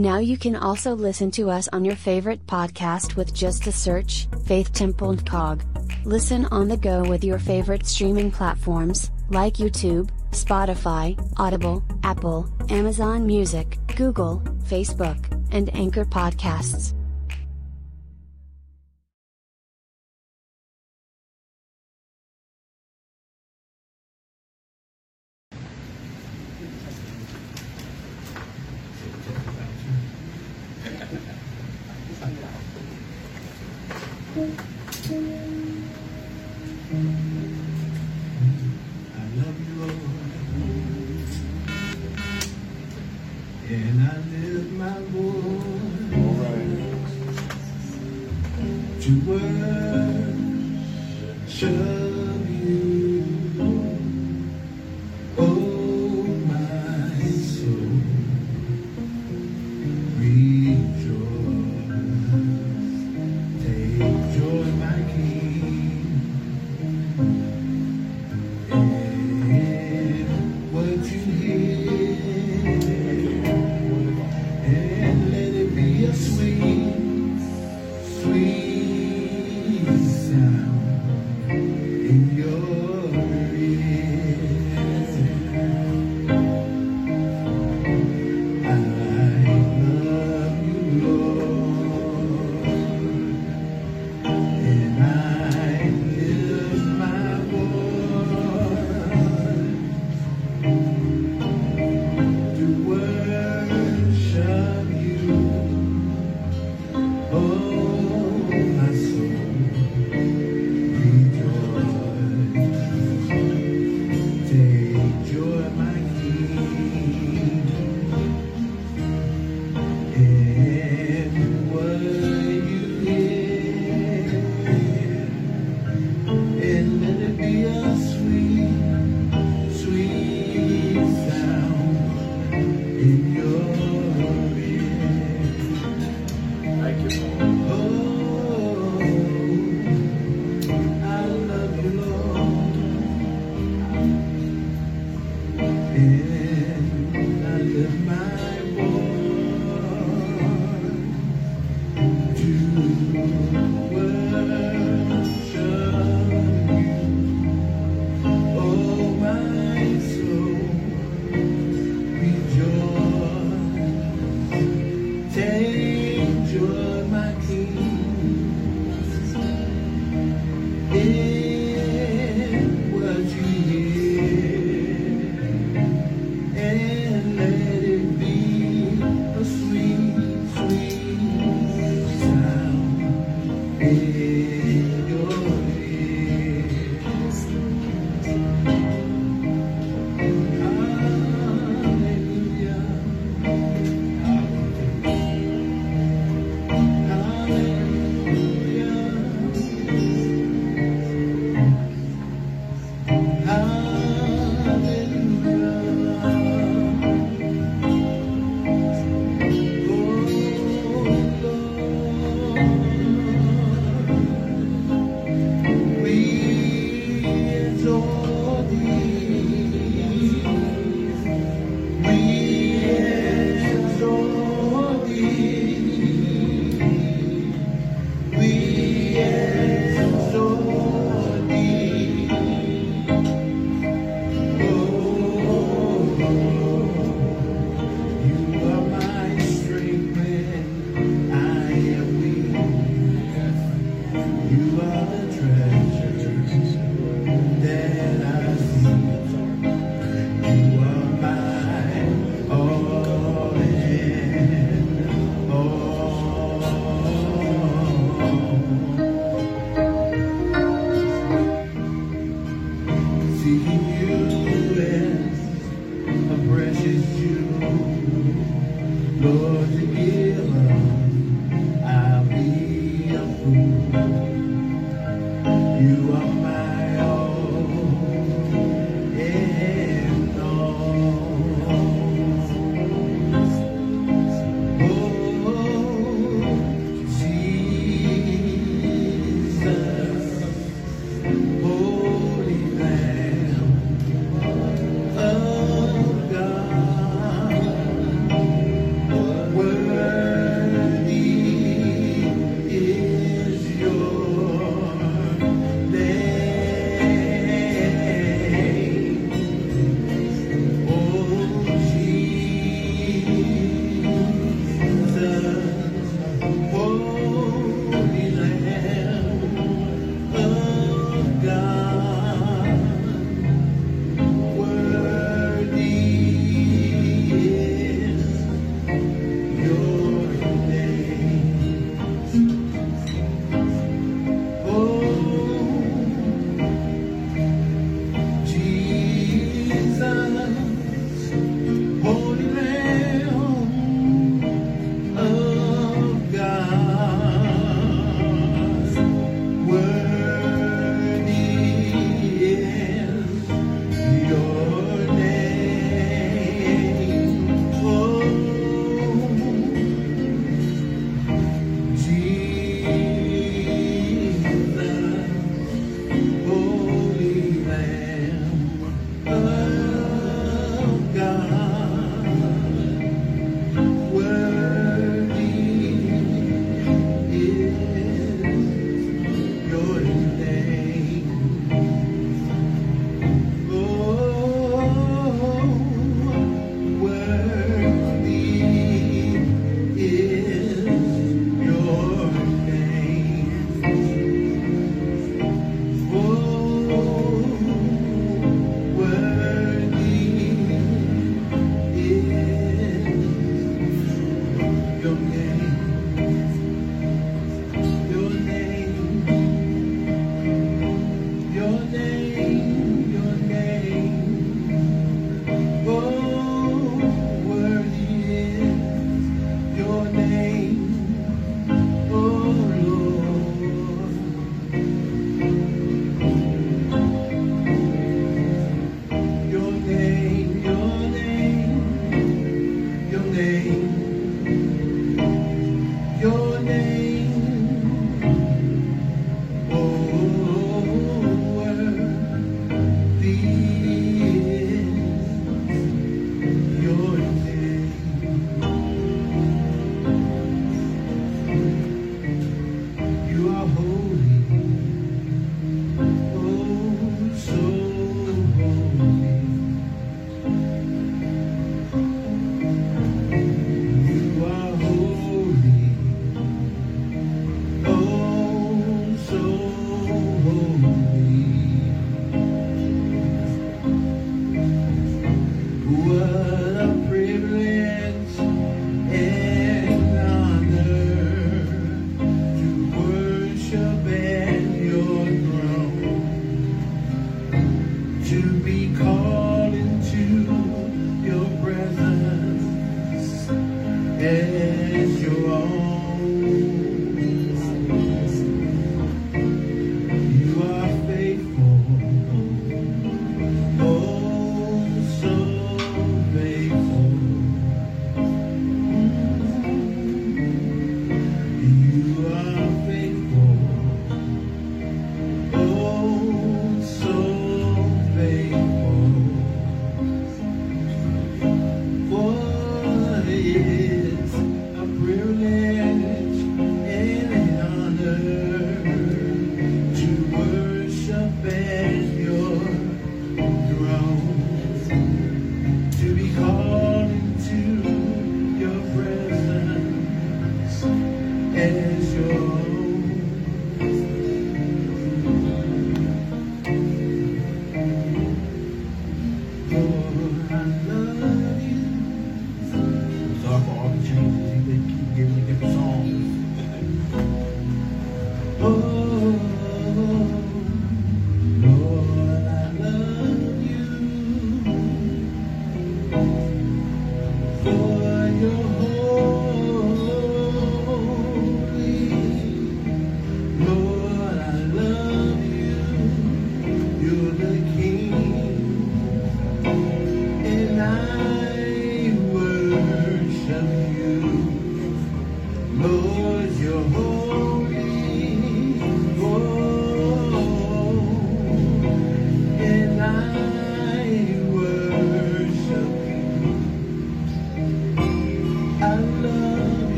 Now 0.00 0.16
you 0.16 0.38
can 0.38 0.56
also 0.56 0.94
listen 0.94 1.30
to 1.32 1.50
us 1.50 1.68
on 1.74 1.84
your 1.84 1.94
favorite 1.94 2.46
podcast 2.46 3.16
with 3.16 3.34
just 3.34 3.66
a 3.66 3.70
search, 3.70 4.28
Faith 4.46 4.72
Temple 4.72 5.10
and 5.10 5.26
Cog. 5.26 5.62
Listen 6.06 6.46
on 6.46 6.68
the 6.68 6.78
go 6.78 7.02
with 7.02 7.22
your 7.22 7.38
favorite 7.38 7.86
streaming 7.86 8.30
platforms, 8.30 9.10
like 9.28 9.58
YouTube, 9.58 10.08
Spotify, 10.30 11.20
Audible, 11.36 11.84
Apple, 12.02 12.48
Amazon 12.70 13.26
Music, 13.26 13.76
Google, 13.94 14.42
Facebook, 14.64 15.20
and 15.52 15.68
Anchor 15.76 16.06
Podcasts. 16.06 16.94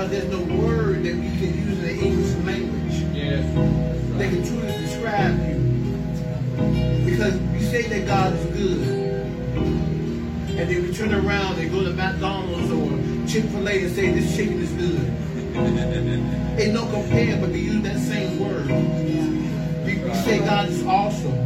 God 0.00 0.10
there's 0.10 0.24
no 0.32 0.40
word 0.56 1.04
that 1.04 1.14
we 1.14 1.28
can 1.28 1.68
use 1.68 1.78
in 1.78 1.82
the 1.82 1.92
English 1.92 2.34
language 2.46 2.94
Yeah. 3.14 3.42
that 4.16 4.30
can 4.30 4.46
truly 4.46 4.72
describe 4.78 5.36
you. 5.46 7.04
Because 7.04 7.34
we 7.52 7.60
say 7.60 7.82
that 7.82 8.06
God 8.06 8.32
is 8.32 8.46
good. 8.46 8.80
And 10.56 10.70
then 10.70 10.82
we 10.84 10.94
turn 10.94 11.12
around 11.12 11.58
and 11.58 11.70
go 11.70 11.84
to 11.84 11.90
McDonald's 11.90 12.70
or 12.72 13.28
Chick-fil-A 13.28 13.84
and 13.84 13.94
say 13.94 14.10
this 14.12 14.34
chicken 14.34 14.60
is 14.60 14.72
good. 14.72 15.04
Ain't 16.58 16.72
no 16.72 16.86
compare, 16.86 17.36
but 17.38 17.50
we 17.50 17.58
use 17.58 17.82
that 17.82 17.98
same 17.98 18.40
word. 18.40 18.68
We, 19.84 19.98
we 19.98 20.14
say 20.14 20.38
God 20.38 20.70
is 20.70 20.82
awesome. 20.86 21.36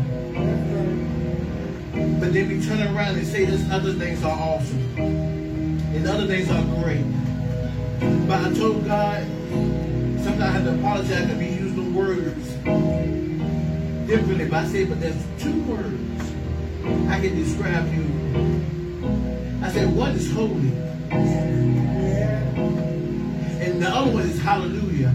But 2.21 2.33
then 2.33 2.49
we 2.49 2.65
turn 2.65 2.81
around 2.83 3.17
and 3.17 3.27
say 3.27 3.47
this 3.47 3.69
other 3.73 3.95
things 3.95 4.23
are 4.23 4.39
awesome. 4.39 4.97
And 4.97 6.07
other 6.07 6.29
things 6.29 6.49
are 6.51 6.63
great. 6.81 7.05
But 8.27 8.47
I 8.47 8.55
told 8.55 8.85
God, 8.85 9.23
sometimes 10.23 10.41
I 10.41 10.51
have 10.51 10.65
to 10.65 10.75
apologize 10.75 11.31
if 11.31 11.39
we 11.39 11.49
use 11.49 11.75
the 11.75 11.83
words 11.83 12.49
differently. 14.07 14.49
But 14.49 14.65
I 14.65 14.67
say, 14.67 14.85
but 14.85 15.01
there's 15.01 15.23
two 15.39 15.63
words 15.63 16.23
I 17.09 17.21
can 17.21 17.35
describe 17.37 17.93
you. 17.93 18.05
I 19.63 19.71
said, 19.71 19.95
one 19.95 20.13
is 20.13 20.33
holy. 20.33 20.73
And 23.61 23.83
the 23.83 23.89
other 23.89 24.11
one 24.11 24.25
is 24.25 24.41
hallelujah. 24.41 25.11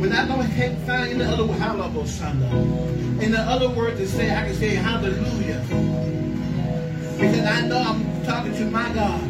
When 0.00 0.12
I 0.12 0.22
I 0.22 0.46
can't 0.48 0.78
find 0.86 1.20
the 1.20 1.28
other 1.28 1.44
one, 1.44 1.58
hallelujah. 1.58 3.22
in 3.22 3.32
the 3.32 3.40
other 3.40 3.68
word 3.68 3.96
to 3.98 4.08
say, 4.08 4.34
I 4.34 4.46
can 4.46 4.54
say 4.54 4.70
hallelujah. 4.70 5.60
Because 7.18 7.44
I 7.44 7.66
know 7.66 7.78
I'm 7.78 8.24
talking 8.24 8.54
to 8.54 8.64
my 8.64 8.92
God. 8.94 9.29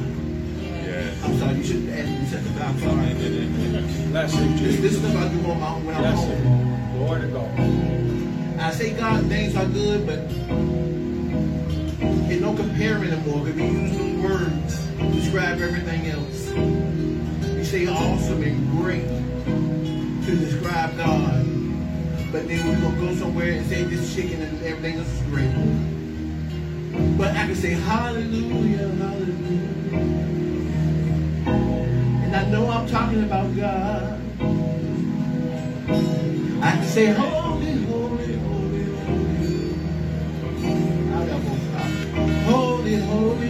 Sorry, 1.40 1.56
you 1.56 1.64
shouldn't 1.64 1.88
ask 1.90 2.06
me 2.06 2.26
something, 2.26 2.52
but 2.52 2.62
I'm 2.62 2.78
sorry. 2.80 3.14
Bless 4.10 4.34
you, 4.34 4.40
This, 4.40 4.60
Jesus. 4.60 4.80
this 4.82 4.92
is 4.92 5.00
what 5.02 5.16
I 5.16 5.28
do 5.28 5.50
on 5.50 5.58
my 5.60 5.68
own 5.68 5.86
when 5.86 5.94
I'm 5.96 6.04
home. 6.14 6.96
Lord. 7.00 7.20
Glory 7.20 7.20
to 7.22 7.28
God. 7.28 8.60
I 8.60 8.70
say 8.72 8.92
God, 8.92 9.24
things 9.26 9.56
are 9.56 9.64
good, 9.64 10.06
but 10.06 10.18
ain't 12.30 12.42
no 12.42 12.54
comparing 12.54 13.10
anymore 13.10 13.42
because 13.46 13.54
we 13.58 13.80
use 13.80 13.96
them 13.96 14.22
words 14.22 14.86
to 14.98 15.10
describe 15.12 15.60
everything 15.62 16.08
else. 16.08 16.50
We 17.56 17.64
say 17.64 17.86
awesome 17.86 18.42
and 18.42 18.70
great 18.72 19.08
to 20.26 20.36
describe 20.36 20.94
God. 20.98 21.46
But 22.30 22.48
then 22.48 22.66
we're 22.68 22.80
going 22.82 22.94
to 22.96 23.00
go 23.00 23.14
somewhere 23.14 23.52
and 23.52 23.66
say 23.66 23.84
this 23.84 24.14
chicken 24.14 24.42
and 24.42 24.62
everything 24.62 24.98
else 24.98 25.08
is 25.08 25.22
great. 25.22 25.50
But 27.16 27.30
I 27.34 27.46
can 27.46 27.54
say 27.56 27.70
hallelujah, 27.70 28.88
hallelujah. 28.88 30.39
And 32.32 32.46
I 32.46 32.48
know 32.48 32.70
I'm 32.70 32.86
talking 32.86 33.24
about 33.24 33.56
God. 33.56 34.20
I 36.62 36.70
can 36.76 36.86
say 36.86 37.06
holy, 37.06 37.72
holy, 37.72 38.34
holy, 38.36 38.84
holy. 38.84 39.74
Holy, 42.44 42.94
holy 42.94 43.49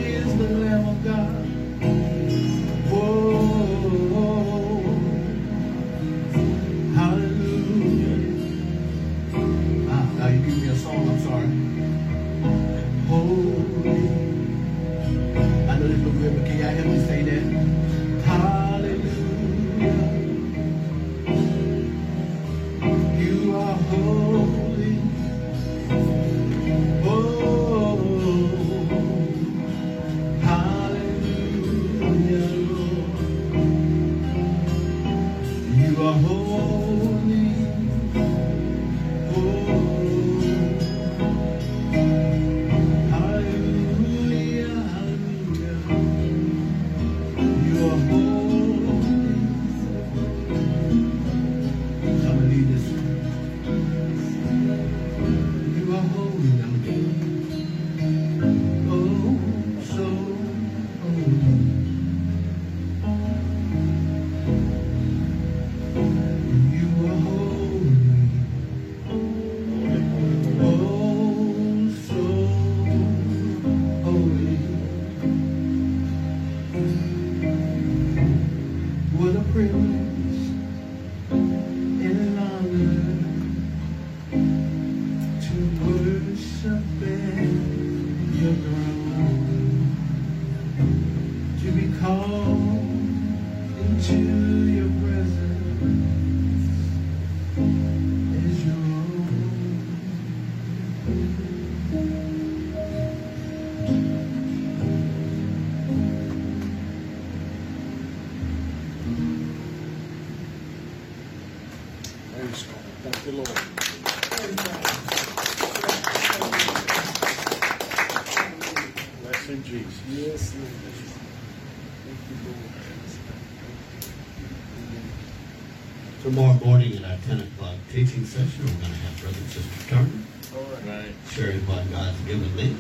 we're 128.37 128.47
going 128.47 128.79
to 128.79 128.87
have 128.87 129.21
Brother 129.21 129.39
and 129.39 129.51
Sister 129.51 129.89
Turner 129.89 130.09
All 130.55 130.63
right. 130.87 131.13
sharing 131.31 131.67
what 131.67 131.91
God's 131.91 132.19
given 132.21 132.55
me. 132.55 132.77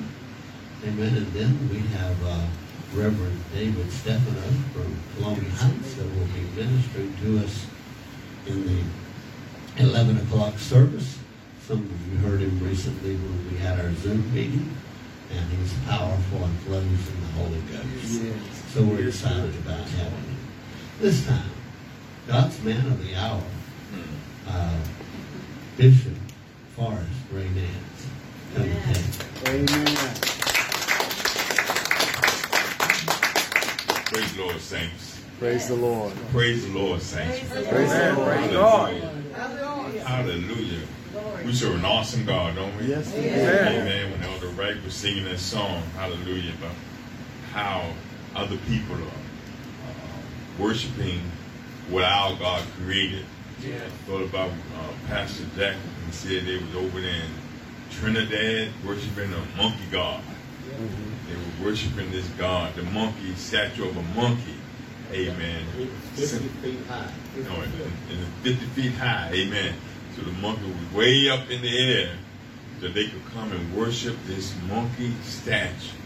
Amen. 0.86 1.16
And 1.16 1.26
then 1.32 1.68
we 1.68 1.78
have 1.98 2.16
uh, 2.24 2.46
Reverend 2.94 3.42
David 3.52 3.90
Stefano 3.90 4.40
from 4.72 4.96
Columbia 5.16 5.50
Heights 5.50 5.94
that 5.94 6.04
will 6.04 6.26
be 6.26 6.46
ministering 6.54 7.14
to 7.22 7.44
us 7.44 7.66
in 8.46 8.64
the 8.64 9.82
11 9.82 10.18
o'clock 10.18 10.56
service. 10.58 11.18
Some 11.66 11.78
of 11.78 12.12
you 12.12 12.18
heard 12.18 12.40
him 12.40 12.58
recently 12.60 13.16
when 13.16 13.50
we 13.50 13.58
had 13.58 13.80
our 13.80 13.92
Zoom 13.94 14.32
meeting, 14.32 14.70
and 15.32 15.50
he's 15.50 15.72
powerful 15.86 16.44
and 16.44 16.58
flows 16.60 16.84
in 16.84 17.20
the 17.20 17.32
Holy 17.34 17.60
Ghost. 17.72 18.22
Yes. 18.22 18.34
So 18.72 18.82
we're 18.82 19.08
excited 19.08 19.54
about 19.56 19.80
having 19.80 20.12
him. 20.12 20.36
This 21.00 21.26
time, 21.26 21.50
God's 22.28 22.62
man 22.62 22.86
of 22.86 23.04
the 23.04 23.16
hour, 23.16 23.42
uh, 24.48 24.78
Bishop 25.80 26.12
Forrest 26.76 27.08
Ray 27.32 27.48
Nance. 27.48 28.06
Come 28.54 28.64
and 28.64 28.94
take. 28.94 29.48
Amen. 29.48 29.86
Praise 34.04 34.34
the 34.34 34.42
Lord, 34.42 34.60
saints. 34.60 35.20
Praise 35.38 35.68
the 35.68 35.76
Lord. 35.76 36.12
Praise 36.32 36.66
the 36.66 36.78
Lord, 36.78 36.99
saints. 37.10 37.50
Praise 37.50 37.92
the 37.92 38.12
Lord. 38.14 38.92
Hallelujah. 39.32 40.04
Hallelujah. 40.04 40.82
We 41.44 41.52
serve 41.52 41.74
an 41.76 41.84
awesome 41.84 42.24
God, 42.24 42.54
don't 42.54 42.76
we? 42.76 42.86
Yes, 42.86 43.12
we 43.12 43.22
do. 43.22 43.28
Amen. 43.28 44.12
When 44.12 44.22
Elder 44.22 44.48
Wright 44.48 44.82
was 44.84 44.94
singing 44.94 45.24
that 45.24 45.40
song, 45.40 45.82
Hallelujah, 45.96 46.52
about 46.54 46.74
how 47.52 47.92
other 48.36 48.56
people 48.68 48.94
are 48.94 49.02
uh, 49.02 50.62
worshiping 50.62 51.20
what 51.88 52.04
our 52.04 52.36
God 52.38 52.62
created. 52.76 53.24
Yeah. 53.60 53.74
I 53.74 53.88
thought 54.06 54.22
about 54.22 54.50
uh, 54.50 54.92
Pastor 55.08 55.44
Jack 55.56 55.76
and 56.04 56.14
said 56.14 56.44
they 56.46 56.58
was 56.58 56.76
over 56.76 57.00
there 57.00 57.10
in 57.10 57.30
Trinidad 57.90 58.68
worshiping 58.86 59.32
a 59.32 59.56
monkey 59.56 59.84
god. 59.90 60.22
They 60.78 61.34
were 61.34 61.70
worshiping 61.70 62.12
this 62.12 62.28
god, 62.38 62.76
the 62.76 62.84
monkey, 62.84 63.34
statue 63.34 63.88
of 63.88 63.96
a 63.96 64.02
monkey. 64.14 64.59
Amen. 65.12 65.64
50 66.14 66.38
feet 66.48 66.78
high. 66.88 67.10
No, 67.36 67.60
and, 67.60 67.72
and 68.10 68.26
50 68.42 68.66
feet 68.66 68.92
high. 68.92 69.30
Amen. 69.32 69.74
So 70.16 70.22
the 70.22 70.32
monkey 70.32 70.66
was 70.66 70.94
way 70.94 71.28
up 71.28 71.50
in 71.50 71.62
the 71.62 71.92
air 71.92 72.16
that 72.80 72.94
they 72.94 73.08
could 73.08 73.24
come 73.32 73.52
and 73.52 73.76
worship 73.76 74.16
this 74.26 74.54
monkey 74.68 75.12
statue. 75.22 75.96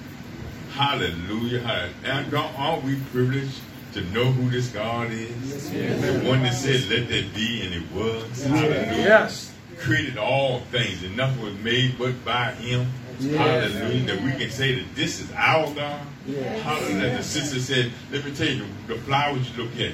Hallelujah. 0.73 1.61
Hallelujah. 1.61 1.95
And 2.05 2.31
God, 2.31 2.53
aren't 2.57 2.85
we 2.85 2.97
privileged 3.12 3.61
to 3.93 4.01
know 4.07 4.25
who 4.25 4.51
this 4.51 4.69
God 4.69 5.11
is? 5.12 5.71
The 5.71 6.29
one 6.29 6.43
that 6.43 6.55
said, 6.55 6.88
let 6.90 7.09
there 7.09 7.25
be, 7.35 7.64
and 7.64 7.75
it 7.75 7.93
was. 7.93 8.45
Hallelujah. 8.45 8.93
Yes. 8.97 9.53
Created 9.79 10.19
all 10.19 10.61
things, 10.71 11.03
and 11.03 11.17
nothing 11.17 11.43
was 11.43 11.55
made 11.59 11.97
but 11.99 12.25
by 12.25 12.53
Him. 12.53 12.90
Yes. 13.21 13.73
Hallelujah. 13.73 14.07
That 14.07 14.23
we 14.23 14.33
can 14.33 14.51
say 14.51 14.75
that 14.75 14.95
this 14.97 15.21
is 15.21 15.31
our 15.33 15.73
God. 15.75 16.01
Yes. 16.26 16.62
Hallelujah. 16.62 17.16
The 17.18 17.22
sister 17.22 17.60
said, 17.60 17.92
let 18.10 18.24
me 18.24 18.34
tell 18.34 18.48
you, 18.48 18.64
the, 18.87 18.94
the 18.94 19.00
flowers 19.02 19.50
you 19.50 19.64
look 19.64 19.76
at, 19.78 19.92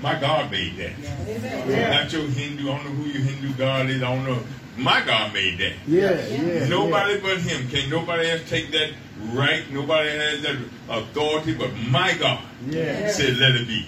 my 0.00 0.18
God 0.18 0.50
made 0.50 0.76
that. 0.76 2.00
Not 2.02 2.12
your 2.12 2.26
Hindu. 2.26 2.70
I 2.70 2.76
don't 2.76 2.84
know 2.84 2.90
who 3.02 3.10
your 3.10 3.22
Hindu 3.22 3.52
God 3.54 3.90
is. 3.90 4.02
I 4.02 4.14
don't 4.14 4.24
know. 4.24 4.42
My 4.76 5.02
God 5.04 5.34
made 5.34 5.58
that. 5.58 5.74
Yeah, 5.86 6.26
yeah. 6.26 6.68
Nobody 6.68 7.20
but 7.20 7.38
Him. 7.38 7.68
Can 7.68 7.90
nobody 7.90 8.30
else 8.30 8.48
take 8.48 8.70
that 8.72 8.92
right? 9.32 9.70
Nobody 9.70 10.08
has 10.10 10.42
that 10.42 10.56
authority 10.88 11.54
but 11.54 11.70
my 11.88 12.14
God. 12.14 12.42
Yeah. 12.66 13.10
Said, 13.10 13.36
let 13.36 13.56
it 13.56 13.68
be. 13.68 13.86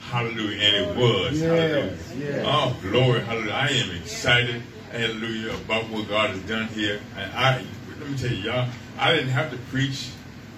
Hallelujah. 0.00 0.60
And 0.62 0.76
it 0.76 0.96
was. 0.96 1.40
Yes, 1.40 2.12
Hallelujah. 2.12 2.36
yes. 2.36 2.44
Oh, 2.46 2.76
glory. 2.82 3.20
Hallelujah. 3.20 3.52
I 3.52 3.68
am 3.68 3.96
excited. 4.00 4.62
Hallelujah. 4.92 5.54
About 5.54 5.88
what 5.90 6.08
God 6.08 6.30
has 6.30 6.40
done 6.42 6.68
here. 6.68 7.00
And 7.16 7.32
I, 7.32 7.64
let 7.98 8.08
me 8.08 8.16
tell 8.16 8.30
you, 8.30 8.50
y'all, 8.50 8.68
I 8.96 9.12
didn't 9.12 9.30
have 9.30 9.50
to 9.50 9.58
preach. 9.70 10.10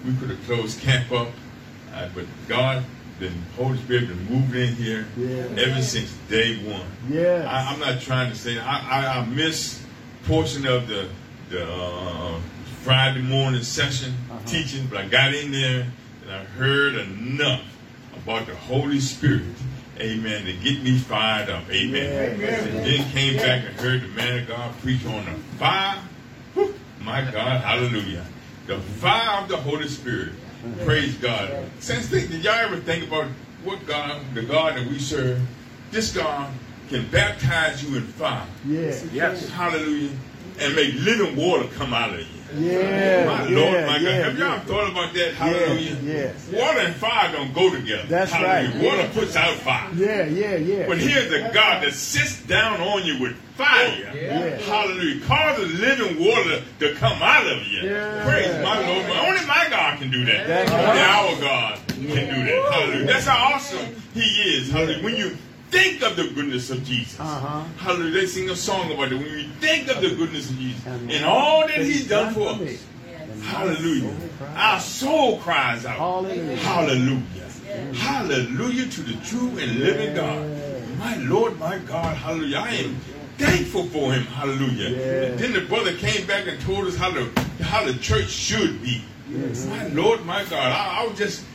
We 0.05 0.13
could 0.15 0.29
have 0.29 0.43
closed 0.45 0.79
camp 0.81 1.11
up. 1.11 1.29
Uh, 1.93 2.09
but 2.15 2.25
God, 2.47 2.83
the 3.19 3.29
Holy 3.57 3.77
Spirit, 3.77 4.07
been 4.07 4.25
moving 4.29 4.61
in 4.69 4.75
here 4.75 5.05
Yeah. 5.17 5.61
ever 5.61 5.81
since 5.81 6.11
day 6.29 6.57
one. 6.69 6.85
Yes. 7.09 7.45
I, 7.45 7.71
I'm 7.73 7.79
not 7.79 8.01
trying 8.01 8.29
to 8.31 8.35
say 8.37 8.57
I, 8.57 8.79
I, 9.05 9.19
I 9.19 9.25
missed 9.25 9.81
portion 10.25 10.65
of 10.65 10.87
the 10.87 11.07
the 11.49 11.69
uh, 11.69 12.39
Friday 12.83 13.21
morning 13.21 13.61
session 13.63 14.13
Uh-huh. 14.29 14.39
teaching, 14.47 14.87
but 14.87 14.99
I 14.99 15.07
got 15.07 15.33
in 15.33 15.51
there 15.51 15.85
and 16.23 16.31
I 16.31 16.43
heard 16.45 16.95
enough 16.95 17.61
about 18.15 18.47
the 18.47 18.55
Holy 18.55 18.99
Spirit. 19.01 19.43
Amen. 19.99 20.45
To 20.45 20.53
get 20.53 20.81
me 20.81 20.97
fired 20.97 21.49
up. 21.49 21.69
Amen. 21.69 22.39
Yeah. 22.39 22.47
And 22.47 22.85
then 22.85 23.11
came 23.11 23.35
back 23.37 23.65
and 23.65 23.75
heard 23.79 24.01
the 24.01 24.07
man 24.07 24.39
of 24.39 24.47
God 24.47 24.73
preach 24.81 25.05
on 25.05 25.25
the 25.25 25.31
fire. 25.59 25.99
Whew, 26.55 26.73
my 27.01 27.21
God, 27.29 27.61
hallelujah. 27.61 28.25
The 28.67 28.79
fire 28.79 29.41
of 29.41 29.49
the 29.49 29.57
Holy 29.57 29.87
Spirit. 29.87 30.33
Praise 30.83 31.15
God. 31.15 31.65
Since 31.79 32.07
think, 32.07 32.29
did 32.29 32.43
y'all 32.43 32.53
ever 32.53 32.77
think 32.77 33.07
about 33.07 33.27
what 33.63 33.85
God, 33.87 34.21
the 34.33 34.43
God 34.43 34.75
that 34.75 34.87
we 34.87 34.99
serve, 34.99 35.39
this 35.91 36.13
God 36.13 36.51
can 36.89 37.07
baptize 37.09 37.83
you 37.83 37.97
in 37.97 38.03
fire. 38.03 38.45
Yeah. 38.65 38.93
Yes. 39.13 39.47
Hallelujah. 39.49 40.11
And 40.59 40.75
make 40.75 40.93
living 40.95 41.35
water 41.35 41.67
come 41.75 41.93
out 41.93 42.13
of 42.13 42.19
you. 42.19 42.40
Yeah. 42.55 43.25
My 43.25 43.47
yeah, 43.47 43.57
Lord, 43.57 43.73
my 43.85 43.93
God. 43.93 44.01
yeah, 44.01 44.11
Have 44.11 44.37
y'all 44.37 44.47
yeah. 44.49 44.59
thought 44.61 44.91
about 44.91 45.13
that? 45.13 45.33
Hallelujah. 45.35 45.97
yes. 46.03 46.49
Water 46.51 46.79
and 46.79 46.95
fire 46.95 47.31
don't 47.31 47.53
go 47.53 47.73
together. 47.73 48.03
That's 48.07 48.31
Hallelujah. 48.31 48.75
right. 48.75 48.97
Water 48.97 49.09
puts 49.13 49.35
out 49.35 49.55
fire. 49.57 49.89
Yeah, 49.95 50.25
yeah, 50.25 50.55
yeah. 50.57 50.87
But 50.87 50.97
here's 50.99 51.31
a 51.31 51.51
God 51.53 51.83
that 51.83 51.93
sits 51.93 52.41
down 52.43 52.81
on 52.81 53.05
you 53.05 53.21
with 53.21 53.35
fire. 53.55 54.09
Oh, 54.11 54.15
yeah. 54.15 54.57
Hallelujah. 54.57 55.25
Causes 55.25 55.79
living 55.79 56.19
water 56.19 56.61
to 56.79 56.93
come 56.95 57.21
out 57.21 57.45
of 57.47 57.65
you. 57.67 57.89
Yeah. 57.89 58.23
Praise 58.25 58.53
my 58.63 58.79
Lord. 58.87 59.05
Only 59.27 59.45
my 59.47 59.67
God 59.69 59.99
can 59.99 60.11
do 60.11 60.25
that. 60.25 60.47
That's 60.47 60.71
Only 60.71 60.85
right. 60.85 60.99
our 60.99 61.39
God 61.39 61.79
can 61.87 61.99
do 62.03 62.45
that. 62.45 62.71
Hallelujah. 62.73 63.05
That's 63.05 63.25
how 63.25 63.53
awesome 63.55 63.95
He 64.13 64.21
is. 64.21 64.71
Hallelujah. 64.71 65.03
When 65.03 65.15
you 65.15 65.37
think 65.71 66.03
of 66.03 66.15
the 66.15 66.29
goodness 66.29 66.69
of 66.69 66.83
Jesus. 66.83 67.19
Uh-huh. 67.19 67.63
Hallelujah. 67.77 68.11
They 68.11 68.25
sing 68.27 68.49
a 68.49 68.55
song 68.55 68.91
about 68.91 69.11
it. 69.11 69.15
When 69.15 69.23
we 69.23 69.43
think 69.59 69.87
of 69.89 70.01
the 70.01 70.13
goodness 70.15 70.49
of 70.49 70.57
Jesus 70.57 70.85
and 70.85 71.25
all 71.25 71.65
that 71.65 71.79
He's 71.79 72.07
done 72.07 72.33
for 72.33 72.49
us. 72.49 72.85
Hallelujah. 73.43 74.13
Our 74.55 74.79
soul 74.79 75.39
cries 75.39 75.85
out. 75.85 75.97
Hallelujah. 75.97 76.55
Hallelujah. 76.57 77.93
Hallelujah 77.93 78.85
to 78.87 79.01
the 79.01 79.13
true 79.25 79.57
and 79.57 79.79
living 79.79 80.15
God. 80.15 80.45
My 80.99 81.15
Lord, 81.17 81.57
my 81.57 81.79
God, 81.79 82.15
hallelujah. 82.15 82.57
I 82.57 82.69
am 82.75 82.95
thankful 83.37 83.85
for 83.85 84.13
him. 84.13 84.23
Hallelujah. 84.23 84.89
Yeah. 84.89 85.05
And 85.31 85.39
then 85.39 85.53
the 85.53 85.61
brother 85.61 85.95
came 85.95 86.27
back 86.27 86.47
and 86.47 86.61
told 86.61 86.85
us 86.85 86.95
how 86.95 87.09
the 87.09 87.29
how 87.63 87.83
the 87.83 87.93
church 87.93 88.29
should 88.29 88.83
be. 88.83 89.03
My 89.67 89.87
Lord, 89.87 90.25
my 90.25 90.43
God. 90.43 90.71
I, 90.71 91.01
I 91.01 91.07
was 91.07 91.17
just 91.17 91.45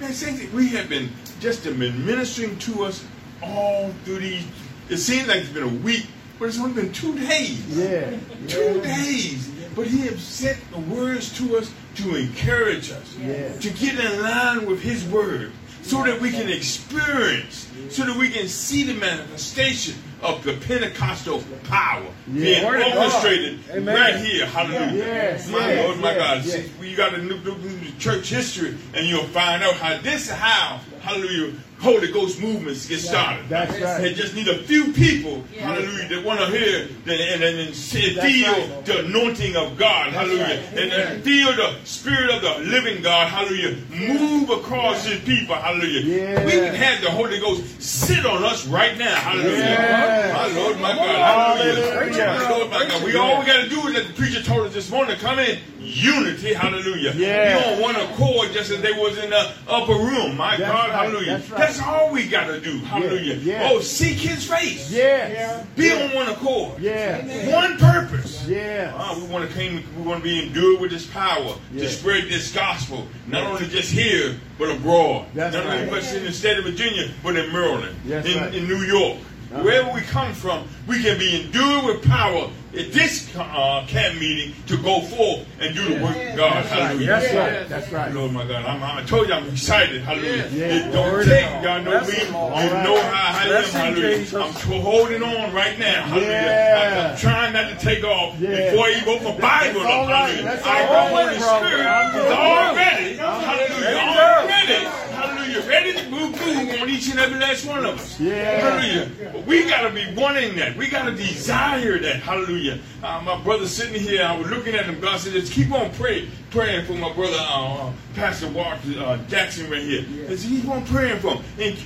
man, 0.00 0.12
saints, 0.12 0.52
we 0.52 0.68
have 0.70 0.88
been 0.88 1.10
just 1.40 1.62
been 1.62 2.04
ministering 2.04 2.58
to 2.60 2.84
us 2.84 3.04
all 3.42 3.90
through 4.04 4.18
these. 4.20 4.44
It 4.88 4.98
seems 4.98 5.28
like 5.28 5.38
it's 5.38 5.48
been 5.50 5.62
a 5.62 5.68
week, 5.68 6.06
but 6.38 6.46
it's 6.46 6.58
only 6.58 6.72
been 6.82 6.92
two 6.92 7.16
days. 7.18 7.60
Yeah. 7.76 8.10
Two 8.48 8.80
days. 8.80 9.48
But 9.76 9.86
he 9.86 10.00
has 10.08 10.20
sent 10.20 10.58
the 10.72 10.80
words 10.80 11.36
to 11.38 11.56
us 11.56 11.70
to 11.96 12.16
encourage 12.16 12.90
us, 12.90 13.16
Yeah. 13.20 13.52
to 13.58 13.70
get 13.70 13.98
in 13.98 14.22
line 14.22 14.66
with 14.66 14.80
his 14.82 15.04
word, 15.04 15.52
so 15.82 16.02
that 16.04 16.20
we 16.20 16.30
can 16.30 16.48
experience, 16.50 17.68
so 17.88 18.04
that 18.04 18.16
we 18.16 18.30
can 18.30 18.48
see 18.48 18.82
the 18.82 18.94
manifestation 18.94 19.94
of 20.22 20.42
the 20.44 20.52
Pentecostal 20.54 21.42
power 21.64 22.04
Yeah. 22.32 22.42
being 22.42 22.64
orchestrated 22.98 23.60
right 23.86 24.16
here. 24.16 24.44
Hallelujah. 24.46 24.92
Yes, 24.94 25.48
my 25.48 25.58
yes, 25.72 25.86
Lord, 25.86 26.00
my 26.00 26.14
God. 26.14 26.44
yes. 26.44 26.54
See, 26.56 26.70
you 26.90 26.96
got 26.96 27.10
to 27.12 27.18
look 27.18 27.46
into 27.62 27.98
church 27.98 28.28
history, 28.28 28.74
and 28.92 29.06
you'll 29.06 29.24
find 29.28 29.62
out 29.62 29.74
how 29.74 29.96
this 29.98 30.24
is 30.24 30.30
how, 30.32 30.80
hallelujah, 31.00 31.52
Holy 31.80 32.12
Ghost 32.12 32.40
movements 32.40 32.86
get 32.86 33.00
started. 33.00 33.48
That's 33.48 33.72
right. 33.80 34.02
They 34.02 34.12
just 34.12 34.34
need 34.34 34.48
a 34.48 34.62
few 34.64 34.92
people, 34.92 35.42
hallelujah, 35.58 36.08
that 36.08 36.24
want 36.24 36.40
to 36.40 36.46
hear 36.46 36.88
the, 37.06 37.14
and, 37.14 37.42
and, 37.42 37.58
and 37.58 37.74
feel 37.74 38.52
right. 38.52 38.84
the 38.84 39.06
anointing 39.06 39.56
of 39.56 39.78
God, 39.78 40.12
hallelujah, 40.12 40.44
right. 40.44 40.78
and, 40.78 40.92
and 40.92 41.24
feel 41.24 41.56
the 41.56 41.78
spirit 41.84 42.30
of 42.30 42.42
the 42.42 42.70
living 42.70 43.02
God, 43.02 43.28
hallelujah, 43.28 43.78
move 43.90 44.50
across 44.50 45.06
his 45.06 45.20
people, 45.20 45.54
hallelujah. 45.54 46.00
Yeah. 46.00 46.44
We 46.44 46.50
can 46.52 46.74
have 46.74 47.00
the 47.00 47.10
Holy 47.10 47.40
Ghost 47.40 47.80
sit 47.80 48.26
on 48.26 48.44
us 48.44 48.66
right 48.66 48.98
now, 48.98 49.14
hallelujah. 49.14 49.58
Yeah. 49.58 50.32
My 50.36 50.60
Lord, 50.60 50.80
my 50.80 50.94
God, 50.94 51.58
hallelujah. 51.58 51.92
Hallelujah. 51.92 52.26
My 52.26 52.50
Lord, 52.50 52.70
my 52.70 52.86
God. 52.86 53.04
We 53.04 53.16
all 53.16 53.40
we 53.40 53.46
got 53.46 53.62
to 53.62 53.68
do 53.68 53.80
is, 53.88 53.96
as 53.96 54.06
the 54.06 54.12
preacher 54.12 54.42
told 54.42 54.66
us 54.66 54.74
this 54.74 54.90
morning, 54.90 55.16
come 55.18 55.38
in 55.38 55.58
unity, 55.80 56.54
hallelujah. 56.54 57.12
Yeah. 57.14 57.56
We 57.56 57.74
on 57.74 57.82
one 57.82 57.96
accord 57.96 58.52
just 58.52 58.70
as 58.70 58.80
they 58.80 58.92
was 58.92 59.18
in 59.18 59.30
the 59.30 59.52
upper 59.66 59.94
room, 59.94 60.36
my 60.36 60.56
That's 60.56 60.70
God, 60.70 60.88
right. 60.88 60.98
hallelujah. 60.98 61.38
That's 61.38 61.50
right. 61.50 61.58
That's 61.58 61.69
all 61.78 62.10
we 62.10 62.26
got 62.26 62.46
to 62.46 62.60
do, 62.60 62.78
hallelujah. 62.78 63.34
Yeah. 63.34 63.68
Oh, 63.70 63.80
seek 63.80 64.16
his 64.18 64.44
face. 64.48 64.90
Yes. 64.90 65.66
Be 65.76 65.92
on 65.92 66.14
one 66.14 66.28
accord. 66.28 66.80
Yeah. 66.80 67.54
One 67.54 67.76
purpose. 67.78 68.46
Yeah. 68.46 68.92
Ah, 68.96 69.14
we 69.16 69.24
want 69.28 69.48
to 69.48 69.54
came, 69.54 69.84
we 69.96 70.02
want 70.02 70.18
to 70.18 70.24
be 70.24 70.46
endured 70.46 70.80
with 70.80 70.90
this 70.90 71.06
power 71.06 71.54
Yeah. 71.72 71.82
to 71.82 71.88
spread 71.88 72.24
this 72.24 72.52
gospel, 72.52 73.06
not 73.26 73.44
only 73.44 73.66
just 73.68 73.92
here 73.92 74.36
but 74.58 74.70
abroad. 74.70 75.26
That's 75.34 75.54
not 75.54 75.66
only 75.66 75.84
right. 75.84 76.02
just 76.02 76.14
in 76.14 76.24
the 76.24 76.32
state 76.32 76.58
of 76.58 76.64
Virginia, 76.64 77.10
but 77.22 77.36
in 77.36 77.52
Maryland, 77.52 77.96
That's 78.06 78.26
in, 78.26 78.38
right. 78.38 78.54
in 78.54 78.66
New 78.66 78.82
York. 78.82 79.18
Uh-huh. 79.52 79.62
Wherever 79.62 79.90
we 79.92 80.02
come 80.02 80.32
from, 80.32 80.66
we 80.86 81.02
can 81.02 81.18
be 81.18 81.42
endued 81.42 81.84
with 81.84 82.04
power 82.04 82.48
at 82.72 82.92
this 82.92 83.34
uh, 83.36 83.84
camp 83.88 84.18
meeting 84.20 84.54
to 84.66 84.76
go 84.76 85.00
forth 85.00 85.46
and 85.60 85.74
do 85.74 85.84
the 85.94 86.04
work 86.04 86.16
of 86.16 86.36
God. 86.36 86.64
Hallelujah. 86.66 87.06
That's 87.06 87.34
right. 87.34 87.68
That's 87.68 87.92
right. 87.92 88.12
Lord 88.12 88.32
my 88.32 88.46
God, 88.46 88.64
I'm, 88.64 88.82
I 88.82 89.02
told 89.04 89.28
you 89.28 89.34
I'm 89.34 89.48
excited. 89.48 90.02
Hallelujah. 90.02 90.48
Yeah. 90.52 90.66
It 90.66 90.92
don't 90.92 91.12
Word 91.12 91.26
take, 91.26 91.62
y'all 91.62 91.82
know 91.82 92.00
me. 92.00 92.14
You 92.16 92.32
right. 92.32 92.84
know 92.84 93.00
how 93.02 93.38
I 93.38 93.44
am. 93.44 93.64
Hallelujah. 93.64 94.38
I'm 94.38 94.52
holding 94.82 95.22
on 95.22 95.52
right 95.52 95.78
now. 95.78 96.02
Hallelujah. 96.02 96.30
Yeah. 96.30 97.10
I'm, 97.10 97.18
trying 97.18 97.52
not 97.52 97.70
to 97.70 97.84
take 97.84 98.04
off 98.04 98.38
Yeah. 98.38 98.70
before 98.70 98.88
you 98.88 99.00
open 99.06 99.40
my 99.40 99.40
Bible. 99.40 99.80
That's 99.80 99.92
up. 99.92 100.08
right. 100.08 100.30
Hallelujah. 100.30 100.44
That's 100.44 100.66
I 100.66 100.68
right, 100.68 101.10
Holy. 101.10 101.38
Spirit 101.40 101.80
is 102.14 102.32
already. 102.32 103.16
Hallelujah. 103.16 103.80
There 103.80 103.90
you 103.90 104.14
go. 104.14 104.20
Already. 104.20 105.19
Hallelujah. 105.50 105.68
Ready 105.68 105.92
to 105.94 106.10
move, 106.10 106.30
move 106.32 106.80
on 106.80 106.90
each 106.90 107.10
and 107.10 107.18
every 107.18 107.38
last 107.38 107.66
one 107.66 107.84
of 107.84 107.98
us. 107.98 108.20
Yeah. 108.20 108.60
Hallelujah. 108.60 109.32
But 109.32 109.46
we 109.46 109.68
got 109.68 109.82
to 109.82 109.90
be 109.90 110.14
wanting 110.14 110.56
that. 110.56 110.76
We 110.76 110.88
got 110.88 111.04
to 111.06 111.12
desire 111.12 111.98
that. 111.98 112.16
Hallelujah. 112.16 112.78
Uh, 113.02 113.20
my 113.24 113.40
brother 113.42 113.66
sitting 113.66 114.00
here, 114.00 114.24
I 114.24 114.36
was 114.36 114.48
looking 114.48 114.74
at 114.74 114.86
him. 114.86 115.00
God 115.00 115.18
said, 115.18 115.32
just 115.32 115.52
keep 115.52 115.72
on 115.72 115.90
praying, 115.92 116.30
praying 116.50 116.86
for 116.86 116.94
my 116.94 117.12
brother, 117.12 117.38
uh, 117.38 117.92
Pastor 118.14 118.48
Walter 118.48 118.98
uh, 118.98 119.18
Jackson 119.28 119.70
right 119.70 119.82
here. 119.82 120.02
He 120.02 120.36
said, 120.36 120.48
keep 120.48 120.68
on 120.68 120.84
praying 120.86 121.20
for 121.20 121.34
him. 121.34 121.44
And 121.58 121.78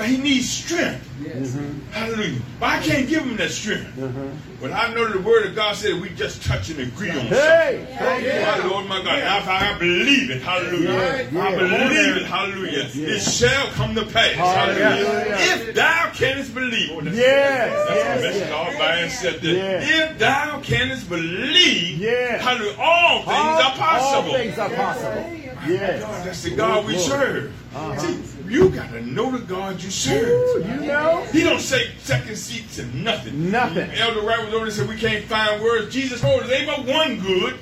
he 0.00 0.16
needs 0.16 0.48
strength. 0.50 1.08
Hallelujah. 1.92 2.40
But 2.58 2.66
I 2.70 2.82
can't 2.82 3.08
give 3.08 3.22
him 3.24 3.36
that 3.36 3.50
strength. 3.50 3.88
But 4.60 4.72
I 4.72 4.92
know 4.94 5.08
the 5.12 5.20
word 5.20 5.46
of 5.46 5.54
God 5.54 5.76
said 5.76 6.00
we 6.00 6.08
just 6.10 6.42
touch 6.44 6.70
and 6.70 6.80
agree 6.80 7.10
on 7.10 7.16
something. 7.16 7.32
Hey, 7.36 7.84
hey, 7.90 8.58
My 8.60 8.66
Lord, 8.66 8.86
my 8.86 8.98
God. 9.02 9.18
Now, 9.18 9.38
if 9.38 9.48
I 9.48 9.78
believe 9.78 10.30
it, 10.30 10.42
hallelujah. 10.42 10.88
Yeah, 10.90 11.28
yeah. 11.32 11.42
I 11.42 11.56
believe 11.56 12.16
it, 12.16 12.26
hallelujah. 12.26 12.88
It 12.94 13.20
shall 13.20 13.66
come 13.72 13.94
to 13.96 14.04
pass, 14.06 14.32
hallelujah. 14.34 14.84
Hallelujah. 15.06 15.36
If 15.68 15.74
thou 15.74 16.10
canst 16.14 16.54
believe. 16.54 16.90
Oh, 16.92 17.00
that's, 17.00 17.16
Yes, 17.16 17.88
that's 17.88 17.96
yes, 17.96 18.18
a 18.18 18.22
message 18.22 18.40
yes. 18.40 18.52
all 18.52 18.78
by 18.78 18.96
itself. 19.00 19.42
Yeah. 19.42 20.04
If 20.04 20.18
thou 20.18 20.60
canst 20.60 21.08
believe, 21.08 21.98
Yeah. 21.98 22.38
hallelujah, 22.38 22.76
all 22.80 23.18
things 23.22 23.28
all, 23.36 23.62
are 23.62 23.76
possible. 23.76 24.30
All 24.30 24.36
things 24.38 24.58
are 24.58 24.70
possible. 24.70 25.32
Yes. 25.68 26.02
God, 26.02 26.26
that's 26.26 26.42
the 26.42 26.50
God 26.56 26.86
we 26.86 26.94
Lord. 26.96 27.04
serve. 27.10 27.52
Uh-huh. 27.74 27.98
See, 27.98 28.41
you 28.52 28.68
got 28.68 28.90
to 28.90 29.00
know 29.00 29.30
the 29.30 29.38
God 29.38 29.82
you 29.82 29.90
serve. 29.90 30.28
Ooh, 30.28 30.68
you 30.68 30.86
know? 30.86 31.24
He 31.32 31.42
don't 31.42 31.60
say 31.60 31.90
second 31.98 32.36
seats 32.36 32.78
and 32.78 33.02
nothing. 33.02 33.50
Nothing. 33.50 33.90
Elder 33.92 34.20
Wright 34.20 34.44
was 34.44 34.48
over 34.48 34.56
there 34.56 34.64
and 34.66 34.72
said 34.72 34.88
we 34.88 34.96
can't 34.96 35.24
find 35.24 35.62
words. 35.62 35.92
Jesus 35.92 36.20
told 36.20 36.42
us 36.42 36.50
ain't 36.50 36.66
but 36.66 36.84
one 36.84 37.18
good. 37.20 37.58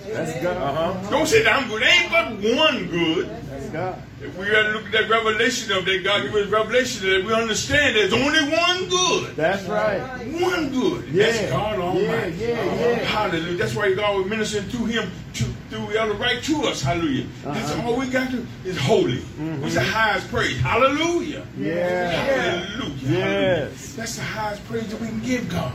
That's 0.00 0.42
God. 0.42 0.56
Uh-huh. 0.56 1.10
Don't 1.10 1.26
say 1.26 1.42
that 1.42 1.56
I'm 1.56 1.68
good. 1.68 1.82
Ain't 1.82 2.10
but 2.12 2.56
one 2.56 2.86
good. 2.88 3.30
That's 3.70 3.96
God. 3.96 4.02
If 4.22 4.36
we 4.38 4.46
gotta 4.46 4.70
look 4.70 4.86
at 4.86 4.92
that 4.92 5.10
revelation 5.10 5.72
of 5.76 5.84
that 5.84 6.02
God 6.04 6.22
give 6.22 6.34
us 6.34 6.48
revelation 6.48 7.08
that 7.10 7.24
we 7.24 7.32
understand 7.34 7.96
there's 7.96 8.12
only 8.12 8.40
one 8.50 8.88
good. 8.88 9.36
That's 9.36 9.62
Wright. 9.64 10.00
One 10.40 10.70
good. 10.70 11.08
Yeah. 11.08 11.26
That's 11.32 11.50
God 11.52 11.78
Almighty. 11.78 12.06
Yeah, 12.36 12.46
yeah, 12.48 12.74
yeah. 12.74 12.94
Hallelujah. 13.04 13.56
That's 13.58 13.74
why 13.74 13.92
God 13.94 14.16
was 14.18 14.26
ministering 14.26 14.64
through 14.64 14.86
him 14.86 15.10
to, 15.34 15.44
through 15.70 15.96
Elder 15.96 16.14
right 16.14 16.42
to 16.44 16.62
us. 16.64 16.82
Hallelujah. 16.82 17.26
That's 17.44 17.72
Uh-huh. 17.72 17.88
all 17.90 17.96
we 17.98 18.08
got 18.08 18.30
to 18.30 18.46
is 18.64 18.78
holy. 18.78 19.20
What's 19.60 19.74
the 19.74 19.82
highest 19.82 20.28
praise? 20.30 20.58
Hallelujah. 20.60 21.46
Yeah. 21.58 22.10
Hallelujah. 22.10 22.94
Yes. 23.02 23.02
Mm-hmm. 23.02 23.14
Hallelujah. 23.14 23.68
That's 23.96 24.16
the 24.16 24.22
highest 24.22 24.64
praise 24.66 24.88
that 24.88 25.00
we 25.00 25.08
can 25.08 25.20
give 25.22 25.48
God. 25.48 25.72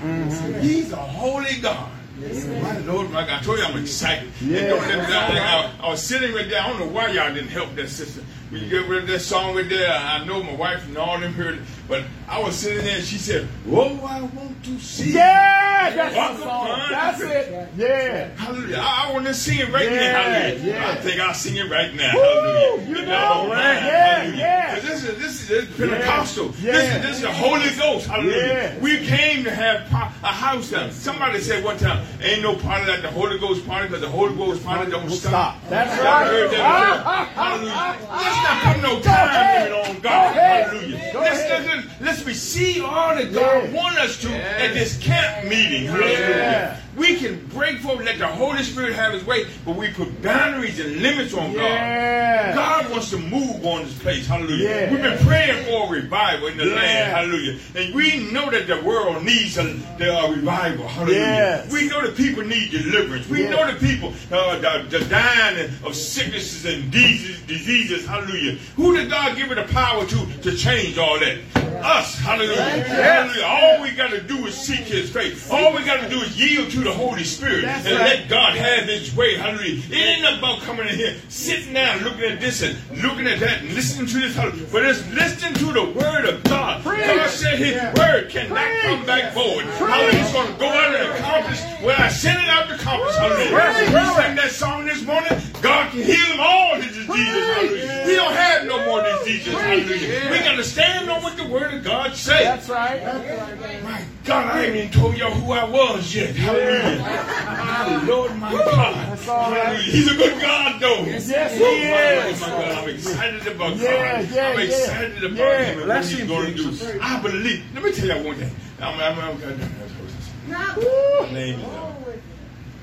He's 0.62 0.92
a 0.92 0.96
holy 0.96 1.58
God. 1.62 1.90
My 2.22 2.78
Lord, 2.80 3.14
I 3.16 3.42
told 3.42 3.58
you 3.58 3.64
I'm 3.66 3.82
excited. 3.82 4.30
And 4.42 4.52
Yeah. 4.52 4.68
don't 4.70 4.82
let 4.88 5.00
me 5.00 5.14
down. 5.14 5.32
I, 5.32 5.74
I 5.82 5.90
was 5.90 6.02
sitting 6.06 6.34
right 6.34 6.48
there. 6.48 6.62
I 6.62 6.70
don't 6.70 6.80
know 6.80 6.86
why 6.88 7.08
y'all 7.12 7.34
didn't 7.34 7.50
help 7.50 7.74
that 7.76 7.90
sister. 7.90 8.22
You 8.52 8.68
get 8.70 8.86
rid 8.90 9.04
of 9.04 9.08
that 9.08 9.20
song 9.22 9.56
right 9.56 9.68
there, 9.70 9.90
I 9.94 10.26
know 10.26 10.44
my 10.44 10.54
wife 10.56 10.86
and 10.86 10.98
all 10.98 11.18
them 11.20 11.32
heard 11.34 11.56
it. 11.56 11.62
But 11.88 12.04
I 12.28 12.42
was 12.42 12.56
sitting 12.56 12.84
there 12.84 12.98
and 12.98 13.06
she 13.06 13.18
said, 13.18 13.48
Oh, 13.70 13.98
I 14.06 14.22
want 14.22 14.64
to 14.66 14.80
see. 14.80 15.14
Yeah, 15.14 15.90
that's 15.96 16.38
the 16.40 16.44
song. 16.44 16.68
That's 16.90 17.22
it. 17.22 17.70
Yeah. 17.78 18.28
Hallelujah. 18.36 18.78
I, 18.78 19.08
I 19.10 19.14
want 19.14 19.26
to 19.28 19.34
sing 19.34 19.60
it 19.60 19.72
right 19.72 19.90
Yeah, 19.90 20.12
now. 20.12 20.22
Hallelujah. 20.24 20.74
yeah. 20.74 20.90
I 20.90 20.96
think 20.96 21.20
I'll 21.22 21.34
sing 21.34 21.56
it 21.58 21.70
right 21.72 21.94
now. 21.96 22.14
Woo, 22.14 22.22
Hallelujah. 22.22 22.88
you 22.88 23.06
know, 23.06 23.48
yeah, 23.48 23.80
Hallelujah. 23.80 24.38
yeah. 24.38 24.80
This 24.80 25.04
is 25.04 25.18
this 25.18 25.42
is 25.42 25.48
this 25.48 25.70
is 25.70 25.78
Pentecostal. 25.78 26.54
Yeah. 26.62 26.72
This 26.74 26.96
is 26.96 27.02
this 27.04 27.16
is 27.18 27.22
the 27.22 27.32
Holy 27.34 27.70
Ghost. 27.78 28.08
Hallelujah. 28.08 28.46
Yeah. 28.48 28.80
We 28.80 29.06
came 29.06 29.44
to 29.46 29.52
have 29.52 29.82
a 29.92 30.28
house 30.28 30.70
down. 30.72 30.92
Somebody 30.92 31.40
said 31.40 31.64
one 31.64 31.78
time, 31.78 32.06
"Ain't 32.22 32.42
no 32.42 32.56
party 32.56 32.90
like 32.90 33.02
the 33.02 33.12
Holy 33.12 33.38
Ghost 33.40 33.66
party 33.68 33.88
because 33.88 34.02
the 34.02 34.10
Holy 34.10 34.36
Ghost 34.36 34.64
party 34.64 34.92
don't 34.92 35.10
stop." 35.10 35.58
That's 35.70 36.02
right. 36.02 36.52
Hallelujah. 37.36 37.98
Let's 38.44 38.66
not 38.66 38.74
put 38.74 38.82
no 38.82 39.00
time 39.02 39.70
limit 39.70 39.90
on 39.90 39.96
Go 39.96 40.02
God. 40.02 40.36
Hallelujah. 40.36 41.12
Let's, 41.16 41.68
let's, 41.68 42.02
let's 42.02 42.24
receive 42.26 42.84
all 42.84 43.16
that 43.16 43.32
God 43.34 43.64
Yeah. 43.66 43.72
wants 43.82 44.00
us 44.00 44.22
to 44.22 44.30
at 44.34 44.74
this 44.74 44.98
camp 44.98 45.48
meeting. 45.48 45.86
Hallelujah. 45.88 46.82
We 47.02 47.16
can 47.16 47.44
break 47.48 47.80
forth, 47.80 48.06
let 48.06 48.20
the 48.20 48.28
Holy 48.28 48.62
Spirit 48.62 48.94
have 48.94 49.14
His 49.14 49.26
way, 49.26 49.48
but 49.66 49.76
we 49.76 49.88
put 49.90 50.22
boundaries 50.22 50.80
and 50.80 50.98
limits 51.02 51.34
on 51.34 51.52
Yeah. 51.52 52.54
God. 52.54 52.84
God 52.84 52.92
wants 52.92 53.10
to 53.10 53.18
move 53.18 53.66
on 53.66 53.86
this 53.86 53.98
place. 53.98 54.28
Hallelujah. 54.28 54.70
Yeah. 54.70 54.92
We've 54.92 55.02
been 55.02 55.18
praying 55.26 55.66
for 55.66 55.88
a 55.88 55.90
revival 55.90 56.50
in 56.50 56.58
the 56.58 56.66
Yeah. 56.68 56.76
land. 56.76 57.12
Hallelujah. 57.12 57.58
And 57.74 57.96
we 57.96 58.18
know 58.32 58.52
that 58.52 58.68
the 58.68 58.80
world 58.82 59.26
needs 59.26 59.58
a, 59.58 59.64
the, 59.98 60.16
uh, 60.16 60.30
revival. 60.30 60.88
Hallelujah. 60.88 61.18
Yes. 61.20 61.72
We 61.72 61.88
know 61.90 62.06
the 62.06 62.12
people 62.12 62.44
need 62.44 62.70
deliverance. 62.70 63.28
We 63.28 63.48
know 63.48 63.66
the 63.66 63.80
people 63.80 64.14
uh, 64.32 64.60
the, 64.60 65.00
the 65.00 65.06
dying 65.06 65.72
of 65.84 65.96
sicknesses 65.96 66.66
and 66.72 66.92
diseases, 66.92 67.42
diseases. 67.48 68.06
Hallelujah. 68.06 68.60
Who 68.76 68.96
did 68.96 69.10
God 69.10 69.36
give 69.36 69.52
it 69.52 69.56
the 69.56 69.74
power 69.74 70.06
to 70.06 70.28
to 70.44 70.56
change 70.56 71.00
all 71.00 71.18
that? 71.20 71.38
Us. 71.82 72.14
Hallelujah. 72.20 72.62
Hallelujah. 72.84 73.44
All 73.44 73.82
we 73.82 73.90
got 73.92 74.12
to 74.12 74.22
do 74.22 74.46
is 74.46 74.54
seek 74.56 74.82
His 74.82 75.10
face. 75.10 75.50
All 75.50 75.74
we 75.74 75.84
got 75.84 76.00
to 76.02 76.10
do 76.10 76.22
is 76.22 76.38
yield 76.40 76.70
to 76.72 76.82
the 76.82 76.91
Holy 76.94 77.24
Spirit 77.24 77.64
That's 77.64 77.86
and 77.86 77.96
right. 77.98 78.20
let 78.20 78.30
God 78.30 78.56
have 78.56 78.86
His 78.88 79.16
way. 79.16 79.36
Hallelujah. 79.36 79.82
It 79.90 79.94
ain't 79.94 80.38
about 80.38 80.62
coming 80.62 80.88
in 80.88 80.96
here, 80.96 81.16
sitting 81.30 81.74
down, 81.74 82.04
looking 82.04 82.24
at 82.26 82.40
this 82.40 82.62
and 82.62 82.78
looking 83.02 83.28
at 83.28 83.40
that 83.40 83.62
and 83.62 83.74
listening 83.74 84.08
to 84.08 84.20
this. 84.20 84.36
Hallelujah. 84.36 84.68
But 84.72 84.86
it's 84.86 85.08
listening 85.12 85.54
to 85.56 85.74
the 85.74 85.86
Word 85.86 86.26
of 86.26 86.44
God. 86.44 86.84
Preach. 86.84 87.06
God 87.06 87.30
said 87.30 87.58
His 87.60 87.72
Yeah. 87.76 87.94
Word 87.98 88.30
cannot 88.30 88.58
Preach. 88.58 88.82
come 88.84 89.06
back 89.06 89.34
void. 89.34 89.66
Hallelujah. 89.66 90.20
It's 90.22 90.34
going 90.34 90.54
to 90.54 90.60
go 90.60 90.68
out 90.68 90.96
and 90.96 91.10
accomplish 91.20 91.60
what 91.82 92.00
I 92.00 92.10
sent 92.10 92.42
it 92.42 92.50
out 92.50 92.68
to 92.70 92.76
accomplish. 92.76 93.16
Hallelujah. 93.16 93.52
We 93.86 94.16
sang 94.16 94.36
that 94.36 94.52
song 94.52 94.86
this 94.86 95.04
morning. 95.06 95.32
God 95.62 95.92
can 95.92 96.02
heal 96.02 96.26
them 96.30 96.40
all 96.40 96.76
his 96.76 96.88
diseases. 96.96 97.08
Hallelujah. 97.08 98.04
We 98.08 98.16
don't 98.16 98.34
have 98.34 98.66
no 98.66 98.86
more 98.86 99.04
diseases. 99.04 99.54
Hallelujah. 99.54 100.30
We 100.32 100.40
got 100.40 100.56
to 100.56 100.64
stand 100.64 101.10
on 101.10 101.22
what 101.24 101.38
the 101.38 101.46
Word 101.48 101.74
of 101.74 101.84
God 101.84 102.16
says. 102.16 102.44
That's 102.44 102.70
right. 102.70 103.00
That's 103.02 103.62
right. 103.62 103.84
My 103.84 104.02
God, 104.24 104.46
I 104.56 104.66
ain't 104.66 104.76
even 104.76 104.92
told 104.92 105.18
y'all 105.18 105.32
who 105.32 105.52
I 105.52 105.64
was 105.64 106.14
yet. 106.14 106.36
Hallelujah. 106.36 107.00
My 107.02 108.04
Lord, 108.06 108.36
my 108.38 108.52
God. 108.52 109.08
That's 109.10 109.28
all 109.28 109.52
right. 109.52 109.80
He's 109.80 110.12
a 110.12 110.16
good 110.16 110.40
God, 110.40 110.80
though. 110.80 111.04
Yes, 111.06 111.28
yes, 111.28 111.58
he 111.58 111.64
Oh, 111.64 112.30
is. 112.30 112.42
my 112.42 112.48
God, 112.48 112.72
I'm 112.84 112.90
excited 112.90 113.48
about 113.48 113.76
Yeah, 113.78 114.22
God. 114.22 114.32
yeah, 114.32 114.48
I'm 114.50 114.60
yeah. 114.60 114.66
excited 114.66 115.24
about 115.24 115.38
Yeah. 115.38 115.58
Him 115.64 115.70
and 115.70 115.78
what 115.80 115.86
Bless 115.86 116.10
He's 116.12 116.20
him, 116.20 116.28
going 116.28 116.56
to 116.56 116.72
do. 116.72 117.00
I 117.02 117.20
believe. 117.22 117.64
Let 117.74 117.84
me 117.84 117.92
tell 117.92 118.18
you 118.20 118.24
one 118.28 118.36
thing. 118.36 118.56
I'm, 118.80 119.00
I'm, 119.00 119.20
I'm, 119.20 119.42
I'm, 119.44 120.76
Woo. 120.78 121.22
my 121.22 121.32
name 121.34 121.60
is 121.60 121.66
uh, 121.66 121.94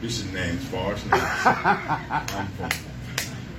Bishop 0.00 0.32
Nance 0.32 0.64
Forrest 0.66 1.06
Nance. 1.06 1.46
I'm 1.46 2.46
from 2.48 2.70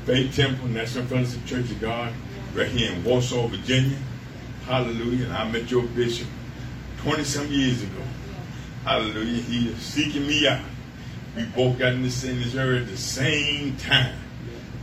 Faith 0.06 0.36
Temple 0.36 0.68
National 0.70 1.06
Fellowship 1.06 1.46
Church 1.46 1.70
of 1.72 1.80
God, 1.82 2.12
right 2.54 2.68
here 2.68 2.92
in 2.92 3.04
Warsaw, 3.04 3.48
Virginia. 3.48 3.98
Hallelujah. 4.66 5.26
And 5.26 5.34
I 5.34 5.50
met 5.50 5.70
your 5.72 5.84
bishop 5.84 6.28
20 7.04 7.24
some 7.24 7.48
years 7.48 7.82
ago. 7.82 8.02
Hallelujah. 8.84 9.42
He 9.42 9.70
is 9.70 9.78
seeking 9.78 10.28
me 10.28 10.48
out. 10.48 10.64
We 11.36 11.44
both 11.46 11.80
got 11.80 11.94
in 11.94 12.04
this, 12.04 12.24
in 12.24 12.40
this 12.40 12.56
area 12.56 12.82
at 12.82 12.88
the 12.88 12.98
same 12.98 13.78
time. 13.78 14.16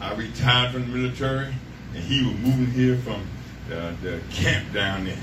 I 0.00 0.14
retired 0.14 0.72
from 0.72 0.90
the 0.90 0.98
military, 0.98 1.52
and 1.94 2.02
he 2.02 2.24
was 2.24 2.38
moving 2.38 2.70
here 2.70 2.96
from 2.98 3.26
the, 3.68 3.94
the 4.02 4.20
camp 4.30 4.72
down 4.72 5.04
there. 5.04 5.18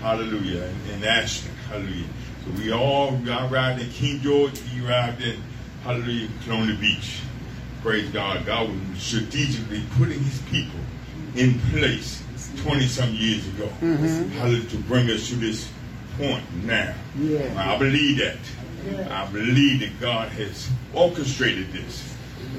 Hallelujah. 0.00 0.64
In, 0.64 0.94
in 0.94 1.04
Ashland. 1.04 1.56
Hallelujah. 1.68 2.06
So 2.44 2.50
we 2.52 2.72
all 2.72 3.18
I 3.28 3.48
arrived 3.48 3.82
in 3.82 3.90
King 3.90 4.20
George. 4.20 4.58
He 4.60 4.86
arrived 4.86 5.22
in 5.22 5.42
Hallelujah, 5.82 6.28
Colonial 6.44 6.76
Beach. 6.76 7.20
Praise 7.82 8.08
God. 8.10 8.46
God 8.46 8.68
was 8.68 9.02
strategically 9.02 9.82
putting 9.96 10.20
his 10.20 10.40
people 10.42 10.78
in 11.34 11.58
place 11.70 12.22
20 12.62 12.86
some 12.86 13.12
years 13.14 13.46
ago. 13.48 13.66
Mm-hmm. 13.80 14.28
Hallelujah. 14.30 14.68
To 14.68 14.76
bring 14.78 15.10
us 15.10 15.28
to 15.28 15.36
this 15.36 15.68
point 16.18 16.44
now. 16.64 16.94
Yeah. 17.18 17.54
I 17.56 17.78
believe 17.78 18.18
that. 18.18 18.36
I 19.10 19.26
believe 19.30 19.80
that 19.80 20.00
God 20.00 20.28
has 20.30 20.68
orchestrated 20.94 21.72
this. 21.72 22.14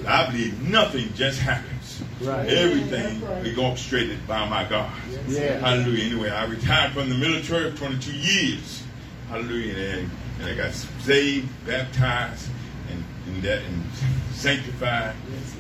I 0.08 0.28
believe 0.28 0.62
nothing 0.70 1.12
just 1.14 1.40
happens. 1.40 2.02
Right. 2.22 2.48
Everything 2.50 3.22
is 3.46 3.58
orchestrated 3.58 4.26
by 4.28 4.48
my 4.48 4.64
God. 4.68 4.92
Yeah. 5.28 5.60
Hallelujah. 5.60 6.04
Anyway, 6.06 6.30
I 6.30 6.46
retired 6.46 6.92
from 6.94 7.10
the 7.10 7.16
military 7.16 7.72
for 7.72 7.78
22 7.78 8.12
years. 8.14 8.84
Hallelujah. 9.30 9.74
And, 10.00 10.12
and 10.42 10.50
I 10.50 10.56
got 10.56 10.74
saved, 10.74 11.50
baptized, 11.66 12.48
and, 12.92 13.04
and 13.28 13.44
that 13.44 13.62
and 13.64 13.84
sanctified, 14.34 15.16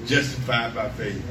justified 0.06 0.76
by 0.76 0.90
faith. 0.90 1.24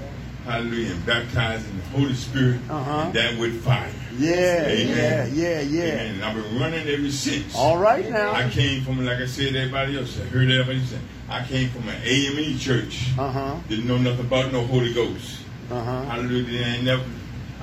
hallelujah, 0.44 0.92
and 0.92 1.06
baptized 1.06 1.68
in 1.68 1.76
the 1.78 1.84
Holy 1.84 2.14
Spirit 2.14 2.60
Uh-huh. 2.70 2.90
and 3.06 3.14
that 3.14 3.38
with 3.38 3.62
fire. 3.64 3.92
Yeah, 4.18 4.66
Amen. 4.66 5.32
yeah, 5.34 5.60
yeah, 5.60 5.60
yeah. 5.60 5.82
Amen. 5.84 6.14
And 6.16 6.24
I've 6.24 6.34
been 6.34 6.60
running 6.60 6.86
ever 6.88 7.10
since. 7.10 7.54
All 7.54 7.78
right 7.78 8.08
now. 8.10 8.32
I 8.32 8.48
came 8.50 8.82
from, 8.82 9.04
like 9.04 9.18
I 9.18 9.26
said, 9.26 9.54
everybody 9.54 9.96
else, 9.96 10.18
I 10.20 10.24
heard 10.24 10.50
everybody 10.50 10.84
say, 10.84 10.98
I 11.28 11.44
came 11.44 11.68
from 11.70 11.88
an 11.88 12.00
AME 12.02 12.58
church. 12.58 13.10
Uh 13.18 13.30
huh. 13.30 13.56
Didn't 13.68 13.86
know 13.86 13.98
nothing 13.98 14.26
about 14.26 14.52
no 14.52 14.66
Holy 14.66 14.92
Ghost. 14.92 15.40
Uh 15.70 15.82
huh. 15.82 16.02
Hallelujah. 16.06 16.44
They 16.58 16.64
ain't 16.64 16.84
never. 16.84 17.04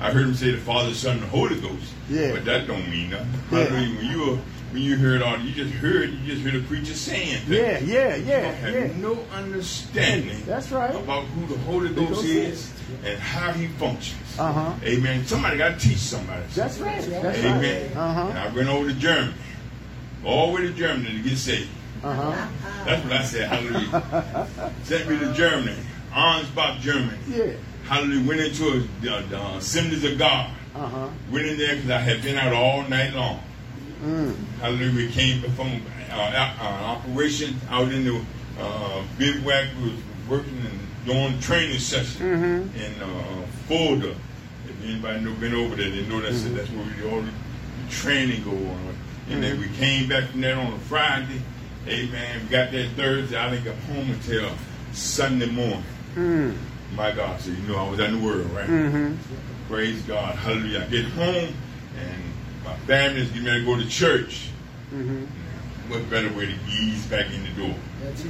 I 0.00 0.10
heard 0.12 0.24
him 0.26 0.34
say 0.34 0.50
the 0.52 0.58
Father, 0.58 0.92
Son, 0.94 1.14
and 1.14 1.22
the 1.22 1.26
Holy 1.28 1.60
Ghost. 1.60 1.92
Yeah. 2.08 2.32
But 2.32 2.44
that 2.44 2.66
don't 2.66 2.88
mean 2.90 3.10
nothing. 3.10 3.28
Yeah. 3.50 3.64
Hallelujah. 3.64 3.96
When 3.96 4.06
you 4.06 4.40
when 4.72 4.82
you 4.82 4.96
heard 4.96 5.22
all, 5.22 5.38
you 5.38 5.52
just 5.52 5.72
heard, 5.74 6.10
you 6.10 6.34
just 6.34 6.42
heard 6.42 6.54
a 6.54 6.64
preacher 6.66 6.92
saying 6.94 7.38
things. 7.46 7.48
Yeah, 7.48 7.78
yeah, 7.78 8.16
You 8.16 8.24
yeah, 8.26 8.50
have 8.52 8.74
yeah. 8.74 8.96
no 8.98 9.18
understanding 9.32 10.42
That's 10.44 10.70
right. 10.70 10.94
about 10.94 11.24
who 11.24 11.46
the 11.46 11.58
Holy 11.60 11.88
Ghost 11.94 12.24
is. 12.24 12.72
And 13.04 13.18
how 13.18 13.52
he 13.52 13.66
functions. 13.68 14.38
Uh 14.38 14.52
huh. 14.52 14.74
Amen. 14.84 15.24
Somebody 15.26 15.58
got 15.58 15.78
to 15.80 15.88
teach 15.88 15.98
somebody. 15.98 16.42
That's 16.54 16.78
right. 16.78 17.02
That's 17.02 17.38
Amen. 17.38 17.90
right. 17.92 17.96
Uh 17.96 18.12
huh. 18.12 18.28
And 18.28 18.38
I 18.38 18.48
went 18.54 18.68
over 18.68 18.88
to 18.88 18.94
Germany, 18.94 19.34
all 20.24 20.48
the 20.48 20.54
way 20.54 20.62
to 20.62 20.72
Germany 20.72 21.22
to 21.22 21.28
get 21.28 21.38
saved. 21.38 21.70
Uh 22.02 22.12
huh. 22.14 22.48
That's 22.84 23.02
what 23.04 23.12
I 23.12 23.24
said. 23.24 23.48
Hallelujah. 23.48 24.72
Sent 24.84 25.08
me 25.08 25.18
to 25.18 25.32
Germany, 25.32 25.76
Ansbach, 26.12 26.80
Germany. 26.80 27.18
Yeah. 27.28 27.52
Hallelujah. 27.84 28.28
Went 28.28 28.40
into 28.40 28.68
a, 28.68 28.78
the, 29.00 29.26
the 29.28 29.46
Assemblies 29.56 30.04
of 30.04 30.18
God. 30.18 30.50
Uh 30.74 30.86
huh. 30.86 31.08
Went 31.32 31.46
in 31.46 31.58
there 31.58 31.74
because 31.76 31.90
I 31.90 31.98
had 31.98 32.22
been 32.22 32.36
out 32.36 32.52
all 32.52 32.82
night 32.88 33.14
long. 33.14 33.42
Mm. 34.02 34.36
Hallelujah. 34.60 34.94
We 34.94 35.10
came 35.10 35.42
from 35.52 35.80
uh, 36.10 36.14
uh, 36.14 36.64
operation 36.84 37.56
out 37.70 37.90
in 37.90 38.04
the 38.04 38.24
uh, 38.60 39.02
bivouac. 39.18 39.68
We 39.82 39.90
was 39.90 40.00
working 40.28 40.58
and 40.58 40.85
doing 41.06 41.38
training 41.40 41.78
session 41.78 42.20
Mm-hmm. 42.26 42.76
in 42.78 43.02
uh, 43.02 43.46
Fulda. 43.68 44.10
If 44.68 44.84
anybody 44.84 45.20
know 45.20 45.34
been 45.34 45.54
over 45.54 45.76
there, 45.76 45.90
they 45.90 46.06
know 46.06 46.20
that's 46.20 46.42
Mm-hmm. 46.42 46.56
that's 46.56 46.70
where 46.70 46.84
we, 47.04 47.10
all 47.10 47.22
the 47.22 47.30
training 47.90 48.42
go 48.44 48.50
on. 48.50 48.94
And 49.30 49.42
then 49.42 49.58
we 49.60 49.68
came 49.76 50.08
back 50.08 50.24
from 50.30 50.40
there 50.40 50.56
on 50.58 50.72
a 50.72 50.78
Friday. 50.80 51.40
Amen. 51.88 52.40
We 52.42 52.48
got 52.48 52.70
there 52.72 52.88
Thursday. 52.90 53.36
I 53.36 53.50
didn't 53.50 53.64
get 53.64 53.76
home 53.76 54.10
until 54.10 54.50
Sunday 54.92 55.50
morning. 55.50 55.82
Mm. 56.14 56.56
My 56.94 57.10
God, 57.12 57.40
so 57.40 57.50
you 57.50 57.56
know 57.68 57.76
I 57.76 57.90
was 57.90 57.98
out 58.00 58.08
in 58.10 58.20
the 58.20 58.24
world, 58.26 58.46
right? 58.50 58.68
Mm-hmm. 58.68 59.14
Praise 59.68 60.00
God. 60.02 60.34
Hallelujah. 60.36 60.82
I 60.82 60.86
get 60.90 61.04
home 61.06 61.54
and 61.98 62.22
my 62.64 62.74
family 62.86 63.20
is 63.22 63.28
getting 63.30 63.46
ready 63.46 63.60
to 63.60 63.66
go 63.66 63.76
to 63.76 63.88
church. 63.88 64.48
Mm-hmm. 64.94 65.24
What 65.90 66.08
better 66.10 66.32
way 66.32 66.46
to 66.46 66.54
ease 66.70 67.04
back 67.06 67.26
in 67.32 67.42
the 67.44 67.50
door? 67.66 67.74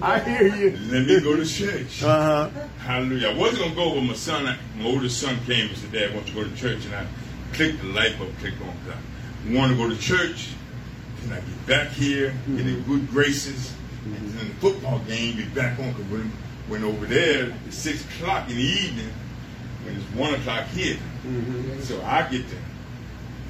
I 0.00 0.20
hear 0.24 0.56
you. 0.56 0.70
Let 0.90 1.06
me 1.06 1.20
go 1.20 1.36
to 1.36 1.46
church. 1.46 2.02
Uh 2.02 2.48
huh. 2.50 2.66
Hallelujah. 2.78 3.28
I 3.30 3.34
wasn't 3.34 3.58
going 3.60 3.70
to 3.70 3.76
go, 3.76 3.94
but 3.94 4.00
my 4.02 4.14
son, 4.14 4.44
my 4.76 4.84
oldest 4.84 5.20
son 5.20 5.38
came 5.46 5.68
and 5.68 5.76
said, 5.76 5.92
Dad, 5.92 6.10
I 6.10 6.14
want 6.14 6.28
you 6.28 6.34
to 6.34 6.40
go 6.44 6.48
to 6.48 6.56
church. 6.56 6.84
And 6.86 6.94
I 6.94 7.06
clicked 7.52 7.80
the 7.80 7.88
light 7.88 8.18
bulb, 8.18 8.36
clicked 8.38 8.60
on. 8.60 8.68
'cause 8.84 8.94
I 9.48 9.54
want 9.54 9.70
to 9.72 9.76
go 9.76 9.88
to 9.88 9.96
church. 9.98 10.48
Can 11.22 11.32
I 11.32 11.36
get 11.36 11.66
back 11.66 11.88
here, 11.90 12.34
get 12.56 12.66
in 12.66 12.82
good 12.82 13.08
graces? 13.10 13.72
And 14.04 14.30
then 14.32 14.48
the 14.48 14.54
football 14.54 14.98
game, 15.00 15.36
be 15.36 15.44
back 15.46 15.78
on. 15.78 15.92
Because 15.92 16.06
when, 16.06 16.32
when 16.68 16.84
over 16.84 17.06
there, 17.06 17.52
it's 17.66 17.78
6 17.78 18.04
o'clock 18.04 18.48
in 18.50 18.56
the 18.56 18.62
evening, 18.62 19.10
when 19.84 19.96
it's 19.96 20.04
1 20.14 20.34
o'clock 20.34 20.66
here. 20.68 20.96
Mm-hmm. 21.26 21.80
So 21.82 22.00
I 22.04 22.22
get 22.28 22.44
to 22.48 22.56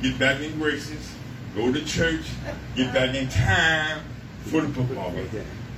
get 0.03 0.19
back 0.19 0.41
in 0.41 0.59
graces, 0.59 1.13
go 1.59 1.73
to 1.73 1.85
church, 1.85 2.25
get 2.77 2.95
back 2.95 3.15
in 3.17 3.29
time 3.29 4.01
for 4.45 4.61
the 4.61 4.69
football 4.69 5.11
game. 5.11 5.29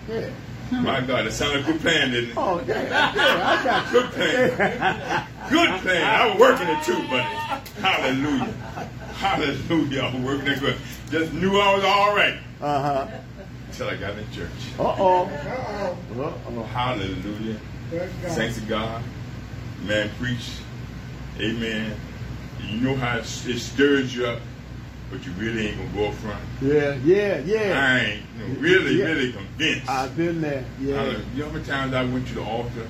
Yeah. 0.08 0.30
My 0.72 1.00
God, 1.00 1.26
that 1.26 1.32
sounded 1.32 1.60
like 1.60 1.68
a 1.68 1.72
good 1.72 1.80
plan, 1.80 2.10
didn't 2.12 2.30
it? 2.30 2.36
Oh 2.36 2.62
yeah, 2.66 3.14
yeah. 3.14 3.58
I 3.60 3.64
got 3.64 3.92
you. 3.92 4.00
Good 4.00 4.10
plan. 4.12 5.26
Good 5.50 5.80
plan. 5.80 6.04
I 6.20 6.26
was 6.30 6.38
working 6.38 6.68
it 6.68 6.82
too, 6.84 7.08
buddy. 7.08 7.22
Hallelujah. 7.80 8.44
Hallelujah. 9.14 10.02
I 10.02 10.14
was 10.14 10.24
working 10.24 10.46
it 10.52 10.60
good. 10.60 10.76
Just 11.10 11.32
knew 11.32 11.58
I 11.58 11.74
was 11.74 11.84
all 11.84 12.14
right 12.14 12.38
Uh 12.60 12.82
huh. 12.82 13.08
until 13.68 13.88
I 13.88 13.96
got 13.96 14.16
in 14.18 14.30
church. 14.32 14.50
Uh 14.78 14.82
oh. 14.98 15.24
Uh 15.24 15.94
oh. 16.46 16.62
Hallelujah. 16.72 17.58
Thanks 18.26 18.56
to 18.56 18.60
God. 18.66 19.02
Man, 19.84 20.10
preach. 20.20 20.50
Amen. 21.40 21.96
You 22.64 22.80
know 22.80 22.94
how 22.94 23.16
it 23.16 23.22
it 23.48 23.58
stirs 23.58 24.14
you 24.14 24.26
up, 24.26 24.40
but 25.10 25.24
you 25.26 25.32
really 25.32 25.68
ain't 25.68 25.78
gonna 25.78 25.90
go 25.92 26.08
up 26.08 26.14
front. 26.14 26.40
Yeah, 26.62 26.94
yeah, 27.04 27.38
yeah. 27.38 27.80
I 27.80 27.98
ain't 28.00 28.22
you 28.38 28.46
know, 28.54 28.60
really, 28.60 28.94
Yeah. 28.94 29.04
really 29.06 29.32
convinced. 29.32 29.88
I've 29.88 30.16
been 30.16 30.40
there. 30.40 30.64
Yeah. 30.80 30.96
Hallelujah. 30.96 31.24
You 31.34 31.40
know 31.40 31.46
how 31.48 31.52
many 31.52 31.64
times 31.64 31.94
I 31.94 32.04
went 32.04 32.28
to 32.28 32.34
the 32.34 32.42
altar 32.42 32.88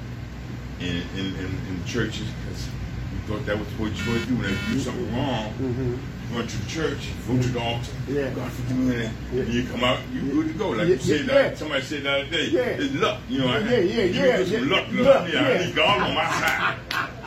in 0.80 1.02
in, 1.16 1.26
in, 1.36 1.46
in 1.68 1.84
churches 1.86 2.26
because 2.44 2.68
we 3.12 3.18
thought 3.34 3.46
that 3.46 3.58
was 3.58 3.68
what 3.78 3.92
you're 4.06 4.18
to 4.18 4.26
do 4.26 4.36
when 4.36 4.50
you 4.50 4.56
do 4.72 4.80
something 4.80 5.16
wrong. 5.16 5.52
Mm-hmm. 5.54 5.94
You 6.30 6.36
went 6.36 6.50
to 6.50 6.58
the 6.58 6.68
church, 6.68 6.98
you 7.28 7.36
go 7.36 7.42
to 7.42 7.48
the 7.48 7.60
altar. 7.60 7.90
Yeah. 8.08 8.30
God 8.30 8.52
forgive 8.52 8.76
me. 8.76 9.04
And 9.04 9.14
Yeah. 9.32 9.42
you 9.44 9.66
come 9.68 9.82
out, 9.82 9.98
you 10.12 10.20
good 10.20 10.48
to 10.48 10.52
go. 10.54 10.68
Like 10.70 10.88
Yeah, 10.88 10.94
you 10.94 10.98
said, 10.98 11.20
yeah, 11.20 11.26
that 11.34 11.50
yeah. 11.52 11.56
somebody 11.58 11.82
said 11.82 12.02
the 12.04 12.10
other 12.12 12.26
day. 12.30 12.46
Yeah. 12.50 12.60
It's 12.84 12.94
luck. 12.94 13.18
You 13.28 13.38
know, 13.38 13.48
I, 13.48 13.58
Yeah, 13.60 13.78
yeah, 13.78 14.02
yeah, 14.04 14.44
some 14.44 14.68
yeah. 14.68 14.76
luck. 14.76 14.86
Luck. 14.92 15.04
Luck, 15.06 15.32
yeah, 15.32 15.40
I 15.40 15.52
yeah. 15.52 15.66
need 15.66 15.74
God 15.74 16.02
on 16.02 16.14
my 16.14 16.30
side. 16.30 16.76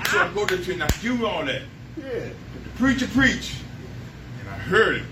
so 0.07 0.19
I 0.21 0.33
go 0.33 0.45
to 0.45 0.57
church 0.57 0.67
and 0.69 0.83
I 0.83 0.87
do 1.01 1.25
all 1.25 1.43
that. 1.45 1.63
Yeah. 1.97 2.29
Preacher 2.77 3.07
preach, 3.07 3.55
I 3.55 3.62
heard 4.63 4.95
it. 4.97 5.03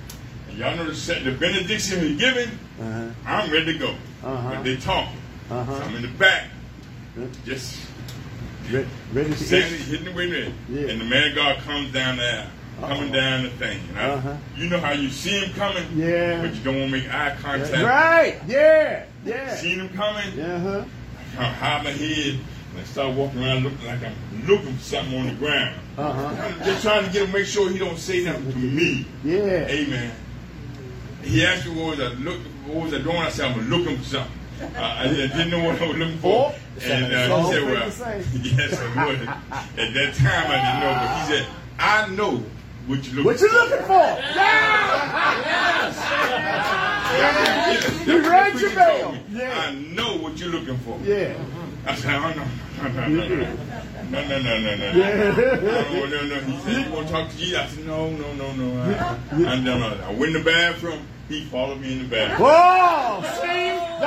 And 0.49 0.57
y'all 0.57 0.75
know 0.75 0.85
the, 0.85 0.95
set- 0.95 1.23
the 1.23 1.31
benediction 1.31 1.99
he's 2.01 2.19
giving. 2.19 2.49
Uh-huh. 2.79 3.09
I'm 3.25 3.51
ready 3.51 3.73
to 3.73 3.79
go. 3.79 3.95
Uh-huh. 4.23 4.49
But 4.55 4.63
they 4.63 4.77
talking. 4.77 5.17
Uh-huh. 5.49 5.77
So 5.77 5.83
I'm 5.83 5.95
in 5.95 6.01
the 6.03 6.07
back, 6.09 6.47
Yeah. 7.17 7.25
just 7.45 7.79
Re- 8.69 8.85
ready 9.13 9.33
to 9.33 9.57
eat. 9.57 9.63
hitting 9.81 10.05
the 10.05 10.13
window. 10.13 10.51
Yeah. 10.69 10.87
And 10.89 11.01
the 11.01 11.05
man 11.05 11.29
of 11.29 11.35
God 11.35 11.57
comes 11.59 11.91
down 11.91 12.17
there, 12.17 12.47
coming 12.79 13.09
Uh-oh. 13.09 13.13
down 13.13 13.43
the 13.43 13.49
thing. 13.51 13.81
And 13.89 13.99
I, 13.99 14.03
Uh-huh. 14.11 14.35
You 14.57 14.69
know 14.69 14.79
how 14.79 14.91
you 14.93 15.09
see 15.09 15.39
him 15.39 15.53
coming, 15.53 15.83
Yeah. 15.95 16.41
but 16.41 16.53
you 16.55 16.61
don't 16.63 16.79
want 16.79 16.91
to 16.91 16.97
make 16.99 17.13
eye 17.13 17.35
contact. 17.41 17.83
Right. 17.83 18.39
Yeah. 18.47 19.03
Yeah. 19.25 19.55
Seen 19.55 19.79
him 19.79 19.89
coming, 19.89 20.39
Uh 20.39 20.59
huh. 20.59 20.83
I 21.39 21.43
hide 21.45 21.83
my 21.83 21.91
head, 21.91 22.39
and 22.71 22.79
I 22.79 22.83
start 22.83 23.15
walking 23.15 23.43
around 23.43 23.63
looking 23.63 23.85
like 23.85 23.99
I'm 24.03 24.15
looking 24.47 24.73
for 24.75 24.83
something 24.83 25.17
on 25.19 25.27
the 25.27 25.33
ground. 25.35 25.75
Uh 25.97 26.11
huh. 26.13 26.43
I'm 26.43 26.63
just 26.63 26.81
trying 26.83 27.05
to 27.05 27.11
get 27.11 27.23
him, 27.23 27.31
make 27.33 27.45
sure 27.45 27.69
he 27.69 27.77
don't 27.77 27.97
say 27.97 28.23
nothing 28.23 28.51
to 28.51 28.57
me. 28.57 29.05
Yeah. 29.23 29.67
Amen. 29.67 30.11
He 31.23 31.45
asked 31.45 31.65
me 31.67 31.73
what 31.75 31.97
was 31.97 31.99
I 31.99 32.13
look, 32.15 32.39
what 32.65 32.83
was 32.85 32.93
I 32.93 32.99
doing? 33.01 33.17
I 33.17 33.29
said 33.29 33.51
I'm 33.51 33.69
looking 33.69 33.97
for 33.97 34.03
something. 34.05 34.37
Uh, 34.61 34.79
I 34.79 35.07
didn't 35.07 35.49
know 35.49 35.63
what 35.63 35.81
I 35.81 35.87
was 35.87 35.97
looking 35.97 36.17
for. 36.19 36.53
Oh. 36.53 36.55
And 36.83 37.13
uh, 37.13 37.43
he 37.43 37.51
said, 37.51 37.61
fake 37.63 37.69
"Well, 37.69 37.85
the 37.89 37.91
same. 37.91 38.41
yes, 38.43 38.79
I 38.79 39.05
would." 39.05 39.19
At 39.21 39.93
that 39.93 40.13
time, 40.15 40.47
I 40.49 40.55
didn't 40.61 40.79
know, 40.81 40.93
but 40.99 41.09
he 41.19 41.21
said, 41.33 41.47
"I 41.79 42.07
know 42.15 42.43
what 42.87 43.05
you're 43.07 43.23
looking 43.23 43.23
for. 43.23 43.25
What 43.25 43.41
you 43.41 43.49
for." 43.49 43.55
looking 43.55 43.85
for? 43.85 44.21
That's 47.17 48.07
You 48.07 48.21
what 48.21 48.29
read 48.31 48.53
the 48.53 48.59
your 48.59 48.69
preacher 48.69 48.75
mail. 48.75 49.01
told 49.01 49.13
me. 49.15 49.21
Yeah. 49.31 49.59
I 49.59 49.71
know 49.75 50.17
what 50.17 50.37
you're 50.39 50.49
looking 50.49 50.77
for. 50.79 50.99
Yeah. 51.03 51.33
I 51.85 51.95
said, 51.95 52.15
"Oh 52.15 52.33
no, 52.33 52.45
no, 52.83 53.07
no, 53.07 53.07
no, 53.07 53.27
no, 53.27 53.35
no, 54.09 54.21
no, 54.27 54.39
no, 54.39 54.59
no, 54.59 54.75
no, 54.75 54.91
no, 54.91 56.05
no, 56.05 56.25
no." 56.25 56.39
He 56.41 56.59
said, 56.61 56.85
"You 56.85 56.93
want 56.93 57.07
to 57.07 57.13
talk 57.13 57.29
to 57.29 57.37
Jesus?" 57.37 57.57
I 57.57 57.67
said, 57.67 57.85
"No, 57.85 58.09
no, 58.09 58.33
no, 58.33 58.51
no." 58.53 58.81
I, 58.83 59.53
I, 59.53 59.59
no, 59.59 59.77
no. 59.77 59.99
I 60.03 60.11
went 60.11 60.35
in 60.35 60.43
the 60.43 60.43
bathroom. 60.43 61.07
He 61.29 61.45
followed 61.45 61.79
me 61.79 61.93
in 61.93 61.99
the 61.99 62.09
bathroom, 62.09 62.49
Whoa! 62.49 63.21
See? 63.39 63.47
and 63.47 64.01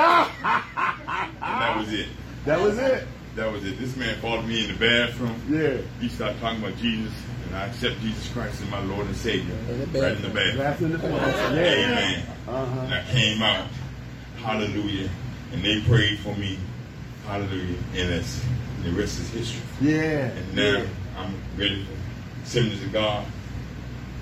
that 1.41 1.75
was 1.77 1.91
it. 1.91 2.07
That 2.45 2.61
was 2.61 2.77
it. 2.77 3.07
That 3.35 3.51
was 3.51 3.65
it. 3.65 3.79
This 3.79 3.95
man 3.97 4.15
followed 4.19 4.45
me 4.45 4.63
in 4.65 4.71
the 4.71 4.77
bathroom. 4.79 5.35
Yeah. 5.49 5.77
He 5.99 6.07
started 6.07 6.39
talking 6.39 6.63
about 6.63 6.77
Jesus, 6.77 7.13
and 7.47 7.55
I 7.55 7.65
accept 7.65 7.99
Jesus 8.01 8.31
Christ 8.31 8.61
as 8.61 8.69
my 8.69 8.81
Lord 8.83 9.07
and 9.07 9.15
Savior. 9.15 9.55
In 9.69 9.91
the 9.91 10.01
Right 10.01 10.11
in 10.15 10.21
the 10.21 10.29
bathroom. 10.29 10.57
Last 10.59 10.81
in 10.81 10.91
the 10.91 10.99
past. 10.99 11.53
Yeah. 11.53 11.61
Amen. 11.61 12.25
Uh-huh. 12.47 12.81
And 12.81 12.93
I 12.93 13.03
came 13.11 13.41
out. 13.41 13.67
Hallelujah. 14.37 15.09
And 15.51 15.63
they 15.63 15.81
prayed 15.81 16.19
for 16.19 16.35
me. 16.35 16.57
Hallelujah. 17.27 17.77
And 17.95 18.09
that's, 18.11 18.43
the 18.83 18.91
rest 18.91 19.19
is 19.19 19.29
history. 19.29 19.61
Yeah. 19.81 20.27
And 20.29 20.55
now 20.55 20.85
I'm 21.17 21.33
ready 21.57 21.83
for 21.85 22.43
Assemblies 22.43 22.83
of 22.83 22.93
God. 22.93 23.25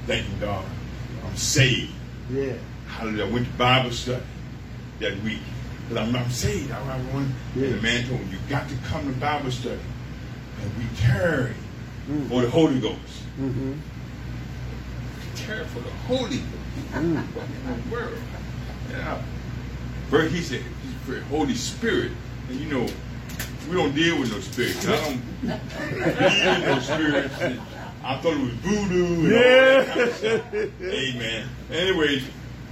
Thanking 0.07 0.39
God. 0.39 0.65
I'm 1.25 1.35
saved. 1.35 1.91
Yeah. 2.31 2.53
Hallelujah. 2.87 3.25
I 3.25 3.29
went 3.31 3.45
to 3.47 3.53
Bible 3.53 3.91
study 3.91 4.23
that 4.99 5.21
week. 5.23 5.39
Because 5.89 6.07
I'm, 6.07 6.15
I'm 6.15 6.29
saved. 6.29 6.71
I, 6.71 6.79
I 6.79 6.97
went, 7.13 7.29
Yeah. 7.55 7.65
And 7.65 7.75
the 7.75 7.81
man 7.81 8.07
told 8.07 8.21
me, 8.21 8.27
you 8.31 8.37
got 8.49 8.69
to 8.69 8.75
come 8.87 9.11
to 9.13 9.19
Bible 9.19 9.51
study. 9.51 9.79
And 10.61 10.77
we 10.77 10.85
tarry 10.97 11.53
Mm. 12.09 12.27
for 12.27 12.41
the 12.41 12.49
Holy 12.49 12.81
Ghost. 12.81 12.99
Mm-hmm. 13.39 13.73
Tarry 15.35 15.63
for 15.67 15.79
the 15.79 15.89
Holy 16.05 16.37
Ghost. 16.37 16.91
Mm. 16.91 17.15
What 17.33 17.45
in 17.45 17.89
the 17.89 17.95
world? 17.95 18.17
Yeah. 18.91 19.21
But 20.11 20.29
he 20.29 20.41
said, 20.41 20.63
for 21.05 21.11
the 21.13 21.21
Holy 21.25 21.55
Spirit. 21.55 22.11
And 22.49 22.60
you 22.60 22.69
know, 22.71 22.88
we 23.69 23.75
don't 23.75 23.93
deal 23.95 24.19
with 24.19 24.32
no 24.32 24.39
spirits. 24.39 24.86
I 24.88 24.95
don't 24.99 25.21
believe 25.41 26.45
in 26.45 26.62
no 26.62 26.79
spirits. 26.79 27.36
I 28.03 28.17
thought 28.17 28.34
it 28.34 28.41
was 28.41 28.53
voodoo 28.56 29.25
and 29.25 29.34
all 29.34 29.39
that 29.39 30.21
kind 30.21 30.56
of. 30.56 30.82
Amen. 30.82 31.47
Anyways, 31.71 32.23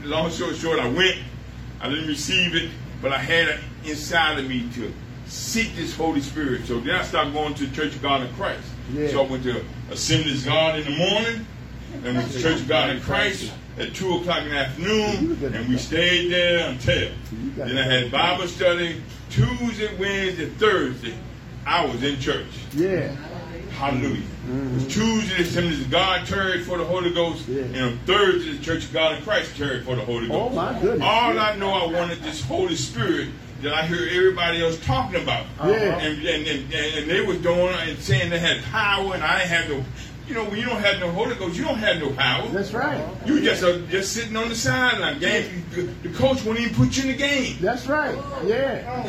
long 0.03 0.29
story 0.29 0.55
short, 0.55 0.79
I 0.79 0.87
went. 0.89 1.17
I 1.79 1.89
didn't 1.89 2.07
receive 2.07 2.55
it, 2.55 2.69
but 3.01 3.13
I 3.13 3.17
had 3.17 3.47
it 3.47 3.59
inside 3.85 4.37
of 4.39 4.47
me 4.47 4.69
to 4.75 4.93
seek 5.25 5.73
this 5.75 5.95
Holy 5.95 6.19
Spirit. 6.21 6.65
So 6.65 6.79
then 6.81 6.95
I 6.95 7.03
started 7.03 7.33
going 7.33 7.53
to 7.55 7.71
Church 7.71 7.95
of 7.95 8.01
God 8.01 8.21
in 8.21 8.33
Christ. 8.33 8.67
Yeah. 8.91 9.07
So 9.07 9.23
I 9.23 9.29
went 9.29 9.43
to 9.43 9.63
Assemblies 9.89 10.43
God 10.43 10.77
in 10.77 10.85
the 10.85 10.97
morning, 10.97 11.47
and 11.93 12.17
went 12.17 12.31
to 12.31 12.41
Church 12.41 12.61
of 12.61 12.67
God 12.67 12.89
in 12.89 13.01
Christ 13.01 13.51
at 13.77 13.93
2 13.93 14.15
o'clock 14.17 14.43
in 14.43 14.49
the 14.49 14.57
afternoon, 14.57 15.53
and 15.53 15.69
we 15.69 15.77
stayed 15.77 16.31
there 16.31 16.69
until. 16.69 17.11
Then 17.57 17.77
I 17.77 17.83
had 17.83 18.11
Bible 18.11 18.47
study 18.47 19.01
Tuesday, 19.29 19.95
Wednesday, 19.97 20.47
Thursday. 20.49 21.13
I 21.65 21.85
was 21.85 22.03
in 22.03 22.19
church. 22.19 22.47
Yeah. 22.73 23.15
Hallelujah. 23.77 24.23
It 24.47 24.73
was 24.73 24.87
Tuesday, 24.93 25.37
the 25.37 25.43
Assemblies 25.43 25.81
of 25.81 25.89
God 25.91 26.25
Church 26.25 26.61
for 26.63 26.77
the 26.77 26.83
Holy 26.83 27.13
Ghost, 27.13 27.47
Yeah. 27.47 27.61
and 27.63 27.77
on 27.77 27.99
Thursday, 28.05 28.53
the 28.53 28.63
Church 28.63 28.85
of 28.85 28.93
God 28.93 29.17
in 29.17 29.23
Christ 29.23 29.55
Church 29.55 29.85
for 29.85 29.95
the 29.95 30.03
Holy 30.03 30.27
Ghost. 30.27 30.39
Oh, 30.39 30.43
Ghost. 30.49 30.55
my 30.55 30.79
goodness. 30.81 31.01
All 31.07 31.39
I 31.39 31.55
know, 31.55 31.71
I 31.71 31.85
wanted 31.91 32.21
this 32.23 32.43
Holy 32.43 32.75
Spirit 32.75 33.29
that 33.61 33.73
I 33.73 33.85
hear 33.85 34.07
everybody 34.11 34.63
else 34.63 34.83
talking 34.85 35.21
about. 35.21 35.45
Yeah. 35.63 35.97
And, 35.99 36.25
and, 36.27 36.47
and, 36.47 36.73
and 36.73 37.09
they 37.09 37.21
was 37.21 37.37
doing 37.37 37.73
and 37.75 37.97
saying 37.99 38.29
they 38.31 38.39
had 38.39 38.61
power, 38.65 39.13
and 39.13 39.23
I 39.23 39.37
didn't 39.39 39.49
have 39.49 39.69
no. 39.69 39.85
You 40.31 40.37
know, 40.37 40.45
when 40.45 40.59
you 40.59 40.65
don't 40.65 40.79
have 40.79 40.97
no 41.01 41.11
Holy 41.11 41.35
Ghost, 41.35 41.57
you 41.57 41.65
don't 41.65 41.77
have 41.79 41.99
no 41.99 42.09
power. 42.13 42.47
That's 42.51 42.71
right. 42.71 43.05
You 43.25 43.41
just 43.41 43.61
uh, 43.65 43.79
just 43.89 44.13
sitting 44.13 44.37
on 44.37 44.47
the 44.47 44.55
sideline. 44.55 45.19
Game, 45.19 45.65
the 46.03 46.09
coach 46.13 46.45
won't 46.45 46.57
even 46.57 46.73
put 46.73 46.95
you 46.95 47.01
in 47.03 47.07
the 47.09 47.17
game. 47.17 47.57
That's 47.59 47.85
right. 47.85 48.15
Yeah. 48.45 49.05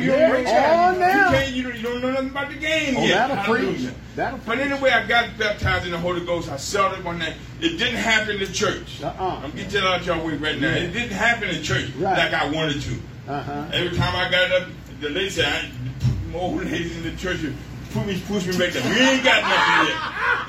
You, 0.00 0.10
Yeah. 0.12 0.28
don't- 0.28 0.46
On 0.50 0.94
you 0.96 1.00
now. 1.00 1.30
can't. 1.30 1.54
You 1.54 1.62
don't, 1.62 1.76
you 1.76 1.82
don't 1.82 2.02
know 2.02 2.10
nothing 2.10 2.28
about 2.28 2.50
the 2.50 2.56
game 2.58 2.94
Oh, 2.98 3.04
yet. 3.06 3.28
that'll 3.28 3.54
preach. 3.54 3.88
That'll 4.16 4.38
But 4.44 4.58
anyway, 4.58 4.90
I 4.90 5.06
got 5.06 5.38
baptized 5.38 5.86
in 5.86 5.92
the 5.92 5.98
Holy 5.98 6.26
Ghost. 6.26 6.50
I 6.50 6.58
saw 6.58 6.92
it 6.92 7.02
one 7.02 7.20
night. 7.20 7.36
It 7.62 7.78
didn't 7.78 7.94
happen 7.96 8.34
in 8.34 8.40
the 8.40 8.52
church. 8.52 9.02
Uh-uh. 9.02 9.40
I'm 9.42 9.52
getting 9.52 9.80
out 9.82 10.04
y'all 10.04 10.22
with 10.22 10.42
right 10.42 10.60
now. 10.60 10.68
Yeah. 10.68 10.74
It 10.82 10.92
didn't 10.92 11.12
happen 11.12 11.48
in 11.48 11.62
church 11.62 11.88
Right. 11.96 12.18
like 12.18 12.34
I 12.34 12.50
wanted 12.50 12.82
to. 12.82 12.98
Uh-huh. 13.28 13.64
Every 13.72 13.96
time 13.96 14.14
I 14.14 14.30
got 14.30 14.52
up, 14.60 14.68
the 15.00 15.08
lady 15.08 15.30
said, 15.30 15.46
I 15.46 15.70
put 16.04 16.26
more 16.32 16.60
ladies 16.62 16.94
in 16.98 17.02
the 17.04 17.16
church 17.16 17.38
put 17.90 18.06
me, 18.06 18.22
push 18.26 18.46
me 18.46 18.56
back 18.56 18.72
down. 18.72 18.88
We 18.88 19.00
ain't 19.00 19.24
got 19.24 19.42
nothing 19.42 19.88
yet. 19.88 19.98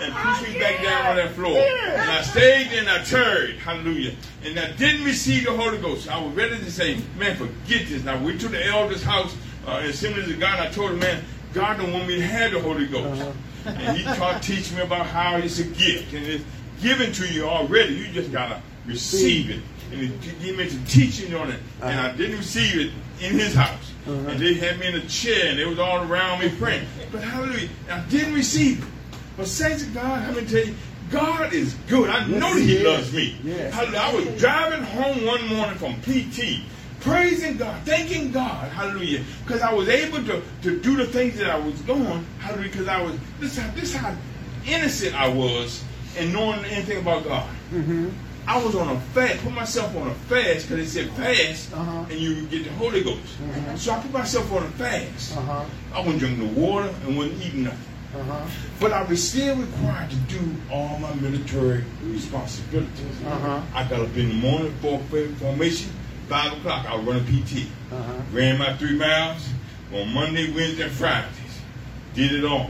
And 0.01 0.13
push 0.13 0.47
me 0.47 0.59
back 0.59 0.81
down 0.83 1.05
on 1.07 1.15
that 1.17 1.31
floor. 1.31 1.57
And 1.57 2.09
I 2.09 2.21
stayed 2.21 2.67
and 2.73 2.89
I 2.89 3.03
turned. 3.03 3.59
Hallelujah. 3.59 4.15
And 4.43 4.59
I 4.59 4.71
didn't 4.71 5.05
receive 5.05 5.45
the 5.45 5.51
Holy 5.51 5.77
Ghost. 5.77 6.09
I 6.09 6.23
was 6.23 6.33
ready 6.35 6.57
to 6.57 6.71
say, 6.71 6.97
man, 7.17 7.35
forget 7.35 7.87
this. 7.87 8.03
Now, 8.03 8.17
we 8.19 8.25
went 8.27 8.41
to 8.41 8.47
the 8.47 8.65
elder's 8.65 9.03
house 9.03 9.35
uh, 9.67 9.81
Assemblies 9.83 10.29
of 10.29 10.39
God. 10.39 10.59
And 10.59 10.67
I 10.67 10.71
told 10.71 10.91
him, 10.91 10.99
man, 10.99 11.23
God 11.53 11.77
don't 11.77 11.93
want 11.93 12.07
me 12.07 12.15
to 12.15 12.25
have 12.25 12.51
the 12.51 12.61
Holy 12.61 12.87
Ghost. 12.87 13.21
And 13.65 13.97
he 13.97 14.03
taught, 14.03 14.41
teach 14.41 14.71
me 14.71 14.81
about 14.81 15.05
how 15.05 15.37
it's 15.37 15.59
a 15.59 15.65
gift. 15.65 16.13
And 16.13 16.25
it's 16.25 16.43
given 16.81 17.11
to 17.13 17.27
you 17.27 17.45
already. 17.45 17.93
You 17.93 18.07
just 18.07 18.31
got 18.31 18.49
to 18.49 18.61
receive 18.85 19.49
it. 19.51 19.61
And 19.91 20.01
he 20.01 20.07
gave 20.39 20.57
me 20.57 20.69
some 20.69 20.83
teaching 20.85 21.35
on 21.35 21.51
it. 21.51 21.59
And 21.81 21.99
I 21.99 22.15
didn't 22.15 22.37
receive 22.37 22.79
it 22.79 22.91
in 23.23 23.37
his 23.37 23.53
house. 23.53 23.90
And 24.07 24.39
they 24.39 24.55
had 24.55 24.79
me 24.79 24.87
in 24.87 24.95
a 24.95 25.07
chair 25.07 25.49
and 25.49 25.59
they 25.59 25.65
was 25.65 25.79
all 25.79 26.03
around 26.09 26.39
me 26.41 26.49
praying. 26.57 26.87
But 27.11 27.21
hallelujah, 27.23 27.69
I 27.89 27.99
didn't 28.09 28.33
receive 28.33 28.81
it. 28.83 28.89
But 29.37 29.47
saints 29.47 29.83
of 29.83 29.93
God, 29.93 30.23
I'm 30.23 30.33
going 30.33 30.45
to 30.47 30.51
tell 30.51 30.65
you, 30.67 30.75
God 31.09 31.53
is 31.53 31.73
good. 31.87 32.09
I 32.09 32.25
Yes, 32.25 32.29
know 32.29 32.53
that 32.55 32.61
he 32.61 32.79
loves 32.83 33.13
me. 33.13 33.37
Yes. 33.43 33.73
Hallelujah. 33.73 33.99
I 33.99 34.13
was 34.15 34.39
driving 34.39 34.83
home 34.83 35.25
one 35.25 35.47
morning 35.47 35.77
from 35.77 35.95
PT, 36.01 36.61
praising 37.01 37.57
God, 37.57 37.81
thanking 37.85 38.31
God, 38.31 38.69
hallelujah, 38.71 39.23
because 39.45 39.61
I 39.61 39.73
was 39.73 39.87
able 39.89 40.23
to, 40.25 40.41
to 40.63 40.79
do 40.79 40.95
the 40.97 41.05
things 41.05 41.37
that 41.37 41.49
I 41.49 41.59
was 41.59 41.79
doing, 41.81 42.25
hallelujah, 42.39 42.69
because 42.71 42.87
I 42.87 43.01
was, 43.01 43.15
this, 43.39 43.57
how- 43.57 43.71
this 43.75 43.93
how 43.93 44.15
innocent 44.65 45.15
I 45.15 45.27
was 45.27 45.83
and 46.17 46.31
knowing 46.33 46.63
anything 46.65 46.99
about 46.99 47.23
God. 47.23 47.49
Mm-hmm. 47.73 48.09
I 48.51 48.61
was 48.61 48.75
on 48.75 48.89
a 48.89 48.99
fast, 49.15 49.41
put 49.45 49.53
myself 49.53 49.95
on 49.95 50.09
a 50.09 50.13
fast 50.27 50.67
because 50.67 50.85
it 50.85 50.89
said 50.89 51.09
fast 51.13 51.71
Uh-huh. 51.73 52.03
and 52.09 52.19
you 52.19 52.45
get 52.47 52.65
the 52.65 52.71
Holy 52.71 53.01
Ghost. 53.01 53.39
Mhm. 53.41 53.77
So 53.77 53.93
I 53.93 53.99
put 53.99 54.11
myself 54.11 54.51
on 54.51 54.63
a 54.63 54.71
fast. 54.71 55.37
Uh-huh. 55.37 55.63
I 55.95 55.99
wasn't 55.99 56.19
drinking 56.19 56.53
no 56.53 56.61
water 56.61 56.89
and 57.05 57.15
wasn't 57.17 57.41
eating 57.45 57.63
nothing. 57.63 57.79
Uh-huh. 58.13 58.45
But 58.81 58.91
I 58.91 59.03
was 59.03 59.25
still 59.25 59.55
required 59.55 60.09
to 60.09 60.15
do 60.35 60.39
all 60.69 60.99
my 60.99 61.13
military 61.15 61.85
responsibilities. 62.03 63.17
Uh-huh. 63.25 63.61
I 63.73 63.83
got 63.85 64.01
up 64.01 64.17
in 64.17 64.27
the 64.27 64.33
morning 64.35 64.73
for 64.81 64.99
formation, 65.39 65.89
five 66.27 66.51
o'clock. 66.51 66.85
I 66.89 66.95
was 66.97 67.05
running 67.05 67.23
PT. 67.27 67.67
Uh-huh. 67.89 68.13
Ran 68.33 68.57
my 68.57 68.73
three 68.75 68.97
miles 68.97 69.47
on 69.93 70.13
Monday, 70.13 70.51
Wednesday, 70.51 70.83
and 70.83 70.91
Fridays. 70.91 71.53
Did 72.15 72.33
it 72.33 72.43
all. 72.43 72.69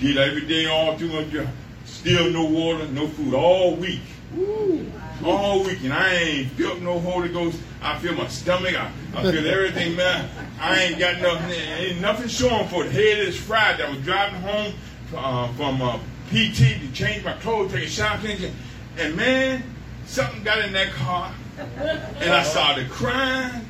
Did 0.00 0.18
every 0.18 0.42
day 0.46 0.66
all 0.66 0.98
through 0.98 1.12
my 1.14 1.24
job. 1.24 1.48
Still 1.86 2.28
no 2.30 2.44
water, 2.44 2.86
no 2.88 3.08
food 3.08 3.32
all 3.32 3.74
week. 3.76 4.02
Woo. 4.36 4.84
All 5.24 5.62
week, 5.62 5.82
and 5.84 5.92
I 5.92 6.14
ain't 6.14 6.50
felt 6.52 6.80
no 6.80 6.98
Holy 6.98 7.28
Ghost. 7.28 7.60
I 7.80 7.98
feel 7.98 8.14
my 8.14 8.26
stomach. 8.28 8.74
I, 8.74 8.90
I 9.14 9.22
feel 9.22 9.46
everything, 9.46 9.96
man. 9.96 10.28
I 10.60 10.82
ain't 10.82 10.98
got 10.98 11.20
nothing. 11.20 11.50
Ain't 11.50 12.00
nothing 12.00 12.28
showing 12.28 12.68
for 12.68 12.84
it. 12.84 12.90
Head 12.90 13.18
is 13.18 13.36
fried. 13.38 13.80
I 13.80 13.90
was 13.90 14.00
driving 14.00 14.40
home 14.40 14.74
uh, 15.16 15.52
from 15.52 15.80
uh, 15.80 15.98
PT 16.30 16.80
to 16.80 16.92
change 16.92 17.24
my 17.24 17.34
clothes, 17.34 17.72
take 17.72 17.84
a 17.84 17.88
shower, 17.88 18.18
change 18.20 18.50
and 18.96 19.16
man, 19.16 19.62
something 20.06 20.42
got 20.42 20.64
in 20.64 20.72
that 20.72 20.92
car, 20.92 21.34
and 21.58 22.32
I 22.32 22.42
started 22.42 22.88
crying, 22.90 23.66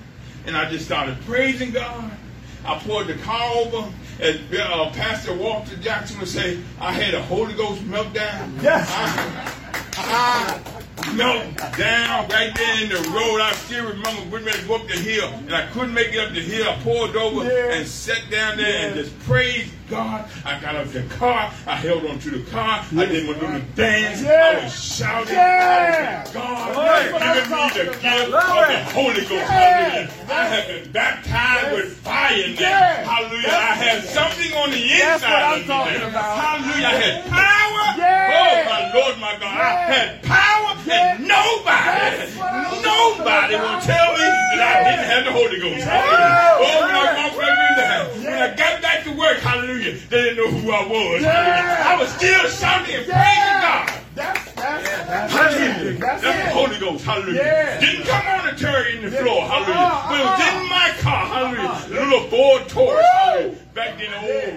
and 0.46 0.56
I 0.56 0.70
just 0.70 0.84
started 0.84 1.18
praising 1.22 1.70
God. 1.70 2.10
I 2.64 2.78
pulled 2.78 3.06
the 3.06 3.14
car 3.14 3.50
over, 3.56 3.92
and 4.20 4.54
uh, 4.54 4.90
Pastor 4.90 5.34
Walter 5.34 5.76
Jackson 5.76 6.18
would 6.18 6.28
say, 6.28 6.60
I 6.80 6.92
had 6.92 7.14
a 7.14 7.22
Holy 7.22 7.54
Ghost 7.54 7.82
meltdown. 7.82 8.62
Yes. 8.62 8.90
I, 8.90 9.60
I 9.96 10.73
melt 11.14 11.56
down 11.76 12.28
right 12.28 12.52
there 12.54 12.82
in 12.82 12.88
the 12.88 13.10
road. 13.10 13.40
I 13.40 13.52
still 13.52 13.86
remember 13.88 14.38
to 14.40 14.66
go 14.66 14.76
up 14.76 14.86
the 14.88 14.94
hill, 14.96 15.28
and 15.28 15.54
I 15.54 15.66
couldn't 15.68 15.94
make 15.94 16.12
it 16.12 16.18
up 16.18 16.32
the 16.34 16.40
hill. 16.40 16.68
I 16.68 16.76
pulled 16.82 17.16
over 17.16 17.44
Yeah. 17.44 17.74
and 17.74 17.86
sat 17.86 18.30
down 18.30 18.56
there 18.56 18.86
and 18.88 18.94
just 18.96 19.18
praised 19.20 19.72
God. 19.88 20.28
I 20.44 20.60
got 20.60 20.74
out 20.76 20.82
of 20.86 20.92
the 20.92 21.02
car. 21.14 21.52
I 21.66 21.76
held 21.76 22.04
on 22.06 22.18
to 22.20 22.30
the 22.30 22.50
car. 22.50 22.84
I 22.96 23.06
didn't 23.06 23.26
my 23.26 23.32
little 23.40 23.60
dance. 23.74 24.22
Yeah. 24.22 24.58
I 24.60 24.64
was 24.64 24.72
shouting. 24.96 25.34
Yeah. 25.34 26.24
God 26.32 26.74
That's 26.76 27.12
what 27.12 27.22
I'm 27.22 27.36
has 27.36 27.48
me 27.50 27.84
the 27.84 27.84
gift 27.92 28.04
of 28.04 28.30
the. 28.30 28.84
Holy 28.92 29.14
Ghost. 29.14 29.30
Yeah. 29.32 29.44
Hallelujah. 29.44 30.10
I 30.30 30.44
have 30.46 30.66
been 30.68 30.92
baptized 30.92 31.72
with 31.76 31.92
fire 31.98 32.36
now. 32.36 32.60
Yeah. 32.60 33.04
Hallelujah. 33.04 33.48
I 33.48 33.74
had 33.76 34.04
something 34.04 34.52
on 34.56 34.70
the 34.70 34.80
That's 34.88 35.22
inside 35.22 35.32
what 35.32 35.42
I'm 35.44 35.52
of 35.52 35.60
me 35.60 35.66
talking 35.66 36.00
now. 36.00 36.08
about. 36.08 36.38
Hallelujah. 36.44 36.86
I 36.86 36.94
had 36.94 37.24
power. 37.28 37.84
Yeah. 37.94 38.34
Oh, 38.34 38.56
my 38.70 38.80
Lord, 38.94 39.14
my 39.20 39.32
God. 39.38 39.54
I 39.60 39.72
had 39.92 40.22
power 40.22 40.72
Yeah. 40.86 41.16
and 41.16 41.28
nobody, 41.28 42.32
That's 42.34 42.36
nobody 42.84 43.54
will 43.56 43.80
tell 43.80 44.08
me 44.16 44.26
that 44.56 44.60
I 44.60 44.76
didn't 44.90 45.06
have 45.08 45.24
the 45.24 45.32
Holy 45.32 45.58
Ghost. 45.60 45.84
Hallelujah. 45.84 46.64
Oh, 46.64 46.80
when 46.84 46.94
I 46.94 47.04
walked 47.24 47.38
right 47.38 47.54
when 48.24 48.34
I 48.34 48.54
got 48.56 48.82
back 48.82 49.04
to 49.04 49.12
work, 49.12 49.38
hallelujah, 49.38 49.73
they 49.82 50.22
didn't 50.22 50.36
know 50.36 50.50
who 50.58 50.70
I 50.70 50.86
was. 50.86 51.22
Yeah. 51.22 51.84
I 51.86 52.00
was 52.00 52.10
still 52.14 52.48
shouting 52.48 52.94
and 52.94 53.04
praising 53.06 53.60
God. 53.60 54.00
That's 54.14 54.52
that's 54.52 55.06
that's 55.08 55.32
Hallelujah. 55.32 55.90
it. 55.90 56.00
That's, 56.00 56.22
That's 56.22 56.38
it. 56.38 56.44
the 56.44 56.50
Holy 56.50 56.78
Ghost. 56.78 57.04
Hallelujah. 57.04 57.42
Yeah. 57.42 57.80
Didn't 57.80 58.06
come 58.06 58.26
on 58.26 58.48
and 58.48 58.58
turn 58.58 58.86
in 58.94 59.02
the 59.02 59.10
Yeah. 59.10 59.22
floor. 59.22 59.42
Hallelujah. 59.46 59.74
Uh-uh, 59.74 60.08
but 60.08 60.20
it 60.20 60.24
was 60.24 60.40
in 60.40 60.46
uh-huh. 60.46 60.68
my 60.70 61.02
car. 61.02 61.26
Hallelujah. 61.26 61.68
Uh-huh. 61.68 61.88
The 61.88 61.94
little 61.94 62.28
Ford 62.30 62.68
Taurus. 62.68 63.06
Hallelujah. 63.06 63.58
Back 63.74 63.98
then, 63.98 64.10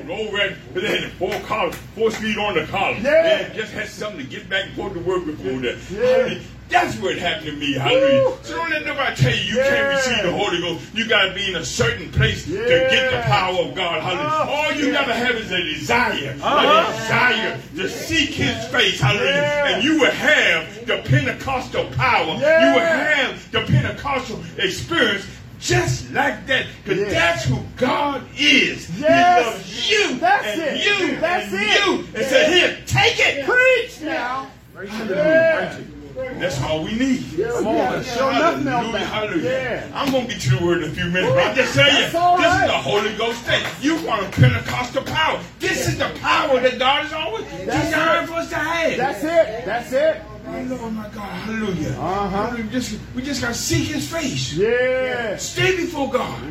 the 0.05 0.11
old, 0.13 0.19
old 0.19 0.33
red, 0.33 0.57
they 0.75 0.87
had 0.87 1.03
the 1.03 1.15
four 1.15 1.39
collars, 1.47 1.75
four 1.95 2.11
speed 2.11 2.37
on 2.37 2.53
the 2.53 2.65
collar. 2.67 2.97
Yeah. 2.97 3.47
They 3.47 3.55
just 3.55 3.73
had 3.73 3.87
something 3.87 4.23
to 4.23 4.27
get 4.29 4.47
back 4.47 4.65
and 4.65 4.75
forth 4.75 4.93
to 4.93 4.99
work 4.99 5.25
with 5.25 5.41
there. 5.41 5.73
Yeah. 5.91 6.07
Hallelujah. 6.17 6.41
That's 6.69 6.97
what 6.97 7.17
happened 7.17 7.45
to 7.47 7.51
me. 7.53 7.73
Hallelujah. 7.73 8.23
Woo. 8.29 8.37
So 8.43 8.55
don't 8.57 8.69
let 8.69 8.85
nobody 8.85 9.15
tell 9.15 9.31
you 9.33 9.41
you 9.41 9.57
Yeah. 9.57 9.69
can't 9.69 9.95
receive 9.95 10.23
the 10.23 10.31
Holy 10.37 10.59
Ghost. 10.59 10.85
You 10.93 11.07
got 11.07 11.25
to 11.27 11.33
be 11.33 11.47
in 11.49 11.55
a 11.55 11.63
certain 11.63 12.11
place 12.11 12.43
to 12.45 12.51
get 12.51 13.11
the 13.11 13.21
power 13.21 13.57
of 13.59 13.73
God. 13.75 14.01
Hallelujah. 14.01 14.27
Uh-huh. 14.27 14.51
All 14.51 14.71
you 14.73 14.91
got 14.91 15.05
to 15.05 15.13
have 15.13 15.35
is 15.35 15.51
a 15.51 15.61
desire. 15.63 16.35
Uh-huh. 16.41 16.91
A 16.93 16.97
desire 17.01 17.59
to 17.77 17.89
seek 17.89 18.31
His 18.31 18.65
face. 18.67 18.99
Hallelujah. 18.99 19.31
Yeah. 19.31 19.67
And 19.75 19.83
you 19.83 19.99
will 20.01 20.11
have 20.11 20.85
the 20.85 20.97
Pentecostal 21.05 21.85
power. 21.91 22.37
Yeah. 22.39 22.67
You 22.69 22.73
will 22.79 22.85
have 22.85 23.51
the 23.51 23.61
Pentecostal 23.61 24.41
experience 24.57 25.25
just 25.59 26.11
like 26.11 26.45
that. 26.47 26.65
Because 26.83 26.99
Yeah. 26.99 27.09
that's 27.09 27.45
who 27.45 27.59
God 27.77 28.23
is. 28.37 28.89
Yes. 28.99 28.99
He 28.99 29.49
loves 29.49 29.89
you 29.89 30.19
That's 30.19 30.45
and 30.47 30.61
it. 30.61 30.85
you 30.85 31.15
That's 31.19 31.53
and 31.53 31.61
it. 31.61 31.85
you. 31.85 31.93
And 31.93 32.07
Yeah. 32.17 32.27
said, 32.29 32.53
here, 32.53 32.77
take 32.85 33.19
it. 33.19 33.45
Preach 33.45 34.01
now. 34.01 34.47
Yeah. 34.83 35.73
That's 36.17 36.61
all 36.63 36.83
we 36.83 36.93
need. 36.93 37.23
Come 37.37 37.67
on, 37.67 38.03
show 38.03 38.31
nothing 38.31 38.65
Hallelujah, 38.65 39.05
hallelujah. 39.05 39.49
Yeah. 39.49 39.91
I'm 39.93 40.11
going 40.11 40.27
to 40.27 40.33
get 40.33 40.41
to 40.43 40.57
the 40.57 40.65
word 40.65 40.83
in 40.83 40.89
a 40.89 40.93
few 40.93 41.05
minutes, 41.05 41.33
but 41.33 41.47
I'm 41.47 41.55
just 41.55 41.75
you, 41.75 41.83
this 41.83 42.13
right. 42.13 42.63
is 42.63 42.71
the 42.71 42.77
Holy 42.77 43.15
Ghost 43.15 43.41
thing. 43.43 43.63
You 43.81 43.95
want 44.03 44.25
a 44.25 44.29
Pentecostal 44.31 45.03
power. 45.03 45.39
This 45.59 45.87
is 45.87 45.97
the 45.97 46.09
power 46.19 46.59
that 46.59 46.79
God 46.79 47.05
has 47.05 47.13
always 47.13 47.45
designed 47.45 48.29
for 48.29 48.35
us 48.35 48.49
to 48.49 48.55
have. 48.55 48.97
That's 48.97 49.23
it. 49.23 49.65
That's 49.65 49.91
it. 49.93 50.21
My 50.45 50.63
Lord, 50.63 50.93
my 50.93 51.09
God, 51.09 51.21
hallelujah. 51.21 51.89
Uh-huh. 51.89 52.29
Hallelujah. 52.29 52.71
Just, 52.71 52.99
we 53.13 53.21
just 53.21 53.41
got 53.41 53.49
to 53.49 53.53
seek 53.53 53.89
His 53.89 54.09
face. 54.09 54.53
Yeah. 54.53 55.37
Stay 55.37 55.75
before 55.75 56.11
God. 56.11 56.41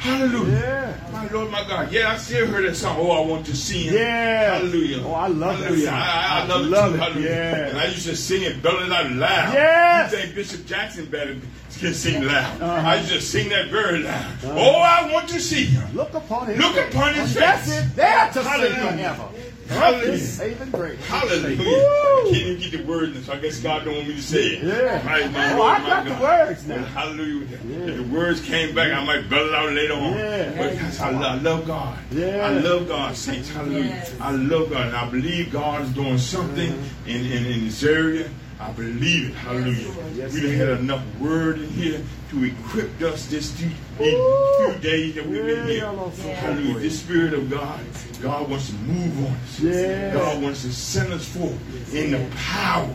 Hallelujah. 0.00 0.52
Yeah. 0.52 1.10
My 1.12 1.28
Lord 1.28 1.50
my 1.50 1.62
God. 1.68 1.92
Yeah, 1.92 2.12
I 2.12 2.16
still 2.16 2.46
heard 2.46 2.64
that 2.64 2.74
song. 2.74 2.96
Oh, 2.98 3.10
I 3.10 3.20
want 3.26 3.44
to 3.46 3.54
see 3.56 3.84
him. 3.88 3.94
Yeah. 3.94 4.54
Hallelujah. 4.56 5.02
Oh, 5.04 5.12
I 5.12 5.26
love 5.28 5.58
Hallelujah. 5.58 5.90
I, 5.90 5.92
I, 5.92 6.38
I 6.40 6.40
I 6.40 6.46
love, 6.46 6.66
love 6.66 6.94
it 6.94 6.96
too. 6.96 7.02
Hallelujah. 7.02 7.28
Yeah. 7.30 7.68
And 7.68 7.78
I 7.78 7.84
used 7.84 8.06
to 8.06 8.16
sing 8.16 8.42
it 8.42 8.62
belling 8.62 8.90
out 8.90 9.10
loud. 9.12 9.52
Yes. 9.52 10.10
You 10.12 10.18
think 10.18 10.34
Bishop 10.34 10.64
Jackson 10.66 11.04
better 11.06 11.36
can 11.78 11.92
sing 11.94 12.24
loud. 12.24 12.62
Uh-huh. 12.62 12.88
I 12.88 12.96
used 12.96 13.12
to 13.12 13.20
sing 13.20 13.50
that 13.50 13.68
very 13.68 13.98
loud. 14.02 14.36
Oh, 14.44 14.80
I 14.80 15.12
want 15.12 15.28
to 15.30 15.40
see 15.40 15.64
him. 15.66 15.94
Look 15.94 16.14
upon 16.14 16.46
his 16.48 16.58
Look 16.58 16.76
upon 16.88 17.14
his 17.14 17.34
face. 17.34 17.34
That's 17.34 17.70
it. 17.70 17.96
There 17.96 18.30
to 18.32 18.42
Hallelujah. 18.42 19.14
forever. 19.14 19.28
Hallelujah. 19.70 20.10
His 20.12 20.32
saving. 20.32 20.70
Hallelujah. 20.70 21.58
Woo. 21.58 21.64
I 21.66 22.22
can't 22.24 22.36
even 22.36 22.70
get 22.70 22.72
the 22.78 22.84
words, 22.90 23.26
so 23.26 23.32
I 23.32 23.38
guess 23.38 23.60
God 23.60 23.84
don't 23.84 23.94
want 23.96 24.08
me 24.08 24.14
to 24.16 24.22
say 24.22 24.38
it. 24.56 24.64
Yeah. 24.64 25.06
Right, 25.06 25.30
my 25.32 25.52
Oh, 25.52 25.56
Lord, 25.58 25.74
I 25.74 25.78
my 25.82 25.88
got 25.88 26.04
the 26.04 26.22
words 26.22 26.66
now. 26.66 26.74
Well, 26.76 26.84
hallelujah. 26.86 27.58
Yeah. 27.66 27.76
If 27.78 27.96
the 27.96 28.02
words 28.14 28.40
came 28.40 28.74
back, 28.74 28.92
I 28.92 29.04
might 29.04 29.28
belt 29.30 29.48
it 29.48 29.54
out 29.54 29.72
later 29.72 29.94
on. 29.94 30.12
Yeah. 30.14 30.54
But 30.58 30.72
because 30.72 31.00
I, 31.00 31.10
lo- 31.10 31.28
I 31.28 31.34
love 31.36 31.66
God. 31.66 31.98
Yeah. 32.10 32.46
I 32.46 32.50
love 32.50 32.88
God, 32.88 33.16
saints. 33.16 33.48
Hallelujah. 33.50 33.84
Yes. 33.84 34.14
I 34.20 34.30
love 34.32 34.70
God. 34.70 34.86
And 34.88 34.96
I 34.96 35.08
believe 35.10 35.52
God 35.52 35.82
is 35.82 35.90
doing 35.90 36.18
something 36.18 36.72
Mm-hmm. 36.72 37.08
in, 37.08 37.26
in, 37.26 37.46
in 37.46 37.64
this 37.66 37.82
area. 37.84 38.28
I 38.60 38.72
believe 38.72 39.30
it. 39.30 39.34
Hallelujah. 39.34 39.90
Yes, 40.14 40.34
we 40.34 40.42
done 40.42 40.50
had 40.52 40.68
enough 40.80 41.02
word 41.18 41.58
in 41.60 41.68
here 41.70 42.00
to 42.30 42.44
equip 42.44 43.00
us 43.00 43.26
this 43.26 43.50
few, 43.52 43.70
few 43.96 44.74
days 44.82 45.14
that 45.14 45.26
we've 45.26 45.44
been 45.44 45.66
here. 45.66 45.86
Hallelujah. 45.86 46.78
This 46.78 47.00
Spirit 47.00 47.32
of 47.34 47.48
God, 47.50 47.80
God 48.20 48.50
wants 48.50 48.68
to 48.68 48.74
move 48.76 49.26
on 49.26 49.32
us. 49.32 49.60
Yeah. 49.60 50.12
God 50.12 50.42
wants 50.42 50.62
to 50.62 50.72
send 50.72 51.12
us 51.12 51.26
forth 51.26 51.94
in 51.94 52.10
the 52.10 52.36
power, 52.36 52.94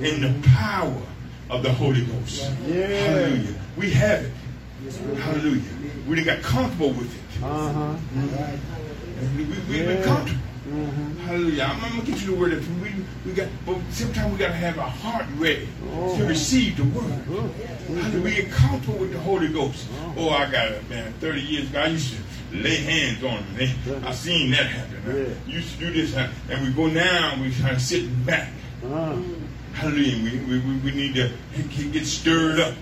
in 0.00 0.20
the 0.20 0.48
power 0.48 1.00
of 1.48 1.62
the 1.62 1.72
Holy 1.72 2.04
Ghost. 2.04 2.50
Yeah. 2.66 2.86
Hallelujah. 2.88 3.54
We 3.76 3.90
have 3.92 4.24
it. 4.24 4.32
Hallelujah. 5.18 5.62
We 6.08 6.16
done 6.16 6.24
got 6.24 6.42
comfortable 6.42 6.90
with 6.90 7.14
it. 7.14 7.42
Uh 7.44 7.72
huh. 7.72 7.96
We, 9.36 9.44
we, 9.44 9.50
we've 9.50 9.68
been 9.68 9.98
Yeah. 9.98 10.04
comfortable. 10.04 10.42
Mm-hmm. 10.68 11.18
Hallelujah. 11.20 11.62
I'm, 11.64 11.84
I'm 11.84 11.90
gonna 11.92 12.02
get 12.04 12.20
you 12.20 12.34
the 12.34 12.40
word. 12.40 12.52
That 12.52 12.68
we, 12.82 12.92
we 13.24 13.32
got, 13.32 13.48
but 13.64 13.78
sometimes 13.90 14.32
we 14.32 14.38
gotta 14.38 14.52
have 14.52 14.78
our 14.78 14.88
heart 14.90 15.24
ready 15.36 15.68
to 16.16 16.24
receive 16.26 16.76
the 16.76 16.84
word. 16.84 17.10
Hallelujah. 17.24 18.20
We 18.20 18.40
encounter 18.40 18.92
with 18.92 19.12
the 19.12 19.18
Holy 19.20 19.48
Ghost. 19.48 19.86
Oh, 20.16 20.28
I 20.30 20.50
got 20.50 20.72
it, 20.72 20.88
man. 20.90 21.12
30 21.20 21.40
years 21.40 21.70
ago, 21.70 21.80
I 21.80 21.86
used 21.86 22.14
to 22.14 22.56
lay 22.56 22.76
hands 22.76 23.22
on 23.24 23.36
them. 23.36 23.56
They, 23.56 24.06
I 24.06 24.12
seen 24.12 24.50
that 24.52 24.66
happen. 24.66 25.36
I 25.46 25.50
used 25.50 25.78
to 25.78 25.86
do 25.86 25.92
this, 25.92 26.14
and 26.14 26.66
we 26.66 26.72
go 26.72 26.86
now, 26.86 27.32
and 27.32 27.42
we 27.42 27.52
kind 27.54 27.74
of 27.76 27.80
sit 27.82 28.04
back. 28.26 28.50
Uh, 28.84 29.16
Hallelujah. 29.74 30.24
We, 30.24 30.38
we, 30.40 30.58
we, 30.58 30.76
we 30.78 30.90
need 30.90 31.14
to 31.14 31.30
get 31.68 31.92
get 31.92 32.04
stirred 32.04 32.58
up. 32.58 32.74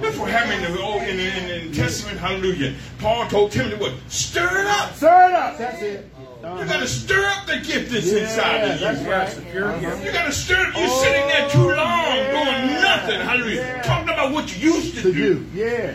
That's 0.00 0.16
what 0.16 0.30
happened 0.30 0.64
in 0.64 0.72
the, 0.72 0.80
Old- 0.80 1.02
in, 1.02 1.18
the, 1.18 1.36
in 1.36 1.48
the 1.48 1.64
New 1.66 1.74
Testament. 1.74 2.18
Hallelujah. 2.18 2.74
Paul 3.00 3.28
told 3.28 3.52
Timothy 3.52 3.76
what? 3.76 3.92
Stir 4.08 4.60
it 4.62 4.66
up. 4.66 4.94
stir 4.94 5.28
it 5.28 5.34
up. 5.34 5.58
That's 5.58 5.82
it. 5.82 6.10
You 6.40 6.64
got 6.66 6.80
to 6.80 6.86
stir 6.86 7.26
up 7.30 7.46
the 7.46 7.56
gift 7.58 7.90
that's 7.92 8.10
inside 8.12 8.56
of 8.70 8.80
you. 8.80 8.86
that's 8.86 9.02
right. 9.36 9.56
Uh-huh. 9.62 10.04
You 10.04 10.12
got 10.12 10.26
to 10.26 10.32
stir 10.32 10.66
up. 10.66 10.76
You're 10.76 10.88
sitting 10.88 11.26
there 11.26 11.48
too 11.50 11.70
long 11.74 12.14
doing 12.14 12.80
nothing. 12.80 13.20
Hallelujah. 13.20 13.60
Yeah. 13.60 13.82
Talking 13.82 14.08
about 14.14 14.32
what 14.32 14.56
you 14.56 14.72
used 14.74 14.94
to, 14.96 15.02
To 15.02 15.12
do. 15.12 15.34
do. 15.44 15.46
Yeah. 15.52 15.94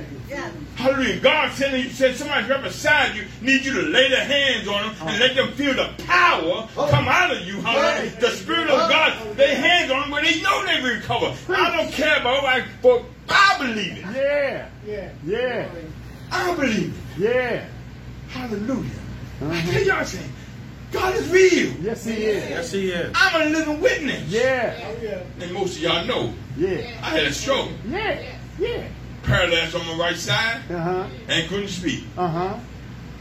Hallelujah. 0.76 1.20
God 1.20 1.52
said, 1.54 1.74
he 1.76 1.89
said 1.89 2.16
somebody 2.16 2.50
right 2.50 2.62
beside 2.64 3.16
you 3.16 3.24
need 3.41 3.64
you 3.64 3.74
to 3.74 3.82
lay 3.84 4.10
their 4.10 4.26
hands 4.26 4.68
on 4.68 4.82
them 4.82 5.08
and 5.08 5.20
let 5.20 5.36
them 5.36 5.52
feel 5.54 5.76
the 5.76 5.89
power 6.06 6.68
come 6.89 7.08
out 7.08 7.32
of 7.32 7.41
you. 7.46 7.62
Hallelujah. 7.62 8.20
The 8.20 8.30
Spirit 8.32 8.70
of 8.70 8.89
God, 8.89 9.38
lay 9.38 9.54
hands 9.56 9.91
on 9.91 10.02
them 10.02 10.12
where 10.12 10.24
they 10.24 10.41
know 10.41 10.66
they 10.66 10.82
will 10.82 10.96
recover. 10.96 11.34
I 11.54 11.78
don't 11.78 11.91
care 11.91 12.20
about 12.20 12.44
nobody, 12.44 12.64
but 12.82 13.04
I 13.30 13.58
believe 13.60 13.98
it. 14.00 14.06
Yeah. 14.16 14.70
Yeah. 14.86 15.10
Yeah. 15.26 15.70
I 16.32 16.56
believe 16.56 16.98
it. 17.18 17.22
Yeah. 17.22 17.66
Hallelujah. 18.30 18.89
I 19.41 19.46
Uh-huh. 19.46 19.72
tell 19.72 19.84
y'all 19.84 20.06
saying, 20.06 20.30
God 20.94 21.16
is 21.16 21.28
real. 21.30 21.74
Yes, 21.82 22.06
he 22.06 22.14
is. 22.14 22.50
Yes, 22.50 22.72
he 22.72 22.91
is. 22.91 23.12
I'm 23.16 23.41
a 23.41 23.46
living 23.50 23.82
witness. 23.82 24.24
Yeah. 24.30 24.74
And 25.41 25.52
most 25.52 25.78
of 25.78 25.82
y'all 25.84 26.06
know 26.06 26.34
Yeah. 26.56 26.78
I 27.02 27.10
had 27.18 27.24
a 27.26 27.34
stroke, 27.34 27.70
Yeah. 27.89 28.22
Yeah. 28.60 28.84
paralyzed 29.24 29.76
on 29.76 29.86
my 29.88 29.96
right 30.06 30.16
side, 30.16 30.62
Uh 30.70 30.78
huh. 30.80 31.08
and 31.28 31.50
couldn't 31.50 31.70
speak. 31.70 32.04
Uh 32.18 32.28
huh. 32.28 32.58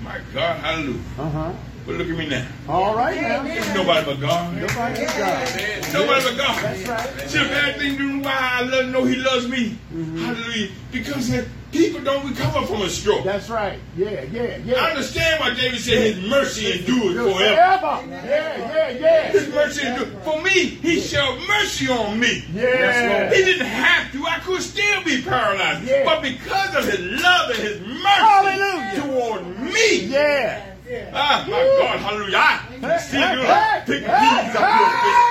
My 0.02 0.18
God, 0.34 0.58
hallelujah. 0.60 1.00
Uh 1.18 1.30
huh. 1.30 1.52
But 1.86 1.96
look 1.96 2.08
at 2.08 2.16
me 2.16 2.28
now. 2.28 2.46
All 2.68 2.94
right 2.94 3.20
now. 3.20 3.42
There's 3.42 3.74
nobody 3.74 4.04
but 4.06 4.20
God. 4.20 4.54
Nobody 4.54 5.04
but 5.04 5.16
God. 5.18 5.92
Nobody 5.92 6.24
but 6.24 6.36
God. 6.36 6.62
That's 6.62 6.88
right. 6.88 7.28
See, 7.30 7.38
the 7.38 7.44
bad 7.46 7.76
thing 7.76 7.96
to 7.96 7.98
do 7.98 8.18
why 8.20 8.36
I 8.60 8.62
love, 8.62 8.86
know 8.90 9.02
He 9.04 9.16
loves 9.16 9.48
me. 9.48 9.76
Hallelujah. 9.92 10.68
Because 10.92 11.30
people 11.72 12.00
don't 12.02 12.28
recover 12.28 12.66
from 12.66 12.82
a 12.82 12.88
stroke. 12.90 13.24
That's 13.24 13.48
right. 13.50 13.78
Yeah. 13.96 14.22
Yeah. 14.30 14.58
Yeah. 14.58 14.76
I 14.84 14.90
understand 14.90 15.40
why 15.40 15.54
David 15.54 15.80
said 15.80 16.14
His 16.14 16.30
mercy 16.30 16.72
endures 16.78 17.14
forever. 17.16 17.32
Forever. 17.32 18.02
Yeah. 18.08 18.90
Yeah. 18.90 19.22
His 19.32 19.48
Yeah. 19.48 19.54
mercy 19.54 19.86
endures. 19.86 20.08
For 20.24 20.40
me, 20.42 20.50
He 20.82 21.00
showed 21.00 21.38
mercy 21.48 21.88
on 21.88 22.20
me. 22.20 22.44
Yeah. 22.54 23.30
He 23.32 23.42
didn't 23.44 23.66
have 23.66 24.12
to. 24.12 24.26
I 24.26 24.38
could 24.40 24.62
still 24.62 25.02
be 25.02 25.22
paralyzed. 25.22 25.84
Yeah. 25.84 26.04
But 26.04 26.22
because 26.22 26.74
of 26.76 26.84
his 26.84 27.00
love 27.22 27.50
and 27.50 27.58
his 27.58 27.80
mercy 27.80 28.00
Hallelujah. 28.06 29.00
toward 29.02 29.58
me. 29.60 30.04
Yeah. 30.06 30.68
Ah, 31.14 31.46
my 31.48 31.52
God, 31.52 31.98
hallelujah. 32.00 32.36
I 32.82 32.98
see 32.98 33.16
you 33.16 33.22
hey, 33.22 33.82
pick 33.86 34.02
the 34.02 34.08
hey, 34.10 34.44
keys 34.44 34.56
up 34.56 34.60
your 34.78 34.90
fist. 35.00 35.22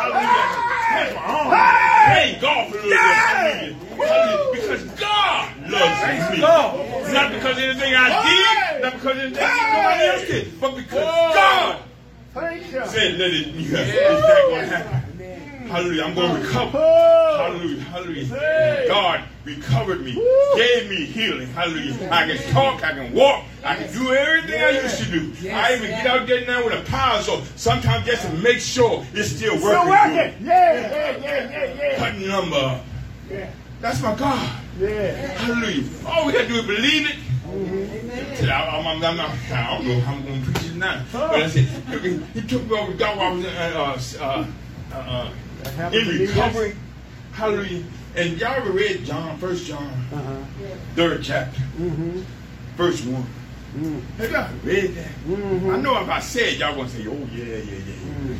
Hallelujah. 0.00 0.70
Thank 2.06 2.40
God 2.40 2.70
for. 2.70 2.78
Hallelujah. 2.78 3.76
Hallelujah. 4.00 4.50
Because 4.52 4.82
God 4.98 5.48
loves 5.70 6.30
me. 6.30 6.38
Not 7.12 7.32
because 7.32 7.56
of 7.56 7.62
anything 7.62 7.94
I 7.94 8.08
did, 8.22 8.82
not 8.82 8.92
because 8.94 9.16
of 9.16 9.18
anything 9.18 9.42
nobody 9.42 10.04
else 10.04 10.26
did, 10.26 10.60
but 10.60 10.76
because 10.76 11.34
God 11.34 11.82
said, 12.90 13.18
let 13.18 13.32
it, 13.32 13.46
yeah, 13.48 13.78
it's 13.80 14.22
not 14.28 14.42
going 14.48 14.68
to 14.68 14.76
happen. 14.76 15.10
Hallelujah. 15.70 16.02
I'm 16.02 16.14
going 16.14 16.34
to 16.34 16.40
recover. 16.48 16.78
Hallelujah. 16.78 17.80
Hallelujah. 17.82 18.88
God 18.88 19.24
recovered 19.44 20.00
me, 20.04 20.14
gave 20.56 20.90
me 20.90 21.04
healing. 21.04 21.46
Hallelujah. 21.48 22.10
I 22.10 22.26
can 22.26 22.52
talk, 22.52 22.82
I 22.84 22.92
can 22.92 23.12
walk, 23.14 23.44
I 23.64 23.76
can 23.76 23.92
do 23.92 24.12
everything 24.12 24.60
I 24.60 24.70
used 24.70 24.98
to 24.98 25.04
do. 25.10 25.32
I 25.48 25.74
even 25.76 25.90
get 25.90 26.06
out 26.06 26.26
there 26.26 26.44
now 26.44 26.64
with 26.64 26.74
a 26.74 26.82
power 26.90 27.22
so 27.22 27.42
sometimes 27.54 28.04
just 28.04 28.26
to 28.26 28.32
make 28.34 28.58
sure 28.58 29.06
it's 29.14 29.30
still 29.30 29.54
working. 29.54 29.68
Still 29.68 29.88
working. 29.88 30.44
Yeah. 30.44 30.74
Yeah. 30.74 31.16
Yeah. 31.18 31.50
Yeah. 31.50 31.74
Yeah. 31.74 31.96
Cut 31.98 32.16
number. 32.18 32.80
Yeah. 33.30 33.50
That's 33.80 34.00
my 34.02 34.14
God. 34.14 34.60
Yeah. 34.78 35.12
Hallelujah. 35.38 35.84
All 36.06 36.26
we 36.26 36.32
got 36.32 36.42
to 36.42 36.48
do 36.48 36.54
is 36.56 36.66
believe 36.66 37.08
it. 37.10 37.16
Said, 38.36 38.48
I, 38.48 38.68
I'm, 38.78 38.86
I'm, 38.86 39.04
I'm 39.04 39.16
not, 39.16 39.30
I 39.52 39.74
don't 39.76 39.86
know 39.88 40.00
how 40.00 40.14
I'm 40.14 40.24
going 40.24 40.42
to 40.44 40.50
preach 40.50 40.70
it 40.70 40.76
now. 40.76 41.02
But 41.12 41.30
I 41.42 41.48
said, 41.48 41.64
he, 41.64 42.42
took 42.42 42.64
me 42.68 42.76
over 42.78 42.92
God 42.94 43.16
while 43.18 43.32
I 43.46 43.92
was 43.94 44.16
uh, 44.16 44.46
uh, 44.92 44.94
uh, 44.94 44.98
uh, 44.98 45.82
in 45.86 45.90
to 45.90 45.90
believe 46.04 46.28
recovery. 46.28 46.76
Hallelujah. 47.32 47.84
And 48.16 48.38
y'all 48.38 48.52
ever 48.54 48.70
read 48.70 49.04
John, 49.04 49.38
First 49.38 49.66
John, 49.66 49.86
Uh-huh. 50.12 50.36
third 50.96 51.22
chapter, 51.22 51.60
Mm-hmm. 51.78 52.20
verse 52.76 53.02
one? 53.04 53.26
Mm. 53.76 54.02
Have 54.18 54.30
y'all 54.32 54.48
read 54.64 54.94
that? 54.96 55.10
Mhm. 55.28 55.72
I 55.74 55.80
know 55.80 56.00
if 56.02 56.08
I 56.08 56.18
said, 56.18 56.58
y'all 56.58 56.74
gonna 56.74 56.88
say, 56.88 57.06
"Oh 57.06 57.28
yeah, 57.32 57.44
yeah, 57.44 57.54
yeah." 57.56 57.94
yeah. 58.30 58.34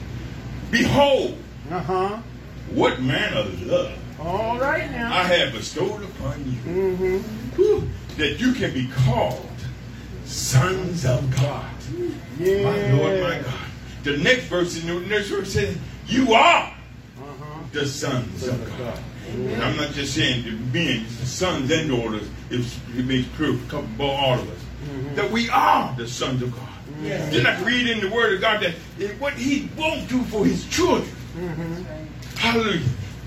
Behold, 0.73 1.39
Uh-huh. 1.71 2.19
what 2.73 3.01
manner 3.01 3.37
of 3.43 3.63
love 3.63 3.93
All 4.21 4.59
right 4.59 4.91
now. 4.91 5.13
I 5.13 5.23
have 5.25 5.53
bestowed 5.53 6.03
upon 6.03 6.45
you, 6.45 6.59
Mm-hmm. 7.13 8.17
That 8.19 8.39
you 8.41 8.53
can 8.53 8.73
be 8.75 8.89
called 9.07 9.47
sons 10.27 11.05
of 11.07 11.35
God. 11.37 11.65
Yeah. 12.39 12.63
My 12.65 12.93
Lord, 12.93 13.21
my 13.23 13.39
God. 13.41 13.55
The 14.03 14.17
next 14.19 14.45
verse 14.45 14.81
in 14.83 14.87
the 14.87 15.01
next 15.07 15.29
verse 15.29 15.53
says, 15.53 15.77
"You 16.07 16.35
are 16.35 16.65
Uh-huh. 17.19 17.61
the 17.73 17.87
sons 17.87 18.47
of 18.47 18.79
God." 18.79 18.99
And 19.29 19.63
I'm 19.63 19.77
not 19.77 19.93
just 19.93 20.15
saying 20.15 20.71
the 20.73 21.05
sons 21.25 21.71
and 21.71 21.89
daughters. 21.89 22.29
It, 22.51 22.65
it 22.97 23.05
makes 23.07 23.29
clear 23.37 23.55
for 23.69 23.85
all 24.05 24.35
of 24.35 24.51
us 24.51 24.59
that 25.15 25.31
we 25.31 25.49
are 25.51 25.95
the 25.97 26.07
sons 26.09 26.43
of 26.43 26.53
God. 26.53 26.69
Didn't 27.31 27.47
I 27.47 27.63
read 27.63 27.87
in 27.89 28.01
the 28.01 28.11
Word 28.11 28.35
of 28.35 28.41
God 28.41 28.61
that 28.63 28.75
what 29.19 29.35
He 29.35 29.69
won't 29.77 30.09
do 30.09 30.23
for 30.25 30.45
His 30.45 30.67
children? 30.69 31.09
Hallelujah. 32.37 32.81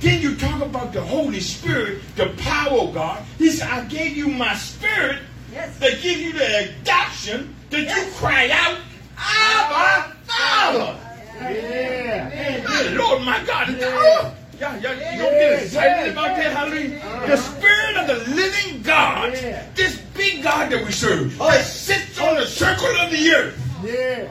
Then 0.04 0.22
you 0.22 0.36
talk 0.36 0.62
about 0.62 0.92
the 0.92 1.00
Holy 1.02 1.40
Spirit, 1.40 2.02
the 2.18 2.28
power 2.44 2.78
of 2.82 2.94
God. 2.94 3.24
He 3.38 3.50
said, 3.50 3.70
"I 3.70 3.86
gave 3.86 4.18
you 4.18 4.28
my 4.28 4.54
Spirit 4.56 5.20
Yes. 5.54 5.78
that 5.80 6.02
give 6.02 6.20
you 6.20 6.34
the 6.34 6.70
adoption 6.82 7.56
that 7.70 7.84
you 7.84 8.12
cry 8.18 8.50
out, 8.52 8.80
Abba, 9.18 10.14
Father." 10.28 10.98
Yeah. 11.40 12.64
My 12.68 12.82
Lord, 12.98 13.22
my 13.24 13.40
God. 13.46 13.70
Oh, 13.82 14.34
yeah, 14.60 14.78
yeah, 14.82 15.14
you 15.14 15.22
don't 15.22 15.32
get 15.32 15.64
excited 15.64 16.12
about 16.12 16.36
that, 16.36 16.52
hallelujah. 16.52 16.98
Uh-huh. 17.00 17.26
The 17.28 17.38
Spirit 17.38 17.96
of 17.96 18.08
the 18.08 18.36
living 18.36 18.82
God, 18.82 19.34
Yeah. 19.42 19.64
this 19.74 19.96
big 20.16 20.44
God 20.44 20.70
that 20.72 20.86
we 20.86 20.92
serve, 20.92 21.38
that 21.38 21.66
sits 21.66 22.20
on 22.20 22.36
the 22.36 22.46
circle 22.46 22.94
of 23.00 23.10
the 23.10 23.34
earth. 23.34 23.58
Yeah. 23.86 24.28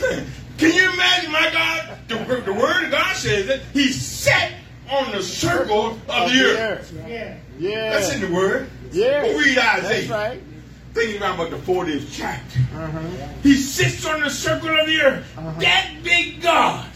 Can 0.58 0.72
you 0.72 0.90
imagine, 0.92 1.30
my 1.30 1.50
God? 1.52 1.98
The, 2.08 2.40
the 2.40 2.54
Word 2.54 2.84
of 2.84 2.90
God 2.90 3.14
says 3.16 3.46
that 3.48 3.60
He 3.74 3.92
sat 3.92 4.52
on 4.90 5.12
the 5.12 5.22
circle 5.22 5.98
of 6.08 6.30
the 6.30 6.56
earth. 6.58 6.92
Yeah. 7.06 7.36
Yeah. 7.58 7.90
That's 7.90 8.12
in 8.14 8.20
the 8.20 8.32
Word. 8.34 8.68
Yeah. 8.92 9.22
Go 9.22 9.38
read 9.38 9.56
That's 9.56 10.08
right. 10.08 10.40
thinking 10.92 11.16
about 11.16 11.50
the 11.50 11.56
40th 11.56 12.08
chapter. 12.12 12.60
Uh-huh. 12.74 13.00
He 13.42 13.56
sits 13.56 14.04
on 14.06 14.20
the 14.20 14.30
circle 14.30 14.68
of 14.78 14.86
the 14.86 15.00
earth. 15.00 15.38
Uh-huh. 15.38 15.60
That 15.60 15.90
big 16.02 16.42
God 16.42 16.86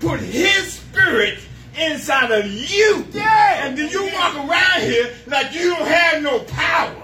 put 0.00 0.20
his 0.20 0.72
spirit 0.74 1.38
inside 1.78 2.30
of 2.30 2.46
you. 2.46 3.06
Yeah. 3.12 3.66
And 3.66 3.76
then 3.78 3.90
you 3.90 4.04
walk 4.14 4.34
around 4.36 4.80
here 4.80 5.12
like 5.26 5.54
you 5.54 5.74
don't 5.74 5.86
have 5.86 6.22
no 6.22 6.40
power. 6.40 6.96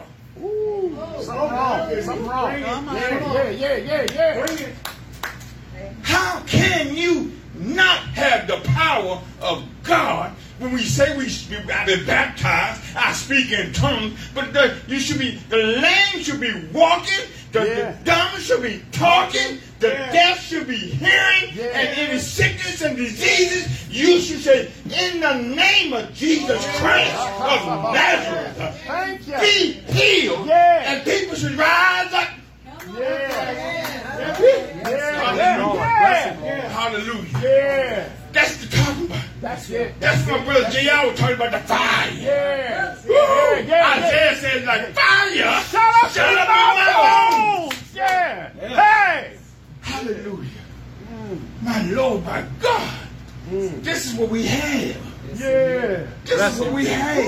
Ooh, 0.43 0.97
Something 1.21 1.37
wrong. 1.37 2.03
Something 2.03 2.27
wrong. 2.27 2.57
Yeah, 2.57 3.49
yeah, 3.51 3.77
yeah, 3.77 4.07
yeah, 4.12 4.47
yeah. 4.59 4.69
How 6.03 6.41
can 6.47 6.95
you 6.97 7.33
not 7.59 7.99
have 8.15 8.47
the 8.47 8.59
power 8.69 9.21
of 9.41 9.65
God 9.83 10.33
when 10.59 10.73
we 10.73 10.83
say 10.83 11.17
we 11.19 11.29
should 11.29 11.67
be, 11.67 11.73
I've 11.73 11.87
been 11.87 12.07
baptized, 12.07 12.81
I 12.97 13.13
speak 13.13 13.53
in 13.53 13.73
tongues, 13.75 14.19
but 14.35 14.55
the, 14.55 14.75
you 14.89 14.99
should 14.99 15.19
be, 15.19 15.33
the 15.51 15.57
lame 15.59 16.23
should 16.23 16.41
be 16.41 16.51
walking, 16.73 17.27
the, 17.53 17.61
Yeah. 17.61 17.93
the 17.93 18.05
dumb 18.05 18.41
should 18.41 18.63
be 18.63 18.83
talking, 18.91 19.59
the 19.81 19.89
Yeah. 19.89 20.13
deaf 20.13 20.43
should 20.43 20.67
be 20.67 20.77
hearing, 20.79 21.53
Yeah. 21.55 21.65
and 21.79 21.99
any 21.99 22.19
sickness 22.19 22.81
and 22.81 22.97
diseases, 22.97 23.69
you 23.91 24.19
should 24.21 24.43
say, 24.43 24.71
in 24.87 25.21
the 25.21 25.35
name 25.35 25.93
of 25.93 26.15
Jesus 26.15 26.65
Christ 26.79 27.15
of 27.15 27.93
Nazareth, 27.93 28.81
Thank 28.87 29.29
you. 29.29 29.39
be 29.39 29.73
healed, 29.93 30.49
and 30.51 31.05
people 31.05 31.37
should 31.37 31.53
rise 31.59 32.13
up. 32.15 32.29
Yeah. 34.27 34.89
Yeah. 34.91 36.45
Yeah. 36.45 36.68
Hallelujah. 36.68 37.41
Yeah. 37.43 38.09
That's 38.33 38.57
the 38.59 38.77
talking 38.77 39.07
about. 39.07 39.22
That's 39.41 39.70
it. 39.70 40.01
That's 40.01 40.27
my 40.27 40.45
brother 40.45 40.68
J.R. 40.70 41.07
was 41.09 41.18
talking 41.18 41.37
about 41.37 41.53
the 41.53 41.59
fire. 41.61 42.11
Yeah. 42.12 42.97
Woo! 43.07 43.14
Yeah, 43.14 43.59
yeah, 43.61 44.05
Isaiah 44.05 44.37
says 44.37 44.66
like 44.66 44.93
fire. 44.95 45.62
Shut 45.64 46.05
up, 46.05 46.11
Shut 46.11 46.39
up, 46.39 46.49
my 46.49 47.68
bones. 47.68 47.95
Yeah. 47.95 48.51
Hey. 48.51 49.39
Hallelujah. 49.81 50.51
My 51.62 51.83
Lord, 51.91 52.24
my 52.24 52.45
God. 52.61 52.95
This 53.51 54.07
is 54.07 54.14
what 54.18 54.29
we 54.29 54.45
have. 54.47 54.97
Yeah. 55.35 56.07
This 56.24 56.55
is 56.55 56.61
what 56.61 56.72
we 56.72 56.87
have. 56.87 57.24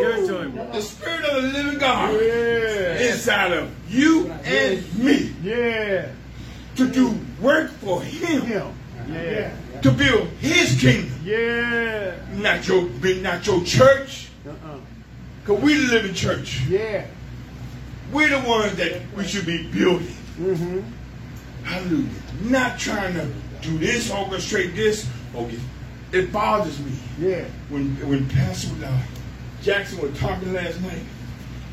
It 0.00 0.28
him. 0.28 0.54
The 0.54 0.80
Spirit 0.80 1.24
of 1.24 1.42
the 1.42 1.48
living 1.48 1.78
God 1.78 2.14
Yeah. 2.14 3.10
inside 3.10 3.52
of 3.52 3.70
you 3.88 4.30
and 4.44 4.98
me 4.98 5.32
Yeah. 5.42 6.06
to 6.76 6.88
do 6.88 7.18
work 7.40 7.70
for 7.72 8.02
Him, 8.02 8.42
Him. 8.42 8.66
Yeah. 9.10 9.50
to 9.82 9.90
build 9.90 10.28
His 10.40 10.78
kingdom. 10.80 11.12
Yeah. 11.24 12.14
Not 12.34 12.66
your, 12.68 12.88
not 13.22 13.46
your 13.46 13.64
church, 13.64 14.28
Uh-uh. 14.46 14.76
because 15.44 15.62
we 15.62 15.74
live 15.76 16.04
in 16.04 16.14
church. 16.14 16.60
Yeah. 16.68 17.06
We're 18.12 18.28
the 18.28 18.48
ones 18.48 18.76
that 18.76 19.02
we 19.16 19.24
should 19.24 19.46
be 19.46 19.66
building. 19.68 20.14
Mm-hmm. 20.40 20.80
Hallelujah. 21.64 22.08
Not 22.42 22.78
trying 22.78 23.14
to 23.14 23.28
do 23.60 23.76
this, 23.78 24.10
orchestrate 24.10 24.74
this. 24.74 25.06
Okay. 25.34 25.58
It 26.12 26.32
bothers 26.32 26.78
me 26.80 26.92
Yeah. 27.18 27.44
when 27.68 27.94
when 28.08 28.28
Pastor 28.30 28.70
Jackson 29.62 30.00
was 30.00 30.18
talking 30.18 30.52
last 30.54 30.80
night, 30.80 31.02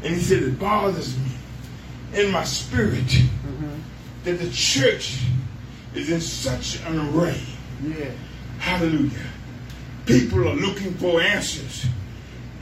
and 0.03 0.13
he 0.15 0.19
said 0.19 0.43
it 0.43 0.59
bothers 0.59 1.17
me 1.17 1.31
in 2.15 2.31
my 2.31 2.43
spirit 2.43 3.05
Mm-hmm. 3.05 3.69
that 4.23 4.39
the 4.39 4.49
church 4.51 5.19
is 5.93 6.09
in 6.09 6.19
such 6.21 6.79
an 6.85 6.99
array. 7.09 7.39
Yeah. 7.83 8.09
Hallelujah. 8.59 9.11
People 10.05 10.47
are 10.47 10.55
looking 10.55 10.93
for 10.95 11.21
answers, 11.21 11.85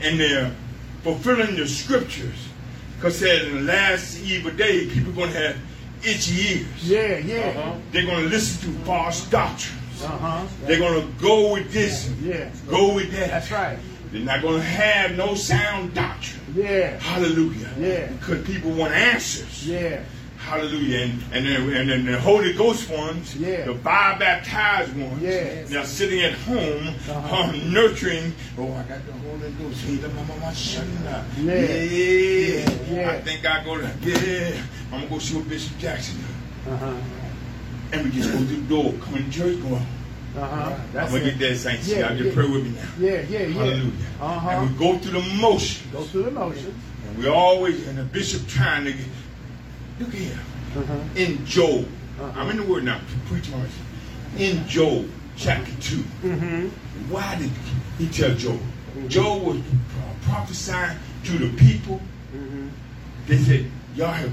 and 0.00 0.20
they're 0.20 0.54
fulfilling 1.02 1.56
the 1.56 1.66
scriptures. 1.66 2.48
Because 2.96 3.18
said 3.18 3.46
in 3.46 3.54
the 3.56 3.72
last 3.72 4.20
evil 4.22 4.50
day, 4.52 4.86
people 4.88 5.10
are 5.12 5.16
going 5.16 5.32
to 5.32 5.38
have 5.38 5.56
itchy 6.02 6.58
ears. 6.60 6.66
Yeah. 6.90 7.18
Yeah. 7.18 7.78
They're 7.92 8.06
going 8.06 8.24
to 8.24 8.28
listen 8.30 8.72
to 8.72 8.78
false 8.84 9.28
doctrines. 9.30 10.04
Uh-huh. 10.04 10.46
They're 10.66 10.78
going 10.78 11.00
to 11.06 11.22
go 11.22 11.52
with 11.54 11.72
this, 11.72 12.10
Yeah. 12.22 12.50
go 12.68 12.94
with 12.94 13.10
that. 13.12 13.28
That's 13.30 13.50
right. 13.50 13.78
They're 14.12 14.22
not 14.22 14.42
going 14.42 14.56
to 14.60 14.62
have 14.66 15.16
no 15.16 15.34
sound 15.34 15.94
doctrine. 15.94 16.43
Yeah. 16.54 16.98
Hallelujah. 17.00 17.70
Yeah. 17.78 18.06
Because 18.06 18.46
people 18.46 18.70
want 18.72 18.92
answers. 18.94 19.66
Yeah. 19.66 20.04
Hallelujah. 20.38 20.98
And 21.04 21.22
and 21.32 21.46
then, 21.46 21.68
and 21.76 21.88
then 21.90 22.04
the 22.06 22.20
Holy 22.20 22.52
Ghost 22.52 22.90
ones, 22.90 23.34
Yeah. 23.34 23.64
the 23.64 23.74
fire 23.76 24.18
baptized 24.18 24.94
ones, 24.96 25.22
Yes. 25.22 25.70
they're 25.70 25.84
sitting 25.86 26.20
at 26.20 26.34
home 26.34 26.88
Uh-huh. 27.08 27.36
um, 27.36 27.72
nurturing. 27.72 28.32
Oh, 28.58 28.72
I 28.74 28.82
got 28.82 29.04
the 29.06 29.12
Holy 29.12 29.50
Ghost. 29.52 29.80
Hey, 29.84 29.96
the 29.96 30.08
mama, 30.10 30.34
my 30.40 30.52
son, 30.52 30.86
Yeah. 31.04 31.24
Yeah. 31.42 32.70
Yeah. 32.90 33.10
I 33.10 33.20
think 33.22 33.46
I 33.46 33.64
go 33.64 33.78
to, 33.78 33.90
yeah. 34.02 34.60
I'm 34.92 34.98
going 35.00 35.02
to 35.04 35.08
go 35.08 35.18
see 35.18 35.36
what 35.36 35.48
Bishop 35.48 35.78
Jackson. 35.78 36.22
Uh-huh. 36.68 36.92
And 37.92 38.04
we 38.04 38.10
just 38.10 38.30
go 38.32 38.38
through 38.38 38.46
the 38.56 38.68
door, 38.68 38.92
come 39.02 39.16
in 39.16 39.30
church, 39.30 39.60
go 39.62 39.76
out. 39.76 39.82
Uh-huh. 40.36 40.76
I'm 40.98 41.10
going 41.10 41.22
to 41.22 41.28
it. 41.28 41.38
get 41.38 41.48
that 41.50 41.56
saints. 41.56 41.88
Yeah, 41.88 42.08
Y'all 42.08 42.16
just 42.16 42.24
yeah. 42.24 42.34
pray 42.34 42.48
with 42.50 42.64
me 42.64 42.70
now. 42.70 42.88
Yeah. 42.98 43.20
Yeah. 43.22 43.38
Yeah. 43.40 43.46
Hallelujah. 43.54 43.92
Uh-huh. 44.20 44.48
And 44.50 44.70
we 44.70 44.78
go 44.78 44.98
through 44.98 45.20
the 45.20 45.28
motions. 45.36 45.92
Go 45.92 46.02
through 46.02 46.22
the 46.24 46.30
motions. 46.32 46.74
And 47.06 47.18
we 47.18 47.28
always, 47.28 47.86
and 47.86 47.98
the 47.98 48.02
bishop 48.04 48.46
trying 48.48 48.84
to 48.84 48.92
get, 48.92 49.06
look 50.00 50.12
here. 50.12 50.38
Uh-huh. 50.76 50.98
in 51.14 51.44
Joel. 51.46 51.84
Uh-huh. 52.20 52.40
I'm 52.40 52.50
in 52.50 52.56
the 52.56 52.64
word 52.64 52.84
now. 52.84 53.00
Preach. 53.26 53.48
In 54.38 54.66
Joel 54.66 55.04
chapter 55.36 55.72
2. 55.80 55.96
Mm-hmm. 55.96 57.12
Why 57.12 57.36
did 57.38 57.50
he 57.98 58.08
tell 58.08 58.34
Joel? 58.34 58.58
Joel 59.08 59.40
was 59.40 59.60
prophesying 60.22 60.98
to 61.24 61.38
the 61.38 61.56
people. 61.56 62.00
Mm-hmm. 62.34 62.68
They 63.26 63.38
said, 63.38 63.70
Y'all 63.94 64.08
have 64.08 64.32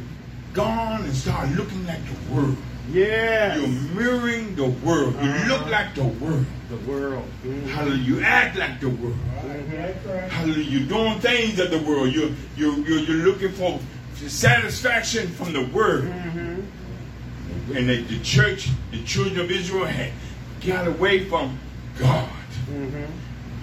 gone 0.53 1.03
and 1.03 1.13
started 1.13 1.55
looking 1.55 1.85
like 1.85 1.99
the 2.05 2.33
world. 2.33 2.57
Yeah. 2.91 3.55
You're 3.55 3.67
mirroring 3.95 4.55
the 4.55 4.65
world. 4.65 5.13
You 5.15 5.19
Uh-huh. 5.29 5.47
look 5.53 5.65
like 5.69 5.95
the 5.95 6.03
world. 6.03 6.45
The 6.69 6.77
world. 6.91 7.25
Mm-hmm. 7.45 7.67
Hallelujah. 7.69 8.03
You 8.03 8.21
act 8.21 8.57
like 8.57 8.79
the 8.79 8.89
world. 8.89 9.17
Hallelujah. 10.29 10.63
You're 10.69 10.87
doing 10.87 11.19
things 11.19 11.59
of 11.59 11.71
the 11.71 11.79
world. 11.79 12.11
You're, 12.13 12.29
you're, 12.57 12.75
you're, 12.79 12.99
you're 12.99 13.25
looking 13.27 13.51
for 13.51 13.79
satisfaction 14.15 15.27
from 15.29 15.53
the 15.53 15.65
world. 15.67 16.05
Mm-hmm. 16.05 17.75
And 17.77 17.89
the, 17.89 18.01
the 18.03 18.19
church, 18.23 18.69
the 18.91 19.03
children 19.03 19.39
of 19.39 19.49
Israel 19.51 19.85
had 19.85 20.11
got 20.65 20.87
away 20.87 21.25
from 21.29 21.57
God. 21.97 22.29
Mm-hmm. 22.69 23.05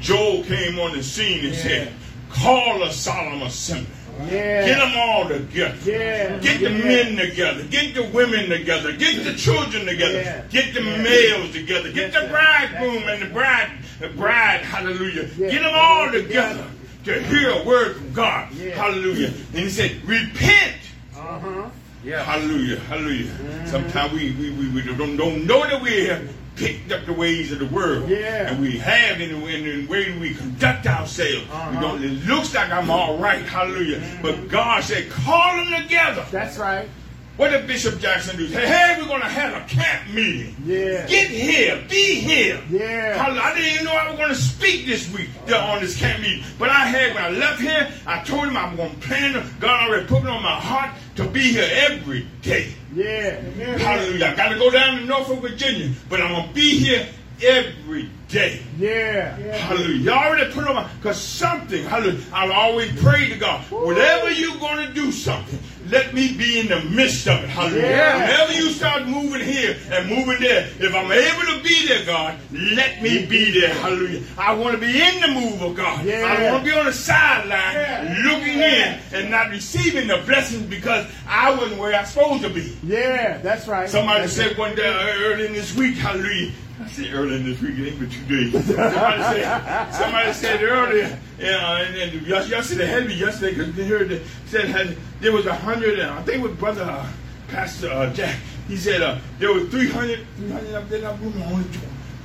Joel 0.00 0.44
came 0.44 0.78
on 0.78 0.96
the 0.96 1.02
scene 1.02 1.44
and 1.44 1.54
said, 1.54 1.92
Call 2.30 2.82
a 2.82 2.92
solemn 2.92 3.42
assembly. 3.42 3.86
Yeah. 4.26 4.66
Get 4.66 4.78
them 4.78 4.92
all 4.96 5.28
together. 5.28 5.76
Yeah. 5.84 6.38
Get 6.38 6.60
the 6.60 6.70
Yeah. 6.70 6.84
men 6.84 7.16
together. 7.16 7.62
Get 7.64 7.94
the 7.94 8.04
women 8.04 8.48
together. 8.50 8.92
Get 8.92 9.24
the 9.24 9.34
children 9.34 9.86
together. 9.86 10.20
Yeah. 10.20 10.42
Get 10.50 10.74
the 10.74 10.82
Yeah. 10.82 10.96
males 10.98 11.52
together. 11.52 11.92
Get 11.92 12.12
That's 12.12 12.24
the 12.24 12.30
bridegroom 12.30 13.04
and 13.08 13.22
the 13.22 13.26
bride, 13.26 13.70
the 14.00 14.08
bride. 14.08 14.60
Hallelujah. 14.62 15.28
Yeah. 15.38 15.50
Get 15.50 15.62
them 15.62 15.72
all 15.74 16.00
All 16.06 16.10
together 16.12 16.64
together. 17.04 17.20
to 17.22 17.28
hear 17.28 17.50
a 17.50 17.62
word 17.64 17.96
from 17.96 18.12
God. 18.12 18.48
Yeah. 18.54 18.74
Hallelujah. 18.74 19.28
And 19.54 19.62
he 19.64 19.70
said, 19.70 19.92
Repent. 20.04 20.74
Uh-huh. 21.16 21.68
Yeah. 22.04 22.22
Hallelujah. 22.24 22.78
Hallelujah. 22.88 23.66
Sometimes 23.66 24.12
we, 24.12 24.32
we, 24.32 24.50
we, 24.50 24.68
we 24.70 24.82
don't, 24.82 25.16
don't 25.16 25.46
know 25.46 25.62
that 25.68 25.80
we 25.82 26.06
have 26.06 26.28
picked 26.58 26.90
up 26.92 27.06
the 27.06 27.12
ways 27.12 27.52
of 27.52 27.60
the 27.60 27.66
world. 27.66 28.08
Yeah. 28.08 28.50
And 28.50 28.60
we 28.60 28.78
have 28.78 29.20
in 29.20 29.40
the, 29.40 29.46
in 29.46 29.64
the 29.64 29.86
way 29.86 30.18
we 30.18 30.34
conduct 30.34 30.86
ourselves. 30.86 31.48
Uh-huh. 31.50 31.80
don't, 31.80 32.02
it 32.02 32.26
looks 32.26 32.54
like 32.54 32.70
I'm 32.70 32.90
all 32.90 33.16
right. 33.18 33.42
Hallelujah. 33.42 34.02
But 34.20 34.48
God 34.48 34.82
said, 34.82 35.08
call 35.08 35.56
them 35.56 35.82
together. 35.82 36.26
That's 36.30 36.58
right. 36.58 36.88
What 37.36 37.50
did 37.50 37.68
Bishop 37.68 38.00
Jackson 38.00 38.36
do? 38.36 38.48
Say, 38.48 38.66
hey, 38.66 38.96
we're 38.98 39.06
going 39.06 39.20
to 39.20 39.28
have 39.28 39.62
a 39.62 39.64
camp 39.68 40.12
meeting. 40.12 40.56
Yeah. 40.64 41.06
Get 41.06 41.30
here. 41.30 41.84
Be 41.88 42.16
here. 42.16 42.60
Yeah. 42.68 43.16
Hallelujah. 43.16 43.42
I 43.42 43.54
didn't 43.54 43.72
even 43.74 43.84
know 43.84 43.92
I 43.92 44.10
was 44.10 44.18
going 44.18 44.30
to 44.30 44.34
speak 44.34 44.86
this 44.86 45.08
week 45.12 45.28
there 45.46 45.62
on 45.62 45.78
this 45.80 45.96
camp 45.96 46.20
meeting. 46.20 46.42
But 46.58 46.70
I 46.70 46.86
had, 46.86 47.14
when 47.14 47.22
I 47.22 47.30
left 47.30 47.60
here, 47.60 47.88
I 48.08 48.24
told 48.24 48.48
him 48.48 48.56
I'm 48.56 48.74
going 48.74 48.90
to 48.90 48.96
plan. 49.06 49.54
God 49.60 49.88
already 49.88 50.06
put 50.08 50.24
it 50.24 50.28
on 50.28 50.42
my 50.42 50.58
heart 50.58 50.90
to 51.26 51.32
be 51.32 51.52
here 51.52 51.68
every 51.72 52.26
day. 52.42 52.72
Yeah. 52.94 53.42
Amen. 53.44 53.78
Hallelujah. 53.78 54.26
I 54.26 54.34
got 54.34 54.48
to 54.50 54.58
go 54.58 54.70
down 54.70 54.98
to 54.98 55.04
Norfolk, 55.04 55.40
Virginia. 55.40 55.92
But 56.08 56.20
I'm 56.20 56.32
going 56.32 56.48
to 56.48 56.54
be 56.54 56.78
here 56.78 57.08
every 57.42 58.10
day. 58.28 58.62
Yeah. 58.78 59.36
Hallelujah. 59.36 59.96
You 59.96 60.10
already 60.10 60.52
put 60.52 60.66
on 60.66 60.76
my, 60.76 60.92
because 60.94 61.20
something, 61.20 61.84
hallelujah, 61.84 62.22
I've 62.32 62.50
always 62.50 63.00
prayed 63.00 63.32
to 63.32 63.38
God, 63.38 63.62
whatever 63.70 64.30
you're 64.30 64.58
going 64.58 64.86
to 64.86 64.92
do 64.92 65.10
something, 65.12 65.58
let 65.90 66.14
me 66.14 66.36
be 66.36 66.60
in 66.60 66.68
the 66.68 66.80
midst 66.90 67.26
of 67.28 67.42
it. 67.42 67.48
Hallelujah. 67.48 67.82
Yeah. 67.82 68.22
Whenever 68.22 68.52
you 68.52 68.70
start 68.70 69.06
moving 69.06 69.40
here 69.42 69.76
and 69.90 70.08
moving 70.08 70.40
there, 70.40 70.68
if 70.78 70.94
I'm 70.94 71.10
able 71.10 71.56
to 71.56 71.62
be 71.62 71.86
there, 71.88 72.04
God, 72.04 72.38
let 72.52 73.02
me 73.02 73.26
be 73.26 73.58
there. 73.58 73.74
Hallelujah. 73.74 74.22
I 74.36 74.54
want 74.54 74.74
to 74.74 74.80
be 74.80 75.00
in 75.00 75.20
the 75.20 75.28
move 75.28 75.62
of 75.62 75.74
God. 75.76 76.04
Yeah. 76.04 76.24
I 76.38 76.50
want 76.50 76.64
to 76.64 76.70
be 76.70 76.76
on 76.76 76.86
the 76.86 76.92
sideline 76.92 77.74
Yeah. 77.74 78.22
looking 78.24 78.58
in 78.58 78.98
and 79.12 79.30
not 79.30 79.50
receiving 79.50 80.08
the 80.08 80.18
blessings 80.26 80.62
because 80.66 81.06
I 81.26 81.50
wasn't 81.54 81.78
where 81.78 81.94
I 81.94 82.00
was 82.00 82.10
supposed 82.10 82.42
to 82.42 82.50
be. 82.50 82.76
Yeah, 82.84 83.38
that's 83.38 83.66
right. 83.66 83.88
Somebody 83.88 84.20
That's 84.22 84.32
said 84.32 84.56
one 84.58 84.74
day 84.74 84.86
uh, 84.88 85.24
early 85.24 85.46
in 85.46 85.52
this 85.52 85.74
week, 85.74 85.96
hallelujah. 85.96 86.52
I 86.80 86.88
said 86.88 87.12
early 87.12 87.36
in 87.36 87.44
this 87.44 87.60
week, 87.60 87.76
it 87.78 87.88
ain't 87.88 87.98
but 87.98 88.10
two 88.10 88.24
days. 88.24 88.52
Somebody 88.66 89.22
said, 89.22 89.92
somebody 89.92 90.32
said 90.32 90.62
earlier, 90.62 91.18
you 91.38 91.44
know, 91.46 91.76
and, 91.76 91.96
and 91.96 92.26
yes- 92.26 92.48
yesterday, 92.48 92.86
had 92.86 93.06
me 93.06 93.14
yesterday, 93.14 93.54
because 93.56 93.74
they 93.74 93.84
heard 93.86 94.08
that, 94.10 94.22
said 94.46 94.66
had, 94.66 94.96
there 95.20 95.32
was 95.32 95.46
a 95.46 95.54
hundred, 95.54 95.98
and 95.98 96.10
I 96.10 96.22
think 96.22 96.38
it 96.38 96.48
was 96.48 96.56
brother, 96.56 96.82
uh, 96.84 97.10
Pastor 97.48 97.90
uh, 97.90 98.12
Jack, 98.12 98.38
he 98.68 98.76
said 98.76 99.02
uh, 99.02 99.18
there 99.38 99.52
was 99.52 99.68
300, 99.70 100.20
300 100.36 100.74
up 100.74 100.88
there 100.88 100.98
in 100.98 101.04
that 101.04 101.18
room, 101.20 101.42
only 101.42 101.64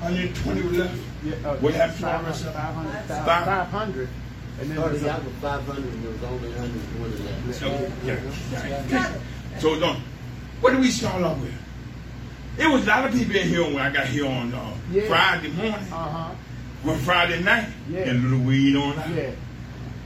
120 0.01 0.61
were 0.61 0.69
left. 0.83 0.99
Yeah, 1.23 1.35
uh, 1.49 1.55
What 1.57 1.73
happened 1.73 1.99
to 1.99 2.05
all 2.11 2.19
500, 2.19 2.23
the 2.23 2.27
rest 2.29 2.41
of 2.41 2.53
them? 2.53 2.53
500, 2.53 3.25
Five- 3.25 3.45
500. 3.45 4.09
And 4.59 4.69
then 4.69 4.77
Started 4.77 5.01
there's 5.01 5.11
out 5.15 5.23
with 5.23 5.33
500 5.41 5.83
and 5.83 6.03
there 6.03 6.11
was 6.11 6.23
only 6.23 6.49
120 6.49 7.23
left. 7.23 7.59
So, 7.59 7.67
yeah, 8.05 8.19
yeah, 8.51 8.85
yeah. 8.89 9.59
So, 9.59 9.79
don't, 9.79 9.97
what 10.61 10.71
did 10.71 10.79
we 10.81 10.91
start 10.91 11.23
off 11.23 11.39
with? 11.39 11.53
There 12.57 12.69
was 12.69 12.83
a 12.83 12.87
lot 12.87 13.05
of 13.05 13.13
people 13.13 13.35
in 13.35 13.47
here 13.47 13.63
when 13.63 13.77
I 13.79 13.91
got 13.91 14.05
here 14.07 14.25
on 14.27 14.53
uh, 14.53 14.73
Yeah. 14.91 15.07
Friday 15.07 15.49
morning. 15.49 15.73
uh-huh. 15.91 16.31
Well, 16.83 16.97
Friday 16.97 17.41
night, 17.41 17.69
Yeah. 17.89 18.01
and 18.09 18.19
a 18.25 18.27
little 18.27 18.45
weed 18.45 18.75
on 18.75 18.99
out. 18.99 19.09
Yeah. 19.09 19.31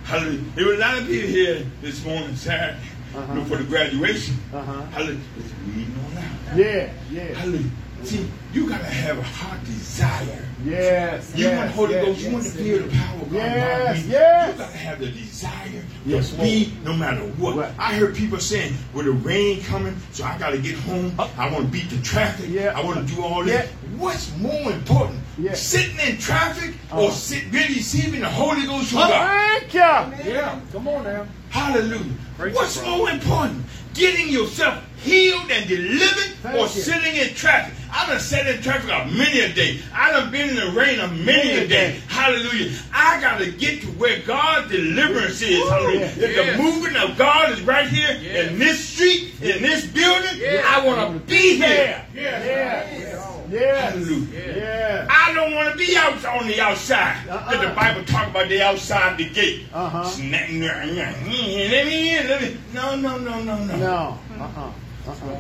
Hallelujah. 0.05 0.41
There 0.55 0.65
were 0.65 0.73
a 0.75 0.77
lot 0.77 0.97
of 0.97 1.07
people 1.07 1.27
here 1.29 1.65
this 1.81 2.03
morning, 2.05 2.35
Saturday, 2.35 2.79
Uh-huh. 3.15 3.43
for 3.45 3.57
the 3.57 3.63
graduation. 3.63 4.35
Uh-huh. 4.53 4.81
Hallelujah. 4.91 5.19
It's 5.39 5.53
weed 5.75 5.87
on 6.05 6.17
out. 6.23 6.57
Yeah, 6.57 6.89
yeah. 7.11 7.33
Hallelujah. 7.33 7.69
See, 8.03 8.29
you 8.53 8.69
gotta 8.69 8.83
have 8.85 9.17
a 9.17 9.23
heart 9.23 9.63
desire. 9.65 10.43
Yes, 10.63 11.33
You 11.35 11.45
yes, 11.45 11.57
want 11.57 11.71
Holy 11.71 11.93
yes, 11.93 12.05
Ghost, 12.05 12.21
you 12.21 12.31
want 12.31 12.43
to 12.45 12.49
feel 12.51 12.83
the 12.83 12.97
power 12.97 13.21
of 13.21 13.31
God. 13.31 13.33
Yes, 13.33 13.85
around 13.87 13.97
you. 14.05 14.09
yes. 14.11 14.51
You 14.57 14.57
gotta 14.63 14.77
have 14.77 14.99
the 14.99 15.05
desire 15.11 15.83
Yes, 16.05 16.29
to 16.31 16.37
be 16.37 16.73
no 16.83 16.93
matter 16.93 17.21
what. 17.21 17.55
What? 17.55 17.71
I 17.77 17.93
heard 17.95 18.15
people 18.15 18.39
saying, 18.39 18.73
with 18.93 19.05
the 19.05 19.11
rain 19.11 19.61
coming, 19.63 19.95
so 20.11 20.23
I 20.25 20.37
gotta 20.37 20.57
get 20.57 20.75
home. 20.79 21.13
I 21.19 21.51
want 21.51 21.65
to 21.65 21.71
beat 21.71 21.89
the 21.89 21.97
traffic. 22.01 22.47
Yeah. 22.49 22.73
I 22.75 22.83
want 22.83 23.07
to 23.07 23.15
do 23.15 23.21
all 23.23 23.43
this. 23.43 23.53
Yeah. 23.69 23.97
What's 23.97 24.35
more 24.37 24.71
important? 24.71 25.19
Yeah. 25.37 25.53
Sitting 25.53 25.97
in 26.07 26.17
traffic 26.17 26.75
Uh-huh. 26.91 27.03
or 27.05 27.11
sit, 27.11 27.43
really 27.51 27.75
receiving 27.75 28.21
the 28.21 28.29
Holy 28.29 28.65
Ghost 28.65 28.89
from 28.89 28.99
God? 28.99 29.61
Thank 29.61 29.73
you. 29.73 30.31
Yeah, 30.33 30.59
come 30.71 30.87
on 30.87 31.03
now. 31.03 31.27
Hallelujah. 31.49 32.13
Praise 32.37 32.55
What's 32.55 32.79
the 32.79 32.85
more 32.87 33.09
important? 33.09 33.63
Getting 33.93 34.29
yourself 34.29 34.83
healed 35.07 35.49
and 35.49 35.67
delivered 35.67 36.33
Thank 36.43 36.55
or 36.55 36.61
you. 36.63 36.67
sitting 36.67 37.15
in 37.15 37.33
traffic? 37.33 37.73
I 37.91 38.05
done 38.05 38.19
sat 38.19 38.45
in 38.47 38.61
traffic 38.61 38.89
a 38.91 39.09
many 39.11 39.39
a 39.39 39.53
day. 39.53 39.79
I 39.93 40.11
done 40.11 40.29
been 40.31 40.49
in 40.49 40.55
the 40.55 40.71
rain 40.71 40.99
a 40.99 41.07
many 41.07 41.51
a 41.51 41.67
day. 41.67 41.99
Hallelujah. 42.09 42.77
I 42.93 43.19
got 43.21 43.39
to 43.39 43.51
get 43.51 43.81
to 43.81 43.87
where 43.93 44.19
God's 44.23 44.69
deliverance 44.69 45.41
is. 45.41 45.67
Hallelujah. 45.69 45.99
Yeah. 46.17 46.27
If 46.27 46.57
the 46.57 46.63
movement 46.63 46.97
of 46.97 47.17
God 47.17 47.49
is 47.51 47.61
right 47.61 47.87
here 47.87 48.15
Yeah. 48.21 48.43
in 48.49 48.59
this 48.59 48.83
street, 48.87 49.33
in 49.41 49.61
this 49.63 49.85
building, 49.85 50.35
Yeah. 50.37 50.63
I 50.67 50.85
want 50.85 51.13
to 51.13 51.19
be 51.27 51.55
here. 51.57 52.03
Yeah. 52.13 52.43
Yes. 52.43 53.23
Yes. 53.49 53.93
Hallelujah. 53.93 54.55
Yeah. 54.57 55.07
I 55.09 55.33
don't 55.33 55.55
want 55.55 55.71
to 55.71 55.77
be 55.77 55.95
out 55.95 56.23
on 56.25 56.47
the 56.47 56.59
outside. 56.59 57.27
Uh-uh. 57.29 57.61
The 57.69 57.73
Bible 57.73 58.03
talk 58.03 58.27
about 58.27 58.49
the 58.49 58.61
outside 58.61 59.17
the 59.17 59.29
gate. 59.29 59.65
Uh-huh. 59.73 60.03
Let 60.29 60.51
me 60.51 62.17
in. 62.17 62.27
Let 62.27 62.41
me. 62.41 62.57
No, 62.73 62.95
no, 62.97 63.17
no, 63.17 63.41
no, 63.41 63.63
no. 63.63 63.75
No. 63.77 64.19
Uh-uh. 64.37 64.71
Uh-uh. 65.07 65.39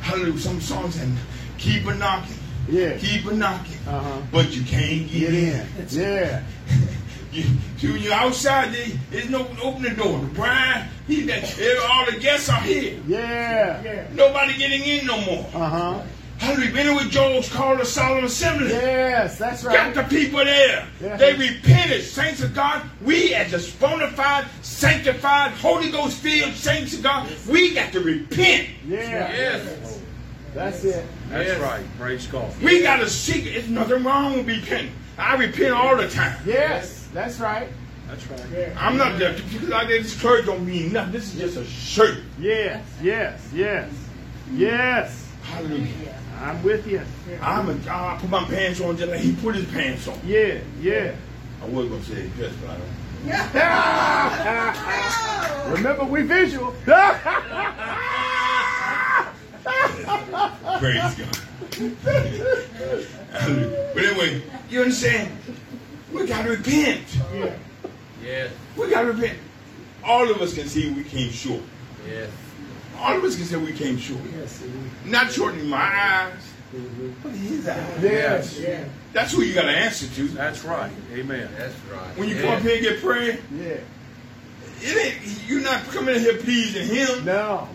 Hallelujah. 0.00 0.38
Some 0.38 0.60
songs 0.60 1.00
and 1.00 1.16
keep 1.58 1.86
a 1.86 1.94
knocking. 1.94 2.36
Yeah. 2.68 2.96
Keep 2.98 3.26
a 3.26 3.34
knocking. 3.34 3.78
Uh-huh. 3.86 4.20
But 4.32 4.54
you 4.54 4.62
can't 4.64 5.08
get, 5.08 5.20
Get 5.30 5.34
in. 5.34 5.60
in. 5.60 5.88
Yeah. 5.90 6.42
You, 7.32 7.94
you're 7.94 8.12
outside, 8.14 8.72
there, 8.72 8.86
there's 9.10 9.28
no 9.28 9.40
open 9.60 9.82
the 9.82 9.90
door. 9.90 10.20
The 10.20 10.26
bride, 10.26 10.88
he, 11.08 11.22
that, 11.22 11.42
all 11.90 12.06
the 12.08 12.16
guests 12.20 12.48
are 12.48 12.60
here. 12.60 13.00
Yeah. 13.08 13.82
yeah. 13.82 14.06
Nobody 14.12 14.56
getting 14.56 14.82
in 14.84 15.04
no 15.04 15.20
more. 15.22 15.44
Uh-huh. 15.52 15.58
Hallelujah. 15.58 16.06
Hallelujah 16.38 16.72
been 16.72 16.94
with 16.96 17.10
Joel's 17.10 17.48
called 17.48 17.80
a 17.80 17.84
solemn 17.84 18.24
assembly. 18.24 18.68
Yes, 18.70 19.38
that's 19.38 19.64
right. 19.64 19.94
Got 19.94 20.08
the 20.08 20.16
people 20.16 20.44
there. 20.44 20.86
Yeah. 21.00 21.16
They 21.16 21.34
repented. 21.34 22.02
Saints 22.02 22.42
of 22.42 22.54
God, 22.54 22.82
we 23.02 23.34
as 23.34 23.52
a 23.52 23.78
bona 23.78 24.10
fide, 24.10 24.46
sanctified, 24.62 25.52
Holy 25.52 25.90
Ghost 25.90 26.18
filled 26.18 26.54
saints 26.54 26.94
of 26.94 27.02
God, 27.02 27.30
we 27.48 27.72
got 27.74 27.92
to 27.92 28.00
repent. 28.00 28.68
Yeah. 28.86 29.00
Yes. 29.32 30.00
That's 30.54 30.84
it. 30.84 31.04
That's 31.30 31.48
Yes. 31.48 31.60
right. 31.60 31.84
Praise 31.98 32.26
God. 32.26 32.52
We 32.62 32.82
got 32.82 32.98
to 32.98 33.08
seek 33.08 33.46
it. 33.46 33.54
There's 33.54 33.68
nothing 33.68 34.04
wrong 34.04 34.36
with 34.36 34.46
repenting. 34.46 34.92
I 35.18 35.36
repent 35.36 35.72
all 35.72 35.96
the 35.96 36.08
time. 36.08 36.36
Yes, 36.46 37.08
that's 37.12 37.38
right. 37.40 37.68
That's 38.08 38.26
right. 38.28 38.40
I'm 38.76 38.96
not 38.96 39.18
there. 39.18 39.32
Because 39.32 39.68
like 39.68 39.88
this 39.88 40.20
clerk 40.20 40.44
don't 40.46 40.66
mean 40.66 40.92
nothing. 40.92 41.12
This 41.12 41.34
is 41.34 41.40
just 41.40 41.56
a 41.56 41.64
shirt. 41.64 42.18
Yes, 42.38 42.84
yes, 43.02 43.48
yes. 43.52 43.90
Yes. 44.52 45.28
Hallelujah. 45.42 46.14
I'm 46.44 46.62
with 46.62 46.86
you. 46.86 47.00
I'm 47.40 47.70
a, 47.70 47.72
I 47.90 48.18
put 48.20 48.28
my 48.28 48.44
pants 48.44 48.78
on 48.82 48.98
just 48.98 49.10
like 49.10 49.20
he 49.20 49.34
put 49.34 49.54
his 49.54 49.64
pants 49.64 50.06
on. 50.06 50.20
Yeah, 50.26 50.58
yeah. 50.78 51.14
I 51.62 51.66
was 51.66 51.88
going 51.88 52.02
to 52.02 52.10
say 52.14 52.30
yes, 52.38 52.52
but 52.60 52.70
I 52.70 52.76
don't. 52.76 52.90
Remember, 55.74 56.04
we 56.04 56.20
visual. 56.22 56.72
Praise 60.78 61.14
God. 61.14 61.38
But 63.94 64.04
anyway, 64.04 64.42
you 64.70 64.82
understand? 64.82 65.36
We 66.12 66.26
got 66.26 66.44
to 66.44 66.50
repent. 66.50 67.02
Yeah. 67.34 67.56
Yes. 68.22 68.52
We 68.76 68.90
got 68.90 69.02
to 69.02 69.12
repent. 69.12 69.38
All 70.04 70.30
of 70.30 70.40
us 70.40 70.54
can 70.54 70.68
see 70.68 70.92
we 70.92 71.02
came 71.04 71.30
short. 71.32 71.62
Yes. 72.06 72.30
All 73.04 73.16
of 73.18 73.24
us 73.24 73.36
can 73.36 73.44
say 73.44 73.56
we 73.56 73.72
came 73.72 73.98
short. 73.98 74.20
Not 75.04 75.30
short 75.30 75.54
in 75.54 75.68
my 75.68 75.76
eyes, 75.78 76.32
but 77.22 77.32
in 77.32 77.38
his 77.38 77.68
eyes. 77.68 78.02
yes. 78.02 78.60
That's 79.12 79.32
who 79.32 79.42
you 79.42 79.54
got 79.54 79.62
to 79.66 79.70
answer 79.70 80.06
to. 80.16 80.28
That's 80.28 80.64
right. 80.64 80.90
Amen. 81.12 81.48
That's 81.58 81.74
right. 81.92 82.16
When 82.18 82.28
you 82.30 82.36
Yeah. 82.36 82.42
come 82.42 82.50
up 82.52 82.62
here 82.62 82.74
and 82.76 82.82
get 82.82 83.00
prayer, 83.02 83.38
Yeah. 83.54 83.66
it 84.82 84.96
ain't 84.96 85.16
you're 85.48 85.60
not 85.60 85.86
coming 85.88 86.14
in 86.16 86.20
here 86.22 86.38
pleasing 86.38 86.88
him. 86.88 87.24
No. 87.26 87.68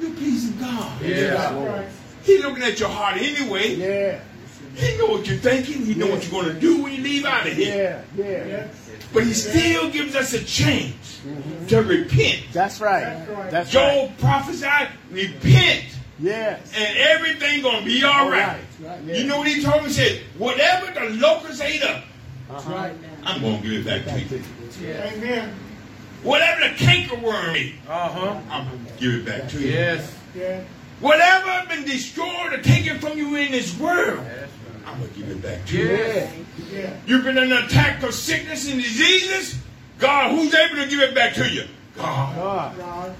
You're 0.00 0.10
pleasing 0.12 0.58
God. 0.58 1.02
Yes, 1.04 1.52
Lord. 1.52 1.84
He's 2.22 2.42
looking 2.42 2.62
at 2.64 2.80
your 2.80 2.88
heart 2.88 3.18
anyway. 3.18 3.74
Yeah. 3.74 4.20
He 4.74 4.96
know 4.96 5.06
what 5.06 5.26
you're 5.26 5.36
thinking. 5.36 5.84
He 5.84 5.94
know 5.94 6.06
what 6.06 6.22
you're 6.22 6.42
going 6.42 6.54
to 6.54 6.58
do 6.60 6.82
when 6.82 6.92
you 6.94 7.02
leave 7.02 7.24
out 7.26 7.46
of 7.46 7.52
here. 7.52 8.02
Yeah. 8.16 8.24
Yeah. 8.46 8.66
But 9.12 9.24
he 9.24 9.32
still 9.34 9.90
gives 9.90 10.14
us 10.14 10.32
a 10.34 10.44
chance 10.44 11.20
to 11.68 11.82
repent. 11.82 12.44
That's 12.52 12.80
right. 12.80 13.26
That's 13.50 13.74
right. 13.74 14.06
Joel 14.06 14.12
prophesied, 14.18 14.88
repent, 15.10 15.84
Yes. 16.20 16.60
and 16.76 16.96
everything 16.98 17.62
gonna 17.62 17.84
be 17.84 18.04
all 18.04 18.30
right. 18.30 18.60
Yeah. 18.82 18.98
You 19.16 19.24
know 19.24 19.38
what 19.38 19.48
he 19.48 19.62
told 19.62 19.82
me? 19.82 19.88
He 19.88 19.94
said, 19.94 20.20
whatever 20.38 20.92
the 20.92 21.10
locusts 21.16 21.60
ate 21.60 21.82
up, 21.82 22.04
Uh-huh. 22.50 22.90
I'm 23.24 23.40
gonna 23.40 23.58
give 23.62 23.72
it 23.72 23.84
back 23.86 24.04
to 24.04 24.20
you. 24.20 24.42
Amen. 24.92 25.54
Whatever 26.22 26.60
the 26.68 26.74
cankerworm 26.74 27.54
ate, 27.54 27.74
Uh 27.88 28.08
huh. 28.08 28.40
I'm 28.50 28.64
gonna 28.66 28.78
give 28.98 29.14
it 29.14 29.26
back 29.26 29.48
to 29.50 29.58
you. 29.60 29.70
Yes. 29.70 30.12
Whatever 31.00 31.66
been 31.68 31.84
destroyed 31.84 32.52
or 32.52 32.58
taken 32.62 32.98
from 32.98 33.16
you 33.16 33.34
in 33.36 33.52
this 33.52 33.76
world, 33.78 34.24
I'm 34.90 35.00
gonna 35.00 35.12
give 35.12 35.28
it 35.28 35.42
back 35.42 35.64
to 35.66 35.76
you. 35.76 35.86
Yes. 35.86 37.02
You've 37.06 37.24
been 37.24 37.38
in 37.38 37.52
an 37.52 37.64
attack 37.64 38.02
of 38.02 38.12
sickness 38.14 38.70
and 38.70 38.82
diseases. 38.82 39.60
God, 39.98 40.32
who's 40.32 40.54
able 40.54 40.76
to 40.76 40.88
give 40.88 41.00
it 41.00 41.14
back 41.14 41.34
to 41.34 41.48
you? 41.48 41.64
God. 41.96 42.76
God. 42.76 43.14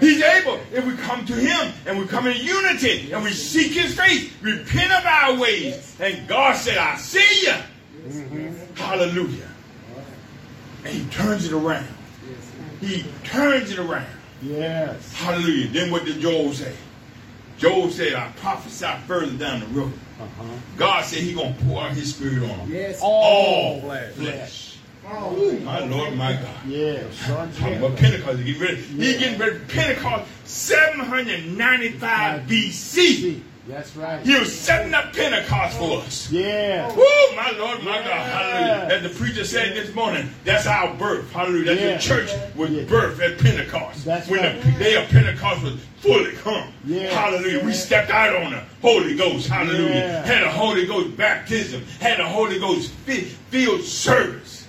He's 0.00 0.22
able 0.22 0.58
if 0.72 0.86
we 0.86 0.96
come 0.96 1.24
to 1.26 1.34
Him 1.34 1.72
and 1.86 1.98
we 1.98 2.06
come 2.06 2.26
in 2.26 2.36
unity 2.36 3.12
and 3.12 3.22
we 3.22 3.30
seek 3.30 3.72
His 3.72 3.94
face, 3.94 4.32
repent 4.40 4.92
of 4.92 5.04
our 5.04 5.38
ways. 5.38 5.96
And 6.00 6.26
God 6.26 6.56
said, 6.56 6.78
I 6.78 6.96
see 6.96 7.46
you. 7.46 7.54
Hallelujah. 8.74 9.48
And 10.84 10.94
He 10.94 11.04
turns 11.10 11.44
it 11.44 11.52
around. 11.52 11.86
He 12.80 13.04
turns 13.24 13.70
it 13.70 13.78
around. 13.78 14.06
Yes. 14.42 15.12
Hallelujah. 15.12 15.68
Then 15.68 15.90
what 15.90 16.06
did 16.06 16.20
Joel 16.20 16.54
say? 16.54 16.74
Joel 17.60 17.90
said, 17.90 18.14
I 18.14 18.32
prophesy 18.36 18.90
further 19.06 19.32
down 19.36 19.60
the 19.60 19.66
road. 19.66 19.92
Uh-huh. 20.18 20.44
God 20.78 21.04
said 21.04 21.22
He 21.22 21.34
gonna 21.34 21.54
pour 21.66 21.82
out 21.82 21.92
His 21.92 22.14
Spirit 22.14 22.42
on 22.50 22.58
them. 22.58 22.72
Yes. 22.72 22.98
All 23.02 23.82
flesh. 23.82 24.14
flesh. 24.14 24.66
My 25.04 25.80
Lord, 25.80 26.16
my 26.16 26.32
God. 26.32 26.66
Yes. 26.66 27.14
Son, 27.16 27.52
Talking 27.52 27.78
about 27.78 27.96
Pentecost. 27.98 28.38
He 28.38 28.52
getting 28.54 28.62
ready. 28.62 28.76
He 28.76 29.18
getting 29.18 29.38
ready 29.38 29.58
for 29.58 29.66
Pentecost 29.66 30.26
795 30.46 32.42
BC. 32.42 33.42
That's 33.70 33.94
right. 33.94 34.20
He 34.26 34.36
was 34.38 34.52
setting 34.58 34.92
up 34.94 35.12
Pentecost 35.12 35.78
for 35.78 36.00
us. 36.00 36.30
Yeah. 36.30 36.88
Woo, 36.94 37.04
my 37.36 37.52
Lord, 37.56 37.78
my 37.84 37.98
God, 37.98 38.04
hallelujah. 38.06 38.88
As 38.96 39.02
the 39.04 39.08
preacher 39.10 39.44
said 39.44 39.74
this 39.76 39.94
morning, 39.94 40.28
that's 40.44 40.66
our 40.66 40.92
birth, 40.94 41.30
hallelujah. 41.32 41.64
That's 41.76 41.80
Yeah. 41.80 41.96
the 41.96 42.02
church 42.02 42.30
was 42.56 42.70
Yeah. 42.70 42.82
birth 42.84 43.20
at 43.20 43.38
Pentecost. 43.38 44.04
That's 44.04 44.26
when 44.28 44.40
right. 44.40 44.60
the 44.62 44.72
day 44.72 44.94
of 44.96 45.08
Pentecost 45.08 45.62
was 45.62 45.74
fully 46.00 46.32
come. 46.32 46.72
Yeah. 46.84 47.10
Hallelujah. 47.10 47.64
We 47.64 47.72
stepped 47.72 48.10
out 48.10 48.34
on 48.42 48.50
the 48.52 48.62
Holy 48.82 49.14
Ghost, 49.14 49.46
hallelujah. 49.48 49.94
Yeah. 49.94 50.26
Had 50.26 50.42
a 50.42 50.50
Holy 50.50 50.86
Ghost 50.86 51.16
baptism, 51.16 51.84
had 52.00 52.18
a 52.18 52.28
Holy 52.28 52.58
Ghost 52.58 52.90
fi- 53.06 53.20
field 53.50 53.82
service. 53.82 54.66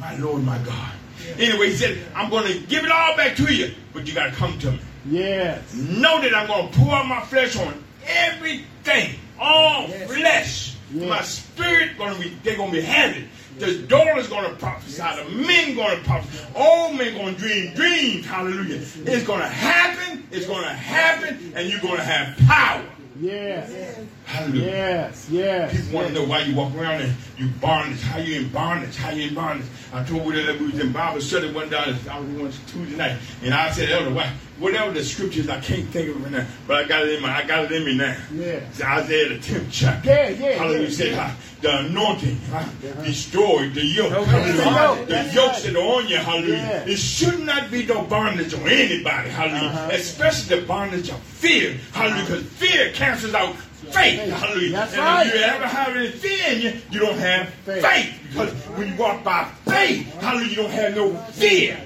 My 0.00 0.16
Lord, 0.16 0.42
my 0.42 0.58
God. 0.58 0.90
Anyway, 1.38 1.70
he 1.70 1.76
said, 1.76 1.98
I'm 2.16 2.30
going 2.30 2.52
to 2.52 2.58
give 2.66 2.84
it 2.84 2.90
all 2.90 3.16
back 3.16 3.36
to 3.36 3.54
you, 3.54 3.72
but 3.92 4.06
you 4.08 4.12
got 4.12 4.26
to 4.30 4.32
come 4.32 4.58
to 4.58 4.72
me. 4.72 4.80
Yes. 5.06 5.72
Know 5.74 6.20
that 6.20 6.34
I'm 6.34 6.46
going 6.46 6.70
to 6.70 6.78
pour 6.78 6.94
out 6.94 7.06
my 7.06 7.20
flesh 7.22 7.56
on 7.56 7.83
everything, 8.06 9.18
all 9.38 9.88
flesh. 9.88 10.76
Yeah. 10.92 11.08
My 11.08 11.22
spirit 11.22 11.96
to 12.14 12.20
be, 12.20 12.28
they're 12.42 12.56
to 12.70 12.76
be 12.76 12.82
heavy. 12.82 13.28
The 13.58 13.82
daughter's 13.82 14.28
going 14.28 14.48
to 14.50 14.56
prophesy. 14.56 15.02
The 15.02 15.30
men 15.30 15.74
to 15.98 16.04
prophesy. 16.04 16.44
All 16.54 16.92
men 16.92 17.14
going 17.14 17.34
to 17.34 17.40
dream 17.40 17.74
dreams. 17.74 18.26
Hallelujah. 18.26 18.76
It's 18.76 19.24
going 19.26 19.40
to 19.40 19.48
happen. 19.48 20.26
It's 20.30 20.46
going 20.46 20.62
to 20.62 20.72
happen. 20.72 21.52
And 21.54 21.68
you're 21.68 21.80
going 21.80 21.96
to 21.96 22.02
have 22.02 22.36
power. 22.48 22.84
Yes. 23.20 24.00
Hallelujah. 24.34 24.66
Yes. 24.66 25.28
Yes. 25.30 25.76
People 25.76 25.94
want 25.94 26.08
to 26.08 26.14
know 26.14 26.24
why 26.24 26.40
you 26.40 26.56
walk 26.56 26.74
around 26.74 27.02
and 27.02 27.14
you 27.38 27.48
bondage, 27.60 28.02
how 28.02 28.18
you 28.18 28.40
in 28.40 28.48
bondage, 28.48 28.96
how 28.96 29.10
you 29.10 29.28
in 29.28 29.34
bondage. 29.34 29.66
I 29.92 30.02
told 30.02 30.34
you 30.34 30.44
that 30.44 30.58
we 30.58 30.66
was 30.66 30.80
in 30.80 30.92
Bible 30.92 31.20
study 31.20 31.52
one 31.52 31.70
day, 31.70 31.76
I 31.76 31.90
was 31.90 32.08
on 32.10 32.52
Tuesday 32.66 32.96
night, 32.96 33.18
and 33.42 33.54
I 33.54 33.70
said, 33.70 33.90
Elder, 33.90 34.12
why, 34.12 34.32
whatever 34.58 34.90
the 34.92 35.04
scriptures, 35.04 35.48
I 35.48 35.60
can't 35.60 35.88
think 35.88 36.08
of 36.08 36.16
it 36.16 36.24
right 36.24 36.32
now, 36.32 36.46
but 36.66 36.84
I 36.84 36.88
got 36.88 37.02
it 37.02 37.14
in 37.14 37.22
my, 37.22 37.36
I 37.36 37.44
got 37.44 37.64
it 37.64 37.72
in 37.72 37.84
me 37.84 37.96
now. 37.96 38.16
Yeah. 38.32 38.44
It's 38.44 38.82
Isaiah 38.82 39.28
the 39.28 39.36
10th 39.36 39.68
chapter. 39.70 40.08
Yeah, 40.08 40.28
yeah, 40.30 40.52
Hallelujah. 40.58 40.82
yeah, 40.82 40.90
said, 40.90 41.12
yeah. 41.12 41.36
the 41.60 41.78
anointing 41.86 42.38
huh, 42.50 43.04
destroyed 43.04 43.74
the 43.74 43.84
yoke. 43.84 44.26
Hallelujah. 44.26 45.06
The 45.06 45.32
yokes 45.32 45.64
right. 45.64 45.72
that 45.72 45.76
are 45.76 45.96
on 45.96 46.08
you, 46.08 46.16
hallelujah. 46.16 46.56
Yeah. 46.56 46.92
It 46.92 46.98
should 46.98 47.38
not 47.46 47.70
be 47.70 47.86
no 47.86 48.02
bondage 48.02 48.52
on 48.52 48.68
anybody, 48.68 49.30
hallelujah. 49.30 49.68
Uh-huh. 49.68 49.90
Especially 49.92 50.60
the 50.60 50.66
bondage 50.66 51.08
of 51.10 51.20
fear, 51.20 51.78
hallelujah, 51.92 52.24
because 52.24 52.42
fear 52.44 52.90
cancels 52.92 53.34
out 53.34 53.54
faith, 53.92 54.30
hallelujah. 54.30 54.72
That's 54.72 54.92
and 54.94 55.02
right. 55.02 55.26
if 55.26 55.34
you 55.34 55.40
ever 55.40 55.66
have 55.66 55.96
any 55.96 56.08
fear 56.10 56.46
in 56.52 56.60
you, 56.62 56.80
you 56.90 57.00
don't 57.00 57.18
have 57.18 57.48
Faith. 57.64 57.82
faith. 57.84 58.20
Because 58.30 58.52
when 58.76 58.88
you 58.88 58.96
walk 58.96 59.22
by 59.24 59.44
faith, 59.66 60.12
hallelujah, 60.20 60.48
you 60.50 60.56
don't 60.56 60.70
have 60.70 60.94
no 60.94 61.14
fear. 61.32 61.78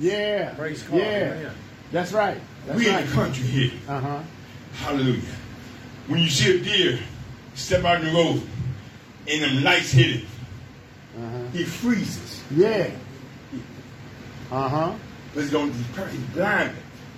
Yeah. 0.00 0.54
Praise 0.54 0.82
God. 0.82 0.96
Yeah. 0.98 1.04
Amen. 1.04 1.54
That's 1.92 2.12
right. 2.12 2.38
That's 2.66 2.78
we 2.78 2.88
right. 2.88 3.00
in 3.02 3.06
the 3.08 3.12
country 3.12 3.44
here. 3.46 3.72
Uh 3.88 4.00
huh. 4.00 4.22
Hallelujah. 4.74 5.22
When 6.08 6.20
you 6.20 6.28
see 6.28 6.60
a 6.60 6.64
deer 6.64 6.98
step 7.54 7.84
out 7.84 8.00
in 8.00 8.06
the 8.06 8.12
road 8.12 8.42
and 9.28 9.42
them 9.42 9.62
lights 9.62 9.92
hit 9.92 10.16
it, 10.16 10.24
Uh 11.16 11.20
huh. 11.30 11.38
he 11.52 11.64
freezes. 11.64 12.42
Yeah. 12.54 12.90
Uh 14.50 14.68
huh. 14.68 14.94
But 15.34 15.40
he's, 15.42 15.50
going, 15.50 15.72
he's 15.72 16.20
blinded 16.34 16.76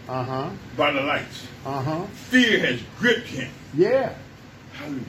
Uh 0.08 0.22
huh. 0.22 0.50
by 0.76 0.92
the 0.92 1.00
lights. 1.00 1.46
Uh 1.64 1.80
huh. 1.82 2.04
Fear 2.06 2.58
has 2.66 2.80
gripped 2.98 3.26
him. 3.28 3.50
Yeah. 3.74 4.14
Hallelujah. 4.74 5.04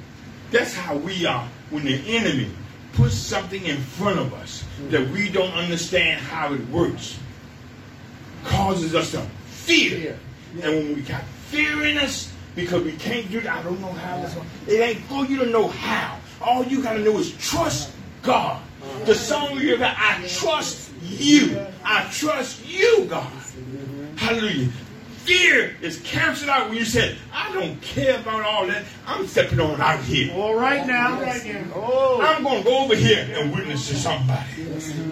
That's 0.52 0.74
how 0.74 0.96
we 0.96 1.26
are 1.26 1.48
when 1.70 1.86
the 1.86 1.96
enemy 2.16 2.50
puts 2.94 3.16
something 3.16 3.64
in 3.66 3.78
front 3.78 4.20
of 4.20 4.34
us 4.34 4.64
that 4.90 5.08
we 5.10 5.30
don't 5.30 5.52
understand 5.54 6.22
how 6.22 6.54
it 6.54 6.68
works. 6.70 7.20
Causes 8.44 8.96
us 8.96 9.12
to 9.12 9.22
fear. 9.46 10.18
And 10.62 10.64
when 10.64 10.96
we 10.96 11.02
got 11.02 11.24
fear 11.50 11.86
in 11.86 11.98
us, 11.98 12.32
because 12.56 12.84
we 12.84 12.94
can't 12.94 13.30
do 13.30 13.40
it, 13.40 13.48
I 13.48 13.62
don't 13.64 13.82
know 13.82 13.92
how 13.92 14.18
one. 14.18 14.48
It 14.68 14.80
ain't 14.80 15.00
for 15.06 15.26
you 15.26 15.38
to 15.40 15.46
know 15.48 15.68
how. 15.68 16.20
All 16.42 16.64
you 16.64 16.82
gotta 16.82 17.00
know 17.00 17.18
is 17.18 17.36
trust 17.38 17.92
God. 18.22 18.62
The 19.06 19.16
song 19.16 19.60
you 19.60 19.78
got, 19.78 19.96
I 19.98 20.26
trust 20.28 20.92
you. 21.04 21.60
I 21.84 22.10
trust 22.12 22.66
you, 22.66 23.06
God. 23.10 23.32
Hallelujah. 24.16 24.70
Fear 25.26 25.76
is 25.82 26.00
canceled 26.02 26.52
out 26.52 26.70
when 26.70 26.78
you 26.78 26.86
said, 26.86 27.18
I 27.34 27.52
don't 27.52 27.82
care 27.82 28.20
about 28.20 28.44
all 28.44 28.68
that. 28.68 28.86
I'm 29.08 29.26
stepping 29.26 29.60
on 29.60 29.82
out 29.82 30.02
here. 30.02 30.32
All 30.36 30.54
right 30.54 30.86
now. 30.86 31.20
Oh. 31.74 32.22
I'm 32.22 32.44
going 32.44 32.60
to 32.60 32.64
go 32.64 32.84
over 32.84 32.96
here 32.96 33.28
and 33.32 33.52
witness 33.52 33.88
to 33.88 33.96
somebody. 33.96 34.46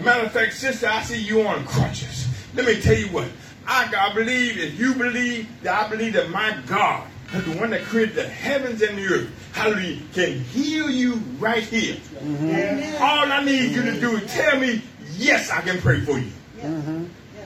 Matter 0.04 0.28
of 0.28 0.32
fact, 0.32 0.54
sister, 0.54 0.88
I 0.88 1.02
see 1.02 1.20
you 1.20 1.42
on 1.48 1.66
crutches. 1.66 2.28
Let 2.54 2.68
me 2.68 2.80
tell 2.80 2.96
you 2.96 3.08
what. 3.08 3.28
I, 3.66 3.92
I 3.98 4.14
believe, 4.14 4.60
if 4.60 4.78
you 4.80 4.94
believe, 4.94 5.50
that 5.64 5.88
I 5.88 5.90
believe 5.90 6.14
that 6.14 6.30
my 6.30 6.60
God, 6.68 7.08
the 7.32 7.58
one 7.58 7.72
that 7.72 7.82
created 7.82 8.14
the 8.14 8.28
heavens 8.28 8.84
and 8.84 8.96
the 8.96 9.08
earth, 9.08 9.52
hallelujah, 9.54 10.00
can 10.14 10.40
heal 10.42 10.92
you 10.92 11.16
right 11.40 11.64
here. 11.64 11.96
Mm-hmm. 11.96 13.02
All 13.02 13.32
I 13.32 13.44
need 13.44 13.72
you 13.72 13.82
to 13.82 14.00
do 14.00 14.18
is 14.18 14.32
tell 14.32 14.60
me, 14.60 14.84
yes, 15.18 15.50
I 15.50 15.62
can 15.62 15.82
pray 15.82 16.02
for 16.02 16.20
you. 16.20 16.30
Mm-hmm. 16.60 17.06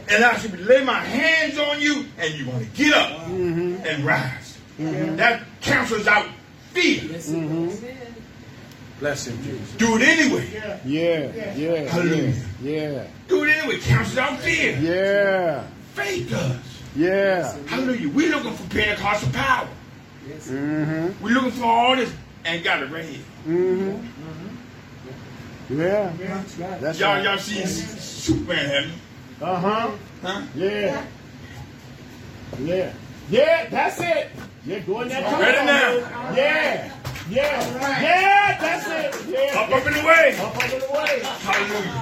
And 0.09 0.23
I 0.23 0.37
should 0.37 0.57
lay 0.59 0.83
my 0.83 0.99
hands 0.99 1.57
on 1.59 1.81
you, 1.81 2.05
and 2.17 2.33
you're 2.33 2.45
going 2.51 2.65
to 2.65 2.71
get 2.75 2.93
up 2.93 3.27
and 3.27 4.05
rise. 4.05 4.57
That 4.79 5.43
cancels 5.61 6.07
out 6.07 6.27
fear. 6.71 7.01
Bless 8.99 9.27
him, 9.27 9.43
Jesus. 9.43 9.73
Do 9.73 9.95
it 9.97 10.01
anyway. 10.01 10.47
Yeah. 10.85 11.53
Yeah. 11.55 11.81
Hallelujah. 11.91 12.33
Yeah. 12.63 13.07
Do 13.27 13.43
it 13.43 13.49
anyway. 13.57 13.79
Cancels 13.79 14.17
out 14.17 14.39
fear. 14.39 14.77
Yeah. 14.79 15.67
Faith 15.93 16.29
does. 16.29 16.57
Yeah. 16.95 17.55
Hallelujah. 17.67 18.09
We're 18.09 18.31
looking 18.31 18.53
for 18.53 18.67
Pentecostal 18.73 19.31
power. 19.33 19.67
Mm-hmm. 20.27 21.23
We're 21.23 21.33
looking 21.33 21.51
for 21.51 21.65
all 21.65 21.95
this 21.95 22.11
and 22.43 22.63
got 22.63 22.81
it 22.81 22.89
right 22.89 23.05
here. 23.05 23.23
Mm-hmm. 23.47 24.07
Yeah. 25.79 26.11
That's 26.79 26.99
Y'all, 26.99 27.15
right. 27.15 27.23
y'all 27.23 27.37
see 27.37 27.59
S- 27.61 28.01
Superman 28.01 28.65
heaven? 28.65 28.91
Uh 29.39 29.55
huh. 29.59 29.91
Huh? 30.21 30.41
Yeah. 30.55 31.05
Yeah. 32.59 32.93
Yeah, 33.29 33.69
that's 33.69 33.99
it. 33.99 34.31
Yeah, 34.65 34.79
go 34.79 35.01
in 35.01 35.09
that 35.09 35.39
Ready 35.39 35.65
now. 35.65 36.33
Yeah. 36.35 36.91
Yeah. 37.29 38.01
Yeah, 38.01 38.57
that's 38.59 38.87
it. 38.87 39.29
Yeah. 39.29 39.59
Up, 39.59 39.69
up 39.71 39.85
and 39.85 39.95
away. 39.97 40.37
Up 40.39 40.63
under 40.63 40.79
the 40.79 40.91
way. 40.91 41.19
Hallelujah. 41.23 42.01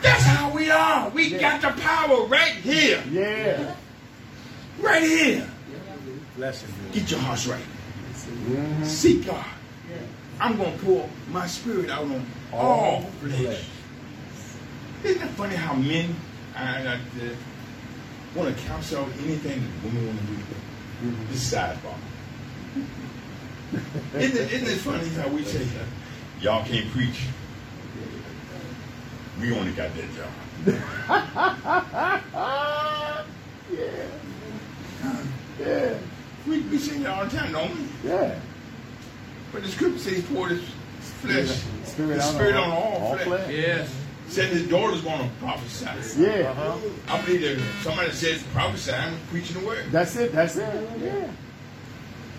That's 0.00 0.22
how 0.22 0.50
we 0.50 0.70
are. 0.70 1.10
We 1.10 1.30
got 1.30 1.60
the 1.60 1.80
power 1.82 2.24
right 2.26 2.54
here. 2.54 3.02
Yeah. 3.10 3.74
Right 4.80 5.02
here. 5.02 5.48
Bless 6.36 6.62
him, 6.62 6.70
Jesus. 6.92 7.02
Get 7.02 7.10
your 7.10 7.20
hearts 7.20 7.46
right. 7.46 7.60
Mm-hmm. 7.60 8.84
Seek 8.84 9.26
God. 9.26 9.44
I'm 10.40 10.56
going 10.56 10.76
to 10.78 10.84
pour 10.84 11.08
my 11.30 11.46
spirit 11.46 11.90
out 11.90 12.04
on 12.04 12.26
all 12.52 13.02
flesh. 13.20 13.64
Isn't 15.04 15.22
it 15.22 15.30
funny 15.32 15.54
how 15.56 15.74
men 15.74 16.14
I, 16.56 16.82
I, 16.86 16.94
uh, 16.94 16.98
want 18.34 18.56
to 18.56 18.62
counsel 18.64 19.06
anything 19.22 19.60
that 19.60 19.84
women 19.84 20.06
want 20.06 20.18
to 20.20 20.26
do? 20.26 20.36
This 21.30 21.52
sidebar. 21.52 21.94
isn't, 24.14 24.36
it, 24.40 24.52
isn't 24.52 24.68
it 24.68 24.78
funny 24.78 25.08
how 25.10 25.28
we 25.28 25.44
say, 25.44 25.66
y'all 26.40 26.64
can't 26.64 26.90
preach? 26.90 27.26
We 29.40 29.52
only 29.52 29.72
got 29.72 29.90
that 29.94 30.08
job. 30.14 30.30
Yeah. 33.72 34.06
Yeah. 35.58 35.98
We, 36.46 36.60
we 36.60 36.78
say 36.78 36.98
that 36.98 37.10
all 37.18 37.24
the 37.24 37.36
time, 37.36 37.52
don't 37.52 37.74
we? 37.74 38.08
Yeah. 38.08 38.38
But 39.52 39.62
the 39.62 39.68
scripture 39.68 39.98
says, 39.98 40.22
pour 40.26 40.48
this 40.50 40.62
flesh, 41.00 41.62
Spirit 41.84 42.16
the 42.18 42.22
on 42.22 42.34
spirit 42.34 42.56
all- 42.56 42.64
on 42.64 42.70
all, 42.72 42.82
all 42.98 43.14
flesh. 43.14 43.26
flesh. 43.26 43.50
Yes. 43.50 43.90
Said 44.28 44.50
his 44.50 44.66
daughter's 44.68 45.02
going 45.02 45.20
to 45.20 45.34
prophesy. 45.36 46.20
Yeah. 46.20 46.50
Uh-huh. 46.50 46.78
I 47.08 47.20
believe 47.22 47.42
that 47.42 47.62
somebody 47.82 48.10
says 48.10 48.42
prophesy, 48.52 48.92
I'm 48.92 49.18
preaching 49.30 49.60
the 49.60 49.66
word. 49.66 49.84
That's 49.90 50.16
it. 50.16 50.32
That's 50.32 50.56
it. 50.56 50.74
Yeah. 51.00 51.28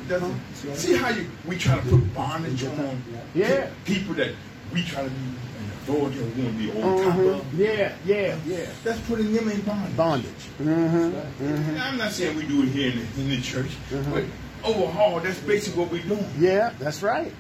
Doesn't 0.08 0.40
see 0.76 0.96
how 0.96 1.10
you 1.10 1.26
we 1.46 1.58
try 1.58 1.76
to 1.80 1.82
put 1.88 2.14
bondage 2.14 2.64
on 2.66 3.02
Yeah. 3.34 3.70
people 3.86 4.14
that 4.16 4.32
we 4.74 4.84
try 4.84 5.04
to 5.04 5.10
be 5.10 5.16
an 5.16 5.72
authority 5.82 6.20
or 6.20 6.24
want 6.24 6.36
to 6.36 6.52
be 6.52 6.72
on 6.72 7.04
top 7.04 7.16
Mhm. 7.16 7.40
of. 7.40 7.54
Yeah. 7.60 7.94
Yeah. 8.06 8.36
Yeah. 8.46 8.66
That's 8.84 9.00
putting 9.02 9.32
them 9.34 9.50
in 9.50 9.62
bondage. 9.62 9.96
Bondage. 9.96 10.32
Mm-hmm. 10.62 11.46
And 11.48 11.80
I'm 11.80 11.98
not 11.98 12.12
saying 12.12 12.36
we 12.36 12.44
do 12.46 12.64
it 12.64 12.70
here 12.70 12.92
in 12.92 13.00
the, 13.00 13.22
in 13.22 13.30
the 13.30 13.42
church, 13.42 13.72
but 14.12 14.24
overall, 14.64 15.20
that's 15.22 15.40
basically 15.40 15.84
what 15.84 15.92
we're 15.92 16.04
doing. 16.04 16.26
Yeah, 16.40 16.72
that's 16.80 17.02
right. 17.02 17.32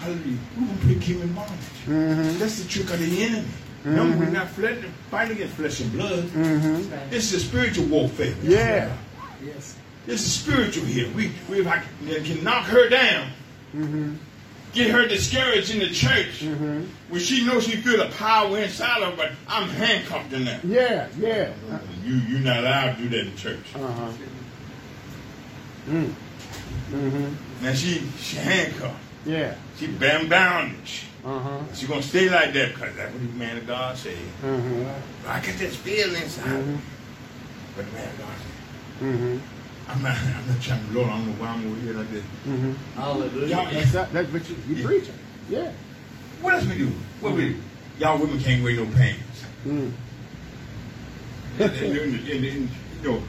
Hallelujah. 0.00 0.38
We're 0.58 0.66
going 0.66 0.78
to 0.78 0.86
put 0.86 1.02
him 1.04 1.22
in 1.22 1.32
bondage. 1.32 1.58
Mm-hmm. 1.86 2.38
That's 2.38 2.62
the 2.62 2.68
trick 2.68 2.90
of 2.92 2.98
the 3.00 3.22
enemy. 3.24 3.48
No, 3.84 4.04
we're 4.18 4.30
not 4.30 4.48
fle- 4.48 4.82
fighting 5.10 5.36
against 5.36 5.54
flesh 5.56 5.80
and 5.80 5.92
blood. 5.92 6.24
Mm-hmm. 6.24 7.10
This 7.10 7.32
is 7.32 7.44
a 7.44 7.46
spiritual 7.46 7.84
warfare. 7.86 8.34
Yeah. 8.42 8.96
Yes. 9.44 9.76
This 10.06 10.22
is 10.22 10.32
spiritual 10.32 10.84
here. 10.86 11.08
We 11.14 11.32
we 11.50 11.60
like, 11.62 11.82
can 12.24 12.42
knock 12.44 12.64
her 12.66 12.88
down, 12.88 13.28
Mm-hmm. 13.76 14.14
get 14.72 14.90
her 14.90 15.06
discouraged 15.06 15.70
in 15.74 15.80
the 15.80 15.90
church, 15.90 16.40
Mm-hmm. 16.40 16.84
where 17.10 17.20
she 17.20 17.44
knows 17.44 17.64
she 17.64 17.76
feel 17.76 17.98
the 17.98 18.10
power 18.16 18.56
inside 18.58 19.02
of 19.02 19.10
her, 19.10 19.16
but 19.16 19.32
I'm 19.48 19.68
handcuffed 19.68 20.32
in 20.32 20.44
there. 20.44 20.60
Yeah. 20.64 21.08
Yeah. 21.18 21.52
You 22.04 22.14
you're 22.14 22.40
not 22.40 22.58
allowed 22.58 22.96
to 22.96 23.02
do 23.02 23.08
that 23.10 23.26
in 23.26 23.36
church. 23.36 23.66
Uh-huh. 23.74 24.12
Mm 25.90 26.10
hmm. 26.90 27.34
Now 27.64 27.72
she 27.74 28.02
she 28.20 28.36
handcuffed. 28.36 29.00
Yeah. 29.26 29.54
She 29.78 29.86
bam 29.88 30.28
bondage. 30.28 31.06
Uh 31.24 31.38
huh. 31.38 31.58
She 31.74 31.86
gonna 31.86 32.02
stay 32.02 32.28
like 32.28 32.52
that 32.52 32.74
because 32.74 32.94
that's 32.96 33.12
what 33.12 33.22
the 33.22 33.38
man 33.38 33.56
of 33.56 33.66
God 33.66 33.96
said. 33.96 34.16
Mm-hmm. 34.42 35.28
I 35.28 35.40
get 35.40 35.58
this 35.58 35.74
feeling 35.76 36.20
inside. 36.22 36.44
Mhm. 36.46 36.78
But 37.76 37.86
the 37.86 37.92
man 37.92 38.08
of 38.10 38.18
God 38.18 38.28
said, 38.28 39.06
Mm-hmm. 39.06 39.38
I'm 39.90 40.02
not 40.02 40.16
I'm 40.18 40.48
not 40.48 40.60
trying 40.62 40.86
to 40.86 40.92
Lord, 40.92 41.08
I 41.08 41.16
don't 41.16 41.26
know 41.26 41.32
why 41.42 41.48
I'm 41.48 41.66
over 41.70 41.80
here 41.80 41.94
like 41.94 42.10
this. 42.10 42.24
Mm-hmm. 42.46 42.72
Hallelujah. 43.00 43.46
Y'all, 43.56 43.70
That's 43.72 43.92
that. 43.92 44.12
That's 44.12 44.32
what 44.32 44.48
you, 44.50 44.56
you 44.68 44.74
Yeah. 44.76 44.86
preaching. 44.86 45.14
Yeah. 45.48 45.72
what 46.42 46.54
else 46.54 46.66
we 46.66 46.76
do? 46.78 46.88
What 47.20 47.32
we 47.32 47.48
do? 47.50 47.56
Y'all 47.98 48.18
women 48.18 48.38
can't 48.40 48.62
wear 48.62 48.76
no 48.76 48.86
pants. 48.94 49.44
Mm. 49.66 49.92
and, 51.58 51.70
and, 51.70 51.96
and, 51.96 52.28
and, 52.28 52.44
and, 52.44 52.68
you 53.02 53.10
know, 53.10 53.22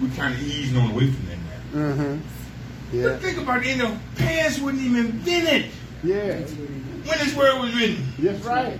we're 0.00 0.10
kind 0.16 0.34
of 0.34 0.42
easing 0.42 0.76
on 0.78 0.90
away 0.90 1.10
from 1.10 1.26
that 1.26 1.38
now. 1.38 1.94
Mm-hmm. 1.94 2.18
But 2.90 2.96
Yeah. 2.96 3.16
think 3.18 3.38
about 3.38 3.64
it, 3.64 3.76
you 3.76 3.82
know, 3.82 3.98
pants 4.16 4.58
wouldn't 4.60 4.82
even 4.82 5.06
invented 5.06 5.70
Yeah. 6.04 6.40
When 7.04 7.18
this 7.18 7.34
word 7.34 7.60
was 7.60 7.74
written. 7.74 8.06
That's 8.18 8.44
right. 8.44 8.78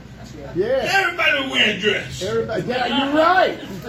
Yeah. 0.55 0.89
Everybody 0.93 1.43
was 1.43 1.51
wearing 1.53 1.81
dress. 1.81 2.23
Everybody. 2.23 2.63
Yeah, 2.67 2.87
you're 2.87 3.15
right. 3.17 3.59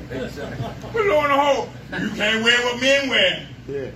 But 0.93 1.05
lo 1.07 1.21
and 1.21 1.29
behold, 1.29 1.69
you 2.01 2.11
can't 2.17 2.45
wear 2.45 2.65
what 2.65 2.81
men 2.81 3.09
wear. 3.09 3.47
Yeah. 3.69 3.91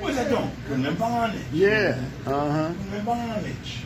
What's 0.00 0.16
that 0.16 0.28
doing? 0.28 0.50
Putting 0.66 0.82
them 0.82 0.92
in 0.92 0.98
bondage. 0.98 1.42
Yeah. 1.52 2.00
Uh 2.26 2.50
huh. 2.50 2.68
Putting 2.68 2.90
them 2.90 3.04
bondage. 3.04 3.78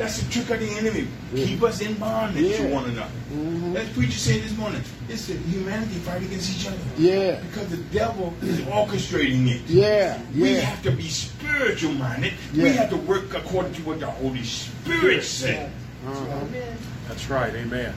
That's 0.00 0.22
the 0.22 0.32
trick 0.32 0.48
of 0.48 0.60
the 0.60 0.78
enemy. 0.78 1.06
Keep 1.34 1.62
us 1.62 1.82
in 1.82 1.92
bondage 1.92 2.42
Yeah. 2.42 2.56
to 2.56 2.68
one 2.68 2.84
another. 2.88 3.10
Mhm. 3.34 3.76
As 3.76 3.86
preacher 3.90 4.18
said 4.18 4.42
this 4.42 4.56
morning, 4.56 4.80
it's 5.10 5.26
the 5.26 5.34
humanity 5.34 5.96
fight 5.96 6.22
against 6.22 6.58
each 6.58 6.66
other. 6.66 6.78
Yeah. 6.96 7.38
Because 7.42 7.68
the 7.68 7.76
devil 7.76 8.32
is 8.42 8.60
orchestrating 8.60 9.50
it. 9.50 9.60
Yeah. 9.68 10.16
We 10.34 10.54
Yeah. 10.54 10.60
have 10.60 10.82
to 10.84 10.90
be 10.92 11.06
spiritual 11.06 11.92
minded. 11.92 12.32
Yeah. 12.54 12.64
We 12.64 12.70
have 12.76 12.88
to 12.88 12.96
work 12.96 13.34
according 13.34 13.74
to 13.74 13.82
what 13.82 14.00
the 14.00 14.06
Holy 14.06 14.42
Spirit 14.42 15.22
said. 15.22 15.70
Uh-huh. 16.08 16.46
That's 17.06 17.28
right. 17.28 17.52
Amen. 17.54 17.92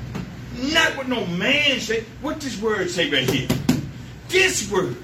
Not 0.74 0.98
what 0.98 1.08
no 1.08 1.26
man 1.26 1.80
say. 1.80 2.04
What 2.22 2.42
this 2.42 2.60
word 2.60 2.92
say 2.92 3.10
right 3.10 3.30
here? 3.30 3.48
This 4.28 4.70
word. 4.70 4.98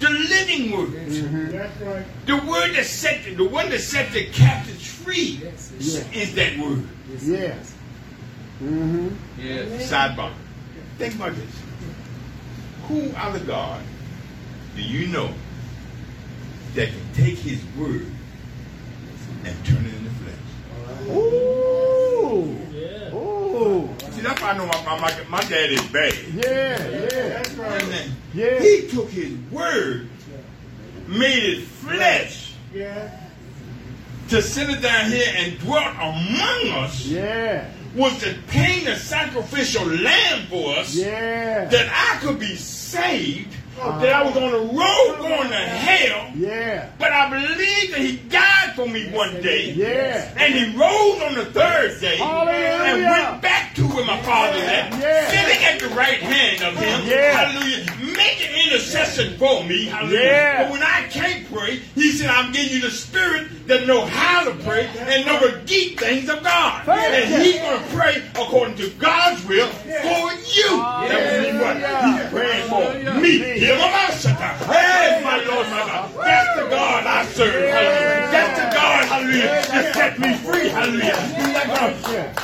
The 0.00 0.08
living 0.10 0.70
word. 0.72 0.88
Mhm. 1.08 2.06
The 2.26 2.36
word 2.36 2.74
that 2.74 2.86
set 2.86 3.22
the, 3.24 3.34
the 3.34 3.44
one 3.44 3.68
that 3.68 3.80
set 3.80 4.10
the 4.12 4.24
captives 4.30 4.86
free 4.86 5.40
Yeah. 5.78 6.02
is 6.12 6.34
that 6.34 6.58
word. 6.58 6.88
Yeah. 7.22 7.54
Mm-hmm. 8.62 9.08
Sidebar. 9.78 10.32
Think 10.98 11.14
about 11.16 11.34
this. 11.36 11.44
Who 12.88 13.12
out 13.14 13.36
of 13.36 13.46
God 13.46 13.82
do 14.74 14.82
you 14.82 15.06
know 15.08 15.32
that 16.74 16.88
can 16.88 17.12
take 17.14 17.38
his 17.38 17.60
word 17.78 18.06
and 19.44 19.64
turn 19.66 19.84
it 19.84 19.94
into 19.94 20.10
flesh? 20.10 21.16
Ooh. 21.16 22.56
Ooh. 23.12 23.88
See, 24.20 24.26
that's 24.26 24.42
why 24.42 24.50
I 24.50 24.56
know 24.58 24.66
my, 24.66 24.84
my, 24.84 25.00
my, 25.00 25.24
my 25.30 25.40
dad 25.48 25.70
is 25.70 25.82
bad. 25.88 26.14
Yeah. 26.34 26.88
Yeah. 26.88 27.72
And 27.78 27.90
then 27.92 28.10
Yeah. 28.34 28.60
He 28.60 28.86
took 28.88 29.08
his 29.08 29.32
word, 29.50 30.08
made 31.08 31.42
it 31.42 31.64
flesh, 31.64 32.52
Yeah. 32.74 33.10
to 34.28 34.42
sit 34.42 34.68
it 34.68 34.82
down 34.82 35.10
here 35.10 35.32
and 35.36 35.58
dwelt 35.60 35.94
among 35.96 36.84
us, 36.84 37.06
Yeah. 37.06 37.64
was 37.96 38.18
to 38.18 38.34
paint 38.48 38.88
a 38.88 38.96
sacrificial 38.96 39.86
lamb 39.86 40.46
for 40.50 40.76
us, 40.76 40.94
Yeah. 40.94 41.64
that 41.64 41.88
I 41.90 42.18
could 42.20 42.38
be 42.38 42.56
saved, 42.56 43.56
uh-huh. 43.80 44.00
that 44.02 44.12
I 44.12 44.22
was 44.22 44.36
on 44.36 44.52
the 44.52 44.58
road 44.58 45.16
going 45.18 45.48
to 45.48 45.56
hell, 45.56 46.30
Yeah. 46.36 46.90
but 46.98 47.10
I 47.10 47.30
believe 47.30 47.90
that 47.92 48.00
he 48.00 48.16
died 48.28 48.74
for 48.76 48.86
me 48.86 49.08
one 49.10 49.40
day. 49.42 49.72
Yeah. 49.72 50.30
And 50.36 50.54
he 50.54 50.76
rose 50.78 51.22
on 51.22 51.34
the 51.34 51.46
third 51.46 52.00
day 52.00 52.16
Hallelujah. 52.18 52.94
and 52.94 53.02
went 53.04 53.42
back 53.42 53.49
to 53.74 53.86
where 53.88 54.04
my 54.04 54.20
father 54.22 54.58
at, 54.58 54.92
sitting 55.30 55.64
at 55.64 55.78
the 55.80 55.88
right 55.94 56.18
hand 56.18 56.62
of 56.62 56.76
him. 56.76 57.00
Hallelujah. 57.02 57.86
Making 58.16 58.50
intercession 58.66 59.38
for 59.38 59.64
me. 59.64 59.86
Hallelujah. 59.86 60.56
But 60.58 60.70
when 60.72 60.82
I 60.82 61.06
can't 61.08 61.50
pray, 61.52 61.76
he 61.94 62.12
said, 62.12 62.28
I'm 62.30 62.52
giving 62.52 62.72
you 62.72 62.80
the 62.80 62.90
spirit 62.90 63.66
that 63.68 63.86
know 63.86 64.04
how 64.04 64.44
to 64.44 64.54
pray 64.64 64.88
and 64.98 65.24
know 65.24 65.38
the 65.38 65.60
deep 65.64 65.98
things 66.00 66.28
of 66.28 66.42
God. 66.42 66.88
And 66.88 67.42
he's 67.42 67.60
going 67.60 67.80
to 67.80 67.86
pray 67.94 68.22
according 68.34 68.76
to 68.76 68.90
God's 68.98 69.46
will 69.46 69.68
for 69.68 70.32
you. 70.50 70.76
That 70.76 71.42
means 71.42 71.60
what? 71.62 71.76
He's 71.76 72.30
praying 72.30 72.68
for 72.68 73.20
me. 73.20 73.58
Hear 73.60 73.76
my 73.78 73.90
mouth 73.90 74.20
shut 74.20 74.38
down. 74.38 74.56
Hey, 74.66 75.20
my 75.22 75.36
Lord, 75.44 75.66
my 75.68 75.86
God. 75.86 76.10
That's 76.16 76.60
the 76.60 76.68
God 76.68 77.06
I 77.06 77.24
serve. 77.26 77.70
Hallelujah. 77.70 78.19
Hallelujah, 79.30 79.92
set 79.92 80.18
me 80.18 80.34
free. 80.38 80.68
Hallelujah. 80.68 81.16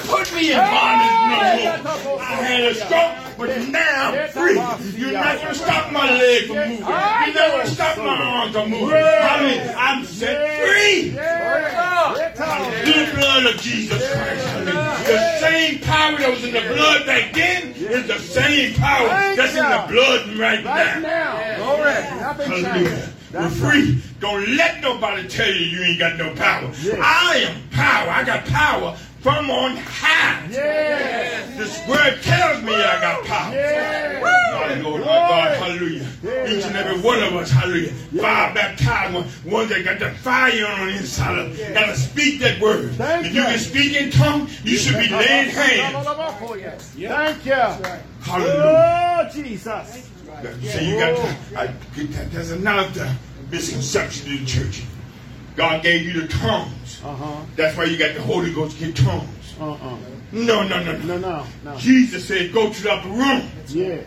Put 0.07 0.33
me 0.35 0.53
in 0.53 0.59
bondage 0.59 1.85
no 1.85 2.05
more. 2.05 2.21
I 2.21 2.25
had 2.35 2.65
a 2.65 2.75
stroke, 2.75 3.13
but 3.37 3.49
now 3.69 4.13
I'm 4.13 4.29
free. 4.29 4.55
You're 5.01 5.13
not 5.13 5.37
going 5.37 5.49
to 5.49 5.55
stop 5.55 5.93
my 5.93 6.11
leg 6.11 6.47
from 6.47 6.57
moving. 6.57 6.79
You're 6.79 6.87
not 6.87 7.35
going 7.35 7.67
to 7.67 7.73
stop 7.73 7.99
my 7.99 8.05
arm 8.05 8.53
from 8.53 8.71
moving. 8.71 8.89
Hallelujah. 8.97 9.75
I'm 9.77 10.05
set 10.05 10.39
free. 10.69 11.11
The 11.11 13.07
blood 13.15 13.47
of 13.47 13.61
Jesus 13.61 14.13
Christ. 14.13 14.45
The 15.07 15.39
same 15.41 15.81
power 15.81 16.19
that 16.19 16.31
was 16.31 16.45
in 16.45 16.53
the 16.53 16.61
blood 16.61 17.05
back 17.07 17.33
then 17.33 17.73
is 17.75 18.07
the 18.07 18.19
same 18.19 18.75
power 18.75 19.09
that's 19.37 19.55
in 19.55 19.65
the 19.65 19.87
blood 19.93 20.29
right 20.39 20.63
now. 20.65 21.01
Hallelujah. 22.47 23.13
We're 23.33 23.51
free. 23.51 24.03
Don't 24.21 24.49
let 24.57 24.81
nobody 24.81 25.29
tell 25.29 25.49
you 25.49 25.67
you 25.67 25.83
ain't 25.83 25.99
got 25.99 26.17
no 26.17 26.35
power. 26.35 26.71
Yeah. 26.83 27.01
I 27.03 27.37
am 27.49 27.69
power. 27.71 28.11
I 28.11 28.25
got 28.25 28.47
power 28.47 28.97
from 29.21 29.51
on 29.51 29.77
high. 29.77 30.47
Yeah. 30.51 31.57
This 31.57 31.87
word 31.89 32.23
tells 32.23 32.63
me 32.63 32.75
I 32.75 33.01
got 33.01 33.25
power. 33.25 33.53
My 33.53 34.75
Lord, 34.81 35.01
my 35.01 35.07
God, 35.07 35.57
hallelujah. 35.57 36.09
Yeah. 36.23 36.49
Each 36.49 36.65
and 36.65 36.77
every 36.77 37.01
one 37.01 37.23
of 37.23 37.35
us, 37.35 37.51
hallelujah. 37.51 37.93
Fire 37.93 38.55
baptized, 38.55 39.15
one, 39.15 39.25
one 39.45 39.69
that 39.69 39.85
got 39.85 39.99
the 39.99 40.11
fire 40.11 40.67
on 40.67 40.87
the 40.87 40.97
inside 40.97 41.39
of 41.39 41.57
them. 41.57 41.75
Got 41.75 41.87
to 41.87 41.97
speak 41.97 42.41
that 42.41 42.61
word. 42.61 42.93
Thank 42.93 43.27
if 43.27 43.35
you 43.35 43.41
you. 43.43 43.47
can 43.47 43.59
speak 43.59 43.97
in 43.97 44.11
tongues, 44.11 44.65
you 44.65 44.77
should 44.77 44.95
be 44.95 45.09
laying 45.09 45.51
hands. 45.51 46.07
Thank 46.97 47.45
you. 47.45 47.53
Hallelujah. 48.21 49.27
Oh, 49.27 49.31
Jesus. 49.33 50.11
You 50.61 50.69
say 50.69 50.91
you 50.91 50.99
got 50.99 51.19
I, 51.57 51.67
that, 51.67 52.31
there's 52.31 52.51
another 52.51 53.17
misconception 53.51 54.31
in 54.33 54.39
the 54.41 54.47
church. 54.47 54.83
God 55.57 55.83
gave 55.83 56.03
you 56.05 56.23
the 56.23 56.29
tongues. 56.29 57.01
Uh-huh. 57.05 57.41
That's 57.57 57.77
why 57.77 57.85
you 57.85 57.99
got 57.99 58.15
the 58.15 58.23
Holy 58.23 58.53
Ghost 58.53 58.79
get 58.79 58.95
tongues. 58.95 59.55
Uh-uh. 59.61 59.97
No, 60.33 60.63
no, 60.67 60.83
no, 60.83 60.99
No, 60.99 60.99
no. 60.99 61.19
no, 61.19 61.47
no. 61.65 61.77
Jesus 61.79 62.27
said, 62.27 62.53
go 62.53 62.73
to 62.73 62.83
the 62.83 62.93
upper 62.93 63.09
room. 63.09 63.49
Yeah. 63.69 64.01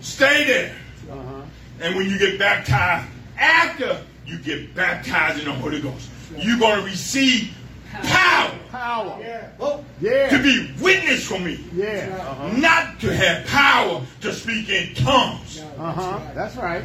Stay 0.00 0.44
there. 0.44 0.74
Uh-huh. 1.10 1.42
And 1.80 1.94
when 1.94 2.10
you 2.10 2.18
get 2.18 2.38
baptized, 2.38 3.08
after 3.38 4.00
you 4.26 4.38
get 4.38 4.74
baptized 4.74 5.38
in 5.38 5.44
the 5.44 5.52
Holy 5.52 5.80
Ghost, 5.80 6.08
you're 6.36 6.58
going 6.58 6.80
to 6.80 6.84
receive 6.84 7.52
power 7.92 8.52
Power. 8.70 9.18
Yeah. 9.20 9.48
Oh, 9.60 9.84
yeah. 10.00 10.28
to 10.28 10.42
be 10.42 10.70
witness 10.82 11.24
for 11.26 11.38
me. 11.38 11.64
Yeah. 11.74 12.16
Uh-huh. 12.20 12.56
Not 12.56 12.98
to 13.00 13.14
have 13.14 13.46
power 13.46 14.02
to 14.22 14.32
speak 14.32 14.68
in 14.68 14.94
tongues. 14.94 15.62
Uh-huh. 15.78 16.20
That's 16.34 16.56
right. 16.56 16.82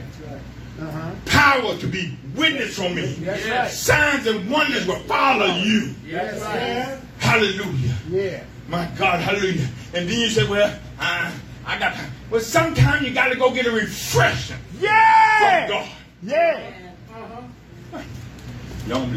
Uh-huh. 0.82 1.12
Power 1.26 1.78
to 1.78 1.88
be 1.88 2.18
witness 2.36 2.76
for 2.76 2.90
me. 2.90 3.14
That's 3.14 3.48
right. 3.48 3.70
Signs 3.70 4.26
and 4.26 4.50
wonders 4.50 4.88
will 4.88 5.00
follow 5.02 5.56
you. 5.58 5.94
That's 6.10 6.42
right. 6.42 7.00
Hallelujah. 7.20 7.96
Yeah. 8.10 8.44
My 8.68 8.90
God, 8.98 9.20
hallelujah. 9.20 9.68
And 9.94 10.10
then 10.10 10.20
you 10.20 10.30
say, 10.30 10.48
well, 10.48 10.76
I, 11.00 11.32
I 11.66 11.78
got 11.78 11.94
time. 11.94 12.12
Well, 12.30 12.42
sometimes 12.42 13.06
you 13.08 13.14
got 13.14 13.30
to 13.30 13.36
go 13.38 13.54
get 13.54 13.68
a 13.68 13.72
refreshing 13.72 14.58
from 14.72 14.82
God. 14.82 15.88
Yeah. 16.24 16.72
Uh-huh. 17.14 18.02
Y'all 18.88 19.08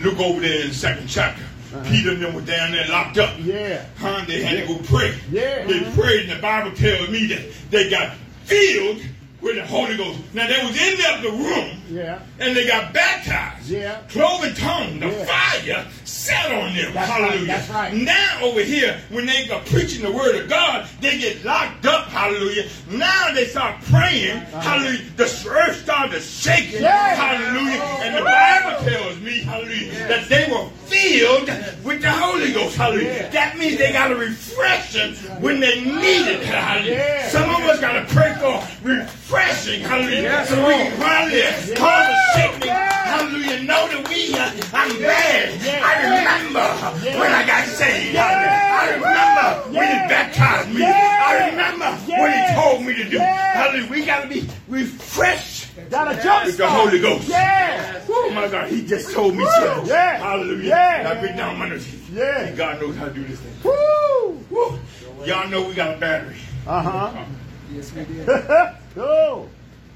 look 0.00 0.18
over 0.18 0.40
there 0.40 0.62
in 0.62 0.68
the 0.68 0.74
second 0.74 1.08
chapter. 1.08 1.42
Peter 1.84 2.10
and 2.10 2.22
them 2.22 2.34
were 2.34 2.42
down 2.42 2.72
there 2.72 2.86
locked 2.88 3.18
up. 3.18 3.34
Yeah. 3.40 3.86
Huh? 3.98 4.24
They 4.26 4.42
had 4.42 4.66
to 4.66 4.74
go 4.74 4.80
pray. 4.84 5.18
Yeah. 5.30 5.66
They 5.66 5.80
prayed, 5.94 6.28
and 6.28 6.38
the 6.38 6.42
Bible 6.42 6.72
tells 6.72 7.08
me 7.08 7.26
that 7.26 7.40
they 7.70 7.90
got 7.90 8.14
filled 8.44 9.02
with 9.42 9.56
the 9.56 9.66
Holy 9.66 9.96
Ghost. 9.96 10.20
Now 10.34 10.46
they 10.46 10.64
was 10.64 10.76
in 10.80 10.96
the 11.22 11.30
room, 11.30 11.82
Yeah. 11.90 12.20
and 12.38 12.56
they 12.56 12.66
got 12.66 12.92
baptized. 12.94 13.68
Yeah. 13.68 13.98
Cloven 14.08 14.54
tongue, 14.54 15.00
the 15.00 15.08
Yeah. 15.08 15.24
fire 15.24 15.86
sat 16.12 16.52
on 16.52 16.74
them. 16.74 16.92
That's 16.92 17.10
right, 17.10 17.20
hallelujah. 17.20 17.46
that's 17.46 17.70
right. 17.70 17.94
Now 17.94 18.38
over 18.42 18.60
here, 18.62 19.00
when 19.10 19.26
they 19.26 19.48
are 19.48 19.60
preaching 19.66 20.02
the 20.02 20.12
word 20.12 20.36
of 20.36 20.48
God, 20.48 20.86
they 21.00 21.18
get 21.18 21.44
locked 21.44 21.86
up. 21.86 22.06
Hallelujah. 22.08 22.68
Now 22.90 23.32
they 23.32 23.46
start 23.46 23.80
praying. 23.84 24.38
Hallelujah. 24.38 25.02
The 25.16 25.24
earth 25.48 25.82
started 25.82 26.20
shaking. 26.22 26.82
Yeah. 26.82 27.14
Hallelujah. 27.14 27.82
And 28.02 28.16
the 28.16 28.22
Bible 28.22 28.90
tells 28.90 29.20
me, 29.20 29.40
hallelujah, 29.40 29.92
that 30.08 30.28
they 30.28 30.46
were 30.52 30.68
filled 30.86 31.48
with 31.84 32.02
the 32.02 32.10
Holy 32.10 32.52
Ghost. 32.52 32.76
Hallelujah. 32.76 33.30
That 33.32 33.56
means 33.56 33.78
they 33.78 33.92
got 33.92 34.12
a 34.12 34.16
refreshing 34.16 35.14
when 35.40 35.60
they 35.60 35.80
need 35.80 36.28
it. 36.28 36.44
Hallelujah. 36.44 37.28
Some 37.30 37.48
of 37.48 37.62
us 37.62 37.80
got 37.80 37.92
to 37.94 38.14
pray 38.14 38.34
for 38.38 38.60
refreshing. 38.86 39.80
Hallelujah. 39.80 40.44
So 40.46 40.56
we 40.66 40.74
can 40.74 41.00
finally 41.00 41.74
cause 41.74 42.08
a 42.08 42.38
shaking. 42.38 42.68
Hallelujah. 42.68 43.62
Know 43.62 43.88
that 43.88 44.08
we, 44.08 44.34
uh, 44.34 44.52
I'm 44.74 44.98
bad. 45.00 45.52
I 45.82 46.01
remember 46.02 47.04
Yeah. 47.04 47.20
when 47.20 47.32
I 47.32 47.46
got 47.46 47.66
saved. 47.68 48.14
Yeah. 48.14 48.78
I 48.80 48.94
remember 48.94 49.78
when 49.78 49.88
he 49.88 50.08
baptized 50.08 50.68
me. 50.70 50.80
Yeah. 50.80 51.24
I 51.26 51.48
remember 51.50 51.98
Yeah. 52.06 52.20
what 52.20 52.32
he 52.32 52.54
told 52.54 52.86
me 52.86 52.94
to 53.02 53.10
do. 53.10 53.16
Yeah. 53.16 53.62
Hallelujah. 53.62 53.90
We 53.90 54.04
got 54.04 54.22
to 54.22 54.28
be 54.28 54.48
refreshed 54.68 55.62
Got 55.90 56.18
a 56.18 56.22
jump 56.22 56.46
with 56.46 56.56
the 56.56 56.68
Holy 56.68 57.00
Ghost. 57.00 57.28
Yeah. 57.28 58.00
Oh 58.08 58.30
my 58.34 58.48
God, 58.48 58.68
he 58.68 58.84
just 58.86 59.12
told 59.12 59.34
me 59.34 59.44
Woo. 59.44 59.50
something. 59.50 59.86
Yeah. 59.88 60.18
Hallelujah. 60.18 60.68
Yeah. 60.68 61.12
I 61.14 61.20
bring 61.20 61.36
down 61.36 61.58
my 61.58 61.68
nose. 61.68 61.86
Yeah. 62.12 62.50
God 62.52 62.80
knows 62.80 62.96
how 62.96 63.06
to 63.06 63.12
do 63.14 63.24
this 63.24 63.40
thing. 63.40 63.54
Woo. 63.64 64.44
Woo. 64.50 64.78
Y'all 65.24 65.48
know 65.48 65.66
we 65.66 65.74
got 65.74 65.94
a 65.96 65.98
battery. 65.98 66.36
Uh 66.66 66.82
huh. 66.82 67.24
Yes, 67.72 67.92
we 67.92 68.04
did. 68.04 68.28
oh. 68.96 69.48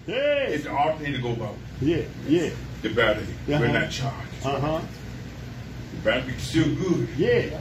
Yeah. 0.07 0.15
It's 0.17 0.65
the 0.65 0.71
to 1.13 1.19
go 1.19 1.33
about 1.33 1.55
Yeah. 1.81 2.03
Yeah. 2.27 2.51
the 2.83 2.91
battery. 2.91 3.27
Uh-huh. 3.49 3.59
We're 3.61 3.73
not 3.73 3.91
charged. 3.91 4.45
Uh 4.45 4.61
huh. 4.61 4.81
The 6.07 6.13
battery's 6.13 6.41
still 6.43 6.73
good, 6.77 7.09
Yeah. 7.19 7.59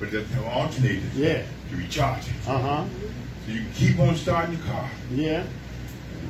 but 0.00 0.10
there's 0.10 0.28
no 0.34 0.44
alternator 0.46 1.06
Yeah. 1.14 1.42
to 1.70 1.76
recharge 1.76 2.24
it. 2.26 2.34
Uh 2.48 2.58
huh. 2.58 2.84
So 3.46 3.52
you 3.52 3.60
can 3.60 3.72
keep 3.74 4.00
on 4.00 4.16
starting 4.16 4.56
the 4.56 4.62
car. 4.64 4.90
Yeah. 5.14 5.44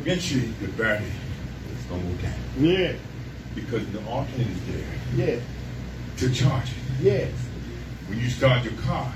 Eventually, 0.02 0.52
the 0.60 0.68
battery 0.68 1.06
is 1.74 1.84
going 1.88 2.02
to 2.02 2.08
go 2.12 2.22
down 2.28 2.34
Yeah. 2.60 2.92
because 3.54 3.86
the 3.86 4.04
alternator 4.04 4.50
is 4.50 4.60
there 5.16 5.26
Yeah. 5.28 5.36
to 6.18 6.30
charge 6.34 6.68
it. 6.68 7.02
Yes. 7.02 7.30
When 8.08 8.20
you 8.20 8.28
start 8.28 8.62
your 8.62 8.74
car, 8.74 9.10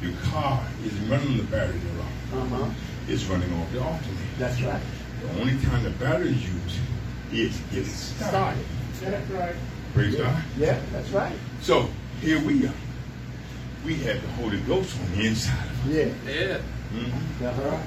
your 0.00 0.12
car 0.32 0.64
is 0.82 0.94
running 1.10 1.36
the 1.36 1.42
battery 1.42 1.78
no 2.32 2.38
longer. 2.40 2.56
Uh 2.56 2.64
huh. 2.64 2.70
It's 3.06 3.24
running 3.24 3.52
off 3.52 3.70
the 3.70 3.82
alternator. 3.82 4.32
That's 4.38 4.62
right. 4.62 4.80
The 5.34 5.40
only 5.42 5.58
time 5.58 5.84
the 5.84 5.90
battery 5.90 6.30
is 6.30 6.42
used 6.42 6.78
is 7.34 7.54
to 7.58 7.62
get 7.74 7.86
it 7.86 7.90
started. 7.90 8.64
Started. 8.94 9.12
That's 9.28 9.30
right. 9.30 9.54
Praise 9.92 10.14
God. 10.16 10.42
Yeah. 10.56 10.78
That's 10.92 11.10
right. 11.10 11.36
So 11.62 11.88
here 12.20 12.40
we 12.40 12.66
are. 12.66 12.72
We 13.84 13.96
have 13.96 14.20
the 14.20 14.28
Holy 14.32 14.60
Ghost 14.60 14.98
on 15.00 15.16
the 15.16 15.26
inside 15.26 15.66
of 15.66 15.86
us. 15.86 15.94
Yeah. 15.94 16.04
Yeah. 16.26 16.58
Mhm. 16.92 17.42
Uh 17.44 17.52
huh. 17.52 17.78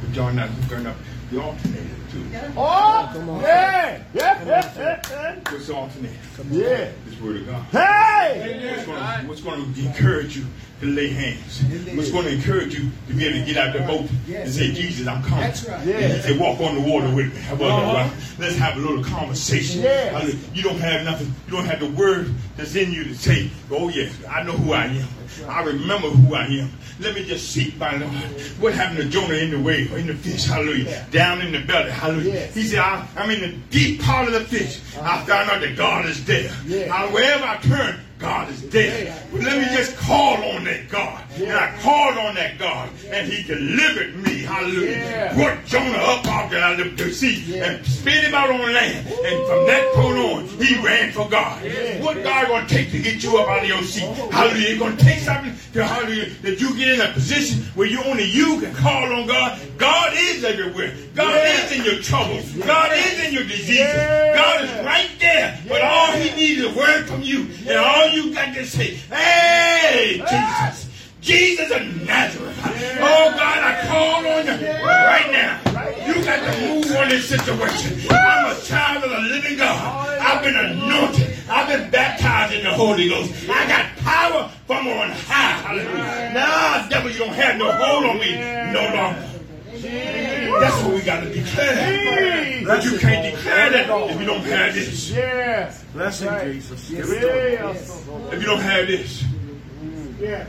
But 0.00 0.14
y'all 0.16 0.32
not 0.32 0.48
hooking 0.48 0.86
up 0.86 0.96
the 1.30 1.40
alternator 1.40 1.96
too. 2.12 2.24
Oh. 2.56 3.40
Yeah. 3.42 4.02
Yeah. 4.14 4.44
Yeah. 4.44 5.02
Yeah. 5.10 5.40
What's 5.50 5.66
the 5.66 5.74
alternator? 5.74 6.14
Yeah. 6.50 6.92
This 7.06 7.20
word 7.20 7.36
of 7.36 7.46
God. 7.46 7.62
Hey. 7.72 8.74
What's 8.76 8.86
going, 8.86 8.98
to, 8.98 9.28
what's 9.28 9.40
going 9.40 9.74
to 9.74 9.86
encourage 9.86 10.36
you 10.36 10.46
to 10.80 10.86
lay 10.86 11.08
hands? 11.08 11.62
What's 11.96 12.10
going 12.10 12.24
to 12.26 12.32
encourage 12.32 12.74
you 12.74 12.90
to 13.08 13.14
be 13.14 13.26
able 13.26 13.40
to 13.40 13.44
get 13.46 13.56
out 13.56 13.74
of 13.74 13.82
the 13.82 13.88
boat 13.88 14.10
and 14.28 14.52
say, 14.52 14.72
Jesus, 14.72 15.06
I'm 15.06 15.22
coming. 15.22 15.40
That's 15.40 15.68
right. 15.68 15.86
Yeah. 15.86 15.96
And 15.96 16.12
he 16.12 16.20
said, 16.20 16.38
walk 16.38 16.60
on 16.60 16.74
the 16.74 16.82
water 16.82 17.14
with 17.14 17.34
me. 17.34 17.40
How 17.40 17.54
about 17.54 17.64
that? 17.64 17.82
Uh-huh. 17.82 18.10
right? 18.10 18.38
Let's 18.38 18.56
have 18.56 18.76
a 18.76 18.80
little 18.80 19.04
conversation. 19.04 19.82
Yeah. 19.82 20.26
You 20.52 20.62
don't 20.62 20.78
have 20.78 21.04
nothing. 21.04 21.32
You 21.46 21.52
don't 21.52 21.66
have 21.66 21.80
the 21.80 21.90
word 21.90 22.32
that's 22.56 22.74
in 22.76 22.92
you 22.92 23.04
to 23.04 23.14
say, 23.14 23.50
oh, 23.70 23.88
yes, 23.88 24.12
I 24.28 24.42
know 24.42 24.52
who 24.52 24.72
I 24.72 24.86
am. 24.86 25.08
I 25.48 25.62
remember 25.62 26.10
who 26.10 26.34
I 26.34 26.44
am. 26.44 26.70
Let 27.00 27.14
me 27.14 27.24
just 27.24 27.50
seek 27.50 27.76
my 27.78 27.96
Lord. 27.96 28.12
What 28.60 28.74
happened 28.74 28.98
to 28.98 29.08
Jonah 29.08 29.34
in 29.34 29.50
the 29.50 29.58
wave, 29.60 29.92
or 29.92 29.98
in 29.98 30.06
the 30.06 30.14
fish? 30.14 30.44
Hallelujah. 30.44 31.06
Down 31.10 31.40
in 31.40 31.50
the 31.50 31.60
belly. 31.60 31.90
Hallelujah. 32.02 32.34
Yes. 32.34 32.54
He 32.54 32.64
said, 32.64 32.80
I, 32.80 33.06
I'm 33.16 33.30
in 33.30 33.40
the 33.40 33.56
deep 33.70 34.02
part 34.02 34.26
of 34.26 34.34
the 34.34 34.40
fish. 34.40 34.80
I 34.96 34.98
uh-huh. 34.98 35.24
found 35.24 35.50
out 35.50 35.60
that 35.60 35.76
God 35.76 36.06
is 36.06 36.24
there. 36.24 36.52
Now, 36.66 37.12
wherever 37.12 37.44
I 37.44 37.58
turn, 37.58 38.00
God 38.22 38.48
is 38.50 38.62
dead. 38.62 39.22
But 39.32 39.42
let 39.42 39.58
me 39.58 39.76
just 39.76 39.96
call 39.96 40.36
on 40.36 40.64
that 40.64 40.88
God. 40.88 41.24
And 41.36 41.52
I 41.52 41.76
called 41.80 42.16
on 42.18 42.34
that 42.36 42.58
God, 42.58 42.88
and 43.10 43.26
He 43.30 43.42
delivered 43.42 44.16
me. 44.16 44.42
Hallelujah. 44.42 45.32
Brought 45.34 45.66
Jonah 45.66 45.98
up 45.98 46.26
out 46.26 46.80
of 46.80 46.96
the 46.96 47.10
sea 47.10 47.58
and 47.58 47.84
spit 47.84 48.24
him 48.24 48.34
out 48.34 48.50
on 48.50 48.72
land. 48.72 49.06
And 49.06 49.46
from 49.46 49.66
that 49.66 49.92
point 49.94 50.18
on, 50.18 50.46
he 50.58 50.76
ran 50.84 51.12
for 51.12 51.28
God. 51.28 51.62
What 52.00 52.22
God 52.22 52.48
gonna 52.48 52.68
take 52.68 52.90
to 52.92 53.00
get 53.00 53.22
you 53.22 53.38
up 53.38 53.48
out 53.48 53.62
of 53.62 53.68
your 53.68 53.82
seat? 53.82 54.04
Hallelujah. 54.30 54.68
It's 54.68 54.78
gonna 54.78 54.96
take 54.96 55.20
something 55.20 55.54
to 55.72 55.84
hallelujah 55.84 56.30
that 56.42 56.60
you 56.60 56.76
get 56.76 56.88
in 56.88 57.00
a 57.00 57.12
position 57.12 57.62
where 57.74 57.86
you 57.86 58.02
only 58.04 58.24
you 58.24 58.60
can 58.60 58.74
call 58.74 59.12
on 59.12 59.26
God. 59.26 59.60
God 59.78 60.12
is 60.14 60.44
everywhere. 60.44 60.94
God 61.14 61.34
is 61.46 61.72
in 61.72 61.84
your 61.84 62.02
troubles. 62.02 62.52
God 62.52 62.92
is 62.94 63.26
in 63.26 63.34
your 63.34 63.44
diseases. 63.44 63.94
God 64.34 64.64
is 64.64 64.70
right 64.84 65.10
there. 65.18 65.58
But 65.68 65.82
all 65.82 66.12
he 66.12 66.34
needs 66.36 66.60
is 66.60 66.74
a 66.74 66.78
word 66.78 67.06
from 67.06 67.22
you. 67.22 67.48
And 67.66 67.78
all 67.78 68.08
you 68.12 68.34
got 68.34 68.54
to 68.54 68.66
say, 68.66 68.94
hey, 68.94 70.18
Jesus. 70.18 70.88
Jesus 71.20 71.70
of 71.70 72.04
Nazareth. 72.04 72.58
Oh 72.98 73.32
God, 73.36 73.58
I 73.58 73.86
call 73.86 74.26
on 74.26 74.44
you 74.44 74.66
right 74.66 75.30
now. 75.30 75.60
You 76.04 76.24
got 76.24 76.52
to 76.52 76.60
move 76.60 76.96
on 76.96 77.08
this 77.10 77.28
situation. 77.28 78.10
I'm 78.10 78.56
a 78.56 78.60
child 78.62 79.04
of 79.04 79.10
the 79.10 79.20
living 79.20 79.56
God. 79.56 80.18
I've 80.18 80.42
been 80.42 80.56
anointed. 80.56 81.36
I've 81.48 81.68
been 81.68 81.90
baptized 81.90 82.54
in 82.54 82.64
the 82.64 82.72
Holy 82.72 83.08
Ghost. 83.08 83.32
I 83.48 83.66
got 83.68 83.96
power 83.98 84.50
from 84.66 84.88
on 84.88 85.10
high. 85.10 85.52
Hallelujah. 85.62 86.32
Now, 86.34 86.88
devil, 86.88 87.10
you 87.10 87.18
don't 87.18 87.34
have 87.34 87.56
no 87.56 87.70
hold 87.70 88.04
on 88.04 88.18
me 88.18 88.34
no 88.72 88.92
longer. 88.92 89.28
That's 89.82 90.82
what 90.82 90.94
we 90.94 91.02
got 91.02 91.20
to 91.24 91.32
declare. 91.32 92.64
But 92.66 92.84
you 92.84 92.98
can't 92.98 93.34
declare 93.34 93.70
that 93.70 94.10
if 94.10 94.20
you 94.20 94.26
don't 94.26 94.40
have 94.44 94.74
this. 94.74 95.10
Yeah. 95.10 95.74
Blessing, 95.92 96.28
Right. 96.28 96.52
Jesus. 96.52 96.90
Yeah. 96.90 97.00
If 97.00 98.40
you 98.40 98.46
don't 98.46 98.60
have 98.60 98.86
this. 98.86 99.24
Yeah. 100.20 100.46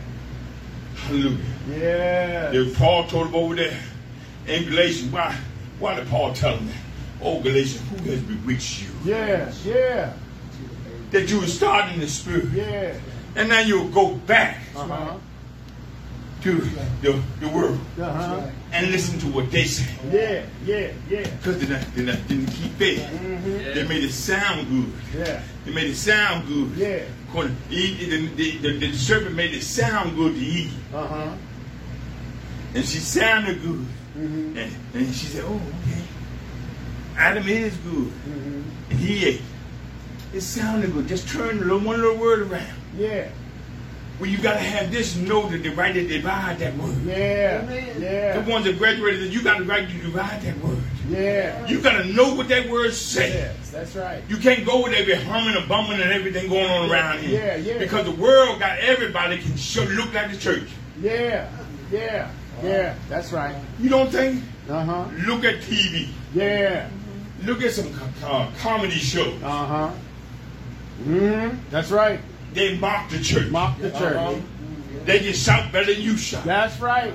Hallelujah. 0.96 1.38
Yeah. 1.70 2.52
If 2.54 2.78
Paul 2.78 3.08
told 3.08 3.28
him 3.28 3.36
over 3.36 3.56
there 3.56 3.80
in 4.48 4.66
Galatians, 4.70 5.12
why, 5.12 5.36
why 5.80 5.96
did 5.96 6.08
Paul 6.08 6.34
tell 6.34 6.56
him 6.58 6.68
that? 6.68 6.76
Oh, 7.22 7.40
Galatians, 7.42 7.82
who 7.90 8.12
has 8.12 8.22
bewitched 8.22 8.84
you? 8.84 8.90
Yeah. 9.04 9.52
Yeah. 9.66 10.14
That 11.12 11.30
you 11.30 11.40
were 11.40 11.48
starting 11.48 11.96
in 11.96 12.00
the 12.02 12.08
spirit. 12.08 12.46
Yeah. 12.54 12.96
And 13.36 13.50
now 13.50 13.60
you'll 13.62 13.90
go 13.90 14.14
back 14.14 14.60
Uh 14.76 14.86
huh. 14.88 15.18
To 16.44 16.60
the, 17.02 17.22
the 17.40 17.48
world 17.50 17.80
Uh 18.00 18.12
huh. 18.12 18.48
and 18.72 18.92
listen 18.92 19.18
to 19.20 19.28
what 19.28 19.50
they 19.52 19.64
say. 19.64 19.88
Yeah. 20.12 20.46
Yeah. 20.66 20.92
Yeah. 21.10 21.24
Because 21.38 21.60
they, 21.60 21.66
they 21.96 22.04
not- 22.12 22.28
didn't 22.28 22.48
keep 22.48 22.72
faith. 22.74 23.00
Mm-hmm. 23.02 23.74
They 23.76 23.88
made 23.88 24.04
it 24.04 24.12
sound 24.12 24.68
good. 24.70 24.94
Yeah. 25.18 25.42
They 25.66 25.72
made 25.74 25.90
it 25.92 25.96
sound 25.96 26.48
good. 26.48 26.72
Yeah. 26.76 27.04
He- 27.70 28.06
The, 28.06 28.28
the, 28.36 28.58
the, 28.58 28.80
the 28.80 28.94
serpent 28.94 29.36
made 29.36 29.54
it 29.54 29.64
sound 29.64 30.16
good 30.16 30.36
to 30.36 30.40
Eve. 30.40 30.74
Uh 30.94 31.08
huh. 31.08 31.36
And 32.76 32.86
she 32.86 33.00
sounded 33.00 33.62
good. 33.62 33.86
Mm-hmm. 34.18 34.58
And, 34.58 34.72
and 34.94 35.16
she 35.16 35.26
said, 35.28 35.44
oh, 35.48 35.56
okay. 35.56 36.02
Adam 37.18 37.48
is 37.48 37.76
good. 37.78 38.08
Mm-hmm. 38.12 38.62
And 38.92 39.00
he 39.00 39.26
ate. 39.26 39.42
It 40.34 40.42
sounded 40.42 40.92
good. 40.94 41.08
Just 41.08 41.28
turn 41.30 41.58
one 41.70 42.02
little 42.02 42.18
word 42.18 42.42
around. 42.52 42.68
Yeah. 42.98 43.30
Well, 44.20 44.30
you 44.30 44.38
got 44.38 44.54
to 44.54 44.60
have 44.60 44.92
this 44.92 45.16
know 45.16 45.50
that 45.50 45.64
the 45.64 45.70
right 45.70 45.94
to 45.94 46.08
divide 46.08 46.60
that 46.60 46.78
word. 46.78 46.96
Yeah. 47.06 47.62
The 47.66 48.00
Yeah. 48.00 48.48
ones 48.48 48.66
that 48.66 48.78
graduated, 48.78 49.22
that 49.22 49.28
you 49.34 49.42
got 49.42 49.58
the 49.58 49.66
right 49.66 49.88
to 49.88 49.94
divide 49.98 50.42
that 50.44 50.58
word. 50.64 50.78
Yeah. 51.10 51.66
You 51.68 51.82
got 51.82 51.98
to 51.98 52.06
know 52.06 52.34
what 52.34 52.48
that 52.50 52.70
word 52.70 52.94
says. 52.94 53.34
Yes, 53.34 53.72
that's 53.72 53.96
right. 53.96 54.24
You 54.30 54.38
can't 54.38 54.66
go 54.66 54.84
with 54.84 54.94
every 54.94 55.16
humming 55.16 55.56
and 55.58 55.68
bumming 55.68 56.00
and 56.00 56.12
everything 56.12 56.48
going 56.50 56.70
on 56.70 56.90
around 56.90 57.20
here. 57.20 57.44
Yeah, 57.44 57.56
yeah. 57.74 57.78
Because 57.80 58.06
the 58.06 58.12
world 58.12 58.60
got 58.60 58.78
everybody 58.80 59.40
can 59.40 59.58
show, 59.58 59.84
look 59.84 60.14
like 60.14 60.32
the 60.32 60.38
church. 60.38 60.70
Yeah. 61.02 61.50
Yeah. 61.92 62.30
Yeah. 62.64 62.96
That's 63.10 63.34
right. 63.34 63.56
You 63.80 63.90
don't 63.90 64.10
think? 64.12 64.44
Uh 64.70 64.86
huh. 64.86 65.06
Look 65.26 65.44
at 65.44 65.56
TV. 65.62 66.08
Yeah. 66.34 66.88
Look 67.44 67.62
at 67.64 67.72
some 67.74 67.92
uh, 68.24 68.50
comedy 68.62 68.92
shows. 69.00 69.42
Uh 69.44 69.66
huh. 69.66 69.92
Mm-hmm. 71.06 71.58
That's 71.70 71.92
right. 71.92 72.20
They 72.54 72.78
mock 72.78 73.10
the 73.10 73.20
church. 73.20 73.50
Mock 73.50 73.80
the 73.80 73.92
church. 73.92 74.16
Uh-huh. 74.16 74.40
They 75.06 75.20
can 75.20 75.34
shout 75.34 75.72
better 75.72 75.94
than 75.94 76.02
you 76.02 76.18
shout. 76.18 76.44
That's 76.44 76.80
right. 76.80 77.14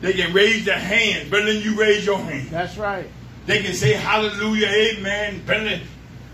They 0.00 0.14
can 0.14 0.32
raise 0.32 0.64
their 0.64 0.78
hands 0.78 1.30
better 1.30 1.52
than 1.52 1.62
you 1.62 1.78
raise 1.78 2.04
your 2.04 2.18
hand. 2.18 2.48
That's 2.48 2.76
right. 2.76 3.06
They 3.46 3.62
can 3.62 3.74
say 3.74 3.92
hallelujah, 3.92 4.66
amen, 4.68 5.42
better 5.46 5.64
than 5.64 5.80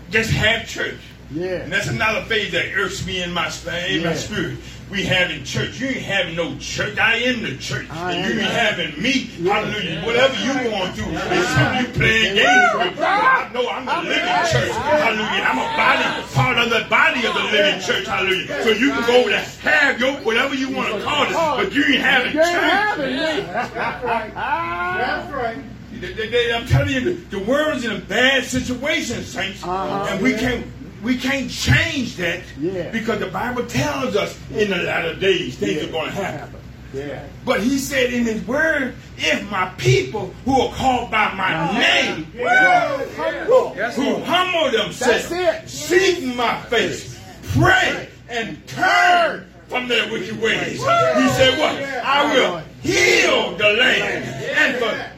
just 0.09 0.31
have 0.31 0.67
church. 0.67 0.99
Yeah. 1.31 1.61
And 1.61 1.71
that's 1.71 1.87
another 1.87 2.23
phase 2.25 2.51
that 2.53 2.73
irks 2.73 3.05
me 3.05 3.21
in 3.21 3.31
my, 3.31 3.51
in 3.89 4.03
my 4.03 4.13
spirit. 4.13 4.57
We 4.89 5.03
having 5.03 5.43
church. 5.43 5.79
You 5.79 5.87
ain't 5.87 5.97
having 5.97 6.35
no 6.35 6.57
church. 6.59 6.97
I 6.97 7.15
am 7.17 7.41
the 7.41 7.57
church. 7.57 7.87
I 7.89 8.13
and 8.13 8.33
you 8.33 8.39
ain't 8.39 8.51
having 8.51 9.01
me. 9.01 9.23
Hallelujah. 9.43 10.01
Whatever 10.05 10.33
you 10.35 10.53
going 10.69 10.93
through, 10.93 11.11
it's 11.11 11.47
something 11.49 11.81
you 11.81 11.87
playing 11.93 12.35
games 12.35 12.71
with. 12.73 12.99
I 13.01 13.49
know 13.53 13.67
I'm 13.69 13.85
the 13.85 14.09
living 14.09 14.45
church. 14.51 14.71
Hallelujah. 14.71 15.43
I'm 15.43 15.59
a 15.59 15.67
body, 15.75 16.33
part 16.33 16.57
of 16.57 16.69
the 16.69 16.89
body 16.89 17.25
of 17.27 17.33
the 17.33 17.43
living 17.51 17.81
church. 17.81 18.07
Hallelujah. 18.07 18.63
So 18.63 18.69
you 18.69 18.91
can 18.91 19.05
go 19.07 19.19
over 19.21 19.29
there, 19.29 19.45
have 19.63 19.99
your 19.99 20.13
whatever 20.23 20.55
you 20.55 20.69
want 20.71 20.93
to 20.95 21.01
call 21.03 21.23
it, 21.23 21.33
but 21.33 21.73
you 21.73 21.83
ain't 21.83 22.01
having 22.01 22.33
You 22.33 22.41
ain't 22.41 22.51
church. 22.51 22.63
having 22.71 23.11
me. 23.15 23.41
That's 23.97 25.33
right. 25.33 25.57
They- 25.99 26.13
they- 26.13 26.29
they- 26.29 26.53
I'm 26.53 26.67
telling 26.67 26.93
you, 26.93 26.99
the, 27.01 27.37
the 27.37 27.43
world's 27.43 27.83
in 27.83 27.91
a 27.91 27.97
bad 27.99 28.43
situation, 28.45 29.23
saints, 29.23 29.63
Uh-huh. 29.63 30.07
and 30.11 30.21
we 30.21 30.33
can't 30.35 30.63
we 31.03 31.17
can't 31.17 31.49
change 31.49 32.15
that 32.17 32.41
Yeah. 32.59 32.89
because 32.91 33.19
the 33.19 33.27
Bible 33.27 33.65
tells 33.65 34.15
us 34.15 34.37
in 34.55 34.69
the 34.69 34.77
latter 34.77 35.15
days 35.15 35.55
things 35.55 35.81
Yeah. 35.83 35.89
are 35.89 35.91
going 35.91 36.09
to 36.11 36.15
happen. 36.23 36.59
Yeah. 36.93 37.19
But 37.45 37.61
He 37.61 37.77
said 37.77 38.13
in 38.13 38.23
His 38.25 38.41
Word, 38.47 38.95
if 39.17 39.49
my 39.51 39.65
people 39.77 40.33
who 40.45 40.61
are 40.61 40.73
called 40.73 41.11
by 41.11 41.33
my 41.33 41.53
Uh-huh. 41.53 41.79
name, 41.79 42.27
Humble. 43.17 43.69
who 43.95 44.23
humble 44.23 44.71
themselves, 44.71 45.71
seek 45.71 46.23
my 46.35 46.61
face, 46.63 47.15
pray, 47.53 48.07
and 48.29 48.65
turn 48.67 49.45
from 49.67 49.87
their 49.89 50.09
wicked 50.11 50.41
ways. 50.41 50.71
He 50.73 51.29
said, 51.37 51.59
What? 51.59 51.83
I 52.05 52.33
will 52.33 52.61
heal 52.81 53.55
the 53.57 53.69
land 53.73 54.23
and 54.57 54.77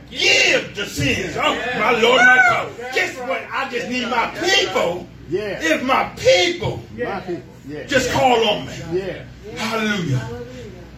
forgive 0.09 0.75
the 0.75 0.85
sins. 0.87 1.37
Oh, 1.37 1.55
my 1.77 1.91
Lord, 2.01 2.17
my 2.17 2.35
God. 2.49 2.71
Guess 2.95 3.15
what? 3.17 3.41
I 3.51 3.69
just 3.69 3.87
need 3.89 4.07
my 4.09 4.31
people. 4.43 5.05
Yeah. 5.29 5.59
If 5.61 5.83
my 5.83 6.09
people 6.17 6.83
My 6.97 7.19
people. 7.21 7.43
Yeah. 7.67 7.85
just 7.85 8.11
call 8.11 8.47
on 8.49 8.65
me. 8.65 8.73
Yeah. 8.91 9.25
Hallelujah. 9.55 10.27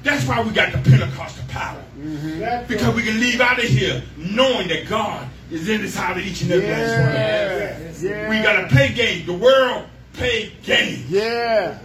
That's 0.04 0.26
why 0.26 0.42
we 0.42 0.52
got 0.52 0.72
the 0.72 0.78
Pentecostal 0.90 1.46
power. 1.50 1.84
Mm-hmm. 2.00 2.68
Because 2.68 2.96
we 2.96 3.04
can 3.04 3.20
leave 3.20 3.42
out 3.42 3.60
of 3.60 3.66
here 3.66 4.02
knowing 4.18 4.70
that 4.70 4.88
God 4.88 5.28
is 5.52 5.70
inside 5.70 6.18
of 6.18 6.24
each 6.26 6.42
and 6.42 6.52
every 6.52 6.68
last 6.68 6.92
one 6.92 7.10
of 7.10 7.16
us. 7.16 8.02
Yeah. 8.02 8.10
Yeah. 8.10 8.30
We 8.30 8.42
got 8.42 8.62
to 8.62 8.68
play 8.68 8.94
games. 8.94 9.26
The 9.26 9.34
world 9.34 9.86
play 10.14 10.54
games. 10.64 11.10
Yeah. 11.10 11.78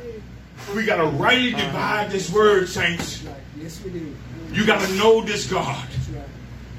We 0.74 0.84
got 0.84 0.96
to 0.96 1.06
rightly 1.06 1.50
divide 1.50 2.10
this 2.10 2.30
word, 2.32 2.68
saints. 2.68 3.24
Yes, 3.58 3.82
we 3.84 3.90
do. 3.90 4.16
You 4.52 4.64
got 4.64 4.80
to 4.86 4.94
know 4.94 5.20
this 5.20 5.50
God. 5.50 5.86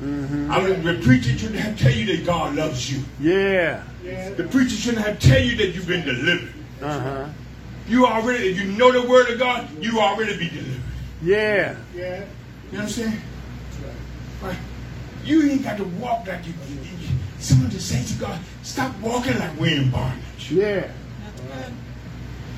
Mm-hmm. 0.01 0.51
I 0.51 0.61
mean, 0.61 0.83
the 0.83 1.03
preacher 1.03 1.37
shouldn't 1.37 1.59
have 1.59 1.77
to 1.77 1.83
tell 1.83 1.93
you 1.93 2.17
that 2.17 2.25
God 2.25 2.55
loves 2.55 2.91
you. 2.91 3.03
Yeah. 3.19 3.83
The 4.07 4.47
preacher 4.49 4.75
shouldn't 4.75 5.05
have 5.05 5.19
to 5.19 5.27
tell 5.27 5.41
you 5.41 5.55
that 5.57 5.67
you've 5.75 5.87
been 5.87 6.05
delivered. 6.05 6.53
Uh 6.81 6.99
huh. 6.99 7.29
You 7.87 8.05
already, 8.05 8.49
if 8.49 8.59
you 8.59 8.71
know 8.71 8.91
the 8.91 9.07
word 9.07 9.29
of 9.29 9.39
God, 9.39 9.67
you 9.83 9.99
already 9.99 10.37
be 10.37 10.49
delivered. 10.49 10.81
Yeah. 11.21 11.75
Yeah. 11.95 12.23
You 12.71 12.79
understand? 12.79 13.19
Right. 14.41 14.57
You 15.25 15.43
ain't 15.49 15.63
got 15.63 15.77
to 15.77 15.83
walk 15.85 16.27
like 16.27 16.45
you. 16.45 16.53
you- 16.69 16.75
you- 16.81 17.07
Some 17.39 17.65
of 17.65 17.71
the 17.73 17.79
saints 17.79 18.11
of 18.11 18.19
God, 18.19 18.39
stop 18.63 18.97
walking 18.99 19.37
like 19.39 19.59
we're 19.59 19.77
in 19.81 19.91
bondage. 19.91 20.51
Yeah. 20.51 20.91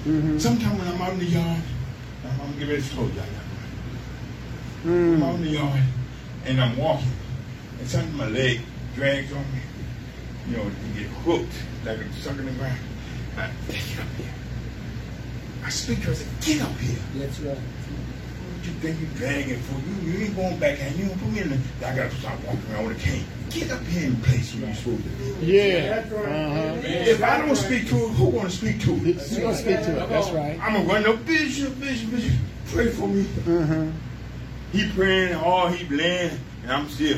Mm-hmm. 0.05 0.37
Sometimes 0.39 0.79
when 0.79 0.87
I'm 0.87 1.01
out 1.01 1.13
in 1.13 1.19
the 1.19 1.25
yard, 1.25 1.61
I'm, 2.23 2.41
I'm 2.41 2.53
getting 2.53 2.69
ready 2.69 2.81
to 2.81 2.89
close 2.89 3.13
y'all. 3.13 3.25
I'm 4.85 5.19
Mm. 5.19 5.23
out 5.27 5.35
in 5.35 5.41
the 5.43 5.49
yard 5.49 5.81
and 6.45 6.61
I'm 6.61 6.77
walking, 6.77 7.11
and 7.79 7.87
sometimes 7.89 8.15
my 8.15 8.27
leg 8.27 8.61
drags 8.95 9.29
on 9.33 9.39
me. 9.39 9.59
You 10.49 10.57
know, 10.57 10.63
you 10.63 11.01
get 11.03 11.11
hooked 11.21 11.53
like 11.85 11.99
it's 11.99 12.17
stuck 12.17 12.37
in 12.39 12.45
the 12.45 12.51
ground. 12.53 12.79
I 13.37 13.51
get 13.67 13.99
up 13.99 14.07
here. 14.17 14.33
I 15.63 15.69
speak 15.69 15.99
to 15.99 16.05
her. 16.05 16.11
I 16.11 16.15
say, 16.15 16.25
"Get 16.41 16.61
up 16.63 16.75
here." 16.79 16.97
That's 17.15 17.39
right. 17.41 17.55
What 17.55 18.65
you 18.65 18.71
think 18.81 18.99
you're 18.99 19.09
dragging 19.11 19.59
for? 19.59 19.77
You, 19.87 20.11
you 20.11 20.25
ain't 20.25 20.35
going 20.35 20.57
back 20.59 20.79
and 20.81 20.95
you 20.97 21.05
don't 21.05 21.19
put 21.19 21.29
me 21.29 21.41
in 21.41 21.49
the. 21.49 21.87
I 21.87 21.95
gotta 21.95 22.09
stop 22.15 22.43
walking 22.45 22.63
around 22.73 22.87
with 22.87 22.97
a 22.97 22.99
cane. 22.99 23.25
Get 23.51 23.69
up 23.71 23.81
here 23.83 24.07
and 24.07 24.23
place 24.23 24.55
where 24.55 24.65
you're 24.65 24.75
supposed 24.75 25.03
to 25.03 25.09
be. 25.09 25.45
Yeah. 25.45 26.01
That's 26.01 26.11
right. 26.11 26.25
Uh-huh. 26.25 26.81
If 26.83 27.23
I 27.23 27.37
don't 27.45 27.55
speak 27.55 27.87
to 27.89 27.95
it, 27.95 28.09
who 28.09 28.31
gonna 28.31 28.49
speak 28.49 28.81
to 28.81 28.93
it? 28.93 29.01
He's 29.03 29.37
gonna 29.37 29.55
speak 29.55 29.83
to 29.83 30.03
it. 30.03 30.09
That's 30.09 30.29
right. 30.31 30.59
I'm 30.61 30.73
gonna 30.73 30.89
run 30.89 31.05
up, 31.05 31.25
Bishop, 31.25 31.79
Bishop, 31.79 32.09
Bishop. 32.09 32.33
Pray 32.67 32.89
for 32.89 33.07
me. 33.07 33.23
Mm-hmm. 33.23 33.91
He 34.71 34.89
praying, 34.91 35.35
all 35.35 35.67
he 35.67 35.87
laying, 35.95 36.39
and 36.63 36.71
I'm 36.71 36.89
still 36.89 37.17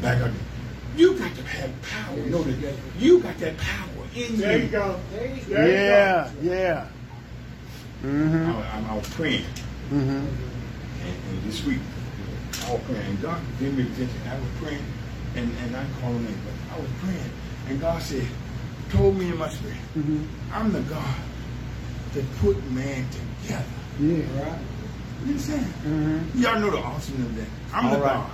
back 0.00 0.22
up. 0.22 0.30
there. 0.32 0.55
You 0.96 1.18
got 1.18 1.34
to 1.34 1.42
have 1.42 1.70
power. 1.82 2.16
Know 2.16 2.42
that 2.42 2.74
you 2.98 3.20
got 3.20 3.36
that 3.38 3.56
power 3.58 3.88
in 4.14 4.36
There 4.38 4.58
you 4.58 4.64
you. 4.64 4.70
go. 4.70 5.00
There 5.12 5.26
you 5.34 5.42
go. 5.42 5.66
Yeah. 5.66 6.30
Yeah. 6.42 6.86
I, 8.02 8.06
Mm-hmm. 8.06 8.86
I, 8.88 8.92
I 8.92 8.96
was 8.96 9.08
praying, 9.14 9.44
Mm-hmm. 9.90 10.10
and, 10.10 11.16
and 11.30 11.42
this 11.44 11.64
week 11.64 11.78
I 12.66 12.72
was 12.72 12.82
praying, 12.82 13.06
and 13.06 13.22
God 13.22 13.40
gave 13.58 13.74
me 13.76 13.82
attention. 13.84 14.20
I 14.28 14.34
was 14.34 14.48
praying, 14.62 14.84
and, 15.34 15.50
and 15.64 15.76
I 15.76 15.84
called 16.00 16.20
him, 16.20 16.38
but 16.44 16.76
I 16.76 16.80
was 16.80 16.90
praying, 17.00 17.30
and 17.68 17.80
God 17.80 18.02
said, 18.02 18.26
told 18.90 19.16
me 19.18 19.28
in 19.30 19.38
my 19.38 19.48
spirit, 19.48 19.76
Mm-hmm. 19.96 20.24
I'm 20.52 20.72
the 20.72 20.80
God 20.82 21.16
that 22.12 22.36
put 22.38 22.62
man 22.70 23.06
together. 23.42 23.64
Yeah. 23.98 24.16
Right. 24.42 24.58
You 25.24 25.30
understand? 25.32 25.66
Mm-hmm. 25.66 26.38
Y'all 26.42 26.60
know 26.60 26.70
the 26.70 26.78
awesomeness 26.78 27.26
of 27.28 27.36
that. 27.36 27.48
I'm 27.74 27.90
the 27.90 27.96
All 27.96 28.02
right. 28.02 28.12
God 28.14 28.30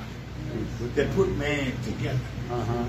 that 0.95 1.11
put 1.15 1.37
man 1.37 1.73
together. 1.83 2.19
Uh-huh. 2.51 2.85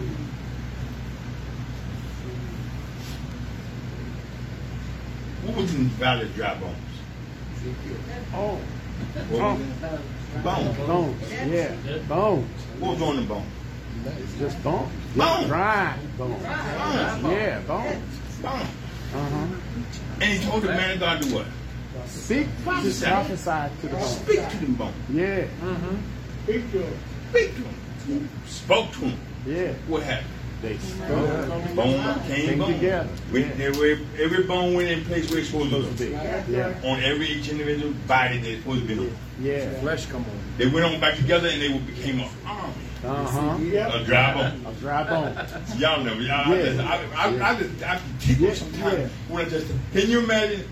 What 5.43 5.57
was 5.57 5.75
in 5.75 5.83
the 5.83 5.89
valley 5.89 6.23
of 6.23 6.35
dry 6.35 6.55
bones? 6.55 6.77
Oh. 8.33 8.59
What 9.29 9.41
was 9.41 9.61
it? 9.61 10.43
Bones. 10.43 10.77
Bones. 10.77 11.31
Yeah. 11.31 11.75
Bones. 12.07 12.47
What 12.79 12.91
was 12.93 13.01
on 13.01 13.15
the 13.17 13.21
bone? 13.23 13.45
It's 14.05 14.37
just 14.39 14.63
bones. 14.63 14.91
Bones. 15.15 15.47
Dry 15.47 15.97
bones. 16.17 16.43
Bones. 16.43 16.43
Yeah. 16.43 17.61
Bones. 17.67 17.97
Bones. 18.41 18.69
Uh-huh. 19.13 19.47
And 20.21 20.39
he 20.39 20.45
told 20.49 20.63
the 20.63 20.69
man 20.69 20.91
of 20.91 20.99
God 20.99 21.21
to 21.21 21.33
what? 21.33 21.45
Speak. 22.07 22.47
Prophesy. 22.63 23.05
Prophesy 23.05 23.69
to 23.81 23.87
the 23.87 23.95
bones. 23.95 24.15
Speak 24.17 24.49
to 24.49 24.57
them 24.57 24.73
bones. 24.75 24.95
Yeah. 25.11 25.45
Uh-huh. 25.61 25.95
Speak 26.45 26.71
to 26.71 26.81
him. 26.81 26.99
Speak 27.33 27.55
to 27.55 27.61
them. 27.63 28.29
Spoke 28.45 28.91
to 28.93 28.99
them. 28.99 29.17
Yeah. 29.47 29.73
What 29.87 30.03
happened? 30.03 30.27
They 30.61 30.77
spoke. 30.77 31.07
Bone 31.75 32.19
came 32.27 32.47
Came 32.49 32.59
bone. 32.59 32.73
together. 32.73 33.09
Went 33.33 33.57
Yeah. 33.57 33.65
every, 33.65 34.07
every 34.21 34.43
bone 34.43 34.75
went 34.75 34.89
in 34.89 35.03
place 35.05 35.29
where 35.31 35.39
it's 35.39 35.49
supposed 35.49 35.71
Supposed 35.71 35.97
to 35.97 36.05
to 36.05 36.11
be. 36.11 36.15
be. 36.51 36.57
Yeah. 36.57 36.73
On 36.83 37.01
every 37.01 37.25
each 37.27 37.49
individual 37.49 37.93
body 38.07 38.37
that 38.37 38.47
it's 38.47 38.61
supposed 38.61 38.87
to 38.87 38.87
be 38.87 38.99
on. 38.99 39.17
Yeah. 39.41 39.79
Flesh 39.79 40.05
come 40.05 40.21
on. 40.23 40.39
They 40.59 40.67
went 40.67 40.85
on 40.85 40.99
back 41.01 41.17
together 41.17 41.47
and 41.49 41.59
they 41.59 41.75
became 41.79 42.19
an 42.19 42.29
army. 42.45 42.73
Uh-huh. 43.03 43.57
Yep. 43.61 43.93
A 43.95 44.03
dry 44.05 44.33
bone. 44.35 44.65
A 44.67 44.73
dry 44.79 45.03
bone. 45.03 45.47
Y'all 45.79 46.03
know, 46.03 46.13
y'all. 46.13 46.53
I, 46.53 46.55
Yeah. 46.55 46.63
just, 46.65 46.79
I, 46.79 47.03
I, 47.15 47.29
Yeah. 47.33 47.49
I 47.49 47.59
just, 47.59 47.83
I 47.83 48.01
tickle 48.19 48.45
Yeah, 48.45 48.53
sometimes 48.53 48.93
yeah. 48.99 49.07
when 49.27 49.45
I 49.45 49.49
just. 49.49 49.67
Can 49.91 50.09
you 50.09 50.19
imagine? 50.19 50.65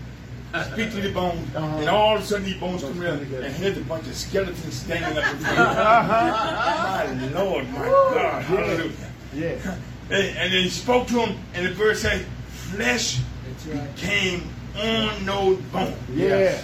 Speak 0.72 0.90
to 0.92 1.00
the 1.00 1.10
bones, 1.12 1.54
Uh-huh. 1.56 1.78
and 1.78 1.88
all 1.88 2.16
of 2.16 2.22
a 2.22 2.24
sudden 2.26 2.44
these 2.44 2.56
bones 2.56 2.82
come 2.82 3.02
in, 3.02 3.18
together. 3.20 3.44
and 3.44 3.54
here's 3.54 3.78
a 3.78 3.80
bunch 3.82 4.06
of 4.06 4.14
skeletons 4.14 4.74
standing 4.74 5.16
up 5.18 5.30
in 5.32 5.38
front 5.38 5.58
of. 5.58 5.76
My 5.76 7.28
Lord, 7.42 7.68
my 7.70 7.78
God, 7.86 8.42
hallelujah. 8.42 8.92
Yeah. 9.34 9.76
And, 10.10 10.36
and 10.36 10.52
then 10.52 10.62
he 10.62 10.68
spoke 10.68 11.06
to 11.08 11.20
him, 11.24 11.38
and 11.54 11.66
the 11.66 11.72
verse 11.72 12.02
says, 12.02 12.24
"Flesh 12.48 13.20
right. 13.68 13.96
came 13.96 14.42
on 14.76 15.24
no 15.24 15.56
bone. 15.72 15.94
Yeah. 16.12 16.60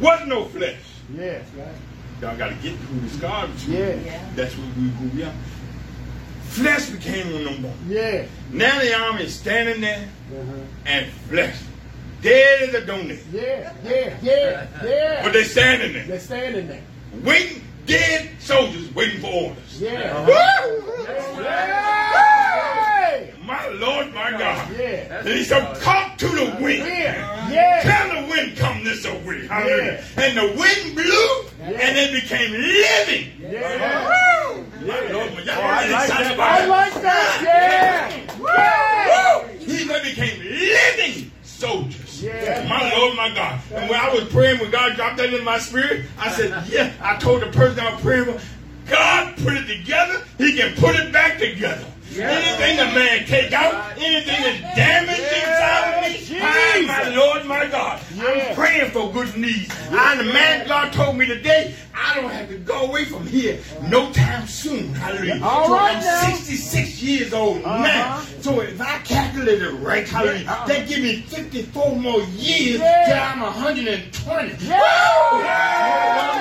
Was 0.00 0.26
no 0.26 0.44
flesh." 0.46 0.76
Yeah. 1.16 1.42
Y'all 2.20 2.36
got 2.36 2.48
to 2.50 2.54
get 2.56 2.76
through 2.78 3.00
this 3.00 3.16
God 3.16 3.48
is. 3.54 3.68
Yeah. 3.68 4.28
That's 4.36 4.54
what 4.54 4.76
we, 4.76 4.88
who 4.90 5.08
we 5.16 5.22
are. 5.24 5.32
Flesh 6.44 6.90
became 6.90 7.34
on 7.34 7.44
no 7.44 7.56
bone. 7.68 7.74
Yeah. 7.88 8.26
Now 8.52 8.78
the 8.80 8.94
army 8.94 9.24
is 9.24 9.34
standing 9.34 9.80
there 9.80 10.06
Uh-huh. 10.30 10.52
and 10.84 11.06
flesh. 11.30 11.56
Dead 12.22 12.68
as 12.68 12.74
a 12.74 12.82
donut. 12.82 13.18
Yeah. 13.32 13.72
Yeah. 13.82 14.18
Yeah. 14.22 14.66
Yeah. 14.84 15.22
But 15.24 15.32
they're 15.32 15.44
standing 15.44 15.92
there. 15.94 16.04
They're 16.06 16.20
standing 16.20 16.68
there. 16.68 16.82
Waiting, 17.22 17.62
dead 17.86 18.30
soldiers 18.38 18.94
waiting 18.94 19.20
for 19.20 19.28
orders. 19.28 19.80
Yeah. 19.80 20.26
Woo! 20.26 21.04
Hey! 21.42 23.34
My 23.42 23.68
Lord, 23.68 24.12
my 24.12 24.30
God. 24.32 24.70
Yeah. 24.78 25.20
And 25.20 25.28
he 25.28 25.44
said, 25.44 25.76
come 25.80 26.16
to 26.18 26.28
the 26.28 26.56
wind. 26.60 26.86
Yeah. 26.86 27.50
Yeah. 27.50 27.82
Tell 27.82 28.22
the 28.22 28.28
wind 28.28 28.56
come 28.56 28.84
this 28.84 29.04
way. 29.06 29.46
Hallelujah. 29.46 30.04
And 30.16 30.36
the 30.36 30.46
wind 30.58 30.94
blew 30.94 31.48
and 31.62 31.96
it 31.98 32.22
became 32.22 32.52
living. 32.52 33.32
Yeah. 33.40 34.66
My 34.86 35.12
Lord, 35.12 35.34
my- 35.34 35.42
y'all 35.42 35.56
Oh, 35.56 35.62
I 35.62 35.88
like 35.90 36.08
that. 36.08 36.40
I 36.40 36.66
like 36.66 36.94
that. 37.02 37.40
Yeah. 37.42 38.36
Woo! 38.38 39.48
Woo! 39.48 39.58
He 39.58 39.84
they 39.84 40.02
became 40.10 40.38
living 40.42 41.30
soldiers. 41.42 42.09
Yeah. 42.22 42.66
My 42.68 42.96
Lord, 42.96 43.16
my 43.16 43.34
God. 43.34 43.60
And 43.72 43.88
when 43.88 43.98
I 43.98 44.12
was 44.12 44.24
praying, 44.24 44.60
when 44.60 44.70
God 44.70 44.96
dropped 44.96 45.16
that 45.18 45.32
in 45.32 45.44
my 45.44 45.58
spirit, 45.58 46.06
I 46.18 46.30
said, 46.32 46.66
Yeah. 46.68 46.92
I 47.02 47.16
told 47.16 47.42
the 47.42 47.46
person 47.46 47.80
I 47.80 47.92
was 47.92 48.00
praying 48.02 48.24
for, 48.26 48.40
God 48.88 49.36
put 49.36 49.54
it 49.54 49.66
together, 49.66 50.22
He 50.38 50.56
can 50.56 50.74
put 50.76 50.96
it 50.96 51.12
back 51.12 51.38
together. 51.38 51.86
Anything 52.18 52.78
a 52.80 52.84
man 52.92 53.24
take 53.26 53.52
out, 53.52 53.92
anything 53.96 54.42
that's 54.42 54.76
damaged 54.76 55.20
inside 55.20 55.94
of 55.94 56.30
me, 56.30 56.38
Ah, 56.42 56.82
my 56.86 57.08
Lord, 57.14 57.44
my 57.46 57.66
God. 57.66 58.00
I'm 58.18 58.54
praying 58.54 58.90
for 58.90 59.12
good 59.12 59.36
needs. 59.36 59.72
And 59.90 60.20
the 60.20 60.24
man 60.32 60.66
God 60.66 60.92
told 60.92 61.16
me 61.16 61.26
today, 61.26 61.74
I 61.94 62.16
don't 62.20 62.30
have 62.30 62.48
to 62.48 62.58
go 62.58 62.86
away 62.86 63.04
from 63.04 63.26
here 63.26 63.60
no 63.88 64.10
time 64.12 64.46
soon. 64.48 64.92
Hallelujah. 64.94 65.40
All 65.42 65.66
so 65.68 65.74
right 65.74 65.96
I'm 65.96 66.02
now. 66.02 66.34
66 66.36 67.02
years 67.02 67.32
old 67.32 67.62
Uh-huh. 67.64 67.82
now. 67.82 68.22
So 68.40 68.60
if 68.60 68.80
I 68.80 68.98
calculate 69.00 69.62
it 69.62 69.70
right, 69.74 70.08
hallelujah, 70.08 70.46
Uh-huh. 70.48 70.66
that 70.66 70.88
give 70.88 71.00
me 71.00 71.20
54 71.28 71.94
more 71.96 72.22
years 72.36 72.80
Yeah. 72.80 73.04
till 73.06 73.22
I'm 73.22 73.42
120. 73.42 74.54
Yeah. 74.66 74.80
Woo! 74.80 75.42
My. 75.44 76.36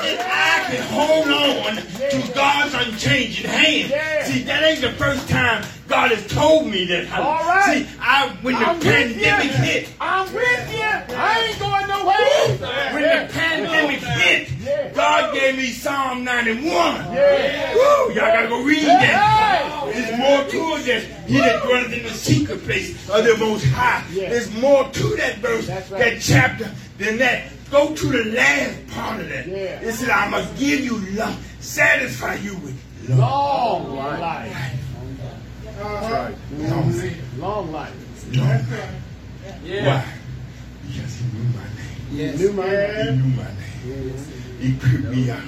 If 0.00 0.20
I 0.20 0.64
can 0.70 0.82
hold 0.84 1.28
on 1.28 1.76
to 1.76 2.32
God's 2.34 2.74
unchanging 2.74 3.50
hand. 3.50 4.26
See, 4.26 4.42
that 4.44 4.62
ain't 4.62 4.77
the 4.80 4.92
first 4.92 5.28
time 5.28 5.64
God 5.88 6.10
has 6.10 6.26
told 6.26 6.66
me 6.66 6.84
that. 6.86 7.10
All 7.12 7.44
right. 7.44 7.86
See, 7.86 7.96
I 8.00 8.28
when 8.42 8.54
the 8.54 8.60
I'm 8.66 8.80
pandemic 8.80 9.44
you. 9.46 9.50
hit, 9.52 9.88
I'm 10.00 10.32
with 10.32 10.72
you. 10.72 10.82
I 10.82 11.48
ain't 11.48 11.58
going 11.58 11.88
nowhere. 11.88 12.92
when 12.92 13.02
the 13.02 13.32
pandemic 13.32 14.00
hit, 14.00 14.94
God 14.94 15.34
gave 15.34 15.56
me 15.56 15.70
Psalm 15.70 16.24
91. 16.24 16.64
Yeah. 16.64 17.74
Woo, 17.74 18.08
y'all 18.08 18.14
gotta 18.14 18.48
go 18.48 18.62
read 18.62 18.84
that. 18.84 19.90
There's 19.92 20.18
more 20.18 20.44
to 20.44 20.76
it 20.76 20.84
than 20.86 21.28
he 21.28 21.38
that 21.38 21.62
dwelleth 21.62 21.92
in 21.92 22.02
the 22.04 22.10
secret 22.10 22.62
place 22.64 23.08
of 23.08 23.24
the 23.24 23.36
Most 23.38 23.64
High. 23.66 24.04
There's 24.12 24.52
more 24.54 24.84
to 24.88 25.16
that 25.16 25.38
verse, 25.38 25.66
that 25.66 26.20
chapter, 26.20 26.70
than 26.98 27.18
that. 27.18 27.50
Go 27.70 27.94
to 27.94 28.06
the 28.06 28.24
last 28.30 28.86
part 28.88 29.20
of 29.20 29.28
that. 29.28 29.46
It 29.48 29.94
said, 29.94 30.10
I 30.10 30.28
must 30.28 30.56
give 30.58 30.80
you 30.80 30.98
love, 31.16 31.36
satisfy 31.60 32.36
you 32.36 32.56
with. 32.56 32.76
Long 33.08 33.96
life. 33.96 34.74
Long 35.80 36.10
life. 36.10 36.38
Long 36.58 36.92
life. 36.92 37.38
Long 37.38 37.72
life. 37.72 37.94
Why? 39.62 40.04
Because 40.86 41.16
he 41.16 41.24
knew 41.32 41.48
my 41.54 41.66
name. 41.76 42.36
New 42.36 42.52
my 42.52 42.66
He 42.68 43.10
knew 43.16 43.36
my 43.36 43.44
name. 43.44 44.14
He 44.58 44.72
picked 44.74 45.04
me 45.04 45.30
out. 45.30 45.42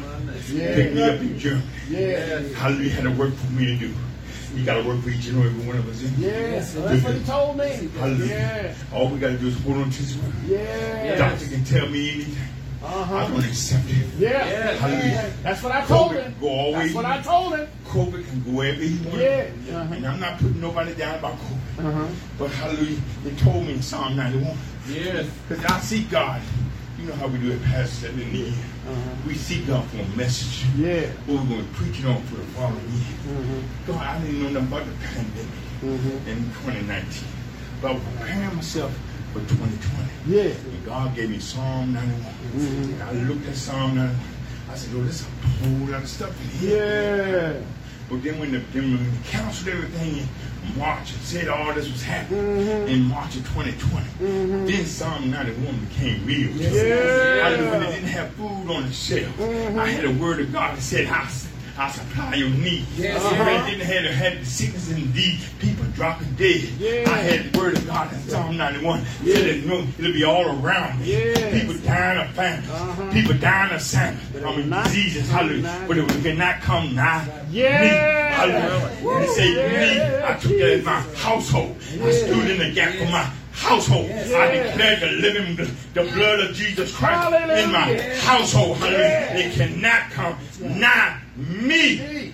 Picked 0.47 0.95
me 0.95 1.03
up 1.03 1.21
in 1.21 1.39
Germany. 1.39 1.67
Yeah. 1.89 2.41
Hallelujah 2.57 2.91
had 2.91 3.07
a 3.07 3.11
work 3.11 3.35
for 3.35 3.53
me 3.53 3.67
to 3.67 3.77
do. 3.77 3.95
He 4.55 4.65
got 4.65 4.83
to 4.83 4.89
work 4.89 5.01
for 5.03 5.11
each 5.11 5.27
and 5.29 5.45
every 5.45 5.67
one 5.67 5.77
of 5.77 5.89
us. 5.89 6.03
in 6.03 6.09
here. 6.15 6.51
Yeah. 6.53 6.65
So 6.65 6.83
that's 6.83 7.05
what 7.05 7.15
he 7.15 7.25
told 7.25 7.57
me. 7.57 7.89
Hallelujah. 7.99 8.27
Yeah. 8.27 8.75
All 8.93 9.09
we 9.09 9.19
got 9.19 9.29
to 9.29 9.39
do 9.39 9.49
is 9.49 9.61
hold 9.63 9.77
on 9.79 9.91
to 9.91 9.97
his 9.97 10.17
word. 10.17 10.33
Yeah. 10.47 11.17
Doctor 11.17 11.47
can 11.47 11.65
tell 11.65 11.89
me 11.89 12.11
anything. 12.11 12.37
Uh 12.83 13.07
I'm 13.11 13.31
going 13.33 13.43
to 13.43 13.49
accept 13.49 13.85
it. 13.89 14.07
Yeah. 14.19 14.43
Hallelujah. 14.77 15.33
That's 15.43 15.63
what 15.63 15.73
I 15.73 15.85
told 15.85 16.13
COVID 16.13 16.23
him. 16.23 16.35
go 16.41 16.49
all 16.49 16.73
That's 16.73 16.95
what 16.95 17.05
I 17.05 17.21
told 17.21 17.55
him. 17.57 17.69
COVID 17.85 18.27
can 18.29 18.43
go 18.45 18.51
wherever 18.53 18.81
he 18.81 18.97
wants. 19.05 19.19
Yeah. 19.21 19.51
Uh-huh. 19.77 19.95
And 19.95 20.07
I'm 20.07 20.21
not 20.21 20.39
putting 20.39 20.61
nobody 20.61 20.95
down 20.95 21.19
about 21.19 21.37
COVID. 21.39 21.87
Uh 21.87 21.93
huh. 21.93 22.07
But 22.39 22.51
hallelujah, 22.53 22.99
they 23.25 23.31
told 23.37 23.67
me 23.67 23.75
in 23.75 23.83
Psalm 23.83 24.17
91. 24.17 24.57
Yes. 24.89 25.29
Because 25.49 25.65
I 25.67 25.81
see 25.81 26.05
God. 26.05 26.41
You 26.99 27.07
know 27.07 27.15
how 27.15 27.29
we 27.29 27.39
do 27.39 27.51
it, 27.53 27.63
Pastor, 27.65 28.09
in 28.09 28.19
the 28.19 28.25
year. 28.25 28.49
Uh-huh. 28.89 29.11
We 29.27 29.35
seek 29.35 29.67
God 29.67 29.87
for 29.89 29.99
a 29.99 30.07
message. 30.17 30.65
Yeah. 30.77 31.07
What 31.27 31.43
we're 31.45 31.49
going 31.57 31.67
to 31.67 31.73
preach 31.75 31.99
it 31.99 32.05
on 32.07 32.23
for 32.25 32.37
the 32.37 32.43
following 32.57 32.77
year. 32.77 33.17
Mm-hmm. 33.29 33.93
God, 33.93 34.07
I 34.07 34.21
didn't 34.21 34.43
know 34.43 34.49
nothing 34.51 34.69
about 34.69 34.85
the 34.87 35.07
pandemic 35.07 35.55
Mm-hmm. 35.81 36.29
in 36.29 36.37
2019. 36.61 37.25
But 37.81 37.91
I 37.91 37.95
was 37.95 38.03
preparing 38.05 38.55
myself 38.55 38.93
for 39.33 39.39
2020. 39.41 40.11
Yeah. 40.29 40.53
God 40.85 41.15
gave 41.15 41.31
me 41.31 41.39
Psalm 41.39 41.93
91. 41.93 42.35
And 42.93 43.03
I 43.03 43.13
looked 43.13 43.47
at 43.49 43.55
Psalm 43.57 43.97
91. 43.97 44.19
I 44.71 44.75
said, 44.77 44.93
Lord, 44.95 45.07
there's 45.07 45.23
a 45.23 45.25
whole 45.25 45.87
lot 45.89 46.03
of 46.03 46.09
stuff 46.09 46.31
in 46.43 46.59
here. 46.59 47.27
Yeah. 47.57 47.61
But 48.09 48.23
then 48.23 48.39
when 48.41 48.53
the, 48.53 48.59
then 48.73 48.95
when 48.97 49.05
they 49.11 49.29
canceled 49.29 49.69
everything 49.75 50.17
in 50.19 50.79
March 50.79 51.13
and 51.13 51.21
said 51.23 51.49
all 51.49 51.73
this 51.75 51.91
was 51.91 52.03
happening 52.03 52.41
Mm-hmm. 52.41 52.89
in 52.89 53.03
March 53.05 53.37
of 53.37 53.47
2020, 53.55 54.67
then 54.67 54.85
Psalm 54.85 55.31
91 55.31 55.77
became 55.87 56.25
real. 56.27 56.51
Yeah. 56.51 57.43
I 57.47 57.57
knew 57.57 57.71
when 57.71 57.81
they 57.81 57.91
didn't 57.93 58.09
have 58.09 58.31
food 58.33 58.71
on 58.71 58.87
the 58.87 58.93
shelf. 58.93 59.27
Mm-hmm. 59.39 59.79
I 59.79 59.89
had 59.91 60.05
a 60.05 60.13
word 60.13 60.41
of 60.41 60.53
God 60.53 60.77
that 60.77 60.83
said, 60.83 61.07
I, 61.09 61.29
I 61.81 61.91
supply 61.91 62.35
your 62.35 62.51
need. 62.51 62.85
Yes. 62.95 63.25
Uh-huh. 63.25 63.67
didn't 63.67 63.87
have, 63.87 64.05
had 64.13 64.41
the 64.43 64.45
sickness 64.45 64.91
and 64.91 65.15
deed, 65.15 65.41
people 65.61 65.87
dropping 65.95 66.31
dead. 66.35 66.61
Yeah. 66.79 67.05
I 67.11 67.17
had 67.17 67.51
the 67.51 67.59
word 67.59 67.79
of 67.79 67.87
God 67.87 68.13
in 68.13 68.21
Psalm 68.21 68.59
91. 68.59 69.03
Said 69.25 69.47
it, 69.47 69.65
no, 69.65 69.87
it'll 69.99 70.13
be 70.13 70.23
all 70.23 70.45
around 70.63 71.01
me. 71.01 71.07
Yes. 71.07 71.59
People 71.59 71.83
dying 71.83 72.21
of 72.21 72.35
famine. 72.35 72.69
Uh-huh. 72.69 73.13
People 73.13 73.35
dying 73.39 73.75
of 73.75 73.81
it 73.81 74.45
I 74.45 74.57
mean, 74.59 74.69
not 74.69 74.85
diseases, 74.85 75.31
hallelujah. 75.31 75.85
But 75.89 75.97
it 75.97 76.23
cannot 76.23 76.61
come 76.61 76.95
nigh 76.95 77.47
Yeah. 77.51 77.81
me. 77.81 77.89
Hallelujah. 78.37 78.89
When 79.03 79.21
they 79.23 79.29
say 79.29 79.55
Yeah. 79.55 80.19
me, 80.21 80.25
I 80.27 80.35
took 80.39 80.53
that 80.59 80.71
as 80.71 80.85
my 80.85 81.01
household. 81.17 81.77
I 82.03 82.11
stood 82.11 82.51
in 82.51 82.59
the 82.59 82.73
gap 82.75 82.95
for 82.97 83.07
my 83.07 83.27
household. 83.53 84.11
I 84.11 84.51
declared 84.53 85.01
the 85.01 85.07
living, 85.07 85.57
the, 85.57 85.65
the 85.95 86.11
blood 86.13 86.41
of 86.41 86.55
Jesus 86.55 86.95
Christ 86.95 87.27
in 87.33 87.73
my 87.73 87.79
Hallelujah. 87.79 88.17
household. 88.21 88.77
Hallelujah. 88.77 89.01
Yeah. 89.01 89.37
It 89.39 89.53
cannot 89.55 90.11
come 90.11 90.37
nigh 90.61 91.20
me. 91.41 92.33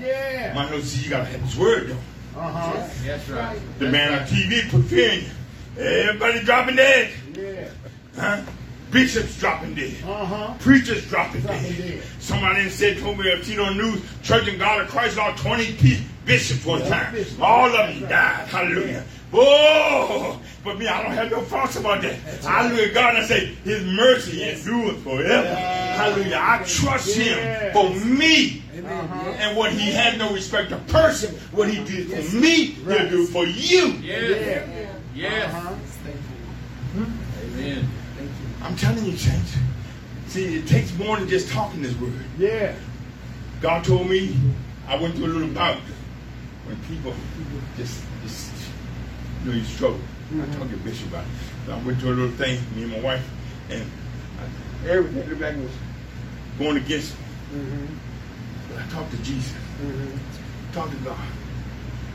Yeah. 0.00 0.52
My 0.54 0.62
husband, 0.62 0.84
see, 0.84 1.04
you 1.04 1.10
gotta 1.10 1.24
have 1.26 1.40
his 1.40 1.56
word 1.56 1.88
though. 1.88 2.40
Uh 2.40 2.50
huh. 2.50 2.88
That's 3.04 3.28
right. 3.28 3.58
The 3.78 3.88
man 3.88 4.14
on 4.20 4.26
TV 4.26 4.68
put 4.70 4.84
fear 4.84 5.10
in 5.12 5.20
you. 5.24 5.82
Everybody 5.82 6.40
dropping 6.44 6.76
dead. 6.76 7.12
Yeah. 7.34 7.68
Huh? 8.16 8.42
Bishops 8.90 9.38
dropping 9.38 9.74
dead. 9.74 9.94
Uh 10.06 10.24
huh. 10.24 10.54
Preachers 10.60 11.06
dropping 11.08 11.40
Dropping 11.42 11.62
dead. 11.72 11.76
dead. 11.78 12.02
Somebody 12.20 12.68
said, 12.68 12.98
told 12.98 13.18
me, 13.18 13.32
I've 13.32 13.44
seen 13.44 13.58
on 13.58 13.76
the 13.76 13.82
news, 13.84 14.02
Church 14.22 14.48
and 14.48 14.58
God 14.58 14.82
of 14.82 14.88
Christ 14.88 15.16
lost 15.16 15.42
20 15.42 15.72
pe- 15.76 16.00
bishops 16.26 16.64
one 16.66 16.82
time. 16.82 17.12
bishops. 17.14 17.40
All 17.40 17.66
of 17.66 17.72
them 18.00 18.08
died. 18.08 18.48
Hallelujah. 18.48 19.04
Oh, 19.34 20.40
but 20.62 20.78
me, 20.78 20.86
I 20.86 21.02
don't 21.02 21.12
have 21.12 21.30
no 21.30 21.40
thoughts 21.42 21.76
about 21.76 22.02
that. 22.02 22.18
I 22.44 22.70
look 22.70 22.78
at 22.80 22.94
God 22.94 23.14
and 23.14 23.24
I 23.24 23.26
say, 23.26 23.54
His 23.64 23.82
mercy 23.84 24.42
is 24.42 24.66
endures 24.66 25.02
forever. 25.02 25.54
Hallelujah. 25.54 26.38
I 26.38 26.58
trust 26.66 27.16
Yeah. 27.16 27.24
Him 27.24 27.72
for 27.72 28.06
me. 28.06 28.62
Uh-huh. 28.76 29.30
And 29.38 29.56
what 29.56 29.72
He 29.72 29.90
had 29.90 30.18
no 30.18 30.32
respect 30.34 30.72
of 30.72 30.86
person, 30.88 31.34
what 31.52 31.68
He 31.70 31.82
did 31.84 32.08
for 32.08 32.36
me, 32.36 32.66
He'll 32.66 33.08
do 33.08 33.26
for 33.26 33.44
you. 33.46 33.92
Yes. 34.02 34.68
Yes. 35.14 35.54
Uh-huh. 35.54 35.74
Amen. 37.44 37.88
I'm 38.62 38.76
telling 38.76 39.04
you, 39.04 39.16
saints. 39.16 39.56
See, 40.28 40.56
it 40.56 40.66
takes 40.66 40.94
more 40.96 41.18
than 41.18 41.28
just 41.28 41.50
talking 41.50 41.82
this 41.82 41.94
word. 41.96 42.12
Yeah. 42.38 42.74
God 43.60 43.84
told 43.84 44.08
me 44.08 44.36
I 44.88 44.96
went 44.96 45.14
through 45.14 45.26
a 45.26 45.28
little 45.28 45.54
bout 45.54 45.78
when 46.66 46.76
people 46.84 47.14
just, 47.76 48.00
just 48.00 48.02
you 49.44 49.50
know, 49.50 49.56
you 49.56 49.64
struggle. 49.64 50.00
I 50.32 50.46
talked 50.54 50.70
to 50.70 50.76
Bishop 50.78 51.08
about 51.08 51.24
it. 51.24 51.30
So 51.66 51.74
I 51.74 51.82
went 51.82 51.98
through 51.98 52.10
a 52.10 52.14
little 52.14 52.36
thing, 52.36 52.60
me 52.74 52.84
and 52.84 52.92
my 52.92 53.00
wife, 53.00 53.28
and 53.70 53.82
I, 54.40 54.88
everything 54.88 55.28
looked 55.28 55.42
like 55.42 55.54
it 55.54 55.60
was 55.60 55.70
going 56.58 56.76
against 56.76 57.18
me. 57.18 57.24
Mm-hmm. 57.54 57.94
But 58.68 58.82
I 58.82 58.88
talked 58.88 59.10
to 59.10 59.16
Jesus, 59.18 59.54
talked 60.72 60.92
to 60.92 60.96
God. 60.98 61.18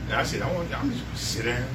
And 0.06 0.14
I 0.14 0.22
said, 0.24 0.42
I 0.42 0.52
want, 0.52 0.76
I'm 0.76 0.90
just 0.90 1.04
going 1.04 1.14
to 1.14 1.22
sit 1.22 1.44
down 1.44 1.68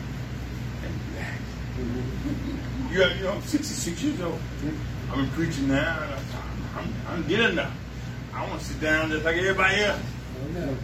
and 0.84 0.94
relax. 1.12 1.40
Mm-hmm. 1.78 2.94
You, 2.94 3.00
know, 3.00 3.08
you 3.08 3.24
know, 3.24 3.32
I'm 3.32 3.42
66 3.42 4.04
years 4.04 4.22
old. 4.22 4.40
I've 5.10 5.18
been 5.18 5.30
preaching 5.30 5.68
now. 5.70 6.00
and 6.02 6.14
I'm, 6.14 6.24
I'm, 6.78 6.94
I'm 7.08 7.28
getting 7.28 7.52
enough. 7.52 7.74
I 8.34 8.48
want 8.48 8.60
to 8.60 8.66
sit 8.66 8.82
down 8.82 9.12
just 9.12 9.24
like 9.24 9.38
everybody 9.38 9.82
else. 9.82 10.02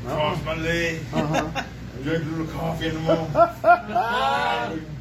Cross 0.05 0.45
my 0.45 0.55
legs. 0.55 1.13
Uh-huh. 1.13 1.63
Drink 2.03 2.23
a 2.23 2.27
little 2.27 2.47
coffee 2.47 2.87
in 2.87 2.93
the 2.93 2.99
morning. 3.01 3.31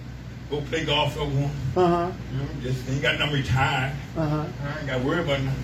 Go 0.50 0.60
play 0.62 0.84
golf 0.84 1.14
for 1.14 1.24
one. 1.24 1.50
Uh-huh. 1.76 2.10
You 2.32 2.38
know, 2.38 2.48
just 2.62 2.88
ain't 2.88 3.02
got 3.02 3.18
nothing 3.18 3.34
retired. 3.34 3.94
Uh-huh. 4.16 4.44
I 4.64 4.78
ain't 4.78 4.86
got 4.86 4.98
to 4.98 5.04
worry 5.04 5.20
about 5.20 5.42
nothing. 5.42 5.62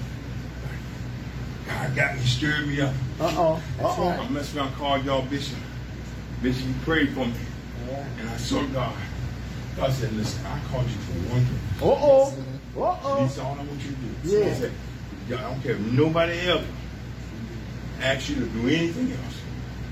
God 1.66 1.96
got 1.96 2.16
me, 2.16 2.22
stirred 2.22 2.68
me 2.68 2.80
up. 2.82 2.94
Uh-oh. 3.18 3.62
Uh-oh. 3.80 4.08
I 4.10 4.28
messed 4.28 4.54
around, 4.54 4.74
called 4.74 5.04
y'all 5.04 5.22
Bishop. 5.22 5.56
Bishop, 6.42 6.66
you 6.66 6.74
prayed 6.84 7.10
for 7.14 7.26
me. 7.26 7.32
And 8.18 8.28
I 8.28 8.36
saw 8.36 8.62
God. 8.66 8.94
God 9.76 9.92
said, 9.92 10.12
listen, 10.12 10.44
I 10.46 10.60
called 10.70 10.86
you 10.86 10.96
for 10.96 11.12
one 11.32 11.44
thing. 11.44 11.58
Uh-oh. 11.82 12.34
Uh-oh. 12.76 13.20
That's 13.20 13.38
all 13.38 13.54
I 13.54 13.64
want 13.64 13.80
you 13.82 13.90
to 13.90 13.96
do. 13.96 14.38
Yeah. 14.38 14.44
He 14.50 14.54
said, 14.60 14.72
I 15.28 15.40
don't 15.40 15.62
care 15.62 15.72
if 15.72 15.80
nobody 15.80 16.38
else 16.48 16.64
asks 18.00 18.28
you 18.28 18.36
to 18.36 18.46
do 18.46 18.68
anything 18.68 19.12
else. 19.12 19.40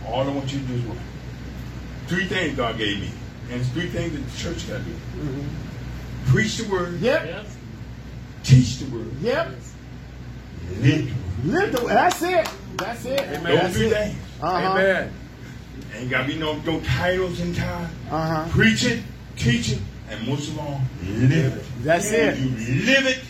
All 0.06 0.28
I 0.28 0.32
want 0.32 0.52
you 0.52 0.60
to 0.60 0.64
do 0.66 0.74
is 0.74 0.82
what? 0.82 0.98
Three 2.12 2.26
things 2.26 2.54
God 2.58 2.76
gave 2.76 3.00
me. 3.00 3.10
And 3.50 3.58
it's 3.62 3.70
three 3.70 3.88
things 3.88 4.12
that 4.12 4.18
the 4.18 4.38
church 4.38 4.68
got 4.68 4.76
to 4.76 4.84
do. 4.84 4.94
Preach 6.26 6.58
the 6.58 6.70
word, 6.70 7.00
Yep. 7.00 7.46
teach 8.44 8.80
the 8.80 8.84
word, 8.94 9.10
Yep. 9.22 9.48
live 10.82 11.06
the 11.42 11.52
word. 11.54 11.62
Live 11.62 11.72
the 11.72 11.86
That's 11.86 12.22
it. 12.22 12.48
That's 12.76 13.04
it. 13.06 13.18
Amen. 13.20 13.42
Those 13.44 13.60
That's 13.62 13.76
three 13.76 13.86
it. 13.86 13.92
things. 13.94 14.16
Uh-huh. 14.42 14.68
Amen. 14.72 15.10
Ain't 15.96 16.10
got 16.10 16.26
to 16.26 16.34
be 16.34 16.38
no, 16.38 16.56
no 16.58 16.80
titles 16.80 17.40
in 17.40 17.54
time. 17.54 17.88
Uh-huh. 18.10 18.46
Preach 18.50 18.84
it, 18.84 19.02
teach 19.38 19.72
it, 19.72 19.78
and 20.10 20.28
most 20.28 20.48
of 20.50 20.58
all, 20.58 20.82
live 21.06 21.56
it. 21.56 21.64
That's 21.82 22.12
If 22.12 22.36
it. 22.36 22.38
you 22.40 22.84
live 22.84 23.06
it, 23.06 23.20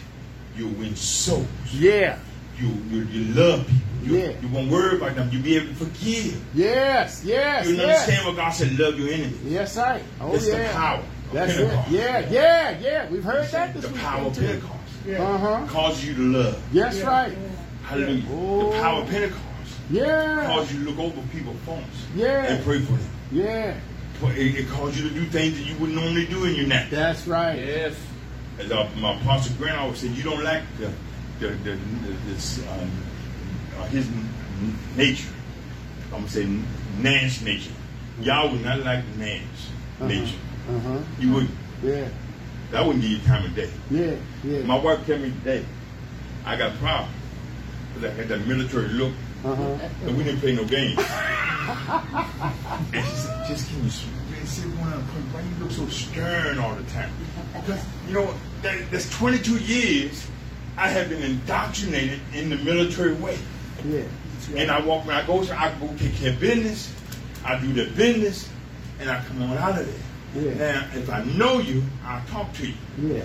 you 0.57 0.67
win 0.67 0.97
souls. 0.97 1.47
Yeah. 1.73 2.19
You, 2.61 2.67
you, 2.91 3.05
you 3.13 3.35
love 3.35 3.65
people. 3.65 3.81
You, 4.03 4.17
Yeah. 4.19 4.33
you 4.41 4.49
won't 4.49 4.71
worry 4.71 4.97
about 4.97 5.15
them. 5.17 5.29
You'll 5.33 5.43
be 5.43 5.57
able 5.57 5.69
to 5.69 5.75
forgive. 5.75 6.43
Yes. 6.55 7.23
Yes. 7.25 7.69
You 7.69 7.77
yes. 7.77 8.01
understand 8.03 8.27
what 8.27 8.37
God 8.37 8.51
said, 8.51 8.79
love 8.79 8.99
your 8.99 9.09
enemy. 9.13 9.37
Yes, 9.45 9.77
I. 9.77 10.03
Oh, 10.21 10.35
it's 10.35 10.47
yeah. 10.49 10.69
the 10.69 10.75
power 10.75 11.03
That's 11.33 11.55
Pentecost. 11.57 11.89
it. 11.89 11.93
Yeah, 11.95 12.29
yeah, 12.31 12.79
yeah. 12.81 13.09
We've 13.11 13.25
heard 13.25 13.47
that 13.51 13.75
this 13.75 13.85
The 13.85 13.93
power 13.99 14.27
of 14.27 14.35
Pentecost 14.35 14.75
Uh 15.19 15.39
huh. 15.39 15.67
causes 15.69 16.07
you 16.07 16.15
to 16.15 16.23
love. 16.23 16.63
Yes, 16.73 17.01
right. 17.03 17.37
Hallelujah. 17.85 18.25
Oh. 18.31 18.71
The 18.73 18.79
power 18.81 19.03
of 19.03 19.09
Pentecost 19.09 19.43
Yeah. 19.91 20.47
causes 20.47 20.75
you 20.75 20.85
to 20.85 20.91
look 20.91 20.99
over 20.99 21.27
people's 21.29 21.57
faults 21.65 22.07
Yeah. 22.17 22.45
and 22.45 22.65
pray 22.65 22.81
for 22.81 22.93
them. 22.93 23.09
Yeah. 23.31 23.75
But 24.21 24.37
It, 24.39 24.55
it 24.57 24.69
causes 24.69 25.01
you 25.03 25.09
to 25.09 25.15
do 25.15 25.25
things 25.27 25.57
that 25.59 25.65
you 25.65 25.75
wouldn't 25.79 25.99
normally 25.99 26.27
do 26.27 26.45
in 26.45 26.55
your 26.55 26.67
natural. 26.67 27.01
That's 27.01 27.27
right. 27.27 27.59
Yes. 27.59 27.95
As 28.59 28.71
our, 28.71 28.89
my 28.97 29.19
apostle 29.21 29.55
Grant 29.59 29.79
always 29.79 29.99
said, 29.99 30.11
you 30.11 30.23
don't 30.23 30.45
lack 30.45 30.63
the, 30.79 30.93
the, 31.41 31.49
the, 31.55 31.71
the 31.73 32.13
this, 32.29 32.59
um, 32.69 32.91
uh, 33.79 33.85
his 33.87 34.07
nature. 34.97 35.29
I'm 36.13 36.21
gonna 36.21 36.29
say 36.29 36.47
Nash 36.99 37.41
nature. 37.43 37.73
Y'all 38.21 38.51
would 38.53 38.63
not 38.63 38.81
like 38.81 39.05
the 39.13 39.19
Nash 39.19 39.41
nature. 40.01 40.37
Uh 40.69 40.79
huh. 40.81 40.99
You 41.19 41.33
wouldn't. 41.33 41.51
Yeah. 41.83 42.09
That 42.71 42.87
wouldn't 42.87 43.03
give 43.03 43.11
you 43.13 43.19
time 43.21 43.45
of 43.45 43.55
day. 43.55 43.71
Yeah. 43.91 44.15
Yeah. 44.45 44.63
My 44.63 44.79
wife 44.79 45.05
tell 45.07 45.19
me 45.19 45.31
today, 45.31 45.65
I 46.45 46.57
got 46.57 46.73
a 46.73 46.77
problem. 46.77 47.11
Because 47.95 48.11
I 48.11 48.15
had 48.15 48.29
that 48.29 48.47
military 48.47 48.89
look, 48.89 49.13
Uh 49.45 49.55
huh. 49.55 49.79
and 50.05 50.17
we 50.17 50.25
didn't 50.25 50.41
play 50.41 50.55
no 50.55 50.65
games. 50.65 50.99
and 52.93 53.05
she 53.07 53.15
said, 53.17 53.47
just 53.49 53.69
can 53.69 53.81
you 53.81 53.87
s- 53.89 54.05
sit 54.45 54.65
pray? 54.65 54.83
Why 55.33 55.41
you 55.43 55.63
look 55.63 55.71
so 55.71 55.87
stern 55.89 56.59
all 56.59 56.75
the 56.75 56.83
time? 56.91 57.11
Because, 57.55 57.85
you 58.09 58.15
know, 58.15 58.35
that, 58.63 58.91
that's 58.91 59.11
22 59.19 59.59
years 59.59 60.27
I 60.77 60.89
have 60.89 61.09
been 61.11 61.23
indoctrinated 61.23 62.21
in 62.33 62.49
the 62.49 62.57
military 62.57 63.15
way. 63.15 63.39
Yeah. 63.87 64.03
And 64.57 64.71
I 64.71 64.81
walk 64.81 65.07
when 65.07 65.17
I 65.17 65.27
go, 65.27 65.43
to 65.45 65.61
I 65.61 65.73
go 65.79 65.89
take 65.97 66.15
care 66.17 66.33
of 66.33 66.41
business, 66.41 66.93
I 67.45 67.59
do 67.61 67.73
the 67.73 67.91
business, 67.95 68.49
and 69.01 69.11
I 69.11 69.23
come 69.25 69.43
on 69.43 69.57
out 69.57 69.79
of 69.81 69.87
there. 69.87 70.45
Yeah. 70.45 70.55
Now, 70.55 70.89
if 70.95 71.11
I 71.11 71.25
know 71.25 71.59
you, 71.59 71.83
I'll 72.05 72.25
talk 72.27 72.53
to 72.55 72.67
you. 72.67 72.75
Yeah. 72.99 73.25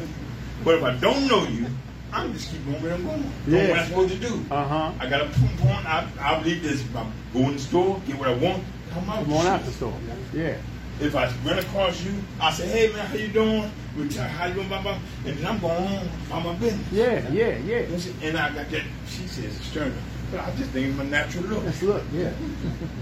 But 0.64 0.76
if 0.76 0.84
I 0.84 0.96
don't 0.98 1.28
know 1.28 1.46
you, 1.46 1.68
I'm 2.12 2.34
just 2.34 2.52
keep 2.52 2.66
going 2.66 2.82
where 2.82 2.94
I'm 2.94 3.06
going. 3.06 3.22
Doing 3.46 3.58
Yeah. 3.64 3.70
what 3.70 3.80
I'm 3.80 3.88
supposed 3.88 4.14
to 4.14 4.20
do. 4.20 4.46
Uh 4.52 4.68
huh. 4.68 4.92
I 5.00 5.10
got 5.10 5.22
a 5.22 5.26
point. 5.30 5.86
I, 5.86 6.08
I 6.20 6.40
believe 6.42 6.64
this. 6.64 6.84
I 6.96 7.06
go 7.34 7.40
in 7.48 7.54
the 7.54 7.60
store, 7.60 8.02
get 8.06 8.18
what 8.18 8.30
I 8.30 8.34
want, 8.36 8.64
come 8.92 9.10
out. 9.10 9.24
Come 9.24 9.34
on 9.34 9.48
out 9.48 9.66
the 9.66 9.72
store. 9.72 9.94
Yeah. 10.34 10.58
If 11.00 11.16
I 11.16 11.32
run 11.46 11.60
across 11.60 12.02
you, 12.04 12.14
I 12.42 12.52
say, 12.54 12.68
hey 12.68 12.92
man, 12.94 13.06
how 13.06 13.16
you 13.16 13.28
doing? 13.28 13.72
We 13.96 14.08
tell 14.10 14.28
how 14.28 14.48
you 14.48 14.56
doing, 14.56 14.68
blah, 14.68 14.82
blah. 14.82 14.98
And 15.26 15.38
then 15.38 15.46
I'm 15.46 15.60
going 15.60 15.84
on 15.86 16.10
about 16.28 16.44
my 16.46 16.54
business. 16.56 16.92
Yeah. 16.92 17.30
Yeah. 17.32 17.58
Yeah. 17.60 18.28
And 18.28 18.38
I 18.38 18.54
got 18.54 18.70
that, 18.72 18.84
she 19.08 19.28
says, 19.28 19.56
external. 19.58 19.98
But 20.32 20.42
I 20.42 20.52
just 20.56 20.72
think 20.72 20.88
it's 20.88 20.98
my 20.98 21.06
natural 21.06 21.46
look. 21.46 21.64
Let's 21.64 21.82
look. 21.82 22.04
Yeah. 22.12 22.34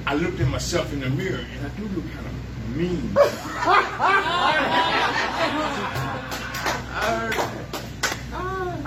I 0.05 0.15
looked 0.15 0.39
at 0.39 0.47
myself 0.47 0.93
in 0.93 0.99
the 0.99 1.09
mirror 1.09 1.39
and 1.39 1.65
I 1.65 1.69
do 1.69 1.83
look 1.87 2.05
kind 2.13 2.27
of 2.27 2.75
mean. 2.75 3.15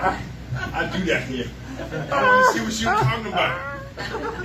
I, 0.01 0.21
I 0.73 0.97
do 0.97 1.05
that 1.05 1.23
here. 1.23 1.49
I 1.77 1.81
want 2.23 2.45
to 2.45 2.53
see 2.53 2.63
what 2.63 2.73
she 2.73 2.85
was 2.85 2.99
talking 2.99 3.27
about. 3.27 3.75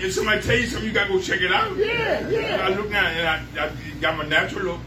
If 0.03 0.13
somebody 0.13 0.43
tell 0.43 0.57
you 0.57 0.67
something, 0.67 0.89
you 0.89 0.93
gotta 0.93 1.11
go 1.11 1.21
check 1.21 1.41
it 1.41 1.53
out. 1.53 1.77
Yeah, 1.77 2.29
yeah. 2.29 2.67
I 2.67 2.75
look 2.75 2.91
now 2.91 3.07
and 3.07 3.29
I, 3.29 3.67
I 3.67 3.71
got 4.01 4.17
my 4.17 4.27
natural 4.27 4.65
look, 4.65 4.81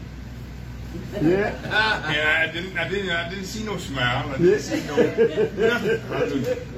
Yeah. 1.14 1.54
and 2.06 2.50
I 2.50 2.52
didn't, 2.52 2.78
I 2.78 2.88
didn't, 2.88 3.10
I 3.10 3.28
didn't 3.30 3.44
see 3.44 3.64
no 3.64 3.76
smile. 3.78 4.28
I 4.28 4.38
didn't 4.38 4.60
see 4.60 4.86
no 4.86 4.96
nothing. 4.96 6.44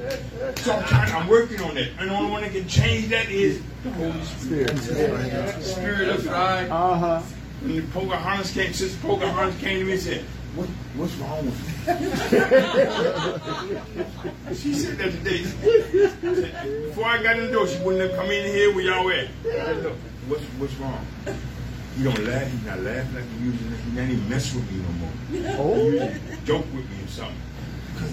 So 0.56 0.72
I'm 0.72 0.84
trying, 0.84 1.12
I'm 1.14 1.28
working 1.28 1.60
on 1.60 1.76
it, 1.76 1.92
and 1.98 2.10
the 2.10 2.14
only 2.14 2.30
one 2.30 2.42
that 2.42 2.52
can 2.52 2.66
change 2.66 3.08
that 3.10 3.30
is 3.30 3.62
the 3.84 3.90
Holy 3.90 4.24
Spirit. 4.24 4.78
Spirit. 4.78 5.62
Spirit 5.62 6.08
of 6.08 6.24
God. 6.24 6.68
Uh 6.70 6.98
huh. 6.98 7.20
When 7.60 7.76
the 7.76 7.82
Pocahontas 7.92 8.52
came, 8.52 8.72
Sister 8.72 8.98
Pocahontas 9.06 9.60
came 9.60 9.80
to 9.80 9.84
me 9.84 9.92
and 9.92 10.00
said, 10.00 10.24
what, 10.54 10.68
what's 10.96 11.14
wrong 11.16 11.44
with 11.44 11.54
you? 14.48 14.54
she 14.54 14.74
said 14.74 14.98
that 14.98 15.12
today. 15.12 15.42
Before 16.88 17.04
I 17.04 17.22
got 17.22 17.38
in 17.38 17.46
the 17.46 17.52
door, 17.52 17.68
she 17.68 17.78
wouldn't 17.82 18.10
have 18.10 18.18
come 18.18 18.30
in 18.30 18.44
here 18.46 18.74
where 18.74 18.84
y'all 18.84 19.10
at. 19.10 19.28
What's, 20.26 20.42
what's 20.58 20.74
wrong? 20.74 21.06
He 21.96 22.04
don't 22.04 22.24
laugh, 22.24 22.50
he's 22.50 22.64
not 22.64 22.80
laughing 22.80 23.14
like 23.14 23.24
he 23.38 23.44
usually, 23.44 23.76
he 23.76 23.90
not 23.92 24.04
even 24.08 24.28
mess 24.28 24.54
with 24.54 24.70
me 24.70 24.78
no 24.78 24.92
more. 24.92 25.10
He 25.30 25.58
Oh. 25.58 25.90
usually 25.90 26.20
joke 26.44 26.64
with 26.74 26.88
me 26.90 27.04
or 27.04 27.08
something. 27.08 27.36
Because 27.94 28.12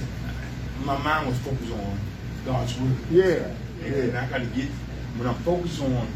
my 0.83 0.97
mind 0.97 1.27
was 1.27 1.37
focused 1.39 1.71
on 1.71 1.99
God's 2.45 2.77
word. 2.79 2.95
Yeah. 3.11 3.47
And 3.85 4.11
Yeah. 4.13 4.21
I 4.25 4.29
got 4.29 4.39
to 4.39 4.45
get 4.47 4.69
when 5.17 5.27
I'm 5.27 5.35
focused 5.35 5.81
on 5.81 6.07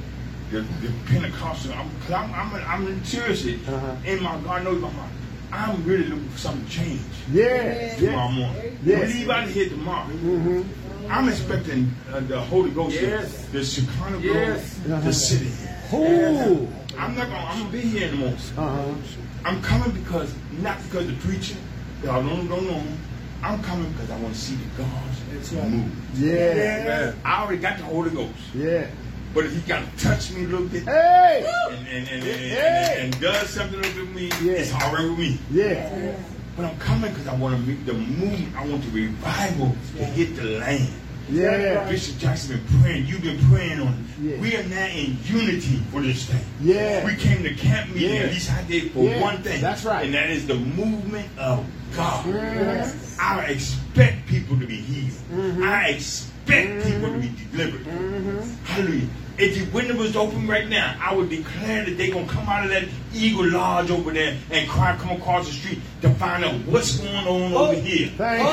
the, 0.51 0.61
the 0.61 0.91
Pentecostal. 1.05 1.73
I'm, 1.73 1.89
cause 2.01 2.11
I'm, 2.11 2.33
I'm, 2.33 2.55
I'm 2.85 3.03
seriously 3.05 3.59
Uh-huh. 3.67 3.95
in 4.05 4.21
my 4.23 4.38
God 4.41 4.63
knows 4.63 4.81
my 4.81 4.89
heart. 4.89 5.11
I'm 5.53 5.83
really 5.85 6.05
looking 6.05 6.29
for 6.29 6.38
something 6.39 6.65
to 6.65 6.71
change 6.71 7.01
Yeah. 7.31 7.95
tomorrow 7.95 8.29
Yeah. 8.31 8.47
morning. 8.53 8.79
Yes. 8.83 9.07
We 9.07 9.13
leave 9.19 9.29
out 9.29 9.43
of 9.45 9.53
here 9.53 9.69
tomorrow. 9.69 10.07
Mm-hmm. 10.07 11.11
I'm 11.11 11.27
expecting 11.29 11.93
uh, 12.13 12.19
the 12.21 12.39
Holy 12.39 12.71
Ghost, 12.71 12.97
to- 12.97 13.05
Yes. 13.07 13.45
the 13.51 13.63
Shekinah 13.63 14.19
glory, 14.21 14.23
Yes. 14.39 14.79
Uh-huh. 14.89 15.01
to 15.01 15.13
sit 15.13 15.41
in. 15.41 15.51
Ooh. 15.93 16.67
I'm 17.02 17.15
not 17.15 17.28
gonna. 17.28 17.45
I'm 17.45 17.60
gonna 17.60 17.72
be 17.72 17.82
here 17.82 18.07
anymore. 18.10 18.34
Uh 18.57 18.61
huh. 18.84 18.94
I'm 19.44 19.61
coming 19.61 19.91
because 19.91 20.34
not 20.61 20.82
because 20.84 21.07
the 21.07 21.14
preacher. 21.15 21.56
Y'all 22.03 22.22
don't 22.23 22.48
don't 22.48 22.65
know. 22.65 22.73
him. 22.73 22.98
I'm 23.44 23.61
coming 23.64 23.91
because 23.94 24.11
I 24.11 24.19
want 24.19 24.36
to 24.36 24.40
see 24.40 24.56
the 24.56 24.84
gods 24.84 25.52
move. 25.52 25.91
Yeah. 26.19 27.14
I 27.26 27.41
already 27.41 27.57
got 27.60 27.78
the 27.80 27.86
Holy 27.86 28.11
Ghost. 28.11 28.34
Yeah. 28.53 28.88
But 29.34 29.45
if 29.45 29.53
he 29.56 29.61
got 29.61 29.84
to 29.84 30.03
touch 30.03 30.32
me 30.32 30.44
a 30.44 30.48
little 30.48 30.68
bit 30.68 30.84
Hey. 30.84 31.49
and, 31.72 31.88
and, 31.88 32.07
and, 32.10 32.23
and, 32.23 32.23
Hey. 32.23 32.95
and, 32.99 33.19
does 33.22 33.49
something 33.49 33.80
a 33.80 33.82
little 33.82 34.06
bit 34.06 34.14
with 34.14 34.15
me, 34.44 34.48
Yeah. 34.48 34.57
it's 34.60 34.73
all 34.73 34.94
right 34.94 35.10
with 35.10 35.18
me. 35.18 35.40
Yeah. 35.49 36.15
But 36.56 36.65
I'm 36.65 36.78
coming 36.78 37.10
because 37.11 37.28
I 37.28 37.36
want 37.36 37.56
to 37.56 37.61
make 37.68 37.84
the 37.86 37.94
movement. 37.94 38.56
I 38.56 38.68
want 38.68 38.84
the 38.84 38.91
revival 38.91 39.76
to 39.98 40.03
hit 40.06 40.36
the 40.36 40.60
land. 40.60 40.90
Yeah. 41.31 41.89
Bishop 41.89 42.17
Jackson 42.17 42.57
been 42.57 42.81
praying. 42.81 43.05
You've 43.07 43.21
been 43.23 43.39
praying 43.49 43.79
on 43.79 43.87
it. 43.93 44.21
Yeah. 44.21 44.37
We 44.39 44.55
are 44.57 44.63
now 44.63 44.85
in 44.87 45.17
unity 45.23 45.77
for 45.91 46.01
this 46.01 46.25
thing. 46.25 46.43
Yeah. 46.61 47.05
We 47.05 47.15
came 47.15 47.43
to 47.43 47.53
camp 47.53 47.91
meeting, 47.93 48.13
Yeah. 48.15 48.21
at 48.21 48.31
least 48.31 48.51
I 48.51 48.63
did, 48.63 48.91
for 48.91 49.03
Yeah. 49.05 49.21
one 49.21 49.41
thing. 49.41 49.61
That's 49.61 49.83
right. 49.85 50.05
And 50.05 50.13
that 50.13 50.29
is 50.29 50.45
the 50.45 50.55
movement 50.55 51.27
of 51.37 51.65
God. 51.95 52.25
Yes. 52.27 53.17
I 53.19 53.45
expect 53.45 54.27
people 54.27 54.59
to 54.59 54.65
be 54.65 54.75
healed. 54.77 55.17
Mm-hmm. 55.33 55.63
I 55.63 55.87
expect 55.89 56.83
people 56.85 57.11
to 57.13 57.17
be 57.19 57.31
delivered. 57.51 57.85
Hallelujah. 58.65 59.07
If 59.41 59.55
the 59.55 59.65
window 59.76 59.95
was 59.95 60.15
open 60.15 60.47
right 60.47 60.69
now, 60.69 60.95
I 61.01 61.15
would 61.15 61.30
declare 61.30 61.84
that 61.85 61.97
they're 61.97 62.11
going 62.11 62.27
to 62.27 62.31
come 62.31 62.47
out 62.47 62.63
of 62.63 62.69
that 62.69 62.84
Eagle 63.11 63.49
Lodge 63.49 63.89
over 63.89 64.11
there 64.11 64.38
and 64.51 64.69
cry, 64.69 64.95
come 64.97 65.19
across 65.19 65.47
the 65.47 65.53
street 65.53 65.80
to 66.01 66.11
find 66.11 66.45
out 66.45 66.53
what's 66.68 66.97
going 66.97 67.15
on 67.15 67.27
over 67.27 67.55
oh, 67.57 67.72
here. 67.72 68.09
Thank 68.09 68.43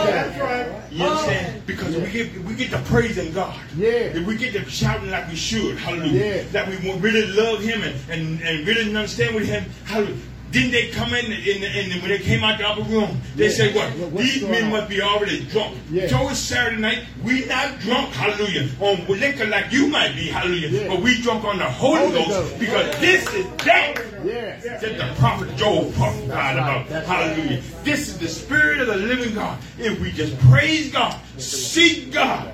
you. 0.91 0.99
You 0.99 1.05
understand? 1.05 1.57
Oh. 1.59 1.63
Because 1.67 1.95
we 1.95 2.11
get 2.11 2.39
we 2.43 2.55
get 2.55 2.71
to 2.71 2.79
praising 2.79 3.35
God. 3.35 3.61
Yeah. 3.77 4.17
If 4.17 4.27
we 4.27 4.39
get 4.39 4.55
to 4.55 4.65
shouting 4.71 5.11
like 5.11 5.29
we 5.29 5.37
should, 5.37 5.77
hallelujah. 5.77 6.37
Yeah. 6.37 6.43
That 6.53 6.69
we 6.69 6.93
really 6.95 7.27
love 7.27 7.61
him 7.61 7.83
and, 7.83 7.95
and, 8.11 8.41
and 8.41 8.67
really 8.67 8.85
understand 8.97 9.35
with 9.35 9.47
him. 9.47 9.65
Hallelujah. 9.85 10.17
Didn't 10.51 10.71
they 10.71 10.89
come 10.89 11.13
in 11.13 11.27
and, 11.27 12.03
when 12.03 12.09
they 12.11 12.19
came 12.19 12.43
out 12.43 12.57
the 12.59 12.67
upper 12.67 12.83
room, 12.83 13.21
they 13.37 13.45
Yeah. 13.49 13.51
said 13.51 13.75
what? 13.75 13.91
What's 13.97 14.25
These 14.33 14.43
men 14.45 14.71
must 14.71 14.89
be 14.89 15.03
already 15.03 15.45
drunk. 15.45 15.77
Yeah. 15.91 16.09
So 16.09 16.29
it's 16.31 16.39
Saturday 16.39 16.81
night. 16.81 17.01
We 17.23 17.45
not 17.45 17.79
drunk, 17.81 18.15
hallelujah, 18.15 18.69
on 18.81 19.07
liquor 19.09 19.45
like 19.47 19.71
you 19.73 19.89
might 19.89 20.15
be, 20.17 20.29
hallelujah. 20.29 20.69
Yeah. 20.69 20.89
But 20.89 21.03
we 21.03 21.21
drunk 21.21 21.45
on 21.45 21.59
the 21.59 21.65
Holy, 21.65 21.99
Holy 21.99 22.13
Ghost, 22.13 22.31
Ghost. 22.31 22.59
because 22.59 22.99
this 22.99 23.35
is 23.35 23.47
that 23.67 23.95
Yeah. 24.25 24.57
that 24.81 24.97
the 24.97 25.15
prophet 25.19 25.55
Joel 25.57 25.93
prophesied 25.93 26.31
right. 26.31 26.53
about. 26.55 26.89
That's 26.89 27.07
right. 27.09 27.19
Hallelujah. 27.37 27.63
This 27.85 28.09
is 28.09 28.19
the 28.19 28.29
spirit 28.29 28.81
of 28.81 28.87
the 28.87 28.97
living 28.97 29.35
God. 29.35 29.59
If 29.79 30.01
we 30.01 30.13
just 30.13 30.39
praise 30.51 30.91
God, 30.91 31.15
seek 31.37 32.11
God, 32.11 32.53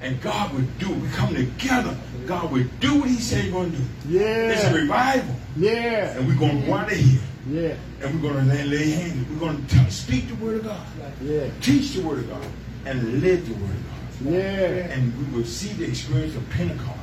and 0.00 0.20
God 0.20 0.52
will 0.54 0.64
do. 0.78 0.88
We 0.90 1.08
come 1.08 1.34
together. 1.34 1.96
God 2.26 2.50
will 2.52 2.64
do 2.80 3.00
what 3.00 3.08
He 3.08 3.16
said 3.18 3.44
He's 3.44 3.52
going 3.52 3.70
to 3.72 3.76
do. 3.76 3.84
Yeah. 4.08 4.50
It's 4.52 4.64
a 4.64 4.74
revival, 4.74 5.34
Yeah. 5.56 6.16
and 6.16 6.26
we're 6.28 6.34
going 6.38 6.60
to 6.60 6.66
go 6.66 6.74
out 6.74 6.90
of 6.92 6.98
here, 6.98 7.20
Yeah. 7.48 7.74
and 8.02 8.22
we're 8.22 8.32
going 8.32 8.46
to 8.48 8.54
lay, 8.54 8.64
lay 8.64 8.90
hands. 8.90 9.28
We're 9.30 9.40
going 9.40 9.66
to 9.66 9.90
speak 9.90 10.28
the 10.28 10.34
word 10.36 10.56
of 10.60 10.64
God, 10.64 10.86
Yeah. 11.22 11.46
teach 11.60 11.94
the 11.94 12.02
word 12.02 12.18
of 12.20 12.28
God, 12.30 12.46
and 12.86 13.20
live 13.20 13.46
the 13.48 13.54
word 13.54 13.70
of 13.70 13.86
God. 13.86 14.32
Yeah. 14.32 14.92
And 14.94 15.12
we 15.18 15.36
will 15.38 15.46
see 15.46 15.72
the 15.72 15.84
experience 15.84 16.34
of 16.36 16.48
Pentecost, 16.50 16.98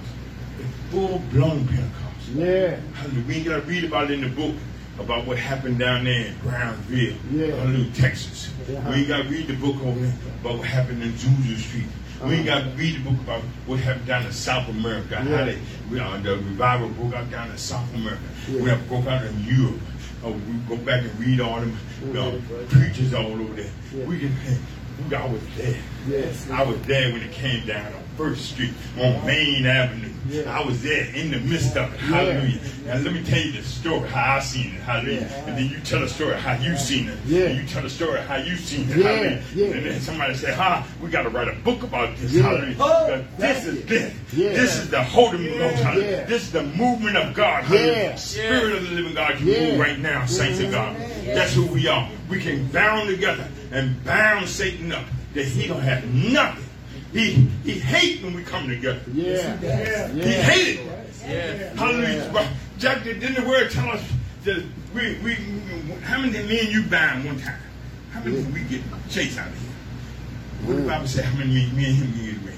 a 0.59 0.91
full-blown 0.91 1.67
Pentecost. 1.67 2.29
Yeah. 2.35 2.77
We 3.27 3.35
ain't 3.35 3.45
got 3.45 3.55
to 3.55 3.61
read 3.63 3.83
about 3.83 4.11
it 4.11 4.13
in 4.15 4.21
the 4.21 4.29
book 4.29 4.55
about 4.99 5.25
what 5.25 5.37
happened 5.37 5.79
down 5.79 6.03
there 6.03 6.25
in 6.27 6.35
Brownsville, 6.43 7.15
Yeah. 7.31 7.55
Hallelujah, 7.55 7.91
Texas. 7.93 8.49
Uh-huh. 8.69 8.91
We 8.93 9.05
got 9.05 9.23
to 9.23 9.29
read 9.29 9.47
the 9.47 9.55
book 9.55 9.77
over 9.83 9.97
there 9.99 10.13
about 10.41 10.57
what 10.59 10.67
happened 10.67 11.01
in 11.01 11.11
Azusa 11.13 11.57
Street. 11.57 11.85
We 12.23 12.35
ain't 12.35 12.45
got 12.45 12.63
to 12.63 12.69
read 12.71 12.95
the 12.95 13.09
book 13.09 13.19
about 13.21 13.41
what 13.65 13.79
happened 13.79 14.07
down 14.07 14.25
in 14.25 14.31
South 14.33 14.67
America. 14.69 15.15
How 15.15 15.45
they, 15.45 15.57
we, 15.89 15.99
uh, 15.99 16.17
the 16.17 16.35
revival 16.35 16.89
broke 16.89 17.13
out 17.13 17.31
down 17.31 17.49
in 17.49 17.57
South 17.57 17.93
America. 17.95 18.21
Yeah. 18.49 18.61
We 18.61 18.69
have 18.69 18.87
broke 18.89 19.07
out 19.07 19.25
in 19.25 19.39
Europe. 19.45 19.79
Uh, 20.25 20.31
we 20.31 20.53
go 20.67 20.75
back 20.83 21.01
and 21.03 21.17
read 21.19 21.39
all 21.39 21.61
them 21.61 21.77
uh, 22.03 22.05
Mhm. 22.05 22.69
preachers 22.69 23.13
all 23.13 23.25
over 23.31 23.53
there. 23.53 23.71
Yeah. 23.95 24.05
We 24.05 24.19
can. 24.19 24.35
I 25.15 25.25
was 25.27 25.41
there. 25.55 25.77
Yes. 26.09 26.49
I 26.51 26.61
was 26.63 26.77
there 26.81 27.13
when 27.13 27.21
it 27.21 27.31
came 27.31 27.65
down 27.65 27.85
on 27.93 28.03
First 28.17 28.49
Street 28.51 28.73
on 28.99 29.25
Main 29.25 29.65
Avenue. 29.65 30.09
Yeah. 30.29 30.59
I 30.59 30.65
was 30.65 30.81
there 30.81 31.05
in 31.15 31.31
the 31.31 31.39
midst 31.39 31.75
of 31.75 31.93
it. 31.93 31.99
Hallelujah. 31.99 32.59
Now 32.85 32.97
let 32.97 33.13
me 33.13 33.23
tell 33.23 33.39
you 33.39 33.51
the 33.51 33.63
story 33.63 34.07
how 34.09 34.35
I 34.35 34.39
seen 34.39 34.67
it. 34.75 34.81
Hallelujah. 34.81 35.21
Yeah. 35.21 35.45
And 35.47 35.57
then 35.57 35.69
you 35.69 35.79
tell 35.79 36.03
a 36.03 36.09
story 36.09 36.35
how 36.37 36.53
you 36.53 36.77
seen 36.77 37.09
it. 37.09 37.17
Yeah. 37.25 37.45
And 37.45 37.59
you 37.61 37.67
tell 37.67 37.85
a 37.85 37.89
story 37.89 38.19
how 38.21 38.35
you 38.37 38.55
seen 38.55 38.89
it. 38.89 38.97
Yeah. 38.97 39.03
Hallelujah. 39.03 39.43
Yeah. 39.55 39.65
And 39.67 39.85
then 39.85 40.01
somebody 40.01 40.33
say, 40.35 40.53
"Ha, 40.53 40.87
we 41.01 41.09
got 41.09 41.23
to 41.23 41.29
write 41.29 41.47
a 41.47 41.55
book 41.61 41.83
about 41.83 42.15
this." 42.17 42.31
Yeah. 42.31 42.43
Hallelujah. 42.43 42.75
Oh, 42.79 43.25
this 43.37 43.65
is 43.65 43.85
this. 43.85 44.13
Yeah. 44.33 44.49
This 44.49 44.77
is 44.77 44.89
the 44.89 45.03
Holy 45.03 45.49
Ghost. 45.49 45.83
Hallelujah. 45.83 46.11
Yeah. 46.11 46.25
This 46.25 46.43
is 46.43 46.51
the 46.51 46.63
movement 46.63 47.17
of 47.17 47.33
God. 47.33 47.63
Hallelujah. 47.63 47.93
Yeah. 47.93 48.15
Spirit 48.15 48.75
of 48.75 48.89
the 48.89 48.95
living 48.95 49.15
God 49.15 49.35
can 49.35 49.47
Yeah. 49.47 49.71
Move 49.71 49.79
right 49.79 49.99
now, 49.99 50.25
saints 50.25 50.59
of 50.59 50.71
God. 50.71 50.95
That's 51.25 51.53
who 51.53 51.65
we 51.65 51.87
are. 51.87 52.09
We 52.29 52.39
can 52.39 52.67
bound 52.67 53.09
together 53.09 53.47
and 53.71 54.03
bound 54.03 54.47
Satan 54.47 54.91
up 54.91 55.05
that 55.33 55.45
he 55.45 55.67
don't 55.67 55.81
have 55.81 56.05
nothing. 56.13 56.65
He 57.11 57.31
he 57.63 57.71
hate 57.79 58.21
when 58.23 58.33
we 58.35 58.43
come 58.43 58.67
together. 58.67 59.01
Yeah. 59.13 59.57
He 59.57 59.67
Yeah. 59.67 60.07
hated 60.43 60.85
it. 61.25 61.75
Hallelujah. 61.77 62.29
But 62.31 62.47
Jack, 62.77 63.03
didn't 63.03 63.33
the 63.35 63.47
word 63.47 63.71
tell 63.71 63.89
us 63.89 64.03
that 64.45 64.63
we, 64.93 65.17
we, 65.23 65.33
how 66.03 66.19
many 66.19 66.31
did 66.33 66.47
me 66.47 66.59
and 66.59 66.69
you 66.69 66.83
bound 66.83 67.25
one 67.25 67.39
time? 67.39 67.59
How 68.11 68.21
many 68.21 68.37
did 68.37 68.53
we 68.53 68.61
get 68.61 68.81
chased 69.09 69.37
out 69.37 69.47
of 69.47 69.53
here? 69.53 69.69
What 70.65 70.75
did 70.75 70.85
the 70.85 70.89
Bible 70.89 71.07
say? 71.07 71.23
How 71.23 71.37
many 71.37 71.49
me, 71.53 71.71
me 71.71 71.85
and 71.85 71.95
him 71.95 72.11
get 72.33 72.43
away? 72.43 72.55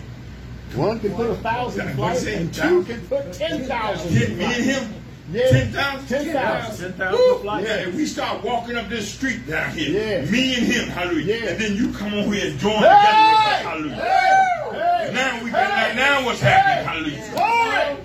One 0.76 0.99
can 0.99 1.14
put 1.14 1.30
a 1.30 1.36
thousand 1.36 1.90
in 1.90 1.98
What 1.98 2.26
and 2.26 2.53
two 2.53 2.84
can 2.84 3.02
put 3.07 3.34
ten 3.34 3.65
thousand. 3.65 4.14
Ten, 4.14 4.38
me 4.38 4.45
and 4.45 4.64
him? 4.64 4.94
Yeah. 5.32 5.49
Ten 5.49 5.72
thousand? 5.72 6.08
Ten 6.08 6.34
thousand. 6.34 7.64
Yeah, 7.64 7.88
if 7.88 7.95
we 7.95 8.06
start 8.06 8.44
walking 8.44 8.76
up 8.76 8.90
this 8.90 9.10
street 9.14 9.48
down 9.48 9.72
here, 9.76 9.91
Yeah. 10.24 10.30
me 10.30 10.56
and 10.56 10.66
him, 10.66 10.90
hallelujah, 10.90 11.36
Yeah. 11.38 11.49
and 11.52 11.60
then 11.62 11.76
you 11.76 11.94
come 11.94 12.14
over 12.14 12.34
here 12.34 12.49
and 12.52 12.60
join 12.60 12.74
Hey! 12.74 12.82
together 12.82 13.84
with 13.84 13.94
us, 13.94 14.02
hallelujah. 14.02 15.12
Now 15.14 15.44
we 15.44 15.49
got 15.52 15.70
now, 15.70 15.94
now 16.20 16.26
what's 16.26 16.40
happening, 16.41 16.86
hallelujah. 16.86 17.98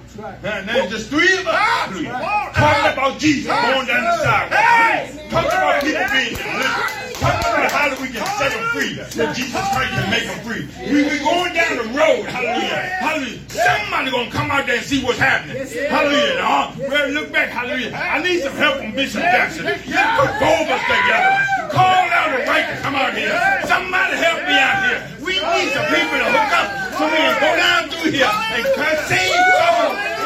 Now, 0.43 0.61
now 0.63 0.77
it's 0.79 0.91
just 0.93 1.09
three 1.11 1.33
of 1.39 1.47
us, 1.47 1.55
hallelujah. 1.55 2.11
Talking 2.55 2.93
about 2.93 3.19
Jesus 3.19 3.47
going 3.53 3.87
down 3.87 4.05
the 4.05 4.17
sidewalk. 4.19 5.31
Talking 5.31 5.51
about 5.51 5.83
people 5.83 6.05
being 6.13 6.35
delivered. 6.37 6.96
How 7.27 7.91
we 8.01 8.09
can 8.09 8.25
set 8.39 8.53
them 8.53 8.65
free. 8.75 8.95
That 8.95 9.35
Jesus 9.37 9.63
Christ 9.73 9.93
can 9.95 10.11
make 10.11 10.27
them 10.27 10.41
free. 10.47 10.65
We 10.91 11.07
we 11.07 11.19
going 11.23 11.53
down 11.55 11.77
the 11.79 11.89
road, 11.95 12.27
hallelujah. 12.27 12.83
Hallelujah. 13.03 13.41
Somebody 13.49 14.11
gonna 14.11 14.31
come 14.31 14.51
out 14.51 14.67
there 14.67 14.77
and 14.77 14.87
see 14.87 15.03
what's 15.05 15.19
happening. 15.19 15.57
Hallelujah. 15.67 16.35
Now, 16.37 16.73
well, 16.79 17.09
look 17.11 17.33
back, 17.33 17.51
hallelujah. 17.51 17.95
I 17.95 18.23
need 18.23 18.43
some 18.43 18.55
help 18.55 18.79
from 18.79 18.93
Bishop 18.93 19.23
Jackson. 19.23 19.65
Let's 19.65 19.83
put 19.83 20.31
both 20.41 20.67
of 20.67 20.75
us 20.75 20.83
together. 20.87 21.71
Call 21.71 22.07
out 22.11 22.31
the 22.31 22.43
right 22.47 22.67
to 22.71 22.77
come 22.83 22.95
out 22.95 23.15
here. 23.15 23.35
Somebody 23.67 24.17
help 24.17 24.41
me 24.47 24.55
out 24.55 24.79
here. 24.87 25.01
We 25.23 25.35
need 25.35 25.69
some 25.75 25.87
people 25.91 26.19
to 26.23 26.29
hook 26.31 26.53
up 26.55 26.67
so 26.99 27.05
we 27.07 27.19
can 27.19 27.37
go 27.43 27.51
down 27.57 27.81
through 27.91 28.11
here 28.13 28.31
and 28.31 28.99
save 29.11 29.37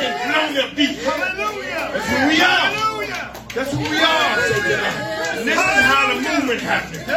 in 0.01 0.13
Columbia 0.25 0.67
Beach. 0.77 1.03
Hallelujah! 1.05 1.91
That's 1.93 2.09
who 2.09 2.29
we 2.29 2.41
are. 2.43 2.80
That's 3.53 3.73
who 3.73 3.79
we 3.81 3.99
are. 3.99 4.39
And 4.39 5.49
this 5.49 5.59
is 5.59 5.59
how 5.59 6.07
the 6.09 6.21
movement 6.21 6.61
happens. 6.61 6.99
This 6.99 7.09
is 7.09 7.15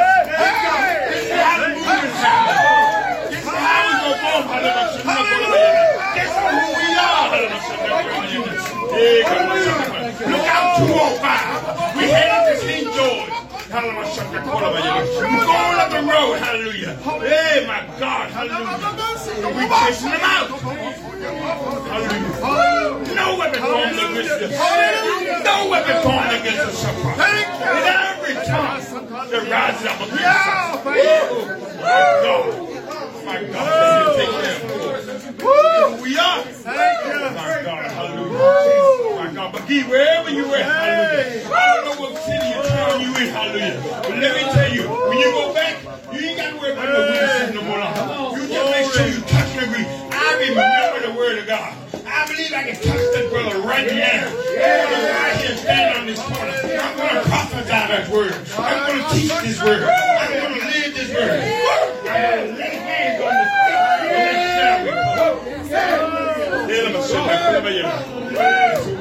how 1.29 1.61
the 1.61 1.67
movement 1.69 2.13
happens. 2.17 3.29
This 3.29 3.43
is 3.43 3.49
how 3.53 3.85
we 3.85 3.93
go. 4.01 4.33
Hallelujah. 5.13 5.93
This 6.15 6.33
is 6.33 6.37
who 6.41 6.57
we 6.73 6.89
are. 6.97 7.37
Look 10.31 10.47
out 10.49 10.77
205. 10.77 11.97
We 11.97 12.03
headed 12.09 12.41
to 12.49 12.65
St. 12.65 12.87
George. 12.95 13.52
We're 13.73 13.81
going 13.81 15.79
up 15.81 15.89
the 15.89 16.05
road. 16.05 16.37
Hallelujah. 16.37 16.93
Hey, 16.93 17.65
my 17.65 17.81
God. 17.99 18.29
Hallelujah. 18.29 19.47
And 19.47 19.55
we 19.57 19.67
chasing 19.67 20.11
them 20.11 20.21
out. 20.21 20.47
Hallelujah. 21.89 22.43
No 23.15 23.35
weapon 23.39 23.61
formed 23.63 23.97
against 23.97 24.31
us. 24.31 24.51
No 25.43 25.55
weapon 25.69 25.97
formed 26.03 26.33
against 26.39 26.61
us 26.61 26.81
shall 26.83 26.95
prosper. 27.01 27.23
And 27.23 27.85
every 28.13 28.35
tongue 28.45 28.77
that 29.31 29.43
rises 29.49 29.85
up 29.87 30.01
against 30.01 30.21
us. 30.21 30.85
Oh, 30.85 30.85
my 30.85 31.89
God. 32.23 32.82
My 33.25 33.43
God. 33.43 34.17
Woo! 35.39 36.03
We 36.03 36.17
are. 36.17 36.43
My 36.65 37.61
God. 37.63 37.91
Hallelujah. 37.91 39.15
My 39.15 39.31
God. 39.33 39.51
But 39.53 39.67
Gee, 39.67 39.83
wherever 39.83 40.29
you 40.29 40.45
at, 40.53 40.61
hallelujah. 40.63 41.49
I 41.53 41.75
don't 41.75 41.85
know 41.85 41.95
what 42.01 42.17
city 42.23 42.49
or 42.53 42.63
town 42.63 43.01
you 43.01 43.09
in, 43.15 43.27
hallelujah. 43.33 43.79
But 44.03 44.17
let 44.19 44.31
me 44.35 44.43
tell 44.53 44.71
you, 44.73 44.83
when 44.89 45.17
you 45.17 45.31
go 45.31 45.53
back, 45.53 45.79
you 46.13 46.19
ain't 46.19 46.37
got 46.37 46.49
to 46.51 46.57
worry 46.59 46.73
about 46.73 46.89
no 46.89 46.99
witnesses 46.99 47.55
no 47.55 47.61
more. 47.63 48.37
You 48.37 48.47
just 48.47 48.71
make 48.71 48.91
sure 48.91 49.07
you 49.07 49.21
touch 49.21 49.49
and 49.55 49.65
agree. 49.71 49.85
I 50.11 50.37
remember 50.39 51.07
the 51.07 51.13
word 51.17 51.37
of 51.39 51.47
God. 51.47 51.73
I 52.05 52.27
believe 52.27 52.53
I 52.53 52.63
can 52.63 52.75
touch 52.75 52.85
that 53.15 53.29
brother 53.31 53.59
right 53.61 53.87
now. 53.87 54.27
I'm 54.27 55.39
going 55.39 55.47
to 55.47 55.57
stand 55.57 55.97
on 55.97 56.05
this 56.05 56.19
corner. 56.21 56.53
I'm 56.53 56.97
going 56.97 57.15
to 57.23 57.29
prophesy 57.29 57.69
that 57.69 58.09
word. 58.09 58.35
I'm 58.57 58.87
going 58.87 59.01
to 59.01 59.09
teach 59.15 59.33
this 59.41 59.61
word. 59.63 59.83
I'm 59.83 60.31
going 60.31 60.59
to 60.59 60.65
live 60.67 60.93
this 60.93 61.09
word. 61.09 61.31
I'm 61.31 62.45
going 62.45 62.55
to 62.55 62.61
lay 62.61 62.92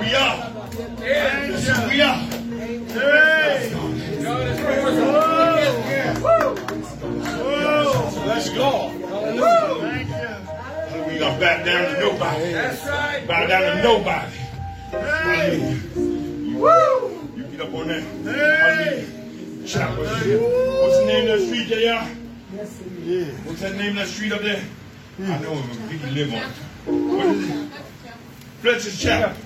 we 0.03 0.15
are. 0.15 0.49
We 1.89 2.01
are. 2.03 2.29
Let's 8.27 8.49
go. 8.51 8.91
We 11.07 11.19
back 11.39 11.65
down 11.65 11.95
to 11.95 12.01
nobody. 12.01 12.53
Bow 13.27 13.47
down 13.47 13.63
to 13.77 13.83
nobody. 13.83 14.37
What's 20.83 20.99
the 20.99 21.05
name 21.07 21.31
of 21.31 21.41
street, 21.41 21.69
JR? 21.69 22.05
What's 23.45 23.61
that 23.61 23.75
name 23.77 23.99
of 23.99 24.09
street 24.09 24.33
up 24.33 24.41
there? 24.41 24.63
I 25.25 25.39
know 25.39 25.63
we 25.89 25.99
can 25.99 26.15
live 26.15 26.33
on 26.35 26.41
it. 26.41 27.15
What 27.15 27.27
is 27.27 27.49
it? 27.49 27.69
Fletcher's 28.61 29.01
Chapel. 29.01 29.37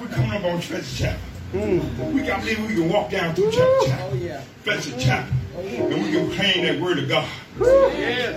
We're 0.00 0.08
coming 0.08 0.32
up 0.32 0.44
on 0.44 0.60
Fletcher's 0.60 0.98
Chapel. 0.98 1.20
We 1.52 2.22
got 2.22 2.40
to 2.40 2.46
believe 2.46 2.66
we 2.68 2.74
can 2.74 2.88
walk 2.88 3.10
down 3.10 3.34
through 3.34 3.50
Chapel 3.52 3.86
Chapel. 3.86 4.18
Fletcher 4.62 4.98
Chapel. 4.98 5.32
And 5.58 6.02
we 6.02 6.10
can 6.10 6.30
claim 6.32 6.64
that 6.64 6.80
word 6.80 6.98
of 7.00 7.08
God. 7.08 7.28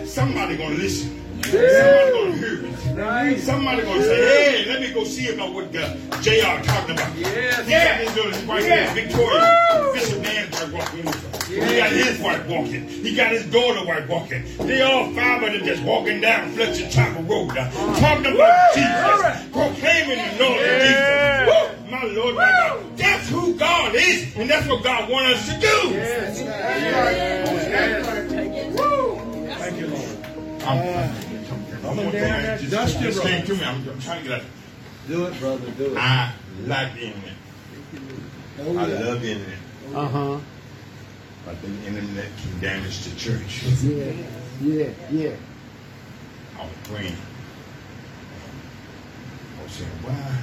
Somebody 0.07 0.57
gonna 0.57 0.75
listen. 0.75 1.13
Somebody 1.43 2.11
gonna 2.11 2.31
hear 2.35 2.65
it. 2.65 3.39
Somebody 3.41 3.81
gonna 3.83 4.03
say, 4.03 4.63
hey, 4.65 4.65
let 4.71 4.81
me 4.81 4.91
go 4.93 5.03
see 5.05 5.33
about 5.33 5.53
what 5.53 5.73
uh, 5.75 5.95
JR 6.21 6.61
talking 6.63 6.95
about. 6.95 7.11
He 7.13 7.23
got 7.71 7.97
his 7.97 8.13
little 8.15 8.47
wife 8.47 8.63
there, 8.63 8.93
Victoria, 8.93 9.66
got 11.77 11.91
his 11.91 12.19
wife 12.19 12.47
walking. 12.47 12.87
He 12.87 13.15
got 13.15 13.31
his 13.31 13.45
daughter 13.51 13.85
wife 13.85 14.07
walking. 14.09 14.43
They 14.59 14.81
all 14.81 15.11
five 15.13 15.43
of 15.43 15.53
them 15.53 15.63
just 15.63 15.83
walking 15.83 16.21
down 16.21 16.51
Fletcher 16.51 16.89
Chapel 16.89 17.23
Road, 17.23 17.51
uh, 17.57 17.69
talking 17.99 18.35
about 18.35 18.73
Jesus, 18.73 19.47
proclaiming 19.51 20.37
the 20.37 20.43
Lord 20.43 20.61
of 20.61 20.81
Jesus. 20.81 21.47
Woo! 21.47 21.91
My 21.91 22.03
Lord, 22.03 22.35
my 22.35 22.51
God. 22.51 22.97
That's 22.97 23.29
who 23.29 23.55
God 23.55 23.95
is, 23.95 24.35
and 24.35 24.49
that's 24.49 24.67
what 24.67 24.83
God 24.83 25.09
wants 25.09 25.49
us 25.49 25.53
to 25.53 25.59
do. 25.61 25.77
I'm, 30.67 30.79
I'm 31.85 31.95
gonna 31.95 32.11
just, 32.59 32.69
just, 32.71 32.99
just 32.99 33.21
came 33.21 33.45
to 33.45 33.53
me. 33.55 33.63
I'm, 33.63 33.87
I'm 33.89 33.99
trying 33.99 34.23
to 34.23 34.29
get 34.29 34.39
out. 34.41 34.45
Do 35.07 35.25
it, 35.27 35.39
brother. 35.39 35.71
Do 35.71 35.93
it. 35.93 35.97
I 35.97 36.33
like 36.65 36.93
the 36.95 37.01
internet. 37.07 37.33
I 38.59 38.61
love 38.63 39.21
the 39.21 39.31
internet. 39.31 39.59
Uh 39.95 40.07
huh. 40.07 40.39
But 41.47 41.61
the 41.61 41.69
internet 41.87 42.27
can 42.43 42.59
damage 42.59 43.05
the 43.05 43.15
church. 43.17 43.63
Yeah. 43.81 44.11
Yeah. 44.61 44.89
Yeah. 45.09 45.35
I 46.59 46.63
was 46.63 46.73
praying. 46.83 47.15
I 49.57 49.63
was 49.63 49.71
saying, 49.71 49.89
why 50.03 50.41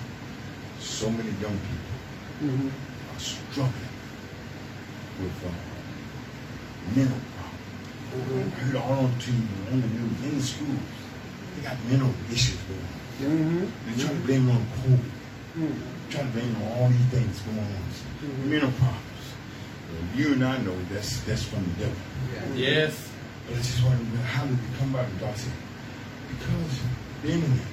so 0.80 1.10
many 1.10 1.28
young 1.44 1.58
people 1.68 1.92
Mm-hmm. 2.42 2.68
are 3.14 3.20
struggling 3.20 3.94
with 5.22 5.44
uh, 5.46 5.52
mental 6.96 7.20
problems. 7.36 8.52
I 8.56 8.60
heard 8.64 8.76
all 8.76 9.04
on 9.06 9.12
TV, 9.22 9.38
on 9.70 9.80
the 9.80 9.86
news, 9.86 10.24
in 10.24 10.34
the 10.38 10.42
schools, 10.42 10.78
they 11.54 11.62
got 11.62 11.76
mental 11.88 12.10
issues 12.32 12.58
going 12.66 12.80
on. 12.80 13.38
Mm-hmm. 13.38 13.64
They 13.86 14.02
try 14.02 14.12
to 14.14 14.20
blame 14.26 14.50
on 14.50 14.66
COVID. 14.82 15.12
Try 16.10 16.20
to 16.22 16.26
blame 16.28 16.50
it 16.50 16.62
on 16.66 16.72
all 16.82 16.88
these 16.88 17.06
things 17.14 17.40
going 17.42 17.58
on. 17.60 18.50
Mental 18.50 18.72
problems. 18.72 19.13
You 20.14 20.32
and 20.32 20.44
I 20.44 20.58
know 20.58 20.76
that's 20.92 21.20
that's 21.22 21.42
from 21.44 21.64
the 21.64 21.84
devil. 21.84 21.96
Yes. 22.54 23.10
But 23.46 23.56
I 23.56 23.58
just 23.58 23.82
want 23.84 23.98
to 23.98 24.04
know 24.04 24.22
how 24.22 24.44
did 24.46 24.54
it 24.54 24.78
come 24.78 24.92
by 24.92 25.04
the 25.04 25.16
God 25.20 25.36
said, 25.36 25.52
because 26.28 26.80
the 27.22 27.30
internet. 27.32 27.66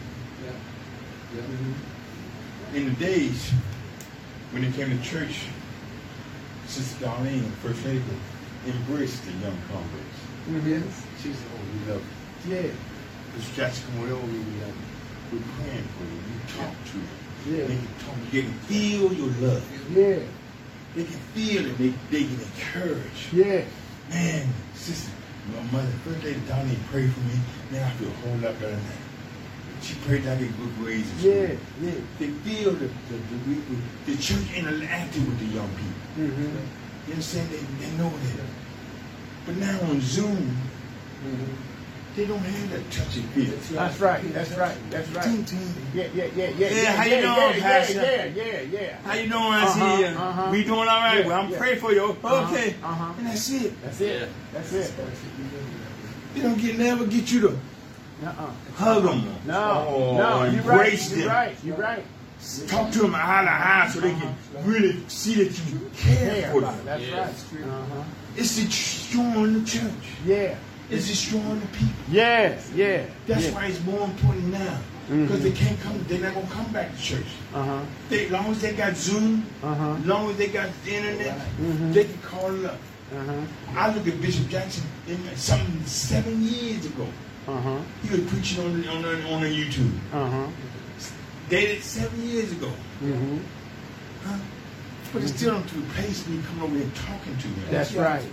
Mm-hmm. 1.32 2.76
In 2.76 2.86
the 2.86 2.96
days 3.00 3.52
when 4.52 4.64
it 4.66 4.74
came 4.74 4.90
to 4.90 5.04
church, 5.04 5.46
Sister 6.68 7.06
Darlene, 7.06 7.50
First 7.64 7.86
Lady, 7.86 8.04
embraced 8.68 9.24
the 9.24 9.32
young 9.32 9.58
converts. 9.72 10.20
Mm-hmm. 10.50 10.70
Yes. 10.70 11.06
She 11.22 11.32
said, 11.32 11.48
oh, 11.56 11.62
we 11.72 11.92
love 11.92 12.04
you. 12.48 12.56
Yeah. 12.56 12.72
Jackson 13.56 13.86
come 13.96 14.12
over 14.12 14.28
me, 14.28 14.40
we 14.40 14.44
like, 14.60 14.76
we're 15.32 15.40
praying 15.56 15.88
for 15.96 16.04
you. 16.04 16.20
You 16.20 16.40
talk 16.58 16.76
to 16.86 16.92
them. 16.92 17.08
Yeah. 17.48 17.66
They 17.68 17.78
can 17.78 17.94
talk, 18.06 18.16
they 18.32 18.42
can 18.42 18.54
feel 18.68 19.14
your 19.14 19.32
love. 19.40 19.64
Yeah. 19.96 20.20
They 20.96 21.04
can 21.06 21.20
feel 21.34 21.66
it. 21.68 21.78
They, 21.78 21.94
they 22.12 22.24
can 22.26 22.40
encourage. 22.40 23.30
Yeah. 23.32 23.64
Man, 24.10 24.48
sister, 24.74 25.12
my 25.56 25.64
mother, 25.72 25.92
first 26.04 26.24
lady 26.24 26.40
down 26.42 26.68
there 26.68 26.78
prayed 26.92 27.12
for 27.14 27.20
me. 27.22 27.40
Man, 27.72 27.84
I 27.84 27.92
feel 27.92 28.10
a 28.10 28.12
whole 28.12 28.36
lot 28.38 28.60
better 28.60 28.76
now. 28.76 29.82
She 29.82 29.96
prayed 30.06 30.24
that 30.24 30.38
I 30.38 30.42
get 30.42 30.58
good 30.58 30.76
grades 30.78 31.10
in 31.12 31.18
school. 31.20 31.32
Yeah. 31.32 31.56
Yeah. 31.82 32.02
They 32.20 32.28
feel 32.28 32.72
the, 32.74 32.88
the, 32.88 33.18
the, 33.48 34.14
the, 34.14 34.22
church 34.22 34.54
interacting 34.54 35.26
with 35.26 35.40
the 35.40 35.56
young 35.56 35.70
people. 35.70 36.28
Mm-hmm. 36.28 37.08
You 37.08 37.14
understand? 37.14 37.50
They, 37.50 37.86
they 37.86 37.92
know 37.98 38.10
that. 38.10 38.46
But 39.46 39.56
now 39.58 39.80
on 39.90 40.02
Zoom, 40.02 40.56
they 42.16 42.26
don't 42.26 42.40
have 42.40 42.70
that 42.72 42.92
touchy 42.92 43.22
feel. 43.22 43.56
That's 43.78 44.00
right. 44.00 44.34
That's 44.34 44.52
right. 44.58 44.78
That's 44.90 45.10
right. 45.12 45.24
Ting, 45.24 45.46
ting. 45.46 45.74
Yeah, 45.94 46.08
yeah, 46.14 46.26
yeah, 46.36 46.50
yeah. 46.58 46.70
Yeah, 46.70 46.92
how 46.96 47.04
you 47.06 47.12
yeah, 47.12 47.22
doing, 47.22 47.58
yeah, 47.58 47.62
Pastor? 47.62 47.94
Yeah, 47.94 48.26
yeah, 48.26 48.62
yeah. 48.62 48.98
How 49.04 49.14
you 49.14 49.30
doing? 49.30 49.44
I 49.44 49.64
Uh-huh, 49.64 49.74
see 49.96 50.02
you. 50.02 50.08
uh-huh. 50.08 50.50
We 50.52 50.64
doing 50.64 50.80
all 50.80 50.86
right? 50.86 51.20
Yeah, 51.20 51.28
well, 51.28 51.42
I'm 51.42 51.50
yeah. 51.50 51.58
praying 51.58 51.80
for 51.80 51.92
you. 51.94 52.04
Okay. 52.24 52.76
uh-huh. 52.84 53.14
And 53.18 53.28
that's 53.28 53.50
it. 53.50 53.82
That's 53.82 54.02
it. 54.02 54.30
That's 54.54 54.74
it. 54.74 54.94
They 56.36 56.42
don't 56.42 56.60
get 56.60 56.78
never 56.78 57.06
get 57.06 57.32
you 57.32 57.42
to 57.42 57.50
Uh-uh. 58.24 58.52
hug 58.76 59.04
them. 59.04 59.36
No, 59.46 59.86
or 59.88 60.18
no, 60.18 60.44
you're 60.44 60.62
right. 60.64 60.94
embrace 60.94 61.16
You're 61.16 61.28
right. 61.28 61.58
You're 61.64 61.78
right. 61.78 62.04
Talk 62.68 62.92
to 62.94 63.00
them 63.00 63.14
eye 63.16 63.44
to 63.44 63.52
eye 63.52 63.90
so 63.94 64.00
they 64.00 64.12
can 64.12 64.36
really 64.64 65.04
see 65.08 65.36
that 65.44 65.72
you 65.72 65.92
care 65.96 66.52
for 66.52 66.62
them. 66.62 66.76
That's 66.86 67.04
right. 67.54 67.64
Uh-huh. 67.64 68.04
It's 68.36 68.56
destroying 68.56 69.54
the 69.62 69.66
church. 69.70 69.92
Yeah. 70.26 70.56
It's 70.92 71.08
destroying 71.08 71.60
the 71.60 71.68
people. 71.68 71.94
Yes, 72.12 72.70
Yeah. 72.76 73.06
That's 73.28 73.46
yeah. 73.46 73.52
why 73.56 73.66
it's 73.68 73.84
more 73.86 74.04
important 74.04 74.52
now. 74.52 74.78
Because 75.10 75.42
they 75.44 75.52
can't 75.52 75.80
come, 75.82 76.04
they're 76.08 76.20
not 76.22 76.34
gonna 76.36 76.48
come 76.48 76.72
back 76.72 76.96
to 76.96 77.02
church. 77.02 77.26
Uh-huh. 77.54 77.82
They, 78.10 78.26
as 78.26 78.32
long 78.32 78.46
as 78.52 78.62
they 78.62 78.74
got 78.74 78.96
Zoom, 78.96 79.46
Uh-huh. 79.64 79.96
as 80.00 80.06
long 80.06 80.30
as 80.30 80.38
they 80.38 80.48
got 80.48 80.70
the 80.86 80.94
internet, 80.96 81.38
Mhm. 81.60 81.94
they 81.94 82.04
can 82.06 82.18
call 82.20 82.54
it 82.56 82.66
up. 82.66 82.80
Uh-huh. 83.14 83.34
I 83.76 83.94
look 83.94 84.08
at 84.08 84.22
Bishop 84.22 84.48
Jackson 84.50 84.84
in 85.08 85.18
something 85.36 85.82
seven 85.86 86.42
years 86.48 86.86
ago. 86.86 87.08
Uh-huh. 87.48 87.78
He 88.04 88.10
was 88.10 88.22
preaching 88.32 88.64
on 88.64 88.82
the, 88.82 88.88
on 88.90 89.02
the, 89.02 89.34
on 89.34 89.42
YouTube. 89.44 89.92
Uh-huh. 90.14 90.48
Dated 91.50 91.84
seven 91.84 92.22
years 92.30 92.52
ago. 92.54 92.72
Mm-hmm. 93.04 93.38
Huh? 94.26 94.38
But 95.14 95.24
it 95.24 95.28
still 95.30 95.52
don't 95.56 95.74
replace 95.74 96.26
me 96.28 96.42
coming 96.48 96.64
over 96.64 96.76
here 96.78 96.90
talking 96.96 97.38
to 97.38 97.48
him. 97.48 97.64
That's 97.72 97.94
right. 97.94 98.24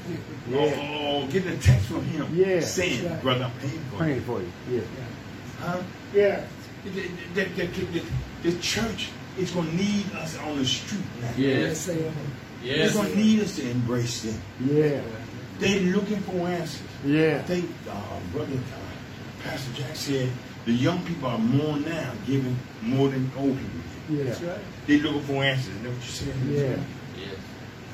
Yeah. 0.48 0.58
Oh, 0.78 1.26
getting 1.26 1.52
a 1.52 1.56
text 1.58 1.86
from 1.86 2.04
him 2.04 2.28
Yeah. 2.34 2.60
saying, 2.60 3.02
That's 3.02 3.14
right. 3.14 3.22
brother, 3.22 3.44
I'm 3.44 3.60
paying 3.60 3.80
for 3.90 3.96
Praying 3.96 4.16
it. 4.18 4.22
for 4.22 4.40
you. 4.40 4.52
Yeah. 4.70 4.80
Huh? 5.60 5.82
Yeah. 6.14 6.44
The, 6.84 6.90
the, 6.90 7.44
the, 7.44 7.66
the, 7.66 7.84
the, 7.86 8.02
the 8.50 8.58
church 8.60 9.08
is 9.36 9.50
going 9.50 9.68
to 9.70 9.76
need 9.76 10.12
us 10.12 10.38
on 10.38 10.56
the 10.58 10.64
street 10.64 11.02
now. 11.20 11.30
Yes. 11.36 11.86
They're 11.86 12.92
going 12.92 13.10
to 13.12 13.16
need 13.16 13.40
us 13.40 13.56
to 13.56 13.68
embrace 13.70 14.22
them. 14.22 14.40
Yeah. 14.64 15.00
They're 15.58 15.80
looking 15.80 16.20
for 16.20 16.46
answers. 16.46 16.80
Yeah. 17.04 17.38
I 17.42 17.42
think 17.42 17.68
uh, 17.90 18.20
Brother 18.32 18.52
uh, 18.54 19.42
Pastor 19.42 19.72
Jack 19.74 19.96
said 19.96 20.30
the 20.68 20.74
young 20.74 21.02
people 21.06 21.26
are 21.28 21.38
more 21.38 21.78
now 21.78 22.12
giving 22.26 22.54
more 22.82 23.08
than 23.08 23.30
old 23.38 23.56
people. 23.56 23.80
give. 24.24 24.42
Yeah. 24.42 24.58
They're 24.86 24.98
looking 24.98 25.22
for 25.22 25.42
answers. 25.42 25.74
Is 25.74 25.82
that 25.82 25.88
what 25.88 25.96
you 25.96 26.10
said? 26.10 26.34
Yeah. 26.46 26.60
Yes. 27.16 27.36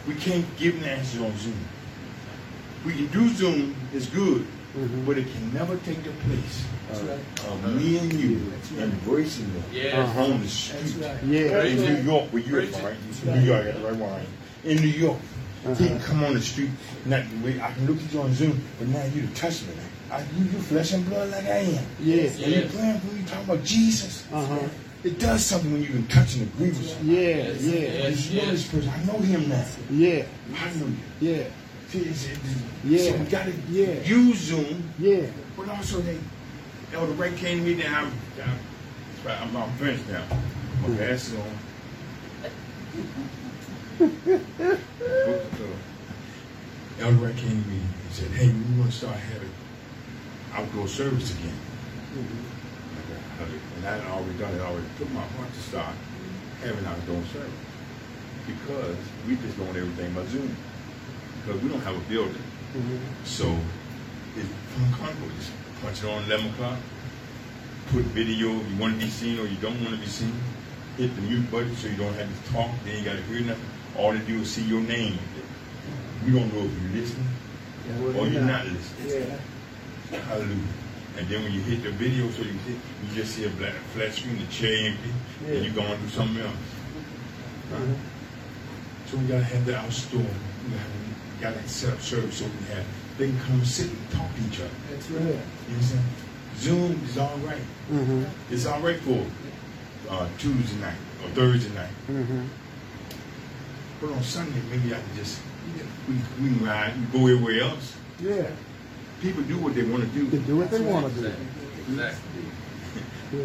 We 0.08 0.14
can't 0.16 0.44
give 0.56 0.80
them 0.80 0.88
answers 0.88 1.20
on 1.22 1.38
Zoom. 1.38 1.54
We 2.84 2.92
can 2.94 3.06
do 3.08 3.28
Zoom, 3.32 3.76
it's 3.94 4.06
good, 4.06 4.44
Mhm. 4.76 5.06
but 5.06 5.18
it 5.18 5.26
can 5.32 5.54
never 5.54 5.76
take 5.86 6.02
the 6.02 6.10
place 6.26 6.64
That's 6.88 7.00
of, 7.00 7.08
right. 7.08 7.48
of 7.48 7.80
me 7.80 7.98
and 7.98 8.12
you 8.12 8.40
embracing 8.76 9.52
them 9.54 9.62
Yes. 9.72 9.94
Uh-huh. 9.94 10.24
on 10.32 10.42
the 10.42 10.48
street. 10.48 10.96
Yeah. 11.28 11.62
In 11.62 11.76
New 11.76 12.02
York, 12.12 12.32
where 12.32 12.42
you're 12.42 12.60
Preach 12.62 12.74
from, 12.74 12.84
right? 12.86 12.96
You 13.24 13.30
New 13.34 13.40
York, 13.46 13.64
that's 13.66 13.78
right, 13.78 14.00
right? 14.00 14.28
In 14.64 14.76
New 14.82 14.88
York, 14.88 15.20
he 15.62 15.68
Uh-huh. 15.68 15.76
can 15.86 16.00
come 16.00 16.24
on 16.24 16.34
the 16.34 16.42
street. 16.42 16.70
Not 17.06 17.22
the 17.30 17.36
way 17.46 17.60
I 17.60 17.70
can 17.72 17.86
look 17.86 18.02
at 18.04 18.12
you 18.12 18.20
on 18.20 18.34
Zoom, 18.34 18.60
but 18.80 18.88
now 18.88 19.04
you 19.14 19.22
to 19.22 19.28
touch 19.28 19.62
me. 19.62 19.68
I, 20.14 20.20
you, 20.36 20.44
you 20.44 20.58
flesh 20.60 20.92
and 20.92 21.04
blood 21.06 21.30
like 21.32 21.44
I 21.44 21.58
am. 21.58 21.84
Yeah. 22.00 22.22
And 22.22 22.38
you 22.38 22.68
praying 22.68 23.00
for 23.00 23.14
me, 23.14 23.24
talking 23.26 23.44
about 23.44 23.64
Jesus. 23.64 24.24
Uh-huh. 24.32 24.68
It 25.02 25.18
does 25.18 25.44
something 25.44 25.72
when 25.72 25.82
you 25.82 25.88
can 25.88 26.06
touch 26.06 26.36
and 26.36 26.42
agree 26.42 26.68
with 26.68 26.88
somebody. 26.88 27.08
Yeah. 27.16 27.20
Yes. 27.20 27.62
Yeah. 27.62 27.80
Yes. 27.80 28.30
You 28.30 28.42
know 28.42 28.50
this 28.52 28.68
person. 28.68 28.90
I 28.90 29.04
know 29.04 29.18
him 29.18 29.48
now. 29.48 29.66
Yeah. 29.90 30.24
Hallelujah. 30.54 30.96
Yeah. 31.20 31.44
See, 31.88 31.98
it's, 32.02 32.26
it's, 32.26 32.40
Yeah. 32.84 33.10
So 33.10 33.16
we 33.16 33.24
got 33.24 33.46
to 33.46 33.52
Yeah. 33.68 34.02
use 34.02 34.38
Zoom, 34.38 34.88
Yeah. 35.00 35.26
but 35.56 35.68
also 35.68 36.00
they, 36.00 36.18
Elder 36.92 37.12
Ray 37.14 37.34
came 37.34 37.58
to 37.58 37.64
me 37.64 37.74
then 37.74 37.92
I'm, 37.92 38.12
I'm, 38.40 38.58
I'm, 39.26 39.56
I'm 39.56 39.72
finished 39.72 40.08
now. 40.08 40.24
My 40.82 40.88
glasses 40.94 41.34
on. 41.34 41.58
Elder 47.00 47.16
Ray 47.16 47.34
came 47.34 47.64
to 47.64 47.68
me 47.68 47.80
and 47.80 48.12
said, 48.12 48.30
hey, 48.30 48.48
we 48.48 48.78
want 48.78 48.92
to 48.92 48.96
start 48.96 49.16
having 49.16 49.50
outdoor 50.54 50.88
service 50.88 51.34
again. 51.34 51.54
Mm-hmm. 52.14 52.54
And 53.76 53.86
I 53.86 53.98
had 53.98 54.10
already 54.10 54.38
done 54.38 54.54
it, 54.54 54.60
I 54.60 54.66
already 54.66 54.86
took 54.98 55.10
my 55.10 55.20
heart 55.20 55.52
to 55.52 55.60
start 55.60 55.94
having 56.62 56.86
outdoor 56.86 57.22
service. 57.24 57.50
Because 58.46 58.96
we 59.26 59.36
just 59.36 59.56
doing 59.56 59.70
everything 59.70 60.12
by 60.14 60.24
Zoom. 60.26 60.54
Because 61.42 61.60
we 61.62 61.68
don't 61.68 61.80
have 61.82 61.96
a 61.96 62.08
building. 62.08 62.34
Mm-hmm. 62.34 63.24
So 63.24 63.56
it's 64.36 64.48
Congo. 64.98 65.34
Just 65.36 65.50
punch 65.82 66.02
it 66.02 66.08
on 66.08 66.24
11 66.24 66.50
o'clock. 66.50 66.78
Put 67.88 68.04
video 68.16 68.60
if 68.60 68.70
you 68.70 68.76
want 68.76 68.98
to 68.98 69.04
be 69.04 69.10
seen 69.10 69.38
or 69.38 69.46
you 69.46 69.56
don't 69.56 69.78
want 69.82 69.94
to 69.94 70.00
be 70.00 70.06
seen. 70.06 70.32
Hit 70.96 71.14
the 71.16 71.22
mute 71.22 71.50
button 71.50 71.74
so 71.76 71.88
you 71.88 71.96
don't 71.96 72.14
have 72.14 72.28
to 72.28 72.52
talk. 72.52 72.70
Then 72.84 72.98
you 72.98 73.04
got 73.04 73.16
to 73.16 73.22
hear 73.22 73.40
nothing. 73.40 73.64
All 73.96 74.12
they 74.12 74.20
do 74.20 74.40
is 74.40 74.50
see 74.50 74.62
your 74.62 74.80
name. 74.80 75.18
We 76.24 76.32
don't 76.32 76.52
know 76.54 76.64
if 76.64 76.82
you're 76.82 77.02
listening 77.02 77.28
or 78.16 78.26
you're 78.26 78.42
not 78.42 78.66
listening. 78.66 79.28
Yeah. 79.28 79.36
Hallelujah. 80.22 80.72
And 81.16 81.28
then 81.28 81.42
when 81.44 81.52
you 81.52 81.60
hit 81.60 81.82
the 81.82 81.90
video, 81.92 82.28
so 82.30 82.42
you 82.42 82.52
see, 82.66 82.72
you 82.72 83.14
just 83.14 83.34
see 83.34 83.44
a 83.44 83.50
black 83.50 83.74
flat 83.94 84.12
screen, 84.12 84.38
the 84.38 84.46
chair 84.46 84.90
empty, 84.90 85.10
Yeah. 85.46 85.54
and 85.54 85.64
you're 85.64 85.74
going 85.74 85.98
through 85.98 86.08
something 86.08 86.42
else. 86.42 86.56
Uh-huh. 87.72 87.84
So 89.06 89.16
we 89.18 89.26
gotta 89.26 89.44
have 89.44 89.64
the 89.64 89.76
outdoor. 89.76 90.20
We 90.20 91.40
gotta, 91.40 91.54
gotta 91.54 91.68
set 91.68 91.92
up 91.92 92.00
service 92.00 92.38
so 92.38 92.44
we 92.46 92.74
have 92.74 92.84
they 93.16 93.28
can 93.28 93.38
come 93.40 93.64
sit 93.64 93.88
and 93.90 94.10
talk 94.10 94.28
to 94.34 94.42
each 94.48 94.60
other. 94.60 94.70
That's 94.90 95.10
right. 95.10 95.22
You 95.22 95.74
understand? 95.74 96.04
Zoom 96.56 97.00
is 97.04 97.18
all 97.18 97.36
right. 97.38 97.62
Mm-hmm. 97.92 98.24
It's 98.50 98.66
all 98.66 98.80
right 98.80 98.98
for 99.00 99.24
uh, 100.10 100.28
Tuesday 100.38 100.80
night 100.80 100.96
or 101.22 101.28
Thursday 101.30 101.72
night. 101.74 101.90
Mm-hmm. 102.08 102.42
But 104.00 104.10
on 104.10 104.22
Sunday, 104.22 104.60
maybe 104.70 104.92
I 104.92 104.98
can 104.98 105.16
just 105.16 105.40
we, 106.08 106.14
we 106.42 106.48
can 106.56 106.64
ride, 106.66 106.94
we 107.12 107.18
go 107.20 107.26
everywhere 107.26 107.62
else. 107.62 107.96
Yeah. 108.20 108.50
People 109.24 109.42
do 109.44 109.56
what 109.56 109.74
they 109.74 109.84
want 109.84 110.02
to 110.02 110.08
do. 110.10 110.30
To 110.30 110.36
do 110.36 110.58
what 110.58 110.70
they 110.70 110.82
want 110.82 111.14
to 111.14 111.20
do. 111.22 111.32
Exactly. 111.88 112.42
Yeah. 113.32 113.44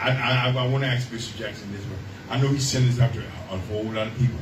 I, 0.00 0.10
I, 0.10 0.50
I 0.50 0.66
want 0.66 0.82
to 0.82 0.90
ask 0.90 1.08
Bishop 1.08 1.36
Jackson 1.36 1.70
this 1.70 1.82
one. 1.82 1.98
I 2.28 2.40
know 2.40 2.48
he 2.48 2.58
sent 2.58 2.86
this 2.86 2.98
out 2.98 3.12
to 3.12 3.20
a 3.20 3.56
whole 3.56 3.84
lot 3.84 4.08
of 4.08 4.18
people, 4.18 4.40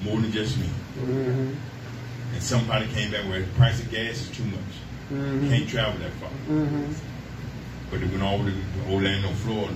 more 0.00 0.18
than 0.18 0.32
just 0.32 0.56
me. 0.56 0.70
Mm-hmm. 0.96 1.54
And 2.32 2.42
somebody 2.42 2.86
came 2.94 3.10
back 3.10 3.28
where 3.28 3.40
the 3.40 3.46
price 3.48 3.78
of 3.78 3.90
gas 3.90 4.22
is 4.22 4.30
too 4.30 4.44
much. 4.44 4.60
Mm-hmm. 5.10 5.48
Can't 5.50 5.68
travel 5.68 6.00
that 6.00 6.12
far. 6.12 6.30
Mm-hmm. 6.48 6.92
But 7.90 8.00
they 8.00 8.06
went 8.06 8.22
all 8.22 8.36
over 8.36 8.50
to 8.50 8.90
Orlando, 8.90 9.28
Florida. 9.34 9.74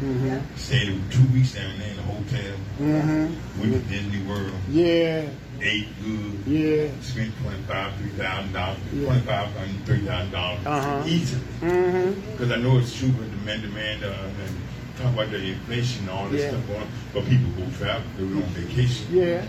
Mm-hmm. 0.00 0.56
Stayed 0.56 1.00
two 1.12 1.32
weeks 1.32 1.54
down 1.54 1.78
there 1.78 1.92
in 1.92 1.98
a 2.00 2.02
hotel. 2.02 2.56
Mm-hmm. 2.80 3.60
Went 3.60 3.72
to 3.72 3.78
Disney 3.88 4.22
World. 4.26 4.52
Yeah. 4.68 5.28
Ate 5.60 5.88
good. 6.04 6.46
Yeah. 6.46 6.88
Spent 7.00 7.32
twenty 7.42 7.62
five, 7.62 7.94
three 7.96 8.10
thousand 8.10 8.52
dollars, 8.52 8.78
Yeah. 8.92 9.04
twenty 9.06 9.20
five 9.22 9.48
hundred, 9.56 9.86
three 9.86 10.00
thousand 10.06 10.32
dollars 10.32 10.66
Uh-huh. 10.66 11.02
easily. 11.06 11.42
Mm-hmm. 11.62 12.30
Because 12.32 12.50
I 12.52 12.56
know 12.56 12.78
it's 12.78 12.96
true 12.98 13.08
with 13.08 13.30
demand, 13.30 13.62
demand, 13.62 14.04
uh, 14.04 14.08
and 14.08 14.56
talk 14.98 15.12
about 15.14 15.30
the 15.30 15.38
inflation 15.42 16.02
and 16.02 16.10
all 16.10 16.28
this 16.28 16.42
Yeah. 16.42 16.48
stuff 16.50 16.66
going 16.66 16.80
on. 16.82 16.88
But 17.14 17.24
people 17.26 17.50
go 17.64 17.70
travel, 17.78 18.02
they 18.18 18.24
go 18.26 18.36
on 18.36 18.42
vacation. 18.52 19.06
Yeah. 19.10 19.44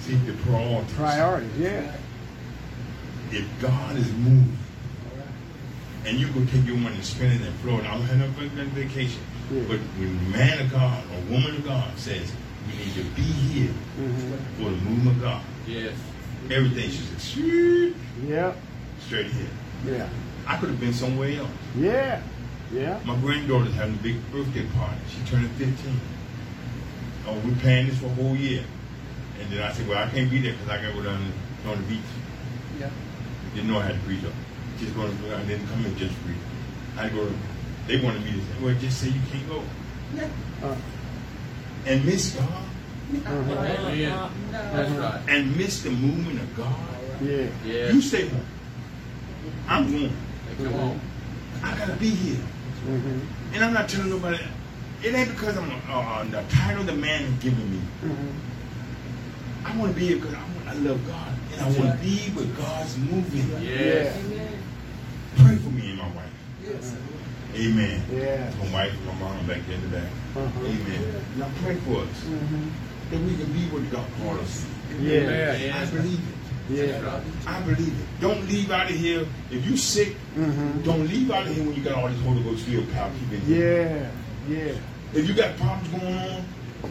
See 0.00 0.14
the 0.14 0.32
priorities. 0.44 0.92
Priorities. 0.94 1.50
Yeah. 1.58 1.92
If 3.30 3.44
God 3.60 3.96
is 3.96 4.10
moving, 4.14 4.56
and 6.06 6.18
you 6.18 6.28
go 6.28 6.44
take 6.46 6.66
your 6.66 6.76
money 6.78 6.96
and 6.96 7.04
spend 7.04 7.40
it 7.40 7.46
in 7.46 7.52
Florida, 7.62 7.88
I 7.88 7.94
don't 7.94 8.02
have 8.06 8.18
no 8.18 8.26
vac- 8.28 8.68
vacation. 8.72 9.20
Yeah. 9.52 9.62
But 9.68 9.78
when 9.98 10.30
man 10.32 10.60
of 10.60 10.70
God 10.72 11.02
or 11.12 11.30
woman 11.32 11.56
of 11.56 11.64
God 11.64 11.90
says 11.98 12.32
we 12.68 12.84
need 12.84 12.94
to 12.94 13.04
be 13.16 13.22
here 13.22 13.72
Mm-hmm. 13.98 14.62
for 14.62 14.70
the 14.70 14.76
movement 14.76 15.16
of 15.16 15.22
God, 15.22 15.42
Yes. 15.66 15.92
everything 16.50 16.88
should 16.90 17.18
say 17.20 17.40
straight, 17.40 17.94
Yep. 18.28 18.56
straight 19.00 19.26
here. 19.32 19.46
Yeah. 19.86 20.08
I 20.46 20.56
could 20.56 20.68
have 20.68 20.78
been 20.80 20.92
somewhere 20.92 21.38
else. 21.40 21.50
Yeah. 21.76 22.22
Yeah. 22.72 23.00
My 23.04 23.16
granddaughter's 23.16 23.74
having 23.74 23.94
a 23.94 24.02
big 24.02 24.16
birthday 24.30 24.66
party. 24.76 24.96
She 25.10 25.28
turning 25.30 25.48
15. 25.50 26.00
Oh, 27.26 27.34
we're 27.44 27.54
paying 27.56 27.88
this 27.88 27.98
for 27.98 28.06
a 28.06 28.10
whole 28.10 28.36
year. 28.36 28.62
And 29.40 29.50
then 29.52 29.62
I 29.62 29.72
said, 29.72 29.88
well, 29.88 29.98
I 29.98 30.08
can't 30.10 30.30
be 30.30 30.40
there 30.40 30.52
because 30.52 30.68
I 30.68 30.76
got 30.82 30.88
to 30.88 30.94
go 30.94 31.02
down 31.02 31.32
on 31.66 31.76
the 31.76 31.82
beach. 31.88 32.00
Yeah. 32.78 32.90
Didn't 33.54 33.70
know 33.70 33.78
I 33.80 33.84
had 33.84 33.94
to 33.94 34.00
preach 34.00 34.24
up. 34.24 34.32
just 34.78 34.94
going 34.94 35.10
to, 35.16 35.36
I 35.36 35.42
didn't 35.44 35.66
come 35.68 35.84
in 35.84 35.96
just 35.96 36.14
free. 36.16 36.34
I 36.96 37.08
go, 37.08 37.28
they 37.88 38.00
wanted 38.00 38.24
me 38.24 38.32
to 38.32 38.38
say, 38.38 38.62
well, 38.62 38.74
just 38.78 39.00
say 39.00 39.08
you 39.08 39.20
can't 39.32 39.48
go. 39.48 39.62
Uh, 40.62 40.74
And 41.88 42.04
miss 42.04 42.34
God. 42.34 42.48
Amen. 43.26 44.30
That's 44.52 44.90
right. 44.92 45.20
And 45.28 45.56
miss 45.56 45.82
the 45.82 45.90
movement 45.90 46.40
of 46.40 46.56
God. 46.56 46.74
yeah. 47.22 47.90
You 47.90 48.00
say, 48.02 48.30
I'm 49.66 49.90
going. 49.90 50.12
Come 50.58 50.74
on. 50.74 51.00
I 51.62 51.76
got 51.78 51.86
to 51.88 51.94
be 51.94 52.10
here. 52.10 52.40
Mhm. 52.86 53.20
And 53.54 53.64
I'm 53.64 53.72
not 53.72 53.88
telling 53.88 54.10
nobody. 54.10 54.38
It 55.02 55.14
ain't 55.14 55.30
because 55.30 55.56
I'm 55.56 55.70
uh, 55.90 56.24
the 56.24 56.42
title 56.50 56.84
the 56.84 56.92
man 56.92 57.22
has 57.24 57.42
given 57.42 57.70
me. 57.70 57.80
Mhm. 58.04 58.32
I 59.64 59.76
want 59.76 59.94
to 59.94 59.98
be 60.00 60.06
here 60.08 60.16
because 60.16 60.34
I, 60.34 60.38
want- 60.38 60.68
I 60.68 60.74
love 60.74 61.06
God. 61.06 61.32
And 61.52 61.60
I 61.62 61.64
want 61.80 61.98
to 61.98 62.04
be 62.06 62.16
where 62.34 62.46
God's 62.56 62.96
moving. 62.98 63.48
Yeah. 63.62 64.12
Pray 65.36 65.56
for 65.56 65.70
me 65.70 65.90
and 65.90 65.98
my 65.98 66.08
wife. 66.08 66.24
Amen. 67.58 68.02
Yeah. 68.12 68.52
My 68.62 68.72
wife 68.72 68.92
and 68.96 69.06
my 69.06 69.14
mom 69.14 69.46
back 69.46 69.58
there 69.66 69.74
in 69.76 69.82
the 69.82 69.96
back. 69.98 70.10
Uh-huh. 70.36 70.64
Amen. 70.64 71.24
Now 71.36 71.50
pray 71.62 71.74
for 71.76 72.02
us. 72.02 72.08
Mhm. 72.24 72.70
That 73.10 73.20
we 73.20 73.34
can 73.36 73.52
be 73.52 73.64
what 73.74 73.90
God 73.90 74.06
called 74.22 74.38
us. 74.40 74.64
Yeah. 75.00 75.74
I 75.80 75.84
believe 75.86 76.20
it. 76.20 76.34
Yeah. 76.70 77.20
I 77.46 77.60
believe 77.62 77.88
it. 77.88 78.20
Don't 78.20 78.46
leave 78.48 78.70
out 78.70 78.90
of 78.90 78.96
here. 78.96 79.26
If 79.50 79.66
you 79.66 79.76
sick, 79.76 80.16
Mhm. 80.36 80.84
don't 80.84 81.08
leave 81.08 81.30
out 81.32 81.46
of 81.46 81.54
here 81.54 81.64
when 81.64 81.74
you 81.74 81.82
got 81.82 81.94
all 81.94 82.08
this 82.08 82.20
Holy 82.20 82.42
Ghost 82.42 82.64
filled 82.64 82.92
power. 82.92 83.10
Yeah. 83.48 84.06
Yeah. 84.48 84.72
If 85.14 85.26
you 85.26 85.34
got 85.34 85.56
problems 85.56 85.88
going 85.88 86.14
on, 86.16 86.44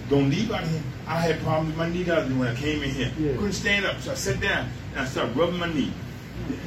don't 0.10 0.30
leave 0.30 0.52
out 0.52 0.64
of 0.64 0.70
here. 0.72 0.82
I 1.08 1.22
had 1.22 1.42
problems 1.44 1.70
with 1.70 1.78
my 1.78 1.90
knee 1.90 2.04
the 2.04 2.18
other 2.18 2.34
when 2.36 2.48
I 2.50 2.56
came 2.56 2.84
in 2.84 2.90
here. 2.90 3.12
Yeah. 3.18 3.34
Couldn't 3.34 3.54
stand 3.54 3.86
up, 3.86 4.02
so 4.02 4.12
I 4.12 4.16
sat 4.16 4.42
down 4.42 4.68
and 4.94 5.06
I 5.06 5.06
started 5.06 5.38
rubbing 5.38 5.60
my 5.60 5.72
knee. 5.72 5.94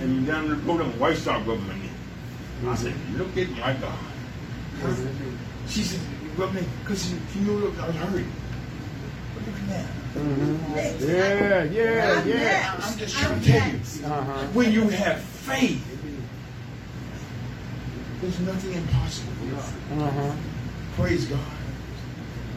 And 0.00 0.26
down 0.26 0.48
the 0.48 0.54
road, 0.56 0.78
my 0.78 0.96
wife 0.96 1.18
started 1.20 1.46
rubbing 1.46 1.66
my 1.66 1.74
knee. 1.74 1.89
I 2.66 2.74
said, 2.76 2.94
"Look 3.16 3.36
at 3.36 3.50
my 3.50 3.72
God." 3.74 3.98
She 5.68 5.82
said, 5.82 6.00
"Rub 6.36 6.52
me," 6.52 6.62
because 6.82 7.02
she, 7.04 7.14
she 7.32 7.40
knew 7.40 7.72
I 7.80 7.86
was 7.86 7.96
hurt. 7.96 8.24
But 9.34 9.46
look 9.46 9.56
at 9.56 9.68
that. 9.68 9.86
Mhm. 10.16 11.00
Yeah. 11.00 11.62
Yeah. 11.64 12.24
Yeah. 12.24 12.80
I'm 12.82 12.98
just 12.98 13.16
trying 13.16 13.40
to 13.40 13.46
tell 13.46 13.68
you. 13.68 13.80
Uh-huh. 14.06 14.46
When 14.52 14.72
you 14.72 14.88
have 14.88 15.20
faith, 15.20 15.84
there's 18.20 18.40
nothing 18.40 18.72
impossible 18.74 19.32
for 19.32 19.46
God. 19.54 20.02
Uh-huh. 20.02 20.32
Praise 20.96 21.24
God. 21.26 21.38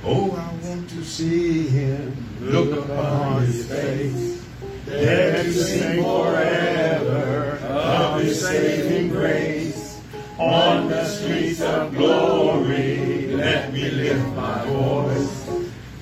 Oh, 0.06 0.32
I 0.32 0.68
want 0.68 0.90
to 0.90 1.04
see 1.06 1.68
Him 1.68 2.18
Look 2.42 2.90
upon 2.90 3.44
his 3.44 3.68
face. 3.70 4.42
There 4.86 5.44
to 5.44 5.54
sing 5.54 6.04
forever 6.04 7.58
of 7.64 8.22
his 8.22 8.42
saving 8.46 9.10
grace. 9.10 9.73
On 10.40 10.90
the 10.90 11.06
streets 11.06 11.62
of 11.62 11.94
glory, 11.94 13.28
let 13.28 13.72
me 13.72 13.90
lift 13.92 14.28
my 14.36 14.66
voice. 14.66 15.48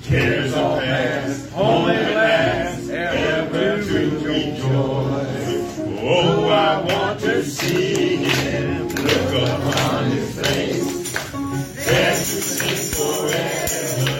Cares 0.02 0.54
all 0.54 0.78
past, 0.80 1.50
home 1.50 1.90
at 1.90 2.14
last, 2.14 2.88
ever 2.88 3.82
to 3.82 4.10
rejoice. 4.24 5.78
Oh, 6.04 6.48
I 6.48 6.80
want 6.80 7.20
to 7.20 7.44
see 7.44 8.16
him, 8.16 8.88
look 8.88 9.48
upon 9.48 10.10
his 10.12 10.40
face. 10.40 11.12
There 11.86 12.10
to 12.10 12.24
sing 12.24 12.78
forever 12.96 14.16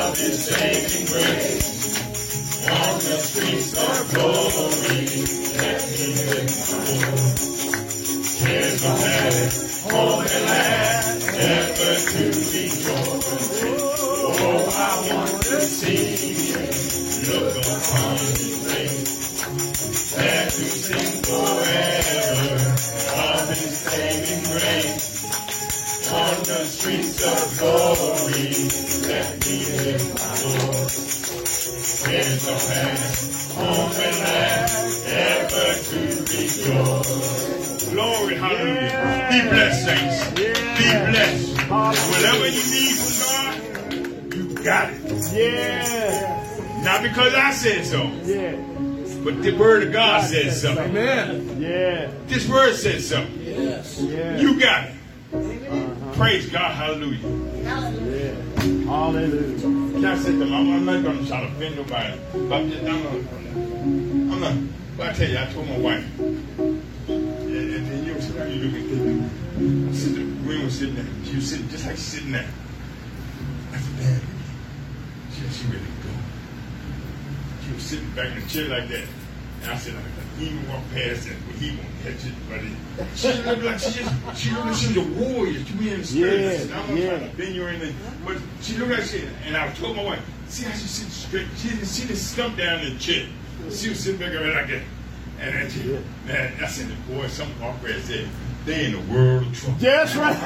of 0.00 0.18
his 0.18 0.46
saving 0.46 1.06
grace. 1.12 1.76
On 2.68 2.94
the 2.94 3.18
streets 3.18 3.72
of 3.76 4.14
glory, 4.14 5.15
at 9.92 10.42
last, 10.42 11.28
ever 11.28 11.94
to 12.10 12.24
rejoice. 12.26 13.62
Oh, 13.64 14.72
I 14.76 15.14
want 15.14 15.42
to 15.44 15.60
see 15.60 16.16
him, 16.52 16.70
look 17.30 17.56
upon 17.56 18.12
his 18.18 18.56
face. 18.66 20.14
There 20.16 20.44
to 20.44 20.50
sing 20.50 21.22
forever 21.22 22.54
of 23.16 23.56
saving 23.56 24.44
grace. 24.50 25.06
On 26.12 26.36
the 26.44 26.64
streets 26.64 27.22
of 27.24 27.58
glory, 27.58 28.48
let 29.08 29.30
me 29.46 29.56
lift 29.84 30.08
my 30.14 30.34
voice. 30.42 32.04
Cares 32.04 32.48
are 32.48 32.62
past, 32.68 33.58
at 33.58 34.14
last, 34.20 35.06
ever 35.08 35.68
to 35.88 35.98
rejoice. 36.32 37.90
Glory, 37.90 38.36
hallelujah. 38.36 38.85
Be 39.36 39.48
blessed, 39.50 39.84
saints. 39.84 40.30
Be 40.30 40.44
blessed. 41.10 41.68
Whatever 41.68 42.48
you 42.48 42.64
need 42.70 42.94
from 42.96 43.12
God, 43.20 44.34
you 44.34 44.64
got 44.64 44.92
it. 44.94 45.32
Yeah. 45.34 46.82
Not 46.82 47.02
because 47.02 47.34
I 47.34 47.50
said 47.52 47.84
so, 47.84 48.04
Yeah. 48.24 48.56
but 49.24 49.42
the 49.42 49.54
word 49.58 49.82
of 49.82 49.92
God 49.92 50.24
says 50.24 50.62
so. 50.62 50.72
Amen. 50.78 51.60
Yeah. 51.60 52.10
This 52.28 52.48
word 52.48 52.76
says 52.76 53.08
so. 53.08 53.26
Yeah. 53.42 54.38
You 54.38 54.58
got 54.58 54.88
it. 54.88 54.92
Uh-huh. 55.34 56.12
Praise 56.14 56.48
God, 56.48 56.72
hallelujah. 56.74 57.18
Yeah. 57.62 58.34
Hallelujah. 58.86 59.60
Can 59.60 60.04
I 60.04 60.16
say 60.16 60.24
something? 60.30 60.52
I'm, 60.52 60.72
I'm 60.72 60.84
not 60.86 61.02
going 61.02 61.18
to 61.18 61.26
try 61.28 61.40
to 61.40 61.46
offend 61.48 61.76
nobody, 61.76 62.18
but 62.32 62.52
I'm 62.54 62.70
just, 62.70 62.82
I'm 62.84 63.02
not, 63.02 63.12
I'm 64.32 64.40
not, 64.40 64.54
but 64.96 65.06
I 65.08 65.12
tell 65.12 65.28
you, 65.28 65.38
I 65.38 65.46
told 65.52 65.68
my 65.68 65.78
wife, 65.78 66.04
and, 66.20 66.82
and 67.08 67.86
then 67.86 68.04
you 68.06 68.14
know, 68.14 68.20
sometimes 68.20 68.54
you 68.54 68.62
look 68.62 68.74
at 68.74 68.95
things, 69.06 69.98
sister, 69.98 70.20
Gwen 70.44 70.64
was 70.64 70.78
sitting 70.78 70.94
there, 70.94 71.06
she 71.24 71.36
was 71.36 71.48
sitting 71.50 71.68
just 71.68 71.86
like 71.86 71.96
she's 71.96 72.04
sitting 72.04 72.32
there. 72.32 72.48
I 73.72 73.76
said, 73.78 73.96
Dad, 73.98 74.22
she 75.32 75.40
said, 75.42 75.52
she 75.52 75.66
ready 75.66 75.78
to 75.84 76.08
go. 76.08 76.14
She 77.66 77.72
was 77.72 77.82
sitting 77.82 78.10
back 78.10 78.36
in 78.36 78.40
the 78.42 78.48
chair 78.48 78.68
like 78.68 78.88
that. 78.88 79.04
And 79.62 79.70
I 79.70 79.76
said, 79.78 79.94
he 80.38 80.46
even 80.46 80.68
walk 80.68 80.82
past 80.92 81.26
that, 81.28 81.36
but 81.46 81.56
he 81.56 81.70
won't 81.70 81.88
catch 82.02 82.26
it. 82.26 82.34
But 82.48 82.60
it, 82.60 83.16
she 83.16 83.42
looked 83.42 83.62
like 83.62 83.78
she 83.78 84.02
just, 84.02 84.36
she 84.42 84.50
looked 84.50 84.66
like 84.66 84.76
she 84.76 84.86
was 84.88 84.96
a 84.96 85.00
warrior. 85.22 85.64
She 85.64 85.74
was 85.74 85.86
in 85.86 86.00
the 86.00 86.06
spirit. 86.06 86.46
I 86.46 86.56
said, 86.56 86.72
I'm 86.72 86.88
not 86.90 86.98
Yeah, 86.98 87.18
trying 87.18 87.30
to 87.30 87.36
bend 87.36 87.54
you 87.54 87.64
or 87.64 87.68
anything. 87.68 87.96
But 88.24 88.36
she 88.60 88.76
looked 88.76 88.92
like 88.92 89.02
she, 89.04 89.24
and 89.46 89.56
I 89.56 89.72
told 89.74 89.96
my 89.96 90.04
wife, 90.04 90.22
see 90.48 90.64
how 90.64 90.72
she 90.72 90.86
sits 90.86 91.12
straight. 91.14 91.46
She 91.56 91.68
didn't, 91.70 91.86
she 91.86 92.02
didn't 92.02 92.16
stump 92.16 92.56
down 92.58 92.80
in 92.80 92.94
the 92.94 93.00
chair. 93.00 93.26
She 93.70 93.88
was 93.88 93.98
sitting 94.00 94.20
back 94.20 94.30
there 94.32 94.54
like 94.54 94.68
that. 94.68 94.82
And 95.40 95.54
then 95.54 95.70
she, 95.70 95.92
Yeah. 95.92 95.98
man, 96.26 96.52
I 96.62 96.66
said, 96.66 96.88
boy, 97.08 97.26
something 97.28 97.58
past 97.58 98.06
said, 98.06 98.28
they 98.66 98.86
in 98.86 98.92
the 98.92 99.00
world 99.12 99.46
of 99.46 99.58
trouble. 99.58 99.78
That's 99.78 100.16
right. 100.16 100.36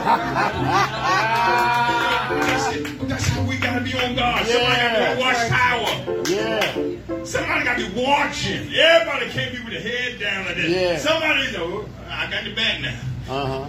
That's, 2.31 2.77
it. 2.77 3.09
That's 3.09 3.27
how 3.29 3.43
we 3.43 3.57
gotta 3.57 3.81
be 3.81 3.95
on 3.95 4.15
God. 4.15 4.47
Somebody 4.47 4.77
gotta 4.77 4.99
be 4.99 5.07
on 5.11 5.19
watch 5.19 5.49
tower. 5.49 5.89
yeah. 6.29 7.25
Somebody 7.25 7.65
got 7.65 7.79
to 7.79 7.91
be 7.91 8.03
watching. 8.03 8.73
Everybody 8.75 9.31
can't 9.31 9.53
be 9.53 9.63
with 9.63 9.75
the 9.75 9.81
head 9.81 10.19
down 10.19 10.47
like 10.47 10.57
that. 10.57 10.69
Yeah. 10.69 10.99
Somebody 10.99 11.53
know, 11.53 11.87
I 12.09 12.31
got 12.31 12.45
the 12.45 12.55
back 12.55 12.81
now. 12.81 12.99
Uh-huh. 13.29 13.69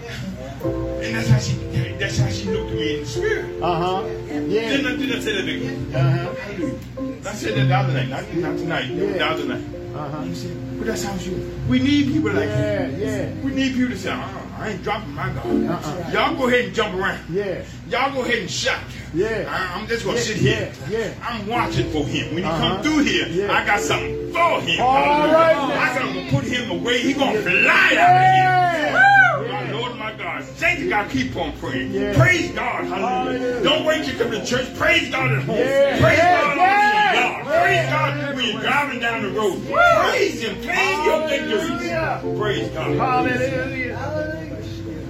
And 1.02 1.16
that's 1.16 1.28
how 1.28 1.40
she 1.40 1.56
that's 1.98 2.18
how 2.18 2.30
she 2.30 2.50
looked 2.50 2.72
at 2.72 2.76
me 2.78 2.96
in 2.96 3.00
the 3.02 3.06
spirit. 3.06 3.62
Uh-huh. 3.62 4.04
Didn't 4.04 4.86
I, 4.86 4.96
didn't 4.96 5.12
I 5.12 5.20
say 5.20 5.42
that 5.42 5.48
again? 5.50 5.96
Uh-huh. 5.96 7.11
I 7.32 7.34
said 7.34 7.56
that 7.56 7.66
the 7.68 7.76
other 7.76 7.94
night, 7.94 8.10
not, 8.10 8.34
not 8.36 8.58
tonight, 8.58 8.86
Yeah. 8.92 9.06
the 9.14 9.26
other 9.26 9.46
night. 9.46 9.64
Uh-huh. 9.96 10.24
You 10.24 10.36
see, 10.36 10.54
but 10.78 10.88
that 10.88 10.98
sounds 10.98 11.22
she 11.24 11.30
We 11.70 11.80
need 11.80 12.08
people 12.12 12.32
like 12.34 12.50
Yeah, 12.50 12.88
you. 12.88 13.06
yeah. 13.06 13.30
We 13.42 13.52
need 13.52 13.74
people 13.74 13.92
to 13.92 13.98
say, 13.98 14.12
uh, 14.12 14.28
I 14.60 14.70
ain't 14.72 14.84
dropping 14.84 15.14
my 15.14 15.30
God. 15.30 15.46
Uh-uh. 15.46 16.12
Y'all 16.12 16.36
go 16.36 16.48
ahead 16.48 16.66
and 16.66 16.74
jump 16.76 16.94
around. 16.96 17.20
Yeah. 17.30 17.64
Y'all 17.90 18.14
go 18.14 18.24
ahead 18.24 18.40
and 18.40 18.52
shout. 18.52 18.80
Yeah. 19.14 19.48
I, 19.50 19.80
I'm 19.80 19.88
just 19.88 20.04
gonna 20.04 20.18
Yeah, 20.18 20.24
sit 20.24 20.38
here. 20.38 20.74
yeah, 20.90 20.98
yeah. 21.00 21.14
I'm 21.26 21.48
watching 21.48 21.90
for 21.92 22.06
him. 22.06 22.36
When 22.36 22.44
he 22.44 22.50
Uh-huh. 22.50 22.60
come 22.76 22.84
through 22.84 23.04
here, 23.04 23.28
Yeah. 23.28 23.52
I 23.54 23.66
got 23.66 23.80
something 23.80 24.32
for 24.34 24.60
him. 24.62 24.82
All 24.82 24.96
right 25.32 25.56
I 25.56 25.68
now. 25.70 26.00
got 26.00 26.14
to 26.14 26.30
put 26.36 26.44
him 26.44 26.70
away. 26.72 27.00
He 27.00 27.14
gonna 27.14 27.42
fly 27.42 27.96
out 27.98 28.16
of 28.20 28.34
here. 28.36 28.92
Yeah. 28.92 29.48
My 29.52 29.72
Lord, 29.72 29.96
my 29.98 30.12
God. 30.42 30.56
Thank 30.58 30.80
you, 30.80 30.90
God. 30.90 31.10
Keep 31.12 31.36
on 31.36 31.58
praying. 31.58 31.92
Yeah. 31.92 32.14
Praise 32.18 32.52
God. 32.52 32.86
Hallelujah. 32.86 33.40
Hallelujah. 33.40 33.64
Don't 33.64 33.86
wait 33.86 34.06
to 34.06 34.14
come 34.14 34.32
to 34.32 34.46
church. 34.46 34.76
Praise 34.76 35.10
God 35.10 35.32
at 35.32 35.44
home. 35.44 35.58
Yeah. 35.58 36.00
Praise 36.02 36.18
Yeah. 36.18 36.42
God 36.42 36.58
Yeah. 36.58 37.28
on 37.28 37.44
God. 37.44 37.62
Praise 37.62 37.90
God 37.90 38.36
when 38.36 38.46
you're 38.46 38.62
driving 38.62 39.00
down 39.00 39.22
the 39.24 39.30
road. 39.30 39.66
Praise 39.68 40.42
Him. 40.42 40.62
Claim 40.62 41.06
your 41.06 41.28
victories. 41.28 42.40
Praise 42.40 42.70
God. 42.70 42.96
Hallelujah. 42.98 43.98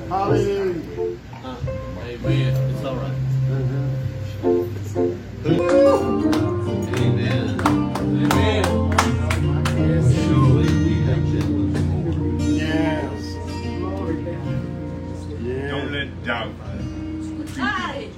Hallelujah. 0.09 0.75
Amen. 2.03 2.55
It's 2.75 2.85
all 2.85 2.95
right. 2.95 3.15
Mm-hmm. 4.43 5.47
Amen. 5.47 6.50
Doubt 16.31 16.53
creep 16.63 17.97
in. 17.97 18.13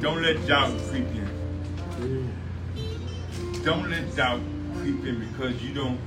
Don't 0.00 0.22
let 0.22 0.44
doubt 0.48 0.76
creep 0.88 1.06
in. 1.06 2.32
Don't 3.62 3.88
let 3.88 4.16
doubt 4.16 4.40
creep 4.76 5.04
in 5.06 5.20
because 5.20 5.62
you 5.62 5.72
don't, 5.72 6.00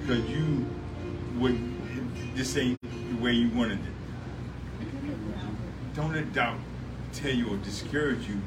because 0.00 0.28
you 0.28 0.66
would, 1.38 1.58
this 2.34 2.58
ain't 2.58 2.78
the 2.82 3.16
way 3.22 3.32
you 3.32 3.48
wanted 3.56 3.78
it. 3.78 4.86
Don't 5.94 6.12
let 6.12 6.30
doubt 6.34 6.58
tell 7.14 7.32
you 7.32 7.54
or 7.54 7.56
discourage 7.56 8.28
you 8.28 8.38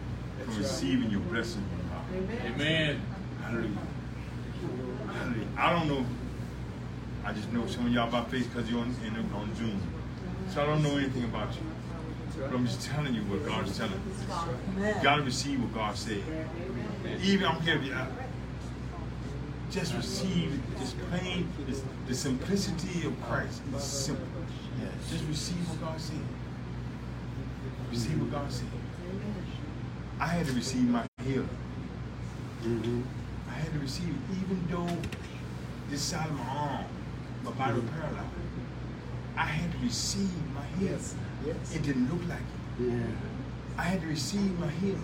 from 0.44 0.56
receiving 0.60 1.10
your 1.10 1.22
blessing 1.22 1.64
from 1.72 1.90
God. 1.90 2.06
Amen. 2.46 3.02
Hallelujah. 3.42 3.72
Hallelujah. 5.08 5.48
I 5.58 5.74
don't 5.74 5.88
know. 5.88 6.06
I 7.24 7.34
just 7.34 7.52
know 7.52 7.66
some 7.66 7.88
of 7.88 7.92
y'all 7.92 8.12
by 8.12 8.24
face 8.26 8.46
because 8.46 8.70
you're 8.70 8.82
on, 8.82 8.96
in, 9.04 9.16
on 9.34 9.56
Zoom. 9.56 9.82
So 10.56 10.62
I 10.62 10.68
don't 10.68 10.84
know 10.84 10.96
anything 10.96 11.26
about 11.26 11.54
you. 11.54 11.60
But 12.40 12.54
I'm 12.54 12.66
just 12.66 12.82
telling 12.82 13.14
you 13.14 13.24
what 13.24 13.46
God 13.46 13.68
is 13.68 13.78
telling 13.78 13.92
you. 13.92 14.88
You 14.88 15.04
gotta 15.04 15.22
receive 15.22 15.62
what 15.62 15.74
God 15.74 15.98
said. 15.98 16.24
Even 17.22 17.46
I'm 17.46 17.60
here. 17.60 17.78
yeah, 17.84 18.04
uh, 18.04 18.08
Just 19.70 19.94
receive 19.96 20.58
this 20.80 20.96
plain, 21.10 21.50
this, 21.68 21.84
the 22.08 22.16
simplicity 22.16 23.06
of 23.06 23.22
Christ. 23.24 23.64
It's 23.74 23.84
simple. 23.84 24.26
Just 25.10 25.26
receive 25.26 25.58
what 25.70 25.90
God 25.90 26.00
said. 26.00 26.24
Receive 27.92 28.22
what 28.22 28.32
God 28.32 28.50
said. 28.50 28.68
I 30.22 30.28
had 30.28 30.46
to 30.46 30.54
receive 30.54 30.88
my 30.88 31.06
healing. 31.22 31.50
Mm-hmm. 32.64 33.02
I 33.50 33.54
had 33.56 33.74
to 33.74 33.80
receive 33.80 34.08
it, 34.08 34.38
even 34.42 34.66
though 34.70 34.98
this 35.90 36.02
side 36.02 36.30
of 36.30 36.38
my 36.38 36.48
arm, 36.48 36.86
my 37.44 37.52
body 37.52 37.74
was 37.74 37.90
paralyzed. 37.92 38.30
I 39.38 39.44
had 39.46 39.72
to 39.74 39.78
receive 39.80 40.32
my 40.76 40.82
healing. 40.82 41.60
It 41.74 41.82
didn't 41.84 42.12
look 42.12 42.28
like 42.30 42.40
it. 42.40 42.92
Yeah. 42.92 43.04
I 43.78 43.84
had 43.84 44.02
to 44.02 44.08
receive 44.08 44.60
my 44.60 44.70
healing. 44.70 45.02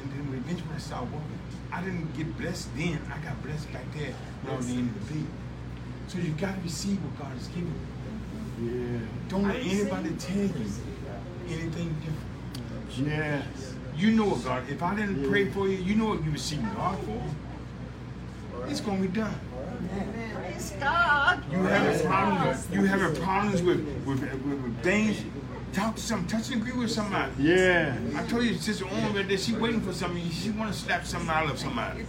And 0.00 0.12
then 0.12 0.30
when 0.30 0.38
eventually 0.38 0.68
when 0.68 0.76
I 0.76 0.80
started 0.80 1.12
walking, 1.12 1.38
I 1.72 1.82
didn't 1.82 2.16
get 2.16 2.36
blessed 2.38 2.68
then. 2.76 3.00
I 3.12 3.18
got 3.24 3.42
blessed 3.42 3.72
back 3.72 3.84
there 3.94 4.14
when 4.42 4.54
I 4.54 4.56
was 4.56 4.70
in 4.70 4.92
the 4.92 5.12
beat. 5.12 5.26
So 6.08 6.18
you 6.18 6.32
got 6.32 6.54
to 6.56 6.60
receive 6.62 7.02
what 7.02 7.18
God 7.18 7.32
has 7.36 7.48
given 7.48 7.72
you. 8.60 8.70
Yeah. 8.70 9.00
Don't 9.28 9.48
let 9.48 9.56
anybody 9.56 10.10
tell 10.16 10.36
you 10.36 10.66
anything 11.48 11.96
different. 12.00 13.08
Yes. 13.08 13.74
You 13.96 14.10
know 14.12 14.26
what 14.26 14.44
God, 14.44 14.68
if 14.68 14.82
I 14.82 14.94
didn't 14.94 15.28
pray 15.28 15.48
for 15.50 15.68
you, 15.68 15.78
you 15.78 15.94
know 15.94 16.06
what 16.06 16.24
you 16.24 16.30
receive 16.30 16.62
God 16.76 16.98
for. 17.04 18.66
It's 18.68 18.80
going 18.80 19.02
to 19.02 19.08
be 19.08 19.14
done. 19.14 19.34
Praise 20.34 20.72
God. 20.78 21.42
You 21.50 21.58
have 21.58 22.04
problems. 22.04 22.68
You 22.72 22.84
have 22.84 23.20
problems 23.20 23.62
with, 23.62 23.80
with, 24.06 24.20
with, 24.20 24.62
with 24.62 24.82
things. 24.82 25.22
Talk 25.72 25.96
to 25.96 26.02
some, 26.02 26.26
touch 26.26 26.50
and 26.50 26.60
agree 26.60 26.78
with 26.78 26.90
somebody. 26.90 27.32
Yeah. 27.38 27.96
I 28.14 28.22
told 28.24 28.44
you, 28.44 28.54
Sister 28.54 28.84
Owen 28.84 29.14
right 29.14 29.26
there, 29.26 29.38
she 29.38 29.54
waiting 29.54 29.80
for 29.80 29.92
something. 29.92 30.28
She 30.30 30.50
want 30.50 30.72
to 30.72 30.78
slap 30.78 31.06
something 31.06 31.30
out 31.30 31.50
of 31.50 31.58
somebody. 31.58 32.04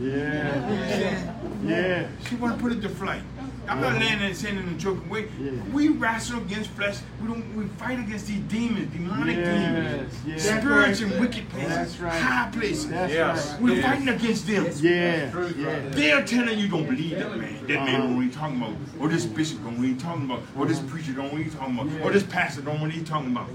Yeah. 0.00 0.70
Yeah. 0.70 1.34
Yeah. 1.64 2.08
She 2.28 2.34
want 2.36 2.56
to 2.56 2.62
put 2.62 2.72
it 2.72 2.80
to 2.82 2.88
flight. 2.88 3.22
I'm 3.66 3.80
not 3.80 3.98
laying 3.98 4.18
there 4.18 4.34
saying 4.34 4.58
it 4.58 4.60
in 4.62 4.68
a 4.68 4.76
joking 4.76 5.08
way. 5.08 5.28
Yeah. 5.40 5.52
We 5.72 5.88
wrestle 5.88 6.38
against 6.38 6.68
flesh. 6.70 6.98
We 7.22 7.28
don't. 7.28 7.56
We 7.56 7.64
fight 7.78 7.98
against 7.98 8.26
these 8.26 8.40
demons, 8.40 8.92
demonic 8.92 9.38
Yes, 9.38 9.46
demons, 9.74 10.14
yes. 10.26 10.42
spirits 10.60 11.00
and 11.00 11.18
wicked 11.18 11.48
places, 11.48 11.70
That's 11.70 11.98
right. 12.00 12.20
high 12.20 12.50
places. 12.50 12.88
That's 12.90 13.12
Yes. 13.12 13.52
right. 13.52 13.62
We're 13.62 13.82
fighting 13.82 14.08
against 14.08 14.46
them. 14.46 14.66
Yeah. 14.80 15.30
Yeah. 15.56 15.80
They're 15.90 16.24
telling 16.26 16.58
you 16.58 16.68
don't 16.68 16.84
believe 16.86 17.16
that 17.18 17.36
man. 17.38 17.56
That 17.62 17.68
man 17.68 17.78
Uh-huh. 17.78 17.96
don't 17.96 18.10
know 18.10 18.16
what 18.16 18.24
he's 18.26 18.34
talking 18.34 18.56
about. 18.58 18.74
Or 19.00 19.08
this 19.08 19.24
bishop 19.24 19.62
don't 19.64 19.74
know 19.74 19.78
what 19.80 19.88
he's 19.88 20.02
talking 20.02 20.24
about. 20.26 20.42
Or 20.58 20.66
this 20.66 20.80
preacher 20.80 21.12
don't 21.12 21.26
know 21.28 21.32
what 21.32 21.42
he's 21.42 21.54
talking 21.54 21.74
about. 21.78 21.90
Yeah. 21.90 22.02
Or 22.04 22.12
this 22.12 22.22
pastor 22.24 22.60
don't 22.60 22.76
know 22.76 22.82
what 22.82 22.90
he's 22.92 23.08
talking 23.08 23.30
about. 23.30 23.48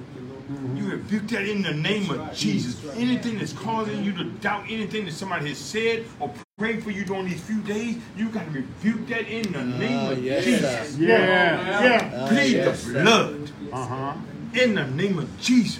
You 0.75 0.89
rebuke 0.89 1.27
that 1.29 1.47
in 1.47 1.61
the 1.61 1.73
name 1.73 2.09
of 2.09 2.33
Jesus. 2.33 2.83
Anything 2.95 3.37
that's 3.37 3.53
causing 3.53 4.03
you 4.03 4.11
to 4.13 4.23
doubt 4.23 4.63
anything 4.69 5.05
that 5.05 5.13
somebody 5.13 5.49
has 5.49 5.57
said 5.59 6.05
or 6.19 6.33
prayed 6.57 6.83
for 6.83 6.89
you 6.91 7.05
during 7.05 7.25
these 7.25 7.41
few 7.41 7.61
days, 7.61 7.97
you 8.17 8.29
got 8.29 8.45
to 8.45 8.51
rebuke 8.51 9.07
that 9.09 9.27
in 9.27 9.51
the 9.53 9.63
name 9.63 10.11
of 10.11 10.23
yes, 10.23 10.43
Jesus. 10.43 10.97
Yeah. 10.97 11.83
Yeah. 11.83 12.27
Plead 12.29 12.63
the 12.63 13.01
blood 13.03 13.51
Uh 13.71 13.85
huh. 13.85 14.13
in 14.59 14.73
the 14.75 14.87
name 14.87 15.19
of 15.19 15.39
Jesus 15.39 15.79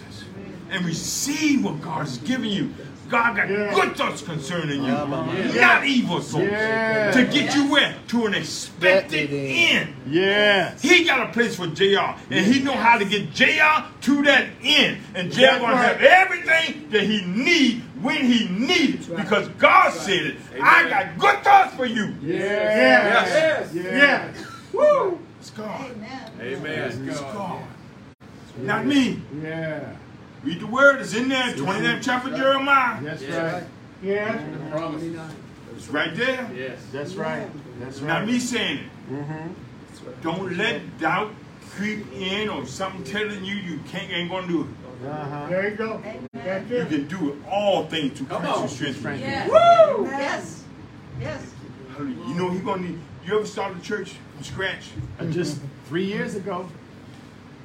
and 0.70 0.86
receive 0.86 1.64
what 1.66 1.82
God 1.82 2.02
has 2.02 2.20
given 2.20 2.50
you. 2.50 2.72
God 3.10 3.36
got 3.36 3.50
Yeah. 3.50 3.74
good 3.74 3.96
thoughts 3.96 4.22
concerning 4.22 4.84
you, 4.84 4.92
not 4.92 5.86
evil 5.86 6.20
thoughts. 6.20 6.44
Yeah. 6.44 7.12
To 7.12 7.24
get 7.26 7.56
you 7.56 7.72
where? 7.72 7.96
To 8.10 8.26
an 8.28 8.34
expected 8.36 9.30
end. 9.32 9.96
Yes. 10.08 10.82
He 10.82 11.04
got 11.06 11.30
a 11.30 11.32
place 11.34 11.56
for 11.56 11.68
JR, 11.68 12.16
and 12.30 12.46
he 12.46 12.62
know 12.62 12.74
how 12.74 12.98
to 12.98 13.06
get 13.06 13.34
JR 13.34 13.84
to 14.02 14.24
that 14.24 14.46
end. 14.64 14.98
And 15.16 15.32
JR 15.32 15.42
That's 15.42 15.62
gonna 15.62 15.74
right. 15.74 15.98
have 15.98 16.02
everything 16.02 16.88
that 16.92 17.04
he 17.04 17.22
need 17.26 17.82
when 18.02 18.18
he 18.26 18.48
need 18.48 18.96
it, 19.02 19.16
because 19.16 19.48
God 19.58 19.92
said 19.94 20.26
it. 20.26 20.36
I 20.62 20.88
got 20.90 21.18
good 21.18 21.44
thoughts 21.44 21.76
for 21.76 21.86
you. 21.86 22.14
Yes. 22.22 23.72
Yes. 23.74 24.46
Woo! 24.72 25.20
It's 25.40 25.50
God. 25.50 25.86
Amen. 26.42 27.08
It's 27.08 27.20
God. 27.20 27.62
Not 28.62 28.86
me. 28.86 29.22
Yeah. 29.42 29.94
Read 30.44 30.60
the 30.60 30.68
word. 30.68 31.02
It's 31.02 31.14
in 31.14 31.30
there. 31.30 31.54
29th 31.54 32.02
chapter 32.02 32.36
Jeremiah. 32.36 33.02
That's 33.02 33.24
right. 33.24 33.64
Yeah. 34.02 34.38
The 34.52 34.72
promise. 34.72 35.04
It's 35.76 35.88
right 35.90 36.16
there. 36.16 36.50
Yes. 36.56 36.80
That's 36.92 37.16
right. 37.16 37.48
That's 37.80 38.00
right. 38.00 38.08
Not 38.08 38.26
me 38.28 38.40
saying 38.40 38.80
it. 38.80 39.12
Mm-hmm. 39.12 40.22
Don't 40.22 40.56
let 40.58 40.98
doubt 41.00 41.32
creep 41.72 42.06
in 42.14 42.50
or 42.50 42.66
something 42.66 43.04
telling 43.04 43.44
you 43.44 43.56
you 43.56 43.80
can't 43.90 44.12
ain't 44.12 44.30
gonna 44.30 44.48
do 44.48 44.62
it. 44.62 45.08
Uh-huh. 45.08 45.48
There 45.50 45.70
you 45.70 45.76
go. 45.78 46.02
That's 46.34 46.70
You 46.70 46.86
can 46.86 47.08
do 47.08 47.42
all 47.50 47.86
things 47.86 48.18
through 48.18 48.28
Come 48.28 48.42
Christ 48.42 48.58
on. 48.58 48.62
who 48.68 48.68
strengthens 48.94 49.20
you. 49.22 49.28
Yes. 49.28 49.50
Woo! 49.50 50.06
Yes. 50.06 50.64
Yes. 51.22 51.52
You 52.00 52.34
know 52.36 52.50
he 52.50 52.60
gonna 52.60 52.82
need. 52.82 53.00
You 53.26 53.38
ever 53.38 53.46
start 53.46 53.76
a 53.78 53.82
church 53.82 54.14
from 54.34 54.44
scratch? 54.44 54.90
Just 55.30 55.60
three 55.88 56.06
years 56.06 56.36
ago. 56.36 56.68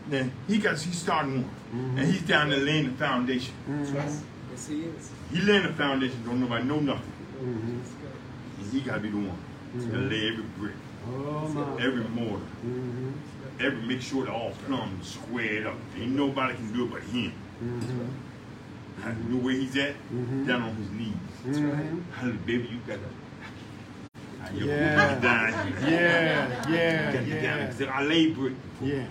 Then 0.08 0.32
he 0.46 0.58
got 0.58 0.78
he 0.78 0.92
starting 0.92 1.42
one, 1.42 1.50
Mm-hmm. 1.74 1.98
and 1.98 2.12
he's 2.12 2.22
down 2.22 2.50
there 2.50 2.60
laying 2.60 2.84
the 2.86 2.92
foundation. 2.92 3.52
Yes. 3.68 4.22
Yes, 4.52 4.68
he 4.68 4.82
is. 4.82 5.10
He 5.32 5.40
laying 5.40 5.64
the 5.64 5.72
foundation. 5.72 6.22
Don't 6.24 6.38
nobody 6.40 6.62
know 6.64 6.78
nothing. 6.78 7.10
Mm-hmm. 7.42 8.62
And 8.62 8.72
he 8.72 8.80
gotta 8.80 9.00
be 9.00 9.08
the 9.10 9.16
one 9.16 9.38
to 9.90 9.96
lay 9.98 10.28
every 10.28 10.44
brick, 10.58 10.74
Oh 11.08 11.76
every 11.80 12.04
mortar, 12.04 12.44
Mm-hmm. 12.64 13.10
every 13.58 13.82
make 13.82 14.00
sure 14.02 14.24
that 14.26 14.32
all 14.32 14.52
plumb 14.66 15.00
squared 15.02 15.66
up. 15.66 15.74
Ain't 15.98 16.12
nobody 16.14 16.54
can 16.54 16.72
do 16.72 16.84
it 16.84 16.90
but 16.92 17.02
him. 17.02 17.32
Mm-hmm. 17.62 18.08
You 19.28 19.34
know 19.36 19.42
where 19.44 19.54
he's 19.54 19.76
at? 19.76 19.94
Mhm. 20.14 20.46
Down 20.46 20.62
on 20.62 20.74
his 20.76 20.90
knees. 20.90 21.14
Hallelujah, 22.14 22.38
baby, 22.46 22.68
you 22.70 22.78
gotta. 22.86 23.00
Now, 24.40 24.50
Yeah. 24.52 25.68
Yeah. 25.88 26.68
Yeah. 26.68 27.06
You 27.08 27.12
gotta 27.12 27.24
get 27.26 27.42
down. 27.42 27.58
Yeah. 27.58 27.66
Because 27.66 27.88
I 27.88 28.02
lay 28.04 28.30
brick. 28.30 28.52
Yeah. 28.80 29.06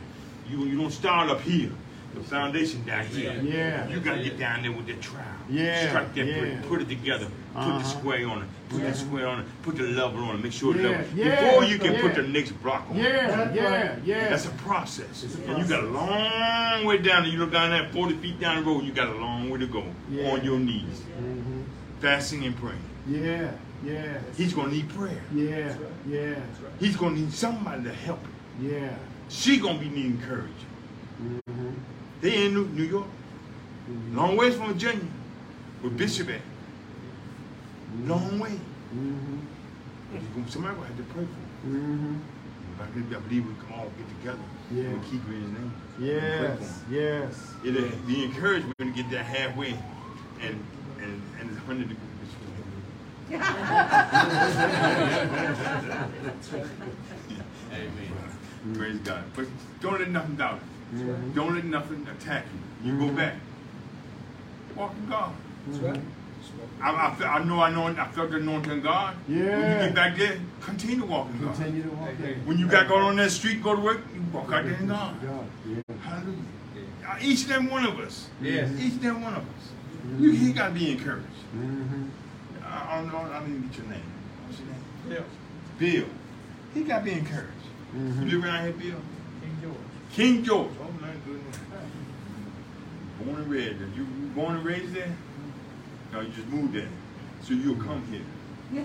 You, 0.49 0.65
you 0.65 0.77
don't 0.77 0.91
start 0.91 1.29
up 1.29 1.41
here. 1.41 1.71
The 2.13 2.19
foundation 2.21 2.83
down 2.85 3.05
here. 3.07 3.33
Yeah. 3.43 3.87
You 3.89 3.99
gotta 3.99 4.21
get 4.23 4.37
down 4.37 4.61
there 4.61 4.71
with 4.71 4.85
the 4.85 4.93
trowel. 4.93 5.25
Yeah, 5.49 5.89
Strike 5.89 6.13
that 6.13 6.25
yeah. 6.27 6.39
brick, 6.39 6.61
put 6.69 6.81
it 6.81 6.87
together, 6.89 7.25
put 7.55 7.59
Uh-huh. 7.61 7.77
the 7.79 7.83
square 7.85 8.27
on 8.29 8.43
it, 8.43 8.47
put 8.69 8.81
the 8.81 8.93
square 8.93 9.27
on 9.27 9.39
it, 9.39 9.45
put 9.63 9.75
the 9.77 9.83
level 9.83 10.23
on 10.25 10.35
it, 10.35 10.43
make 10.43 10.51
sure 10.53 10.73
the 10.75 10.81
Yeah, 10.83 10.89
level. 10.89 11.05
yeah, 11.17 11.43
Before 11.43 11.63
you 11.63 11.79
can 11.79 11.93
yeah. 11.93 12.01
put 12.01 12.13
the 12.13 12.21
next 12.21 12.51
block 12.61 12.85
on 12.91 12.97
it. 12.97 13.01
Yeah. 13.03 13.51
Yeah. 13.53 13.95
Yeah. 14.05 14.29
That's 14.29 14.45
a 14.45 14.51
process. 14.51 15.23
And 15.47 15.57
you 15.57 15.65
got 15.65 15.83
a 15.83 15.87
long 15.87 16.85
way 16.85 16.99
down. 16.99 17.25
You 17.25 17.39
look 17.39 17.51
down 17.51 17.71
that 17.71 17.91
40 17.91 18.13
feet 18.17 18.39
down 18.39 18.57
the 18.63 18.69
road, 18.69 18.83
you 18.83 18.91
got 18.93 19.07
a 19.07 19.15
long 19.17 19.49
way 19.49 19.59
to 19.59 19.65
go 19.67 19.83
Yeah. 20.11 20.29
on 20.33 20.43
your 20.43 20.59
knees, 20.59 21.01
Mhm. 21.19 21.63
fasting 21.99 22.45
and 22.45 22.55
praying. 22.55 22.77
Yeah. 23.07 23.51
Yeah. 23.83 24.19
He's 24.37 24.53
gonna 24.53 24.71
need 24.71 24.87
prayer. 24.89 25.21
Yeah. 25.33 25.73
Yeah. 26.07 26.35
He's 26.79 26.95
gonna 26.95 27.15
need 27.15 27.33
somebody 27.33 27.83
to 27.85 27.91
help 27.91 28.21
him. 28.21 28.71
Yeah. 28.71 28.89
She 29.33 29.57
gonna 29.59 29.79
be 29.79 29.89
needing 29.89 30.21
courage. 30.21 30.51
Mm-hmm. 31.21 31.69
They 32.21 32.45
in 32.45 32.53
New, 32.53 32.67
New 32.67 32.83
York, 32.83 33.07
long 34.11 34.37
ways 34.37 34.55
from 34.55 34.67
Virginia, 34.73 35.03
with 35.81 35.97
Bishop 35.97 36.29
at. 36.29 36.39
Long 38.05 38.39
way. 38.39 38.59
Mm-hmm. 38.95 39.37
But 40.13 40.21
gonna- 40.35 40.49
Somebody 40.51 40.75
gonna 40.75 40.87
have 40.87 40.97
to 40.97 41.03
pray 41.03 41.25
for 41.25 41.67
him. 41.67 42.21
Mm-hmm. 42.79 42.81
I 42.81 42.85
believe- 43.19 43.47
we 43.47 43.53
can 43.55 43.73
all 43.73 43.91
get 43.97 44.07
together 44.19 44.39
Yeah. 44.71 44.83
and 44.83 45.03
keep 45.05 45.25
in 45.27 45.41
his 45.41 45.51
name. 45.51 45.73
Yes. 45.99 46.57
for 46.59 46.63
him. 46.63 46.93
Yes. 46.93 47.53
It'll 47.65 47.89
be 48.07 48.23
encouragement 48.25 48.77
to 48.77 48.91
get 48.91 49.09
that 49.11 49.25
halfway 49.25 49.73
and 50.41 50.63
and 51.01 51.21
and 51.39 51.49
it's 51.49 51.59
hundred 51.65 51.89
degrees. 51.89 52.09
Amen. 57.73 58.12
Praise 58.73 58.97
God. 58.99 59.23
But 59.35 59.47
don't 59.81 59.99
let 59.99 60.09
nothing 60.09 60.35
doubt 60.35 60.59
it. 60.95 61.35
Don't 61.35 61.55
let 61.55 61.65
nothing 61.65 62.07
attack 62.07 62.45
you. 62.83 62.91
You 62.93 62.99
go 62.99 63.13
back. 63.13 63.35
Walk 64.75 64.93
in 64.97 65.09
God. 65.09 65.33
That's 65.67 65.79
right. 65.83 66.01
I, 66.81 66.91
I, 66.91 67.25
I 67.39 67.43
know 67.43 67.61
I 67.61 67.71
know 67.71 67.87
I 67.87 68.07
felt 68.09 68.31
the 68.31 68.37
anointing 68.37 68.71
of 68.71 68.83
God. 68.83 69.15
Yeah. 69.27 69.37
When 69.37 69.69
you 69.69 69.87
get 69.87 69.95
back 69.95 70.17
there, 70.17 70.39
continue 70.61 71.05
walking 71.05 71.41
God. 71.41 71.55
Continue 71.55 71.83
to 71.83 71.89
walk 71.89 72.09
in. 72.19 72.45
When 72.45 72.57
you 72.57 72.67
got 72.67 72.87
going 72.87 73.03
on 73.03 73.15
that 73.17 73.31
street, 73.31 73.63
go 73.63 73.75
to 73.75 73.81
work, 73.81 74.01
you 74.13 74.21
walk 74.33 74.51
out 74.51 74.65
there 74.65 74.73
in 74.73 74.87
God. 74.87 75.15
God. 75.21 75.45
Yeah. 75.67 75.95
Hallelujah. 76.01 76.37
Uh, 77.07 77.17
Each 77.21 77.43
and 77.43 77.51
every 77.53 77.67
one 77.69 77.85
of 77.85 77.99
us. 77.99 78.27
Yes. 78.41 78.71
Each 78.79 78.93
and 78.93 79.05
every 79.05 79.21
one 79.21 79.33
of 79.33 79.41
us. 79.41 80.19
You 80.19 80.31
he 80.31 80.51
gotta 80.51 80.73
be 80.73 80.91
encouraged. 80.91 81.27
Mm-hmm. 81.55 82.03
I, 82.63 82.93
I 82.93 83.01
don't 83.01 83.11
know, 83.11 83.31
I 83.31 83.39
didn't 83.39 83.69
get 83.69 83.77
your 83.77 83.87
name. 83.87 84.01
What's 84.45 84.59
your 84.59 84.67
name? 84.69 84.83
Bill. 85.09 85.25
Bill. 85.79 86.09
He 86.73 86.83
got 86.83 86.99
to 86.99 87.05
be 87.05 87.11
encouraged. 87.11 87.51
Mm-hmm. 87.95 88.27
You 88.27 88.35
live 88.37 88.43
around 88.45 88.63
here, 88.63 88.73
Bill? 88.73 89.01
King 89.41 89.57
George. 89.61 89.75
King 90.13 90.43
George. 90.43 90.71
Oh, 90.81 90.91
my 91.01 91.07
goodness. 91.25 91.57
Born 93.23 93.37
and 93.41 93.47
raised. 93.51 93.79
there. 93.79 93.87
You, 93.95 94.03
you 94.03 94.27
born 94.35 94.55
and 94.57 94.65
raised 94.65 94.93
there? 94.93 95.15
No, 96.11 96.21
you 96.21 96.29
just 96.29 96.47
moved 96.47 96.73
there. 96.73 96.89
So 97.43 97.53
you'll 97.53 97.75
come 97.75 98.03
here. 98.11 98.21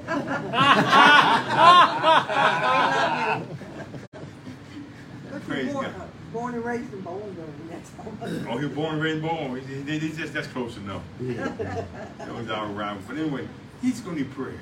Praise 5.47 5.73
born, 5.73 5.85
God. 5.87 6.11
born 6.33 6.55
and 6.55 6.65
raised 6.65 6.93
in 6.93 7.01
Bowling 7.03 7.35
Green, 7.35 7.69
that's 7.71 7.91
all. 7.99 8.13
Oh, 8.55 8.59
you're 8.59 8.69
born 8.71 8.95
and 8.95 9.03
raised 9.03 9.23
born. 9.23 9.61
He- 9.61 9.83
he- 9.83 9.99
he 9.99 10.13
just, 10.13 10.33
that's 10.33 10.47
close 10.49 10.77
enough. 10.77 11.03
that 11.21 12.35
was 12.35 12.51
all 12.51 12.67
right. 12.69 12.97
But 13.07 13.17
anyway, 13.19 13.47
he's 13.83 14.01
going 14.01 14.17
to 14.17 14.23
need 14.23 14.33
prayer. 14.33 14.59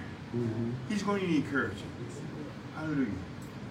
He's 0.89 1.03
going 1.03 1.21
to 1.21 1.27
need 1.27 1.45
encouragement. 1.45 1.83
Hallelujah. 2.77 3.07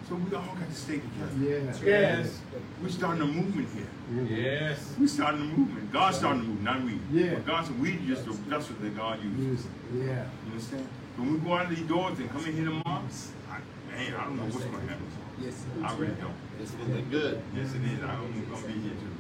So 0.08 0.14
we 0.16 0.36
all 0.36 0.44
got 0.46 0.70
to 0.70 0.76
stay 0.76 1.00
together. 1.00 1.32
Yes. 1.42 1.82
Yes. 1.84 2.40
We're 2.82 2.90
starting 2.90 3.24
a 3.24 3.26
movement 3.26 3.68
here. 3.74 4.28
Yes. 4.30 4.94
We're 5.00 5.08
starting 5.08 5.42
a 5.42 5.46
movement. 5.46 5.92
God's 5.92 6.18
starting 6.18 6.42
a 6.42 6.46
movement, 6.46 6.64
not 6.64 6.84
we. 6.84 7.00
Yeah. 7.12 7.34
But 7.36 7.46
God 7.48 7.66
said 7.66 7.80
we 7.82 7.98
just 8.06 8.26
the 8.26 8.34
vessels 8.34 8.78
that 8.82 8.96
God 8.96 9.24
uses. 9.24 9.66
Yeah. 9.92 10.28
You 10.46 10.52
understand? 10.52 10.88
When 11.18 11.34
we 11.34 11.40
go 11.40 11.54
out 11.56 11.72
of 11.72 11.76
these 11.76 11.88
doors 11.88 12.20
and 12.20 12.30
come 12.30 12.46
in 12.46 12.54
here 12.54 12.66
tomorrow, 12.66 13.02
I, 13.50 13.58
man, 13.90 14.14
I 14.14 14.24
don't 14.26 14.38
know 14.38 14.44
what's 14.44 14.66
going 14.66 14.80
to 14.80 14.88
happen. 14.94 15.08
Yes. 15.42 15.66
I 15.84 15.96
really 15.98 16.14
don't. 16.22 16.36
It's 16.62 16.72
gonna 16.72 16.96
be 16.96 17.02
good. 17.02 17.42
Yes, 17.56 17.74
it 17.74 17.82
is. 17.82 18.04
I'm 18.04 18.22
going 18.22 18.62
to 18.62 18.68
be 18.68 18.74
here 18.74 18.92
too. 18.92 19.14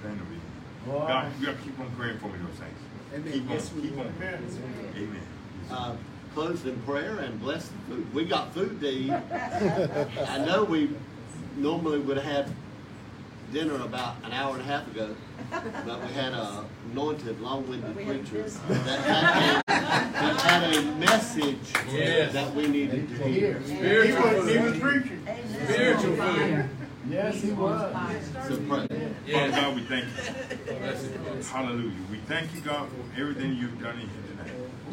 Plan 0.00 0.16
to 0.16 0.24
be. 0.24 0.40
Boy. 0.86 0.98
God, 1.06 1.32
you 1.38 1.46
got 1.46 1.56
to 1.58 1.62
keep 1.62 1.78
on 1.78 1.90
praying 1.92 2.18
for 2.18 2.28
me, 2.28 2.38
those 2.40 2.56
things. 2.56 2.78
Amen. 3.12 3.32
Keep 3.32 3.50
on, 3.50 3.52
Yes, 3.52 3.68
keep 3.68 3.98
on 3.98 4.12
praying. 4.14 4.48
Amen. 4.96 5.22
Uh, 5.70 5.94
close 6.34 6.64
in 6.64 6.76
prayer 6.82 7.18
and 7.18 7.40
blessed 7.40 7.70
the 7.88 7.94
food. 7.96 8.14
We 8.14 8.24
got 8.24 8.52
food 8.54 8.80
to 8.80 8.88
eat. 8.88 9.10
I 10.28 10.38
know 10.44 10.64
we 10.64 10.90
normally 11.56 11.98
would 11.98 12.16
have 12.18 12.26
had 12.46 12.52
dinner 13.52 13.82
about 13.82 14.16
an 14.24 14.32
hour 14.32 14.52
and 14.54 14.60
a 14.62 14.64
half 14.64 14.86
ago, 14.88 15.14
but 15.50 16.00
we 16.06 16.12
had 16.12 16.32
a 16.32 16.64
anointed, 16.92 17.40
long-winded 17.40 17.94
preacher 17.94 18.44
uh, 18.44 18.72
that 18.84 19.00
had, 19.00 19.62
that 19.66 20.40
had 20.40 20.76
a 20.76 20.82
message 20.96 21.56
Yes. 21.92 22.32
that 22.32 22.54
we 22.54 22.68
needed 22.68 23.08
to 23.08 23.14
hear. 23.28 23.58
He 23.58 23.74
Spiritual 23.76 24.22
was, 24.22 24.48
he 24.50 24.58
was 24.58 24.72
food. 24.74 24.80
preaching. 24.82 25.26
Spiritual 25.64 26.16
food. 26.16 26.68
Yes, 27.08 27.42
he 27.42 27.50
was. 27.50 27.92
So 28.46 28.56
pray. 28.68 28.86
Father 29.32 29.50
God, 29.50 29.74
we 29.74 29.82
thank 29.82 30.04
you. 30.04 31.42
Hallelujah. 31.50 31.92
We 32.10 32.18
thank 32.28 32.54
you, 32.54 32.60
God, 32.60 32.88
for 32.88 33.20
everything 33.20 33.54
you've 33.56 33.80
done 33.82 33.94
in 33.94 34.00
here 34.08 34.08
tonight. 34.28 34.29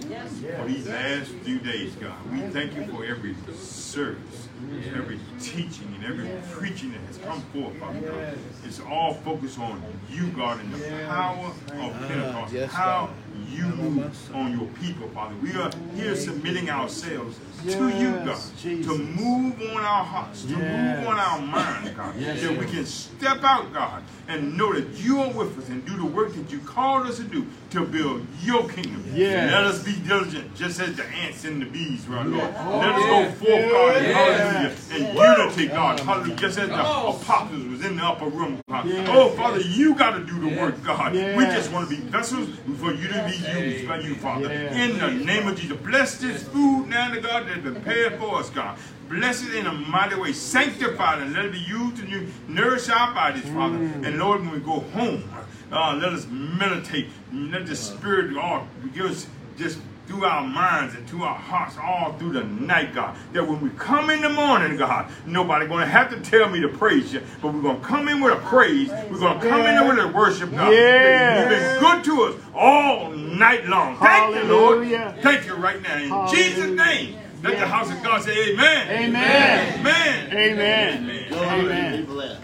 For 0.02 0.68
these 0.68 0.88
last 0.88 1.32
few 1.44 1.60
days, 1.60 1.95
God. 1.95 2.15
We 2.32 2.41
thank 2.49 2.76
you 2.76 2.86
for 2.88 3.03
every 3.03 3.36
service, 3.56 4.48
every 4.95 5.19
teaching, 5.40 5.94
and 5.95 6.06
every 6.06 6.30
preaching 6.52 6.91
that 6.91 7.02
has 7.02 7.18
come 7.18 7.41
forth, 7.53 7.76
Father 7.78 7.99
God. 8.02 8.38
It's 8.65 8.80
all 8.80 9.15
focused 9.15 9.60
on 9.60 9.82
you, 10.10 10.28
God, 10.30 10.60
and 10.60 10.74
the 10.74 11.06
power 11.07 11.48
of 11.48 11.74
ah, 11.74 12.07
Pentecost. 12.07 12.74
How 12.74 13.10
you 13.49 13.65
move 13.65 14.36
on 14.36 14.57
your 14.57 14.68
people, 14.80 15.07
Father. 15.10 15.36
We 15.41 15.53
are 15.56 15.72
here 15.95 16.15
submitting 16.15 16.69
ourselves 16.69 17.40
to 17.63 17.89
you, 17.89 18.11
God, 18.11 18.27
Yes, 18.27 18.51
to 18.61 18.97
move 18.97 19.61
on 19.61 19.84
our 19.84 20.03
hearts, 20.03 20.43
to 20.43 20.49
Yes. 20.49 20.99
move 20.99 21.07
on 21.07 21.19
our 21.19 21.39
minds, 21.41 21.89
God, 21.91 22.13
Yes, 22.19 22.41
that 22.41 22.57
we 22.57 22.65
can 22.65 22.85
step 22.85 23.43
out, 23.43 23.73
God, 23.73 24.03
and 24.27 24.57
know 24.57 24.73
that 24.73 24.88
you 24.99 25.21
are 25.21 25.29
with 25.29 25.57
us 25.57 25.69
and 25.69 25.85
do 25.85 25.95
the 25.97 26.05
work 26.05 26.34
that 26.35 26.51
you 26.51 26.59
called 26.59 27.07
us 27.07 27.17
to 27.17 27.23
do 27.23 27.45
to 27.71 27.81
build 27.85 28.25
your 28.43 28.67
kingdom. 28.69 29.03
Yes. 29.13 29.51
Let 29.51 29.63
us 29.65 29.84
be 29.84 29.93
diligent, 30.07 30.55
just 30.55 30.79
as 30.79 30.95
the 30.95 31.05
ants 31.05 31.43
and 31.45 31.61
the 31.61 31.65
bees 31.65 32.07
were, 32.07 32.15
Lord. 32.23 32.53
Let 32.53 32.95
us 32.95 33.05
go 33.05 33.31
forth, 33.45 33.71
God, 33.71 33.97
in 33.97 34.03
Yes. 34.03 34.89
hallelujah, 34.89 35.09
in 35.09 35.15
unity, 35.17 35.67
God, 35.67 35.99
hallelujah, 35.99 36.35
just 36.35 36.59
as 36.59 36.69
the 36.69 36.75
apostles 36.75 37.65
was 37.65 37.85
in 37.85 37.97
the 37.97 38.03
upper 38.03 38.27
room, 38.27 38.59
God. 38.69 38.85
Oh, 39.07 39.29
Father, 39.29 39.59
you 39.61 39.95
got 39.95 40.11
to 40.11 40.23
do 40.23 40.39
the 40.39 40.59
work, 40.59 40.81
God. 40.84 41.13
We 41.13 41.45
just 41.45 41.71
want 41.71 41.89
to 41.89 41.95
be 41.95 42.01
vessels 42.01 42.49
for 42.79 42.93
you 42.93 43.07
to 43.07 43.25
be 43.29 43.59
used 43.61 43.88
by 43.88 43.99
you, 43.99 44.15
Father. 44.15 44.47
Yes. 44.47 44.75
In 44.75 44.99
the 44.99 45.25
name 45.25 45.47
of 45.47 45.59
Jesus, 45.59 45.77
bless 45.77 46.17
this 46.17 46.43
food 46.43 46.88
now, 46.88 47.11
to 47.13 47.21
God, 47.48 47.64
that's 47.64 47.76
prepared 47.76 48.19
for 48.19 48.36
us, 48.36 48.49
God. 48.49 48.78
Bless 49.10 49.44
it 49.44 49.56
in 49.56 49.68
a 49.68 49.74
mighty 49.74 50.15
way. 50.15 50.34
Sanctify 50.34 51.18
it 51.18 51.24
and 51.24 51.34
let 51.34 51.45
it 51.45 51.52
be 51.52 51.60
used 51.60 51.98
to 51.98 52.07
you. 52.07 52.28
Nourish 52.48 52.90
our 52.90 53.14
bodies, 53.14 53.44
Father. 53.49 53.78
And 53.78 54.18
Lord, 54.18 54.41
when 54.41 54.52
we 54.52 54.60
go 54.60 54.80
home, 54.80 55.24
uh, 55.72 55.98
let 56.02 56.14
us 56.14 56.28
meditate. 56.30 57.07
Let 57.32 57.65
the 57.65 57.76
Spirit 57.76 58.36
oh, 58.38 58.68
give 58.94 59.06
us 59.06 59.28
just 59.57 59.80
through 60.07 60.24
our 60.24 60.48
minds 60.48 60.95
and 60.95 61.07
through 61.07 61.24
our 61.24 61.36
hearts 61.36 61.78
all 61.78 62.14
through 62.14 62.32
the 62.32 62.44
night, 62.44 62.94
God. 62.94 63.18
That 63.34 63.45
when 63.45 63.60
we 63.60 63.69
come 63.72 64.10
in 64.10 64.22
the 64.22 64.30
morning, 64.30 64.78
God, 64.78 65.11
nobody 65.26 65.68
going 65.68 65.82
to 65.82 65.91
have 65.91 66.10
to 66.11 66.19
tell 66.22 66.49
me 66.49 66.61
to 66.61 66.69
praise 66.69 67.14
you, 67.14 67.22
but 67.41 67.53
we're 67.53 67.61
going 67.61 67.82
to 67.82 67.86
come 67.86 68.07
in 68.07 68.22
with 68.22 68.34
a 68.34 68.38
praise. 68.38 68.90
We're 68.90 69.19
going 69.19 69.40
to 69.40 69.49
come 69.49 69.61
in 69.61 69.88
with 69.88 69.99
a 69.99 70.07
worship, 70.07 70.52
God. 70.52 70.72
You've 70.72 71.49
been 71.49 71.80
good 71.80 72.03
to 72.06 72.24
us 72.24 72.41
all 72.56 73.11
night 73.11 73.65
long. 73.68 73.98
Thank 73.98 74.36
you, 74.36 74.44
Lord. 74.44 74.88
Thank 75.22 75.45
you 75.45 75.56
right 75.56 75.82
now. 75.82 75.98
In 75.98 76.10
Hallelujah. 76.10 76.36
Jesus' 76.36 76.72
name. 76.72 77.19
Let 77.43 77.59
the 77.59 77.68
house 77.68 77.91
of 77.91 78.01
God 78.03 78.23
say 78.23 78.51
amen. 78.53 79.09
Amen. 79.09 79.80
Amen. 79.80 81.03
Amen. 81.03 81.30
Go 81.30 81.38
home 81.38 81.47
and 81.47 81.68
be 81.68 81.73
Amen. 81.73 82.05
blessed. 82.05 82.41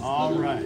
All 0.00 0.34
right. 0.34 0.64